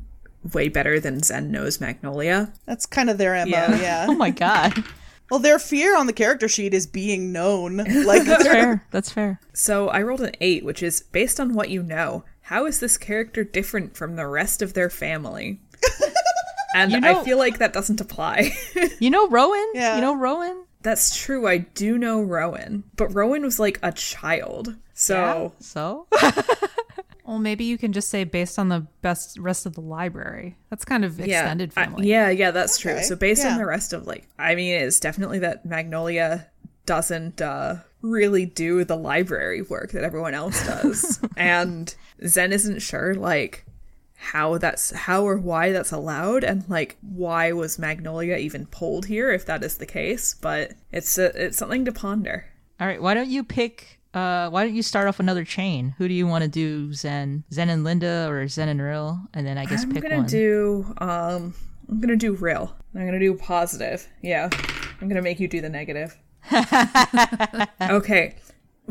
way 0.53 0.69
better 0.69 0.97
than 1.01 1.21
Zen 1.21 1.51
knows 1.51 1.81
Magnolia. 1.81 2.53
That's 2.65 2.85
kind 2.85 3.09
of 3.09 3.17
their 3.17 3.33
MO, 3.45 3.51
Yeah. 3.51 3.81
yeah. 3.81 4.05
Oh 4.09 4.15
my 4.15 4.29
god. 4.31 4.83
Well, 5.29 5.39
their 5.39 5.59
fear 5.59 5.95
on 5.95 6.07
the 6.07 6.13
character 6.13 6.47
sheet 6.47 6.73
is 6.73 6.87
being 6.87 7.31
known. 7.31 7.77
Like 7.77 8.23
That's 8.25 8.47
fair. 8.47 8.83
That's 8.89 9.11
fair. 9.11 9.39
So 9.53 9.87
I 9.89 10.01
rolled 10.01 10.21
an 10.21 10.31
eight, 10.41 10.65
which 10.65 10.81
is 10.81 11.01
based 11.11 11.39
on 11.39 11.53
what 11.53 11.69
you 11.69 11.83
know. 11.83 12.23
How 12.41 12.65
is 12.65 12.79
this 12.79 12.97
character 12.97 13.43
different 13.43 13.95
from 13.95 14.15
the 14.15 14.25
rest 14.25 14.63
of 14.63 14.73
their 14.73 14.89
family? 14.89 15.59
and 16.75 16.91
You 16.91 16.99
know- 17.01 17.19
I 17.21 17.23
feel 17.23 17.37
like 17.37 17.59
that 17.59 17.73
doesn't 17.73 18.01
apply. 18.01 18.53
You 18.99 19.11
know 19.11 19.27
Rowan? 19.29 19.71
Yeah. 19.75 19.95
You 19.97 20.01
know 20.01 20.15
Rowan? 20.15 20.65
That's 20.81 21.15
true. 21.17 21.47
I 21.47 21.57
do 21.59 21.97
know 21.97 22.21
Rowan, 22.21 22.83
but 22.95 23.13
Rowan 23.13 23.43
was 23.43 23.59
like 23.59 23.79
a 23.83 23.91
child. 23.91 24.75
So 24.93 25.53
So? 25.59 26.07
Well, 27.25 27.37
maybe 27.37 27.63
you 27.65 27.77
can 27.77 27.93
just 27.93 28.09
say 28.09 28.23
based 28.23 28.57
on 28.57 28.69
the 28.69 28.87
best 29.03 29.37
rest 29.37 29.67
of 29.67 29.75
the 29.75 29.81
library. 29.81 30.57
That's 30.71 30.83
kind 30.83 31.05
of 31.05 31.19
yeah, 31.19 31.41
extended 31.41 31.71
I- 31.77 31.85
family. 31.85 32.07
yeah, 32.07 32.31
yeah, 32.31 32.49
that's 32.49 32.79
true. 32.79 33.03
So 33.03 33.15
based 33.15 33.43
yeah. 33.43 33.51
on 33.51 33.59
the 33.59 33.67
rest 33.67 33.93
of 33.93 34.07
like, 34.07 34.27
I 34.39 34.55
mean, 34.55 34.73
it's 34.73 34.99
definitely 34.99 35.37
that 35.39 35.63
Magnolia 35.63 36.47
doesn't 36.87 37.39
uh, 37.39 37.75
really 38.01 38.47
do 38.47 38.83
the 38.83 38.95
library 38.97 39.61
work 39.61 39.91
that 39.91 40.03
everyone 40.03 40.33
else 40.33 40.65
does, 40.65 41.19
and 41.37 41.93
Zen 42.25 42.51
isn't 42.51 42.79
sure 42.79 43.13
like 43.13 43.63
how 44.21 44.57
that's 44.57 44.91
how 44.91 45.23
or 45.25 45.37
why 45.37 45.71
that's 45.71 45.91
allowed 45.93 46.43
and 46.43 46.63
like 46.69 46.97
why 47.01 47.51
was 47.53 47.79
Magnolia 47.79 48.35
even 48.35 48.65
pulled 48.65 49.05
here 49.05 49.31
if 49.31 49.45
that 49.45 49.63
is 49.63 49.77
the 49.77 49.85
case 49.85 50.33
but 50.33 50.73
it's 50.91 51.17
uh 51.17 51.31
it's 51.35 51.57
something 51.57 51.85
to 51.85 51.91
ponder 51.93 52.45
All 52.81 52.87
right, 52.87 53.01
why 53.01 53.13
don't 53.13 53.29
you 53.29 53.43
pick 53.45 53.99
uh 54.13 54.49
why 54.49 54.65
don't 54.65 54.75
you 54.75 54.83
start 54.83 55.07
off 55.07 55.19
another 55.21 55.45
chain? 55.45 55.95
Who 55.99 56.07
do 56.09 56.13
you 56.13 56.27
want 56.27 56.43
to 56.43 56.49
do 56.49 56.93
Zen? 56.93 57.43
Zen 57.53 57.69
and 57.69 57.83
Linda 57.85 58.27
or 58.29 58.47
Zen 58.49 58.67
and 58.67 58.81
Rill 58.81 59.19
And 59.33 59.47
then 59.47 59.57
I 59.57 59.65
guess 59.65 59.85
pick 59.85 59.89
I'm 59.89 59.93
pick 59.93 60.03
gonna 60.03 60.17
one. 60.17 60.27
do 60.27 60.93
um 60.97 61.53
I'm 61.89 62.01
gonna 62.01 62.15
do 62.17 62.33
Rill. 62.33 62.75
I'm 62.93 63.05
gonna 63.05 63.19
do 63.19 63.33
positive. 63.35 64.05
Yeah. 64.21 64.49
I'm 64.99 65.07
gonna 65.07 65.21
make 65.21 65.39
you 65.39 65.47
do 65.47 65.61
the 65.61 65.69
negative. 65.69 66.17
okay. 67.81 68.35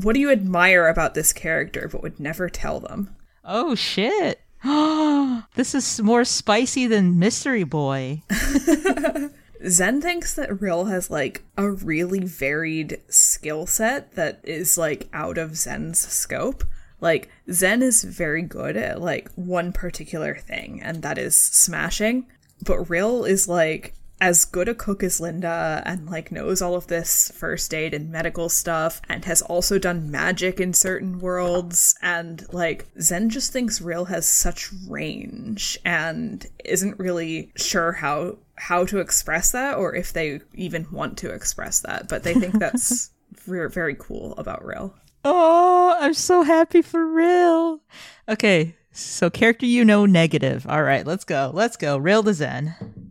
What 0.02 0.14
do 0.14 0.20
you 0.20 0.30
admire 0.30 0.88
about 0.88 1.14
this 1.14 1.32
character 1.32 1.88
but 1.90 2.02
would 2.02 2.18
never 2.18 2.48
tell 2.48 2.80
them? 2.80 3.14
oh 3.44 3.74
shit. 3.74 4.40
this 5.54 5.74
is 5.74 6.00
more 6.00 6.24
spicy 6.24 6.86
than 6.86 7.18
Mystery 7.18 7.64
Boy. 7.64 8.22
Zen 9.66 10.00
thinks 10.00 10.34
that 10.34 10.60
Rill 10.60 10.86
has 10.86 11.10
like 11.10 11.42
a 11.56 11.70
really 11.70 12.20
varied 12.20 13.00
skill 13.08 13.66
set 13.66 14.12
that 14.14 14.40
is 14.44 14.78
like 14.78 15.08
out 15.12 15.38
of 15.38 15.56
Zen's 15.56 15.98
scope. 15.98 16.64
Like 17.00 17.30
Zen 17.50 17.82
is 17.82 18.04
very 18.04 18.42
good 18.42 18.76
at 18.76 19.00
like 19.00 19.30
one 19.34 19.72
particular 19.72 20.36
thing, 20.36 20.80
and 20.82 21.02
that 21.02 21.18
is 21.18 21.36
smashing. 21.36 22.26
But 22.64 22.88
Rill 22.88 23.24
is 23.24 23.48
like 23.48 23.94
as 24.20 24.44
good 24.44 24.68
a 24.68 24.74
cook 24.74 25.02
as 25.02 25.20
Linda 25.20 25.82
and 25.84 26.08
like 26.10 26.32
knows 26.32 26.60
all 26.60 26.74
of 26.74 26.88
this 26.88 27.30
first 27.34 27.72
aid 27.72 27.94
and 27.94 28.10
medical 28.10 28.48
stuff 28.48 29.00
and 29.08 29.24
has 29.24 29.42
also 29.42 29.78
done 29.78 30.10
magic 30.10 30.60
in 30.60 30.74
certain 30.74 31.18
worlds 31.18 31.94
and 32.02 32.44
like 32.52 32.86
Zen 33.00 33.30
just 33.30 33.52
thinks 33.52 33.80
Rill 33.80 34.06
has 34.06 34.26
such 34.26 34.70
range 34.88 35.78
and 35.84 36.46
isn't 36.64 36.98
really 36.98 37.52
sure 37.56 37.92
how 37.92 38.38
how 38.56 38.84
to 38.86 38.98
express 38.98 39.52
that 39.52 39.76
or 39.76 39.94
if 39.94 40.12
they 40.12 40.40
even 40.54 40.86
want 40.90 41.16
to 41.18 41.30
express 41.30 41.80
that 41.80 42.08
but 42.08 42.24
they 42.24 42.34
think 42.34 42.58
that's 42.58 43.10
very, 43.48 43.70
very 43.70 43.96
cool 43.98 44.34
about 44.36 44.64
Rill. 44.64 44.94
Oh, 45.24 45.96
I'm 45.98 46.14
so 46.14 46.42
happy 46.42 46.82
for 46.82 47.06
real. 47.06 47.80
Okay, 48.28 48.76
so 48.92 49.30
character 49.30 49.66
you 49.66 49.84
know 49.84 50.06
negative. 50.06 50.66
All 50.68 50.82
right, 50.82 51.06
let's 51.06 51.24
go. 51.24 51.50
Let's 51.52 51.76
go. 51.76 51.96
Rill 51.96 52.22
to 52.22 52.34
Zen. 52.34 53.07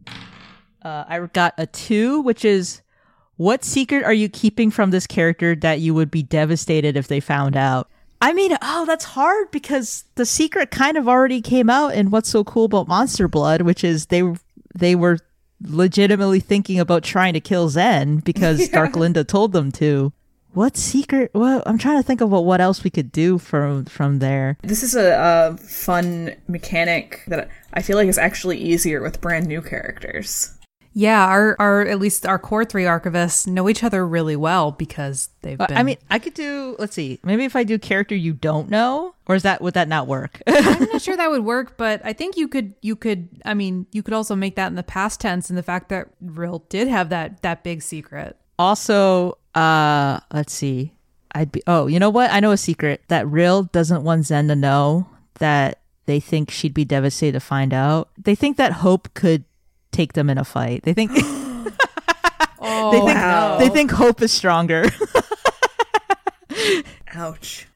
Uh, 0.88 1.04
I 1.06 1.20
got 1.20 1.54
a 1.58 1.68
two, 1.68 2.22
which 2.22 2.46
is 2.46 2.82
what 3.36 3.66
secret 3.66 4.06
are 4.06 4.14
you 4.14 4.30
keeping 4.30 4.72
from 4.72 4.92
this 4.92 5.06
character 5.06 5.54
that 5.54 5.82
you 5.82 5.94
would 5.94 6.10
be 6.10 6.24
devastated 6.24 6.96
if 6.96 7.10
they 7.10 7.20
found 7.20 7.58
out? 7.58 7.90
I 8.22 8.32
mean, 8.32 8.58
oh, 8.62 8.86
that's 8.86 9.04
hard 9.04 9.52
because 9.52 10.06
the 10.16 10.26
secret 10.26 10.72
kind 10.72 10.96
of 10.96 11.10
already 11.10 11.42
came 11.42 11.70
out 11.70 11.94
in 11.94 12.10
what's 12.10 12.30
so 12.30 12.46
cool 12.46 12.66
about 12.66 12.88
Monster 12.88 13.28
Blood, 13.28 13.64
which 13.64 13.84
is 13.84 14.06
they 14.06 14.24
they 14.74 14.96
were 14.96 15.20
legitimately 15.62 16.40
thinking 16.40 16.80
about 16.80 17.04
trying 17.04 17.34
to 17.34 17.42
kill 17.42 17.68
Zen 17.68 18.20
because 18.20 18.70
Dark 18.72 18.96
Linda 18.96 19.26
told 19.26 19.52
them 19.52 19.74
to. 19.74 20.14
What 20.54 20.78
secret? 20.78 21.32
Well, 21.34 21.62
I'm 21.66 21.78
trying 21.78 21.98
to 21.98 22.04
think 22.04 22.22
of 22.22 22.32
what, 22.32 22.46
what 22.46 22.62
else 22.62 22.86
we 22.86 22.90
could 22.90 23.12
do 23.12 23.40
from 23.40 23.84
from 23.86 24.20
there. 24.20 24.58
This 24.64 24.84
is 24.84 24.96
a, 24.96 25.52
a 25.54 25.58
fun 25.58 26.34
mechanic 26.48 27.24
that 27.28 27.50
I 27.74 27.82
feel 27.82 27.98
like 27.98 28.08
is 28.08 28.18
actually 28.18 28.58
easier 28.58 29.02
with 29.02 29.20
brand 29.20 29.48
new 29.48 29.62
characters. 29.62 30.57
Yeah, 30.94 31.24
our 31.26 31.56
our 31.60 31.82
at 31.86 32.00
least 32.00 32.26
our 32.26 32.40
core 32.40 32.66
three 32.66 32.84
archivists 32.84 33.46
know 33.46 33.70
each 33.70 33.84
other 33.84 34.06
really 34.08 34.36
well 34.36 34.72
because 34.72 35.30
they've 35.42 35.60
Uh, 35.62 35.68
been. 35.68 35.78
I 35.78 35.84
mean, 35.84 35.98
I 36.10 36.18
could 36.20 36.34
do. 36.34 36.76
Let's 36.80 36.96
see. 36.96 37.20
Maybe 37.24 37.44
if 37.46 37.56
I 37.56 37.64
do 37.64 37.78
character 37.78 38.16
you 38.16 38.34
don't 38.34 38.70
know, 38.70 39.14
or 39.28 39.36
is 39.36 39.44
that 39.44 39.62
would 39.62 39.76
that 39.76 39.88
not 39.88 40.08
work? 40.08 40.42
I'm 40.48 40.88
not 40.92 41.02
sure 41.02 41.16
that 41.16 41.30
would 41.30 41.46
work, 41.46 41.78
but 41.78 42.02
I 42.04 42.14
think 42.14 42.36
you 42.38 42.48
could 42.48 42.74
you 42.82 42.96
could 42.96 43.30
I 43.46 43.54
mean, 43.54 43.86
you 43.92 44.02
could 44.02 44.14
also 44.16 44.36
make 44.36 44.56
that 44.56 44.68
in 44.68 44.76
the 44.76 44.84
past 44.84 45.20
tense 45.20 45.50
and 45.50 45.58
the 45.58 45.64
fact 45.64 45.90
that 45.90 46.08
Rill 46.22 46.64
did 46.70 46.88
have 46.88 47.10
that 47.10 47.42
that 47.44 47.64
big 47.64 47.82
secret. 47.84 48.36
also, 48.60 49.38
uh, 49.56 50.20
let's 50.34 50.54
see. 50.54 50.94
I'd 51.34 51.52
be. 51.52 51.62
Oh, 51.68 51.86
you 51.88 52.00
know 52.00 52.10
what? 52.10 52.32
I 52.32 52.40
know 52.40 52.52
a 52.52 52.58
secret 52.58 53.02
that 53.10 53.28
Rill 53.28 53.64
doesn't 53.64 54.04
want 54.04 54.26
Zen 54.26 54.48
to 54.48 54.56
know 54.56 55.08
that 55.36 55.80
they 56.06 56.20
think 56.20 56.50
she'd 56.50 56.74
be 56.74 56.86
devastated 56.86 57.34
to 57.34 57.40
find 57.40 57.74
out. 57.74 58.10
They 58.18 58.34
think 58.34 58.58
that 58.58 58.72
Hope 58.72 59.14
could 59.14 59.44
take 59.92 60.14
them 60.14 60.30
in 60.30 60.38
a 60.38 60.44
fight. 60.46 60.84
They 60.84 60.94
think. 60.94 61.12
Oh, 62.60 62.92
they 62.92 62.98
think 62.98 63.16
wow. 63.18 63.58
they 63.60 63.70
think 63.70 63.92
Hope 63.92 64.22
is 64.22 64.34
stronger. 64.34 64.86
Ouch. 67.14 67.68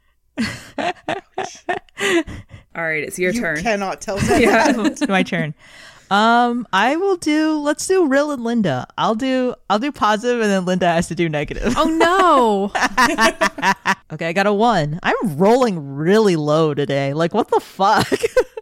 Ouch. 0.77 1.65
All 2.75 2.83
right, 2.83 3.03
it's 3.03 3.19
your 3.19 3.31
you 3.31 3.39
turn. 3.41 3.61
cannot 3.61 4.01
tell 4.01 4.17
Zen 4.19 4.41
Yeah. 4.41 4.73
it's 4.85 5.07
my 5.07 5.23
turn. 5.23 5.53
Um, 6.09 6.67
I 6.73 6.97
will 6.97 7.15
do. 7.15 7.57
Let's 7.59 7.87
do 7.87 8.05
Rill 8.07 8.31
and 8.31 8.43
Linda. 8.43 8.85
I'll 8.97 9.15
do. 9.15 9.53
I'll 9.69 9.79
do 9.79 9.91
positive, 9.93 10.41
and 10.41 10.49
then 10.51 10.65
Linda 10.65 10.87
has 10.87 11.07
to 11.07 11.15
do 11.15 11.29
negative. 11.29 11.73
Oh 11.77 11.85
no. 11.87 12.71
Okay, 14.11 14.27
I 14.27 14.33
got 14.33 14.45
a 14.47 14.53
one. 14.53 14.99
I'm 15.03 15.37
rolling 15.37 15.95
really 15.95 16.35
low 16.35 16.73
today. 16.73 17.13
Like, 17.13 17.33
what 17.33 17.49
the 17.49 17.61
fuck? 17.61 18.11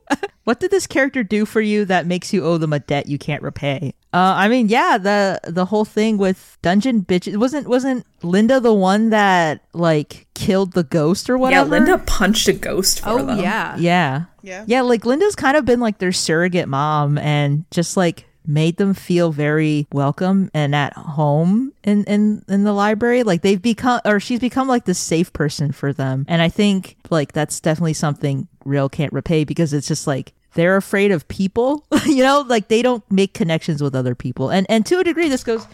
what 0.44 0.60
did 0.60 0.72
this 0.72 0.88
character 0.88 1.24
do 1.24 1.46
for 1.46 1.62
you 1.62 1.86
that 1.86 2.06
makes 2.08 2.34
you 2.34 2.44
owe 2.46 2.58
them 2.58 2.74
a 2.74 2.80
debt 2.80 3.08
you 3.08 3.18
can't 3.18 3.44
repay? 3.44 3.94
Uh, 4.12 4.34
I 4.38 4.48
mean, 4.48 4.70
yeah, 4.70 4.98
the 4.98 5.40
the 5.48 5.66
whole 5.66 5.86
thing 5.86 6.18
with 6.18 6.58
dungeon 6.64 7.04
bitches 7.04 7.38
wasn't 7.38 7.68
wasn't 7.68 8.06
Linda 8.24 8.60
the 8.60 8.74
one 8.74 9.12
that 9.12 9.62
like 9.74 10.26
killed 10.34 10.74
the 10.74 10.84
ghost 10.84 11.30
or 11.30 11.38
whatever. 11.38 11.66
yeah. 11.68 11.72
Linda 11.72 11.98
punched 12.00 12.48
a 12.48 12.54
ghost 12.54 13.02
for 13.02 13.10
oh 13.10 13.26
them. 13.26 13.40
yeah. 13.40 13.76
Yeah. 13.78 14.24
Yeah. 14.42 14.64
Yeah, 14.68 14.82
like 14.82 15.06
Linda's 15.06 15.36
kind 15.36 15.56
of 15.58 15.66
been 15.66 15.80
like 15.80 16.00
their 16.00 16.12
surrogate 16.12 16.68
mom 16.70 17.18
and 17.20 17.66
just 17.72 17.98
like 17.98 18.26
made 18.50 18.78
them 18.78 18.96
feel 18.96 19.32
very 19.32 19.88
welcome 19.94 20.50
and 20.54 20.74
at 20.74 20.94
home 20.94 21.72
in 21.84 22.04
in 22.06 22.44
in 22.50 22.64
the 22.64 22.74
library. 22.74 23.24
Like 23.24 23.44
they've 23.44 23.62
become 23.62 24.02
or 24.04 24.20
she's 24.20 24.40
become 24.40 24.68
like 24.68 24.86
the 24.86 24.96
safe 24.96 25.32
person 25.32 25.72
for 25.72 25.94
them. 25.94 26.26
And 26.28 26.42
I 26.42 26.50
think 26.50 26.98
like 27.10 27.32
that's 27.32 27.60
definitely 27.60 27.94
something 27.94 28.48
Rill 28.66 28.90
can't 28.90 29.14
repay 29.14 29.44
because 29.44 29.72
it's 29.72 29.88
just 29.88 30.08
like 30.08 30.34
they're 30.56 30.78
afraid 30.78 31.12
of 31.12 31.28
people, 31.28 31.86
you 32.06 32.24
know, 32.24 32.44
like 32.48 32.68
they 32.68 32.82
don't 32.82 33.10
make 33.12 33.34
connections 33.34 33.84
with 33.84 33.96
other 33.96 34.16
people. 34.16 34.50
And 34.50 34.66
and 34.68 34.86
to 34.88 35.00
a 35.00 35.04
degree 35.04 35.30
this 35.30 35.44
goes 35.44 35.68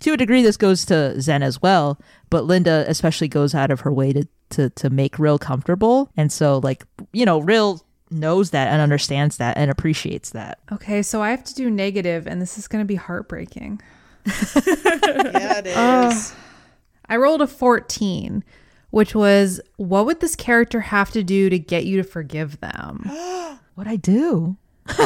to 0.00 0.12
a 0.12 0.16
degree 0.16 0.42
this 0.42 0.56
goes 0.56 0.84
to 0.86 1.20
Zen 1.20 1.44
as 1.44 1.62
well, 1.62 1.98
but 2.28 2.44
Linda 2.44 2.84
especially 2.88 3.28
goes 3.28 3.54
out 3.54 3.70
of 3.70 3.80
her 3.80 3.92
way 3.92 4.12
to 4.12 4.26
to 4.50 4.70
to 4.70 4.90
make 4.90 5.20
Rill 5.20 5.38
comfortable. 5.38 6.10
And 6.16 6.32
so 6.32 6.58
like, 6.58 6.84
you 7.12 7.24
know, 7.24 7.38
Rill 7.38 7.85
knows 8.10 8.50
that 8.50 8.68
and 8.68 8.80
understands 8.80 9.38
that 9.38 9.56
and 9.56 9.70
appreciates 9.70 10.30
that. 10.30 10.58
Okay, 10.72 11.02
so 11.02 11.22
I 11.22 11.30
have 11.30 11.44
to 11.44 11.54
do 11.54 11.70
negative 11.70 12.26
and 12.26 12.40
this 12.40 12.58
is 12.58 12.68
going 12.68 12.82
to 12.82 12.86
be 12.86 12.96
heartbreaking. 12.96 13.80
Yeah, 14.26 15.58
it 15.58 15.66
is. 15.66 16.34
I 17.08 17.16
rolled 17.16 17.40
a 17.40 17.46
14, 17.46 18.42
which 18.90 19.14
was 19.14 19.60
what 19.76 20.06
would 20.06 20.20
this 20.20 20.34
character 20.34 20.80
have 20.80 21.10
to 21.12 21.22
do 21.22 21.48
to 21.48 21.58
get 21.58 21.84
you 21.84 21.96
to 21.98 22.04
forgive 22.04 22.60
them? 22.60 23.10
What 23.74 23.86
I 23.86 23.96
do? 23.96 24.56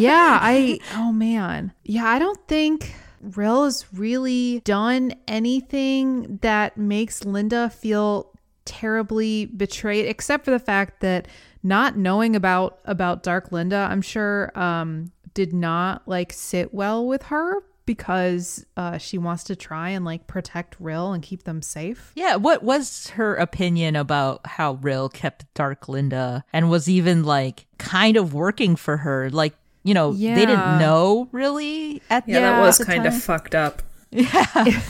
yeah, 0.00 0.38
I 0.40 0.80
oh 0.94 1.12
man. 1.12 1.74
Yeah, 1.84 2.06
I 2.06 2.18
don't 2.18 2.40
think 2.48 2.94
Rill 3.20 3.64
has 3.64 3.84
really 3.92 4.60
done 4.60 5.12
anything 5.28 6.38
that 6.40 6.78
makes 6.78 7.26
Linda 7.26 7.68
feel 7.68 8.32
terribly 8.64 9.46
betrayed 9.46 10.06
except 10.06 10.46
for 10.46 10.50
the 10.50 10.58
fact 10.58 11.00
that 11.00 11.28
not 11.62 11.96
knowing 11.96 12.36
about 12.36 12.78
about 12.84 13.22
Dark 13.22 13.52
Linda, 13.52 13.88
I'm 13.90 14.02
sure 14.02 14.56
um 14.58 15.12
did 15.34 15.52
not 15.52 16.06
like 16.06 16.32
sit 16.32 16.72
well 16.72 17.06
with 17.06 17.24
her 17.24 17.62
because 17.84 18.66
uh 18.76 18.98
she 18.98 19.16
wants 19.18 19.44
to 19.44 19.54
try 19.56 19.90
and 19.90 20.04
like 20.04 20.26
protect 20.26 20.76
Rill 20.80 21.12
and 21.12 21.22
keep 21.22 21.44
them 21.44 21.62
safe. 21.62 22.12
Yeah, 22.14 22.36
what 22.36 22.62
was 22.62 23.08
her 23.10 23.34
opinion 23.36 23.96
about 23.96 24.46
how 24.46 24.74
Rill 24.74 25.08
kept 25.08 25.52
Dark 25.54 25.88
Linda 25.88 26.44
and 26.52 26.70
was 26.70 26.88
even 26.88 27.22
like 27.24 27.66
kind 27.78 28.16
of 28.16 28.34
working 28.34 28.76
for 28.76 28.98
her? 28.98 29.30
Like, 29.30 29.54
you 29.84 29.94
know, 29.94 30.12
they 30.12 30.46
didn't 30.46 30.78
know 30.78 31.28
really 31.32 32.02
at 32.10 32.28
Yeah, 32.28 32.40
that 32.40 32.60
was 32.60 32.78
the 32.78 32.84
kind 32.86 33.06
of 33.06 33.14
fucked 33.22 33.54
up. 33.54 33.82
Yeah, 34.10 34.44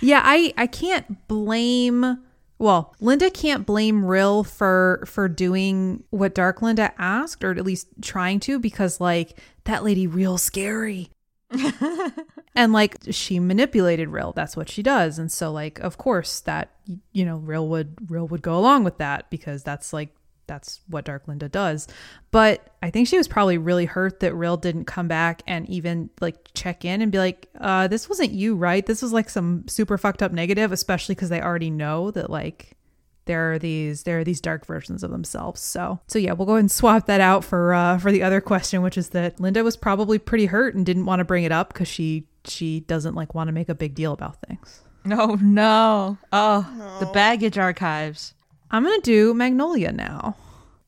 Yeah, 0.00 0.20
I 0.24 0.52
I 0.56 0.66
can't 0.66 1.28
blame 1.28 2.18
well, 2.62 2.94
Linda 3.00 3.28
can't 3.28 3.66
blame 3.66 4.04
Rill 4.04 4.44
for 4.44 5.02
for 5.04 5.28
doing 5.28 6.04
what 6.10 6.32
Dark 6.32 6.62
Linda 6.62 6.94
asked 6.96 7.42
or 7.42 7.50
at 7.50 7.64
least 7.64 7.88
trying 8.00 8.38
to 8.38 8.60
because 8.60 9.00
like 9.00 9.36
that 9.64 9.82
lady 9.82 10.06
real 10.06 10.38
scary. 10.38 11.10
and 12.54 12.72
like 12.72 12.98
she 13.10 13.40
manipulated 13.40 14.10
Rill. 14.10 14.30
That's 14.30 14.56
what 14.56 14.68
she 14.68 14.80
does. 14.80 15.18
And 15.18 15.32
so 15.32 15.50
like 15.50 15.80
of 15.80 15.98
course 15.98 16.38
that 16.42 16.70
you 17.10 17.24
know 17.24 17.38
Rill 17.38 17.66
would 17.66 18.08
Rill 18.08 18.28
would 18.28 18.42
go 18.42 18.56
along 18.56 18.84
with 18.84 18.98
that 18.98 19.28
because 19.28 19.64
that's 19.64 19.92
like 19.92 20.14
that's 20.46 20.80
what 20.88 21.04
Dark 21.04 21.28
Linda 21.28 21.48
does. 21.48 21.88
But 22.30 22.74
I 22.82 22.90
think 22.90 23.08
she 23.08 23.16
was 23.16 23.28
probably 23.28 23.58
really 23.58 23.84
hurt 23.84 24.20
that 24.20 24.34
Rill 24.34 24.56
didn't 24.56 24.84
come 24.84 25.08
back 25.08 25.42
and 25.46 25.68
even 25.68 26.10
like 26.20 26.50
check 26.54 26.84
in 26.84 27.00
and 27.02 27.12
be 27.12 27.18
like, 27.18 27.48
uh, 27.60 27.88
this 27.88 28.08
wasn't 28.08 28.32
you, 28.32 28.54
right? 28.54 28.84
This 28.84 29.02
was 29.02 29.12
like 29.12 29.30
some 29.30 29.66
super 29.68 29.98
fucked 29.98 30.22
up 30.22 30.32
negative, 30.32 30.72
especially 30.72 31.14
because 31.14 31.28
they 31.28 31.40
already 31.40 31.70
know 31.70 32.10
that 32.10 32.30
like 32.30 32.76
there 33.24 33.52
are 33.52 33.58
these 33.58 34.02
there 34.02 34.18
are 34.18 34.24
these 34.24 34.40
dark 34.40 34.66
versions 34.66 35.02
of 35.02 35.10
themselves. 35.10 35.60
So 35.60 36.00
so 36.06 36.18
yeah, 36.18 36.32
we'll 36.32 36.46
go 36.46 36.52
ahead 36.52 36.60
and 36.60 36.70
swap 36.70 37.06
that 37.06 37.20
out 37.20 37.44
for 37.44 37.72
uh 37.72 37.98
for 37.98 38.10
the 38.10 38.22
other 38.22 38.40
question, 38.40 38.82
which 38.82 38.98
is 38.98 39.10
that 39.10 39.40
Linda 39.40 39.62
was 39.62 39.76
probably 39.76 40.18
pretty 40.18 40.46
hurt 40.46 40.74
and 40.74 40.84
didn't 40.84 41.06
want 41.06 41.20
to 41.20 41.24
bring 41.24 41.44
it 41.44 41.52
up 41.52 41.72
because 41.72 41.88
she 41.88 42.26
she 42.44 42.80
doesn't 42.80 43.14
like 43.14 43.34
want 43.34 43.48
to 43.48 43.52
make 43.52 43.68
a 43.68 43.74
big 43.74 43.94
deal 43.94 44.12
about 44.12 44.40
things. 44.46 44.82
No, 45.04 45.34
no. 45.40 46.18
Oh, 46.32 46.96
the 47.00 47.06
baggage 47.06 47.58
archives. 47.58 48.34
I'm 48.72 48.84
going 48.84 49.00
to 49.00 49.04
do 49.04 49.34
Magnolia 49.34 49.92
now. 49.92 50.34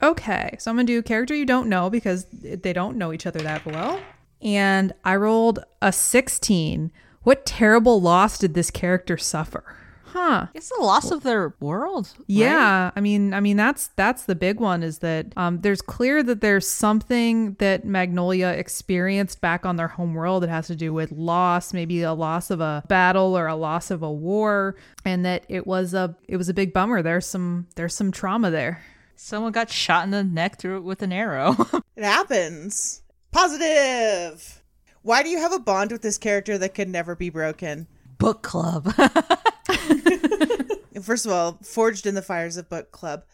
Okay, 0.03 0.57
so 0.59 0.71
I'm 0.71 0.77
going 0.77 0.87
to 0.87 0.93
do 0.93 1.03
character 1.03 1.35
you 1.35 1.45
don't 1.45 1.69
know 1.69 1.91
because 1.91 2.27
they 2.33 2.73
don't 2.73 2.97
know 2.97 3.13
each 3.13 3.27
other 3.27 3.41
that 3.41 3.65
well. 3.67 4.01
And 4.43 4.93
I 5.05 5.17
rolled 5.17 5.61
a 5.81 5.93
16. 5.93 6.91
What 7.23 7.47
terrible 7.47 8.01
loss 8.01 8.39
did 8.39 8.55
this 8.55 8.71
character 8.71 9.17
suffer? 9.17 9.77
Huh. 10.15 10.47
It's 10.55 10.69
the 10.69 10.81
loss 10.81 11.11
of 11.11 11.25
their 11.25 11.57
world. 11.59 12.13
right? 12.17 12.25
Yeah, 12.29 12.93
I 12.95 13.01
mean, 13.01 13.35
I 13.35 13.41
mean 13.41 13.57
that's 13.57 13.89
that's 13.97 14.27
the 14.27 14.37
big 14.37 14.61
one 14.61 14.85
is 14.85 15.01
that 15.01 15.33
um, 15.37 15.61
there's 15.63 15.83
clear 15.83 16.23
that 16.23 16.41
there's 16.41 16.69
something 16.69 17.55
that 17.55 17.85
Magnolia 17.85 18.51
experienced 18.51 19.41
back 19.41 19.67
on 19.67 19.75
their 19.75 19.89
home 19.89 20.15
world 20.15 20.45
that 20.45 20.51
has 20.51 20.69
to 20.69 20.77
do 20.77 20.93
with 20.93 21.11
loss, 21.11 21.73
maybe 21.73 22.03
a 22.03 22.13
loss 22.13 22.53
of 22.53 22.61
a 22.61 22.85
battle 22.87 23.37
or 23.37 23.49
a 23.49 23.57
loss 23.57 23.91
of 23.91 24.05
a 24.05 24.13
war, 24.13 24.77
and 25.05 25.25
that 25.27 25.45
it 25.49 25.67
was 25.67 25.95
a 25.95 26.17
it 26.29 26.37
was 26.37 26.49
a 26.49 26.55
big 26.55 26.73
bummer. 26.73 27.03
There's 27.03 27.27
some 27.27 27.67
there's 27.75 27.97
some 27.97 28.13
trauma 28.13 28.53
there. 28.53 28.85
Someone 29.17 29.51
got 29.51 29.69
shot 29.69 30.05
in 30.05 30.11
the 30.13 30.23
neck 30.23 30.61
through 30.61 30.77
it 30.77 30.85
with 30.85 31.03
an 31.03 31.13
arrow. 31.13 31.57
It 31.97 32.05
happens. 32.05 33.03
Positive. 33.33 34.63
Why 35.03 35.23
do 35.25 35.29
you 35.29 35.39
have 35.39 35.53
a 35.53 35.59
bond 35.61 35.91
with 35.93 36.03
this 36.03 36.19
character 36.19 36.57
that 36.59 36.75
can 36.75 36.91
never 36.91 37.15
be 37.17 37.31
broken? 37.31 37.87
Book 38.19 38.43
club. 38.43 38.93
First 41.03 41.27
of 41.27 41.33
all, 41.33 41.59
forged 41.63 42.07
in 42.07 42.15
the 42.15 42.23
fires 42.23 42.57
of 42.57 42.69
book 42.69 42.91
club. 42.91 43.25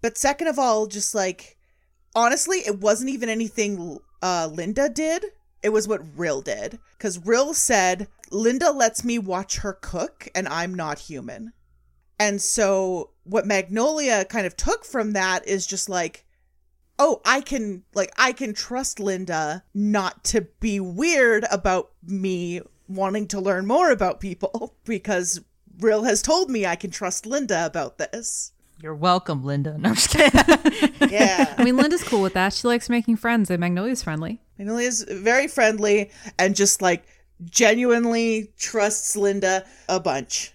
But 0.00 0.16
second 0.16 0.46
of 0.46 0.58
all, 0.58 0.86
just 0.86 1.14
like 1.14 1.56
honestly, 2.14 2.58
it 2.58 2.80
wasn't 2.80 3.10
even 3.10 3.28
anything 3.28 3.98
uh 4.22 4.48
Linda 4.52 4.88
did. 4.88 5.26
It 5.62 5.70
was 5.70 5.88
what 5.88 6.16
Rill 6.16 6.40
did. 6.40 6.78
Cuz 6.98 7.18
Rill 7.24 7.54
said, 7.54 8.08
"Linda 8.30 8.70
lets 8.70 9.04
me 9.04 9.18
watch 9.18 9.58
her 9.58 9.72
cook 9.72 10.28
and 10.34 10.48
I'm 10.48 10.74
not 10.74 11.00
human." 11.00 11.52
And 12.18 12.40
so 12.40 13.10
what 13.24 13.46
Magnolia 13.46 14.24
kind 14.24 14.46
of 14.46 14.56
took 14.56 14.84
from 14.84 15.12
that 15.12 15.46
is 15.46 15.66
just 15.66 15.88
like 15.88 16.24
oh, 16.98 17.20
I 17.24 17.40
can 17.40 17.84
like 17.94 18.12
I 18.16 18.32
can 18.32 18.54
trust 18.54 19.00
Linda 19.00 19.64
not 19.74 20.24
to 20.24 20.42
be 20.60 20.80
weird 20.80 21.44
about 21.50 21.92
me 22.02 22.60
wanting 22.88 23.28
to 23.28 23.40
learn 23.40 23.66
more 23.66 23.90
about 23.90 24.20
people 24.20 24.74
because 24.84 25.40
Rill 25.80 26.04
has 26.04 26.22
told 26.22 26.50
me 26.50 26.66
I 26.66 26.76
can 26.76 26.90
trust 26.90 27.26
Linda 27.26 27.64
about 27.66 27.98
this. 27.98 28.52
You're 28.80 28.94
welcome, 28.94 29.44
Linda. 29.44 29.76
No, 29.78 29.90
I'm 29.90 29.94
just 29.94 30.10
kidding. 30.10 31.10
Yeah. 31.10 31.54
I 31.58 31.64
mean, 31.64 31.76
Linda's 31.76 32.04
cool 32.04 32.22
with 32.22 32.34
that. 32.34 32.52
She 32.52 32.68
likes 32.68 32.88
making 32.88 33.16
friends, 33.16 33.50
and 33.50 33.60
Magnolia's 33.60 34.02
friendly. 34.02 34.40
Magnolia's 34.56 35.02
very 35.02 35.48
friendly 35.48 36.10
and 36.38 36.54
just 36.54 36.80
like 36.82 37.04
genuinely 37.44 38.52
trusts 38.58 39.16
Linda 39.16 39.64
a 39.88 40.00
bunch. 40.00 40.52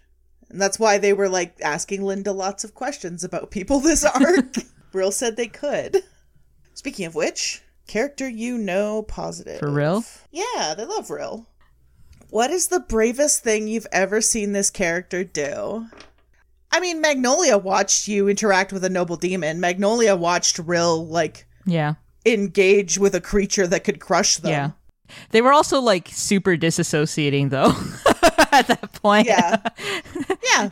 And 0.50 0.62
that's 0.62 0.80
why 0.80 0.98
they 0.98 1.14
were 1.14 1.30
like 1.30 1.56
asking 1.62 2.04
Linda 2.04 2.32
lots 2.32 2.64
of 2.64 2.74
questions 2.74 3.24
about 3.24 3.52
people 3.52 3.80
this 3.80 4.04
arc. 4.06 4.56
Brill 4.91 5.12
said 5.12 5.36
they 5.36 5.48
could. 5.48 6.04
Speaking 6.76 7.06
of 7.06 7.16
which, 7.16 7.62
character 7.88 8.28
you 8.28 8.58
know 8.58 9.04
positive. 9.04 9.60
For 9.60 9.70
real? 9.70 10.04
Yeah, 10.32 10.76
they 10.78 10.86
love 10.86 11.10
Rill. 11.10 11.48
What 12.34 12.50
is 12.50 12.70
the 12.70 12.80
bravest 12.80 13.44
thing 13.44 13.68
you've 13.68 13.86
ever 13.92 14.20
seen 14.20 14.54
this 14.54 14.72
character 14.72 15.24
do? 15.24 15.86
I 16.72 16.80
mean, 16.80 17.00
Magnolia 17.00 17.60
watched 17.60 18.08
you 18.08 18.28
interact 18.28 18.74
with 18.74 18.84
a 18.84 18.90
noble 18.90 19.18
demon. 19.18 19.60
Magnolia 19.60 20.16
watched 20.16 20.58
Rill 20.58 21.06
like 21.06 21.46
yeah. 21.68 21.94
engage 22.26 22.98
with 22.98 23.14
a 23.14 23.22
creature 23.22 23.68
that 23.68 23.84
could 23.84 24.00
crush 24.00 24.38
them. 24.38 24.50
Yeah. 24.50 24.72
They 25.30 25.44
were 25.44 25.54
also 25.54 25.80
like 25.80 26.08
super 26.08 26.58
disassociating 26.58 27.52
though 27.52 27.76
at 28.52 28.66
that 28.66 28.94
point. 28.94 29.28
Yeah. 29.28 29.58
yeah. 30.44 30.70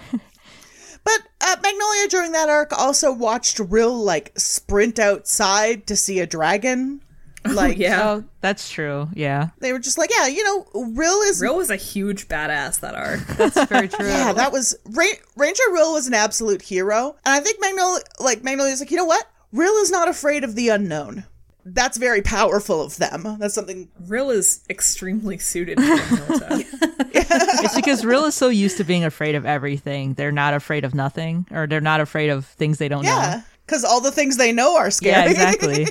But 1.03 1.19
uh, 1.41 1.57
Magnolia 1.61 2.07
during 2.09 2.31
that 2.31 2.49
arc 2.49 2.75
also 2.75 3.13
watched 3.13 3.59
Rill 3.59 3.95
like 3.95 4.31
sprint 4.35 4.97
outside 4.97 5.85
to 5.85 5.95
see 5.95 6.21
a 6.21 6.25
dragon. 6.25 7.03
Like, 7.51 7.77
yeah. 7.77 8.01
Oh, 8.03 8.23
that's 8.39 8.69
true. 8.69 9.09
Yeah. 9.13 9.49
they 9.59 9.73
were 9.73 9.79
just 9.79 9.97
like, 9.97 10.09
yeah, 10.15 10.27
you 10.27 10.43
know, 10.43 10.67
Rill 10.93 11.21
is. 11.21 11.41
Rill 11.41 11.57
was 11.57 11.69
a 11.69 11.75
huge 11.75 12.27
badass 12.27 12.79
that 12.81 12.95
arc. 12.95 13.19
That's 13.37 13.63
very 13.65 13.87
true. 13.87 14.07
Yeah, 14.07 14.31
that 14.33 14.51
was 14.51 14.75
Ra- 14.85 15.05
Ranger 15.35 15.63
Rill 15.71 15.93
was 15.93 16.07
an 16.07 16.13
absolute 16.13 16.61
hero, 16.61 17.15
and 17.25 17.33
I 17.33 17.39
think 17.39 17.59
Magnolia, 17.59 18.03
like 18.19 18.43
Magnolia's, 18.43 18.79
like, 18.79 18.91
you 18.91 18.97
know 18.97 19.05
what? 19.05 19.25
Rill 19.51 19.73
is 19.77 19.89
not 19.91 20.07
afraid 20.07 20.43
of 20.43 20.55
the 20.55 20.69
unknown. 20.69 21.25
That's 21.65 21.97
very 21.97 22.21
powerful 22.21 22.81
of 22.81 22.97
them. 22.97 23.37
That's 23.39 23.53
something. 23.53 23.89
Rill 24.07 24.29
is 24.31 24.63
extremely 24.69 25.37
suited 25.37 25.77
for 25.77 25.83
Milta. 25.83 26.65
It's 27.63 27.75
because 27.75 28.03
Rill 28.05 28.25
is 28.25 28.35
so 28.35 28.49
used 28.49 28.77
to 28.77 28.83
being 28.83 29.03
afraid 29.03 29.35
of 29.35 29.45
everything. 29.45 30.13
They're 30.15 30.31
not 30.31 30.53
afraid 30.53 30.85
of 30.85 30.93
nothing, 30.95 31.45
or 31.51 31.67
they're 31.67 31.81
not 31.81 32.01
afraid 32.01 32.29
of 32.29 32.45
things 32.45 32.77
they 32.77 32.87
don't 32.87 33.03
know. 33.03 33.09
Yeah, 33.11 33.41
because 33.65 33.83
all 33.83 34.01
the 34.01 34.11
things 34.11 34.37
they 34.37 34.51
know 34.51 34.75
are 34.77 34.89
scary. 34.91 35.11
Yeah, 35.13 35.29
exactly. 35.29 35.87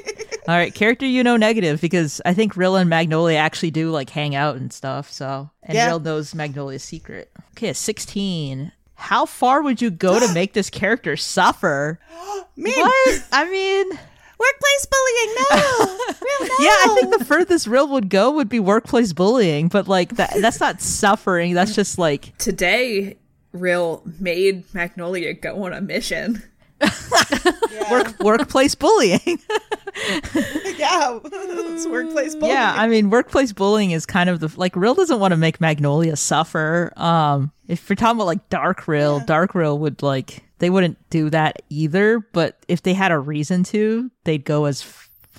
All 0.51 0.57
right, 0.57 0.75
character 0.75 1.07
you 1.07 1.23
know 1.23 1.37
negative 1.37 1.81
because 1.81 2.21
I 2.27 2.35
think 2.35 2.57
Rill 2.57 2.75
and 2.75 2.91
Magnolia 2.91 3.37
actually 3.39 3.71
do 3.71 3.93
like 3.93 4.11
hang 4.11 4.35
out 4.35 4.57
and 4.57 4.73
stuff. 4.73 5.09
So, 5.09 5.49
and 5.63 5.77
Yeah. 5.77 5.87
Rill 5.87 6.01
knows 6.01 6.35
Magnolia's 6.35 6.83
secret. 6.83 7.31
Okay, 7.53 7.69
a 7.69 7.75
16. 7.75 8.73
How 8.97 9.27
far 9.27 9.63
would 9.63 9.81
you 9.81 9.91
go 9.91 10.19
to 10.19 10.35
make 10.35 10.53
this 10.53 10.69
character 10.69 11.17
suffer? 11.17 12.01
Me, 12.57 12.73
What? 12.77 13.25
I 13.31 13.49
mean, 13.49 13.91
workplace 13.91 14.87
bullying. 14.91 15.37
No, 15.37 15.87
Rill, 16.21 16.49
no. 16.49 16.65
yeah, 16.65 16.77
I 16.83 16.97
think 17.01 17.17
the 17.17 17.25
furthest 17.25 17.69
Rill 17.69 17.87
would 17.87 18.09
go 18.11 18.33
would 18.33 18.49
be 18.49 18.59
workplace 18.59 19.13
bullying, 19.13 19.69
but 19.69 19.87
like 19.87 20.17
that 20.17 20.33
that's 20.41 20.59
not 20.59 20.81
suffering. 20.81 21.55
That's 21.55 21.77
just 21.77 21.97
like 21.97 22.37
Today, 22.39 23.19
Rill 23.53 24.03
made 24.19 24.65
Magnolia 24.75 25.33
go 25.33 25.65
on 25.65 25.73
a 25.73 25.81
mission. 25.81 26.43
Work 27.91 28.21
workplace 28.21 28.75
bullying. 28.75 29.21
yeah, 29.27 31.19
it's 31.25 31.87
workplace 31.87 32.35
bullying. 32.35 32.57
Yeah, 32.57 32.75
I 32.77 32.87
mean, 32.87 33.11
workplace 33.11 33.53
bullying 33.53 33.91
is 33.91 34.07
kind 34.07 34.31
of 34.31 34.41
the 34.41 34.53
like 34.57 34.77
Rill 34.77 34.95
doesn't 34.95 35.19
want 35.19 35.33
to 35.33 35.37
make 35.37 35.61
Magnolia 35.61 36.17
suffer. 36.17 36.93
Um, 36.97 37.53
if 37.69 37.89
you're 37.89 37.97
talking 37.97 38.17
about 38.17 38.27
like 38.27 38.49
Dark 38.49 38.87
Rill, 38.87 39.21
Dark 39.21 39.55
Rill 39.55 39.79
would 39.79 40.03
like 40.03 40.45
they 40.59 40.71
wouldn't 40.71 40.99
do 41.11 41.31
that 41.31 41.63
either. 41.69 42.21
But 42.33 42.65
if 42.69 42.83
they 42.83 42.95
had 42.95 43.11
a 43.11 43.19
reason 43.19 43.65
to, 43.65 44.11
they'd 44.25 44.45
go 44.45 44.67
as 44.67 44.83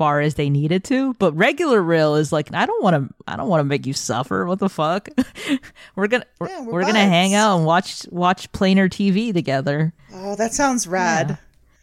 far 0.01 0.19
as 0.19 0.33
they 0.33 0.49
needed 0.49 0.83
to. 0.83 1.13
But 1.19 1.31
regular 1.33 1.79
Rill 1.79 2.15
is 2.15 2.31
like, 2.31 2.51
I 2.55 2.65
don't 2.65 2.81
want 2.81 2.95
to, 2.95 3.13
I 3.27 3.35
don't 3.35 3.47
want 3.49 3.59
to 3.59 3.65
make 3.65 3.85
you 3.85 3.93
suffer. 3.93 4.47
What 4.47 4.57
the 4.57 4.67
fuck? 4.67 5.09
we're 5.95 6.07
gonna, 6.07 6.25
we're, 6.39 6.49
Yeah, 6.49 6.61
we're 6.61 6.73
we're 6.73 6.81
gonna 6.81 7.05
hang 7.05 7.35
out 7.35 7.57
and 7.57 7.67
watch 7.67 8.07
watch 8.09 8.51
planar 8.51 8.89
TV 8.89 9.31
together. 9.31 9.93
Oh, 10.11 10.35
that 10.37 10.55
sounds 10.55 10.87
rad. 10.87 11.37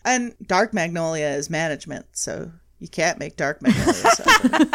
And 0.05 0.35
Dark 0.45 0.75
Magnolia 0.75 1.29
is 1.29 1.49
management, 1.49 2.07
so 2.11 2.51
you 2.81 2.89
can't 2.89 3.21
make 3.21 3.37
Dark 3.37 3.63
Magnolia 3.63 3.93
suffer. 3.93 4.67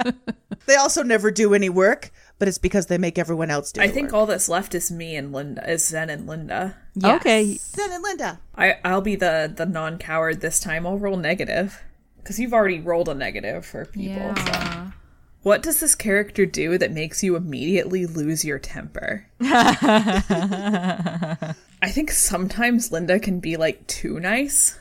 they 0.66 0.76
also 0.76 1.02
never 1.02 1.30
do 1.30 1.52
any 1.52 1.68
work, 1.68 2.12
but 2.38 2.48
it's 2.48 2.56
because 2.56 2.86
they 2.86 2.96
make 2.96 3.18
everyone 3.18 3.50
else 3.50 3.72
do 3.72 3.82
I 3.82 3.88
think 3.88 4.06
work. 4.06 4.14
all 4.14 4.26
that's 4.26 4.48
left 4.48 4.74
is 4.74 4.90
me 4.90 5.16
and 5.16 5.34
Linda, 5.34 5.70
is 5.70 5.86
Zen 5.86 6.08
and 6.08 6.26
Linda. 6.26 6.78
Yes. 6.94 7.20
Okay, 7.20 7.56
Zen 7.56 7.92
and 7.92 8.02
Linda. 8.02 8.40
I 8.56 8.78
I'll 8.82 9.02
be 9.02 9.16
the 9.16 9.52
the 9.54 9.66
non 9.66 9.98
coward 9.98 10.40
this 10.40 10.60
time. 10.60 10.86
I'll 10.86 10.98
roll 10.98 11.18
negative 11.18 11.82
because 12.24 12.40
you've 12.40 12.54
already 12.54 12.80
rolled 12.80 13.10
a 13.10 13.14
negative 13.14 13.66
for 13.66 13.84
people. 13.84 14.34
so. 14.34 14.42
Yeah. 14.46 14.90
What 15.42 15.62
does 15.62 15.78
this 15.78 15.94
character 15.94 16.46
do 16.46 16.78
that 16.78 16.90
makes 16.90 17.22
you 17.22 17.36
immediately 17.36 18.06
lose 18.06 18.46
your 18.46 18.58
temper? 18.58 19.26
I 19.42 21.54
think 21.88 22.10
sometimes 22.10 22.90
Linda 22.90 23.20
can 23.20 23.40
be 23.40 23.58
like 23.58 23.86
too 23.86 24.18
nice. 24.18 24.78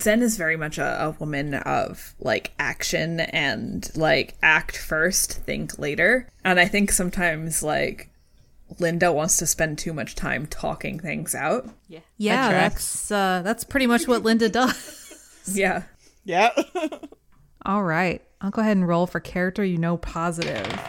Zen 0.00 0.22
is 0.22 0.38
very 0.38 0.56
much 0.56 0.78
a, 0.78 1.04
a 1.04 1.10
woman 1.20 1.52
of 1.52 2.14
like 2.18 2.52
action 2.58 3.20
and 3.20 3.90
like 3.94 4.36
act 4.42 4.78
first, 4.78 5.34
think 5.34 5.78
later. 5.78 6.28
And 6.46 6.58
I 6.58 6.66
think 6.66 6.92
sometimes 6.92 7.62
like 7.62 8.08
Linda 8.78 9.12
wants 9.12 9.36
to 9.38 9.46
spend 9.46 9.78
too 9.78 9.92
much 9.92 10.14
time 10.14 10.46
talking 10.46 10.98
things 10.98 11.34
out. 11.34 11.68
Yeah, 12.16 12.48
tracks. 12.48 12.74
that's 12.74 13.10
uh, 13.10 13.42
that's 13.44 13.64
pretty 13.64 13.86
much 13.86 14.08
what 14.08 14.22
Linda 14.22 14.48
does. 14.48 14.96
Yeah. 15.52 15.82
Yeah. 16.24 16.50
All 17.66 17.82
right, 17.82 18.22
I'll 18.40 18.50
go 18.50 18.62
ahead 18.62 18.76
and 18.76 18.88
roll 18.88 19.06
for 19.06 19.20
character 19.20 19.64
you 19.64 19.76
know 19.78 19.96
positive. 19.96 20.80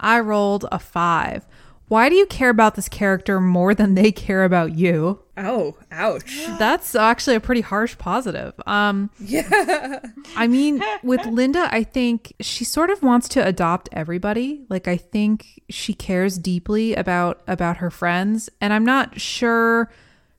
I 0.00 0.20
rolled 0.20 0.66
a 0.72 0.78
five. 0.78 1.46
Why 1.88 2.08
do 2.08 2.14
you 2.14 2.24
care 2.26 2.48
about 2.48 2.74
this 2.74 2.88
character 2.88 3.38
more 3.38 3.74
than 3.74 3.94
they 3.94 4.12
care 4.12 4.44
about 4.44 4.74
you? 4.74 5.20
Oh, 5.36 5.76
ouch. 5.90 6.46
That's 6.58 6.94
actually 6.94 7.36
a 7.36 7.40
pretty 7.40 7.60
harsh 7.60 7.98
positive. 7.98 8.54
Um, 8.66 9.10
Yeah. 9.20 10.00
I 10.34 10.46
mean, 10.46 10.82
with 11.02 11.24
Linda, 11.26 11.68
I 11.70 11.84
think 11.84 12.32
she 12.40 12.64
sort 12.64 12.88
of 12.88 13.02
wants 13.02 13.28
to 13.30 13.46
adopt 13.46 13.90
everybody. 13.92 14.64
Like 14.70 14.88
I 14.88 14.96
think 14.96 15.60
she 15.68 15.92
cares 15.92 16.38
deeply 16.38 16.94
about 16.94 17.42
about 17.46 17.76
her 17.76 17.90
friends, 17.90 18.48
and 18.60 18.72
I'm 18.72 18.84
not 18.86 19.20
sure 19.20 19.90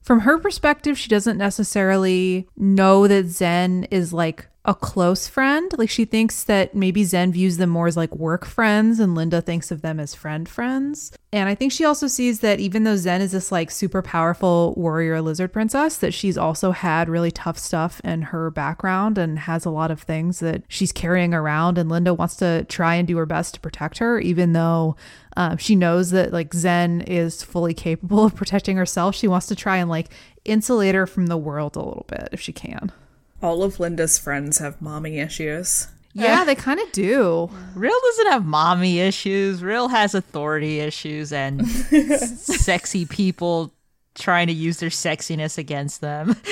from 0.04 0.20
her 0.20 0.38
perspective 0.38 0.96
she 0.96 1.08
doesn't 1.08 1.38
necessarily 1.38 2.46
know 2.56 3.08
that 3.08 3.26
Zen 3.26 3.84
is 3.90 4.12
like 4.12 4.46
a 4.64 4.74
close 4.74 5.28
friend. 5.28 5.70
Like 5.76 5.90
she 5.90 6.04
thinks 6.04 6.44
that 6.44 6.74
maybe 6.74 7.04
Zen 7.04 7.32
views 7.32 7.58
them 7.58 7.68
more 7.68 7.86
as 7.86 7.96
like 7.96 8.14
work 8.16 8.46
friends 8.46 8.98
and 8.98 9.14
Linda 9.14 9.42
thinks 9.42 9.70
of 9.70 9.82
them 9.82 10.00
as 10.00 10.14
friend 10.14 10.48
friends. 10.48 11.12
And 11.32 11.48
I 11.48 11.54
think 11.54 11.70
she 11.70 11.84
also 11.84 12.06
sees 12.06 12.40
that 12.40 12.60
even 12.60 12.84
though 12.84 12.96
Zen 12.96 13.20
is 13.20 13.32
this 13.32 13.52
like 13.52 13.70
super 13.70 14.00
powerful 14.00 14.72
warrior 14.76 15.20
lizard 15.20 15.52
princess, 15.52 15.98
that 15.98 16.14
she's 16.14 16.38
also 16.38 16.70
had 16.70 17.10
really 17.10 17.30
tough 17.30 17.58
stuff 17.58 18.00
in 18.04 18.22
her 18.22 18.50
background 18.50 19.18
and 19.18 19.40
has 19.40 19.66
a 19.66 19.70
lot 19.70 19.90
of 19.90 20.00
things 20.00 20.38
that 20.38 20.62
she's 20.68 20.92
carrying 20.92 21.34
around. 21.34 21.76
And 21.76 21.90
Linda 21.90 22.14
wants 22.14 22.36
to 22.36 22.64
try 22.64 22.94
and 22.94 23.06
do 23.06 23.18
her 23.18 23.26
best 23.26 23.54
to 23.54 23.60
protect 23.60 23.98
her, 23.98 24.18
even 24.18 24.54
though 24.54 24.96
um, 25.36 25.58
she 25.58 25.76
knows 25.76 26.10
that 26.12 26.32
like 26.32 26.54
Zen 26.54 27.02
is 27.02 27.42
fully 27.42 27.74
capable 27.74 28.24
of 28.24 28.34
protecting 28.34 28.78
herself. 28.78 29.14
She 29.14 29.28
wants 29.28 29.46
to 29.48 29.56
try 29.56 29.76
and 29.76 29.90
like 29.90 30.08
insulate 30.46 30.94
her 30.94 31.06
from 31.06 31.26
the 31.26 31.36
world 31.36 31.76
a 31.76 31.80
little 31.80 32.06
bit 32.08 32.30
if 32.32 32.40
she 32.40 32.52
can. 32.52 32.92
All 33.44 33.62
of 33.62 33.78
Linda's 33.78 34.18
friends 34.18 34.58
have 34.58 34.80
mommy 34.80 35.18
issues. 35.18 35.88
Yeah, 36.14 36.44
they 36.44 36.54
kind 36.54 36.80
of 36.80 36.90
do. 36.92 37.50
Rill 37.74 38.00
doesn't 38.02 38.32
have 38.32 38.44
mommy 38.46 39.00
issues. 39.00 39.62
Rill 39.62 39.88
has 39.88 40.14
authority 40.14 40.80
issues 40.80 41.32
and 41.32 41.60
s- 41.60 42.46
sexy 42.64 43.04
people 43.04 43.72
trying 44.14 44.46
to 44.46 44.52
use 44.52 44.78
their 44.78 44.90
sexiness 44.90 45.58
against 45.58 46.00
them. 46.00 46.36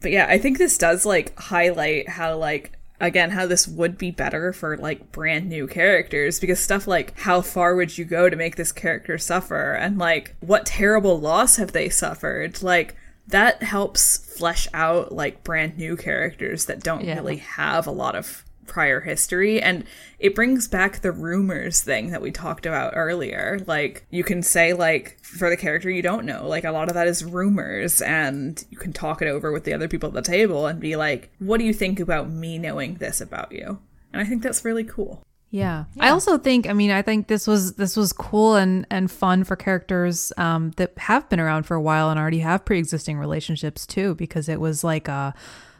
But 0.00 0.12
yeah, 0.12 0.26
I 0.30 0.38
think 0.38 0.56
this 0.56 0.78
does 0.78 1.04
like 1.04 1.38
highlight 1.38 2.08
how 2.08 2.36
like 2.38 2.72
again 3.00 3.30
how 3.30 3.46
this 3.46 3.68
would 3.68 3.98
be 3.98 4.10
better 4.10 4.50
for 4.52 4.76
like 4.78 5.12
brand 5.12 5.48
new 5.48 5.66
characters 5.66 6.40
because 6.40 6.58
stuff 6.58 6.86
like 6.86 7.18
how 7.18 7.42
far 7.42 7.74
would 7.74 7.98
you 7.98 8.06
go 8.06 8.30
to 8.30 8.36
make 8.36 8.56
this 8.56 8.72
character 8.72 9.18
suffer 9.18 9.72
and 9.74 9.98
like 9.98 10.36
what 10.40 10.64
terrible 10.64 11.20
loss 11.20 11.56
have 11.56 11.72
they 11.72 11.90
suffered 11.90 12.62
like 12.62 12.96
that 13.30 13.62
helps 13.62 14.16
flesh 14.38 14.68
out 14.74 15.12
like 15.12 15.42
brand 15.44 15.76
new 15.78 15.96
characters 15.96 16.66
that 16.66 16.82
don't 16.82 17.04
Yeah. 17.04 17.14
really 17.16 17.36
have 17.36 17.86
a 17.86 17.90
lot 17.92 18.14
of 18.16 18.44
prior 18.66 19.00
history. 19.00 19.60
And 19.60 19.84
it 20.20 20.34
brings 20.36 20.68
back 20.68 21.00
the 21.00 21.10
rumors 21.10 21.80
thing 21.82 22.10
that 22.10 22.22
we 22.22 22.30
talked 22.30 22.66
about 22.66 22.92
earlier. 22.94 23.58
Like 23.66 24.06
you 24.10 24.22
can 24.22 24.42
say 24.44 24.72
like 24.74 25.18
for 25.22 25.50
the 25.50 25.56
character 25.56 25.90
you 25.90 26.02
don't 26.02 26.24
know 26.24 26.46
like 26.46 26.62
a 26.64 26.70
lot 26.70 26.88
of 26.88 26.94
that 26.94 27.08
is 27.08 27.24
rumors 27.24 28.00
and 28.00 28.64
you 28.70 28.78
can 28.78 28.92
talk 28.92 29.22
it 29.22 29.28
over 29.28 29.50
with 29.50 29.64
the 29.64 29.72
other 29.74 29.88
people 29.88 30.08
at 30.08 30.14
the 30.14 30.22
table 30.22 30.66
and 30.66 30.78
be 30.78 30.94
like 30.96 31.30
what 31.40 31.58
do 31.58 31.64
you 31.64 31.72
think 31.74 31.98
about 31.98 32.30
me 32.30 32.58
knowing 32.58 32.94
this 32.94 33.20
about 33.20 33.50
you? 33.52 33.78
And 34.12 34.20
i 34.22 34.24
think 34.24 34.42
that's 34.42 34.64
really 34.64 34.84
cool 34.84 35.22
Yeah. 35.50 35.86
I 35.98 36.10
also 36.10 36.38
think 36.38 36.68
I 36.68 36.72
mean 36.72 36.92
I 36.92 37.02
think 37.02 37.26
this 37.26 37.46
was 37.46 37.74
this 37.74 37.96
was 37.96 38.12
cool 38.12 38.54
and 38.54 38.86
and 38.88 39.10
fun 39.10 39.42
for 39.42 39.56
characters 39.56 40.32
um 40.36 40.70
that 40.76 40.96
have 40.96 41.28
been 41.28 41.40
around 41.40 41.64
for 41.64 41.74
a 41.74 41.82
while 41.82 42.08
and 42.08 42.20
already 42.20 42.38
have 42.38 42.64
pre-existing 42.64 43.18
relationships 43.18 43.84
too 43.84 44.14
because 44.14 44.48
it 44.48 44.60
was 44.60 44.84
like 44.84 45.08
a 45.08 45.34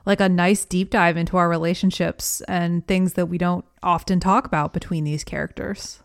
like 0.07 0.21
a 0.21 0.29
nice 0.29 0.65
deep 0.65 0.91
dive 0.91 1.17
into 1.17 1.37
our 1.37 1.49
relationships 1.49 2.41
and 2.49 2.87
things 2.87 3.13
that 3.13 3.27
we 3.27 3.39
don't 3.39 3.65
often 3.83 4.19
talk 4.19 4.45
about 4.45 4.73
between 4.73 5.05
these 5.05 5.23
characters. 5.25 6.01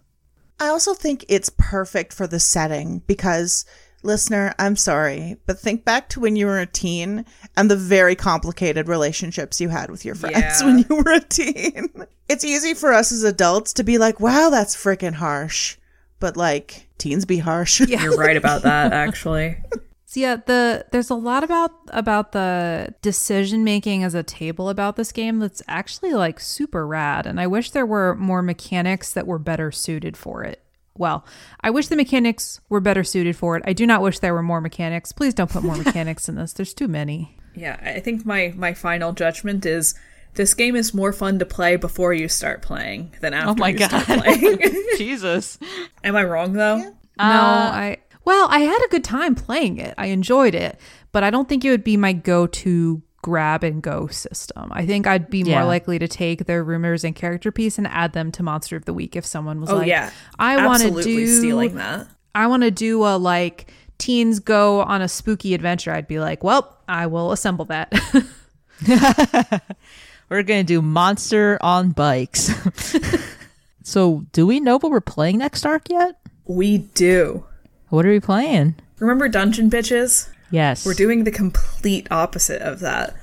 I 0.59 0.67
also 0.67 0.93
think 0.93 1.25
it's 1.27 1.51
perfect 1.57 2.13
for 2.13 2.27
the 2.27 2.39
setting 2.39 2.99
because, 3.07 3.65
listener, 4.05 4.53
I'm 4.59 4.75
sorry, 4.75 5.37
but 5.45 5.59
think 5.59 5.83
back 5.83 6.09
to 6.09 6.19
when 6.19 6.35
you 6.35 6.45
were 6.45 6.59
a 6.59 6.65
teen 6.65 7.25
and 7.57 7.69
the 7.69 7.75
very 7.75 8.15
complicated 8.15 8.87
relationships 8.87 9.59
you 9.59 9.69
had 9.69 9.89
with 9.89 10.05
your 10.05 10.15
friends 10.15 10.35
Yeah. 10.61 10.65
when 10.65 10.85
you 10.87 10.95
were 10.95 11.13
a 11.13 11.19
teen. 11.21 11.89
It's 12.29 12.45
easy 12.45 12.73
for 12.73 12.93
us 12.93 13.11
as 13.11 13.23
adults 13.23 13.73
to 13.73 13.83
be 13.83 13.97
like, 13.97 14.19
wow, 14.19 14.49
that's 14.49 14.75
freaking 14.75 15.13
harsh. 15.13 15.77
But 16.19 16.37
like, 16.37 16.87
teens 16.97 17.25
be 17.25 17.37
harsh. 17.39 17.79
you're 17.87 18.15
right 18.17 18.37
about 18.37 18.63
that 18.63 18.93
actually 18.93 19.57
So 20.05 20.19
yeah, 20.21 20.37
the 20.37 20.85
there's 20.91 21.09
a 21.09 21.15
lot 21.15 21.43
about 21.43 21.71
about 21.89 22.31
the 22.31 22.95
decision 23.01 23.63
making 23.65 24.03
as 24.03 24.15
a 24.15 24.23
table 24.23 24.69
about 24.69 24.95
this 24.95 25.11
game 25.11 25.39
that's 25.39 25.61
actually 25.67 26.13
like 26.13 26.39
super 26.39 26.87
rad, 26.87 27.25
and 27.25 27.37
I 27.39 27.47
wish 27.47 27.71
there 27.71 27.85
were 27.85 28.15
more 28.15 28.41
mechanics 28.41 29.11
that 29.13 29.27
were 29.27 29.39
better 29.39 29.71
suited 29.73 30.15
for 30.15 30.43
it. 30.45 30.63
Well, 30.97 31.25
I 31.61 31.69
wish 31.71 31.87
the 31.87 31.95
mechanics 31.95 32.61
were 32.69 32.79
better 32.79 33.03
suited 33.03 33.35
for 33.35 33.57
it. 33.57 33.63
I 33.65 33.73
do 33.73 33.85
not 33.85 34.01
wish 34.01 34.19
there 34.19 34.33
were 34.33 34.43
more 34.43 34.61
mechanics. 34.61 35.11
Please 35.11 35.33
don't 35.33 35.49
put 35.51 35.63
more 35.63 35.75
mechanics 35.85 36.29
in 36.29 36.35
this. 36.35 36.53
There's 36.53 36.73
too 36.73 36.87
many. 36.87 37.37
yeah 37.55 37.79
i 37.95 37.99
think 38.01 38.25
my 38.25 38.53
my 38.57 38.73
final 38.73 39.13
judgment 39.13 39.65
is 39.65 39.95
this 40.33 40.53
game 40.53 40.75
is 40.75 40.93
more 40.93 41.13
fun 41.13 41.39
to 41.39 41.45
play 41.45 41.77
before 41.77 42.11
you 42.13 42.27
start 42.27 42.61
playing 42.61 43.13
than 43.21 43.33
oh 43.33 43.37
after 43.37 43.51
oh 43.51 43.55
my 43.55 43.69
you 43.69 43.77
god. 43.77 43.89
start 43.89 44.05
playing 44.23 44.59
Jesus. 44.97 45.57
am 46.03 46.15
i 46.17 46.23
wrong 46.23 46.51
though 46.53 46.75
uh, 47.17 47.29
no, 47.29 47.39
I 47.81 47.97
well, 48.25 48.47
I 48.49 48.59
had 48.59 48.81
a 48.83 48.89
good 48.89 49.03
time 49.03 49.35
playing 49.35 49.77
it. 49.77 49.93
I 49.99 50.07
enjoyed 50.07 50.55
it, 50.55 50.79
but 51.13 51.23
I 51.23 51.29
don't 51.29 51.47
think 51.47 51.63
it 51.63 51.69
would 51.69 51.83
be 51.83 51.95
my 51.95 52.11
go-to 52.11 53.01
grab 53.25 53.63
and 53.63 53.81
go 53.81 54.05
system. 54.05 54.67
I 54.71 54.85
think 54.85 55.07
I'd 55.07 55.31
be 55.31 55.39
Yeah. 55.39 55.59
more 55.59 55.65
likely 55.65 55.97
to 55.97 56.07
take 56.07 56.45
their 56.45 56.63
rumors 56.63 57.03
and 57.03 57.15
character 57.15 57.51
piece 57.51 57.79
and 57.79 57.87
add 57.87 58.13
them 58.13 58.31
to 58.33 58.43
Monster 58.43 58.75
of 58.75 58.85
the 58.85 58.93
Week 58.93 59.15
if 59.15 59.25
someone 59.25 59.59
was 59.59 59.71
oh 59.71 59.77
like, 59.77 59.87
yeah 59.87 60.11
I 60.37 60.63
want 60.67 60.83
to 60.83 60.91
do 61.01 61.25
stealing 61.27 61.73
that 61.75 62.05
I 62.35 62.45
want 62.45 62.61
to 62.61 62.69
do 62.69 63.03
a 63.03 63.17
like 63.17 63.71
teens 63.97 64.39
go 64.39 64.81
on 64.81 65.01
a 65.01 65.07
spooky 65.07 65.55
adventure. 65.55 65.91
I'd 65.91 66.07
be 66.07 66.19
like, 66.19 66.43
well, 66.43 66.77
I 66.87 67.07
will 67.07 67.31
assemble 67.31 67.65
that. 67.65 67.91
We're 70.29 70.43
going 70.43 70.65
to 70.65 70.67
do 70.67 70.81
Monster 70.81 71.57
on 71.61 71.91
Bikes. 71.91 72.51
so, 73.83 74.25
do 74.31 74.45
we 74.47 74.59
know 74.59 74.77
what 74.79 74.91
we're 74.91 74.99
playing 75.01 75.37
next 75.37 75.65
arc 75.65 75.89
yet? 75.89 76.17
we 76.47 76.77
do 76.79 77.43
What 77.89 78.05
are 78.05 78.09
we 78.11 78.19
playing? 78.19 78.75
remember 78.99 79.27
dungeon 79.27 79.69
bitches 79.69 80.29
Yes. 80.55 80.85
We're 80.85 80.93
doing 80.93 81.25
the 81.25 81.31
complete 81.31 82.07
opposite 82.11 82.61
of 82.61 82.79
that. 82.79 83.13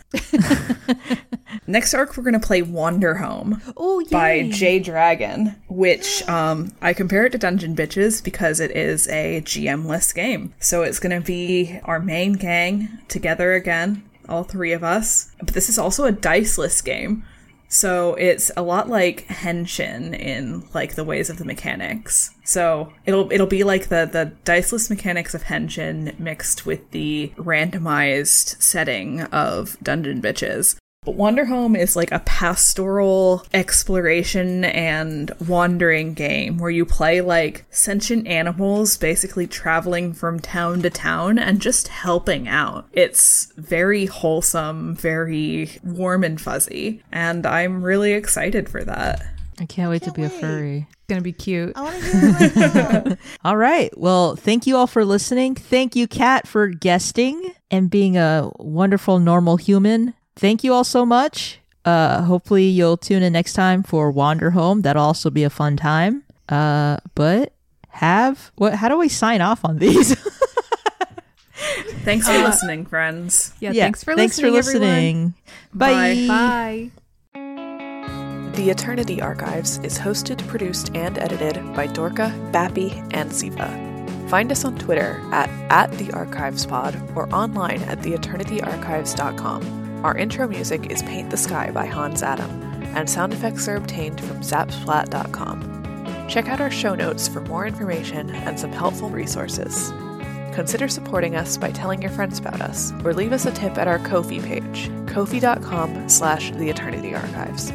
Next 1.66 1.94
arc, 1.94 2.14
we're 2.14 2.24
going 2.24 2.38
to 2.38 2.46
play 2.46 2.60
Wanderhome 2.60 3.72
oh, 3.74 4.04
by 4.10 4.50
Jay 4.50 4.78
Dragon, 4.78 5.56
which 5.66 6.28
um, 6.28 6.72
I 6.82 6.92
compare 6.92 7.24
it 7.24 7.30
to 7.30 7.38
Dungeon 7.38 7.74
Bitches 7.74 8.22
because 8.22 8.60
it 8.60 8.72
is 8.72 9.08
a 9.08 9.40
GM-less 9.40 10.12
game. 10.12 10.52
So 10.60 10.82
it's 10.82 10.98
going 10.98 11.18
to 11.18 11.26
be 11.26 11.80
our 11.84 12.00
main 12.00 12.34
gang 12.34 12.98
together 13.08 13.54
again, 13.54 14.04
all 14.28 14.44
three 14.44 14.72
of 14.72 14.84
us. 14.84 15.32
But 15.38 15.54
this 15.54 15.70
is 15.70 15.78
also 15.78 16.04
a 16.04 16.12
diceless 16.12 16.82
game. 16.82 17.24
So 17.72 18.12
it's 18.16 18.50
a 18.54 18.62
lot 18.62 18.90
like 18.90 19.26
Henshin 19.28 20.12
in 20.12 20.62
like 20.74 20.94
the 20.94 21.04
ways 21.04 21.30
of 21.30 21.38
the 21.38 21.46
mechanics. 21.46 22.34
So 22.44 22.92
it'll 23.06 23.32
it'll 23.32 23.46
be 23.46 23.64
like 23.64 23.88
the 23.88 24.04
the 24.04 24.32
diceless 24.44 24.90
mechanics 24.90 25.32
of 25.32 25.44
Henshin 25.44 26.18
mixed 26.20 26.66
with 26.66 26.90
the 26.90 27.32
randomized 27.38 28.62
setting 28.62 29.22
of 29.22 29.78
Dungeon 29.82 30.20
Bitches. 30.20 30.76
But 31.04 31.16
Wanderhome 31.16 31.76
is 31.76 31.96
like 31.96 32.12
a 32.12 32.20
pastoral 32.20 33.44
exploration 33.52 34.64
and 34.64 35.32
wandering 35.48 36.14
game 36.14 36.58
where 36.58 36.70
you 36.70 36.86
play 36.86 37.20
like 37.20 37.64
sentient 37.70 38.28
animals 38.28 38.96
basically 38.98 39.48
traveling 39.48 40.12
from 40.12 40.38
town 40.38 40.80
to 40.82 40.90
town 40.90 41.40
and 41.40 41.60
just 41.60 41.88
helping 41.88 42.46
out. 42.46 42.86
It's 42.92 43.52
very 43.56 44.06
wholesome, 44.06 44.94
very 44.94 45.70
warm 45.82 46.22
and 46.22 46.40
fuzzy, 46.40 47.02
and 47.10 47.46
I'm 47.46 47.82
really 47.82 48.12
excited 48.12 48.68
for 48.68 48.84
that. 48.84 49.26
I 49.58 49.66
can't 49.66 49.90
wait 49.90 50.02
to 50.02 50.12
be 50.12 50.22
a 50.22 50.28
wait. 50.28 50.40
furry. 50.40 50.86
Gonna 51.08 51.20
be 51.20 51.32
cute. 51.32 51.72
I 51.74 51.82
want 51.82 51.96
to 51.96 52.10
hear 52.10 52.30
it 52.30 52.74
right 52.74 53.04
now. 53.06 53.16
All 53.44 53.56
right. 53.56 53.92
Well, 53.98 54.36
thank 54.36 54.68
you 54.68 54.76
all 54.76 54.86
for 54.86 55.04
listening. 55.04 55.56
Thank 55.56 55.96
you, 55.96 56.06
Cat, 56.06 56.46
for 56.46 56.68
guesting 56.68 57.54
and 57.72 57.90
being 57.90 58.16
a 58.16 58.52
wonderful, 58.60 59.18
normal 59.18 59.56
human. 59.56 60.14
Thank 60.36 60.64
you 60.64 60.72
all 60.72 60.84
so 60.84 61.04
much. 61.04 61.60
Uh, 61.84 62.22
hopefully, 62.22 62.64
you'll 62.64 62.96
tune 62.96 63.22
in 63.22 63.32
next 63.32 63.54
time 63.54 63.82
for 63.82 64.12
Wanderhome. 64.12 64.82
That'll 64.82 65.02
also 65.04 65.30
be 65.30 65.44
a 65.44 65.50
fun 65.50 65.76
time. 65.76 66.22
Uh, 66.48 66.98
but 67.14 67.52
have 67.88 68.52
what? 68.56 68.74
How 68.74 68.88
do 68.88 68.98
we 68.98 69.08
sign 69.08 69.40
off 69.40 69.64
on 69.64 69.78
these? 69.78 70.14
Thanks 72.04 72.26
for 72.26 72.38
listening, 72.38 72.86
friends. 72.86 73.54
Yeah, 73.60 73.72
thanks 73.72 74.02
for 74.02 74.16
listening. 74.16 74.52
Thanks 74.52 74.68
for 74.68 74.78
listening. 74.78 75.34
Bye. 75.72 76.26
Bye. 76.28 76.90
The 78.54 78.68
Eternity 78.68 79.22
Archives 79.22 79.78
is 79.78 79.98
hosted, 79.98 80.46
produced, 80.48 80.94
and 80.94 81.16
edited 81.18 81.54
by 81.74 81.86
Dorca, 81.86 82.32
Bappy, 82.52 82.92
and 83.14 83.30
Ziva. 83.30 84.28
Find 84.28 84.50
us 84.52 84.64
on 84.64 84.76
Twitter 84.78 85.20
at, 85.32 85.48
at 85.70 85.92
the 85.92 86.10
Archives 86.12 86.66
Pod 86.66 86.94
or 87.14 87.32
online 87.34 87.82
at 87.82 88.00
theeternityarchives.com. 88.00 89.81
Our 90.02 90.16
intro 90.16 90.48
music 90.48 90.90
is 90.90 91.02
Paint 91.04 91.30
the 91.30 91.36
Sky 91.36 91.70
by 91.70 91.86
Hans 91.86 92.24
Atom, 92.24 92.50
and 92.96 93.08
sound 93.08 93.32
effects 93.32 93.68
are 93.68 93.76
obtained 93.76 94.20
from 94.20 94.40
zapsplat.com. 94.40 96.26
Check 96.28 96.48
out 96.48 96.60
our 96.60 96.72
show 96.72 96.96
notes 96.96 97.28
for 97.28 97.40
more 97.42 97.68
information 97.68 98.30
and 98.30 98.58
some 98.58 98.72
helpful 98.72 99.10
resources. 99.10 99.92
Consider 100.54 100.88
supporting 100.88 101.36
us 101.36 101.56
by 101.56 101.70
telling 101.70 102.02
your 102.02 102.10
friends 102.10 102.40
about 102.40 102.60
us, 102.60 102.92
or 103.04 103.14
leave 103.14 103.32
us 103.32 103.46
a 103.46 103.52
tip 103.52 103.78
at 103.78 103.86
our 103.86 104.00
Ko-fi 104.00 104.40
page, 104.40 104.90
ko-fi.com 105.06 106.08
slash 106.08 106.50
the 106.50 106.68
Eternity 106.68 107.14
Archives. 107.14 107.72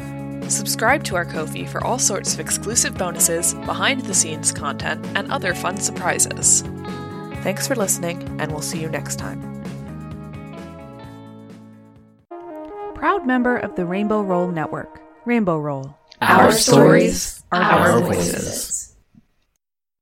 Subscribe 0.54 1.04
to 1.04 1.16
our 1.16 1.24
Ko-fi 1.24 1.64
for 1.64 1.82
all 1.82 1.98
sorts 1.98 2.34
of 2.34 2.40
exclusive 2.40 2.98
bonuses, 2.98 3.54
behind-the-scenes 3.54 4.52
content, 4.52 5.02
and 5.14 5.32
other 5.32 5.54
fun 5.54 5.78
surprises. 5.78 6.62
Thanks 7.42 7.66
for 7.66 7.74
listening, 7.74 8.22
and 8.38 8.52
we'll 8.52 8.60
see 8.60 8.80
you 8.80 8.90
next 8.90 9.16
time. 9.16 9.57
Proud 12.98 13.24
member 13.24 13.56
of 13.56 13.76
the 13.76 13.86
Rainbow 13.86 14.22
Roll 14.22 14.48
Network. 14.48 15.00
Rainbow 15.24 15.60
Roll. 15.60 15.94
Our 16.20 16.50
stories, 16.50 17.44
are 17.52 17.62
our 17.62 18.00
voices. 18.00 18.77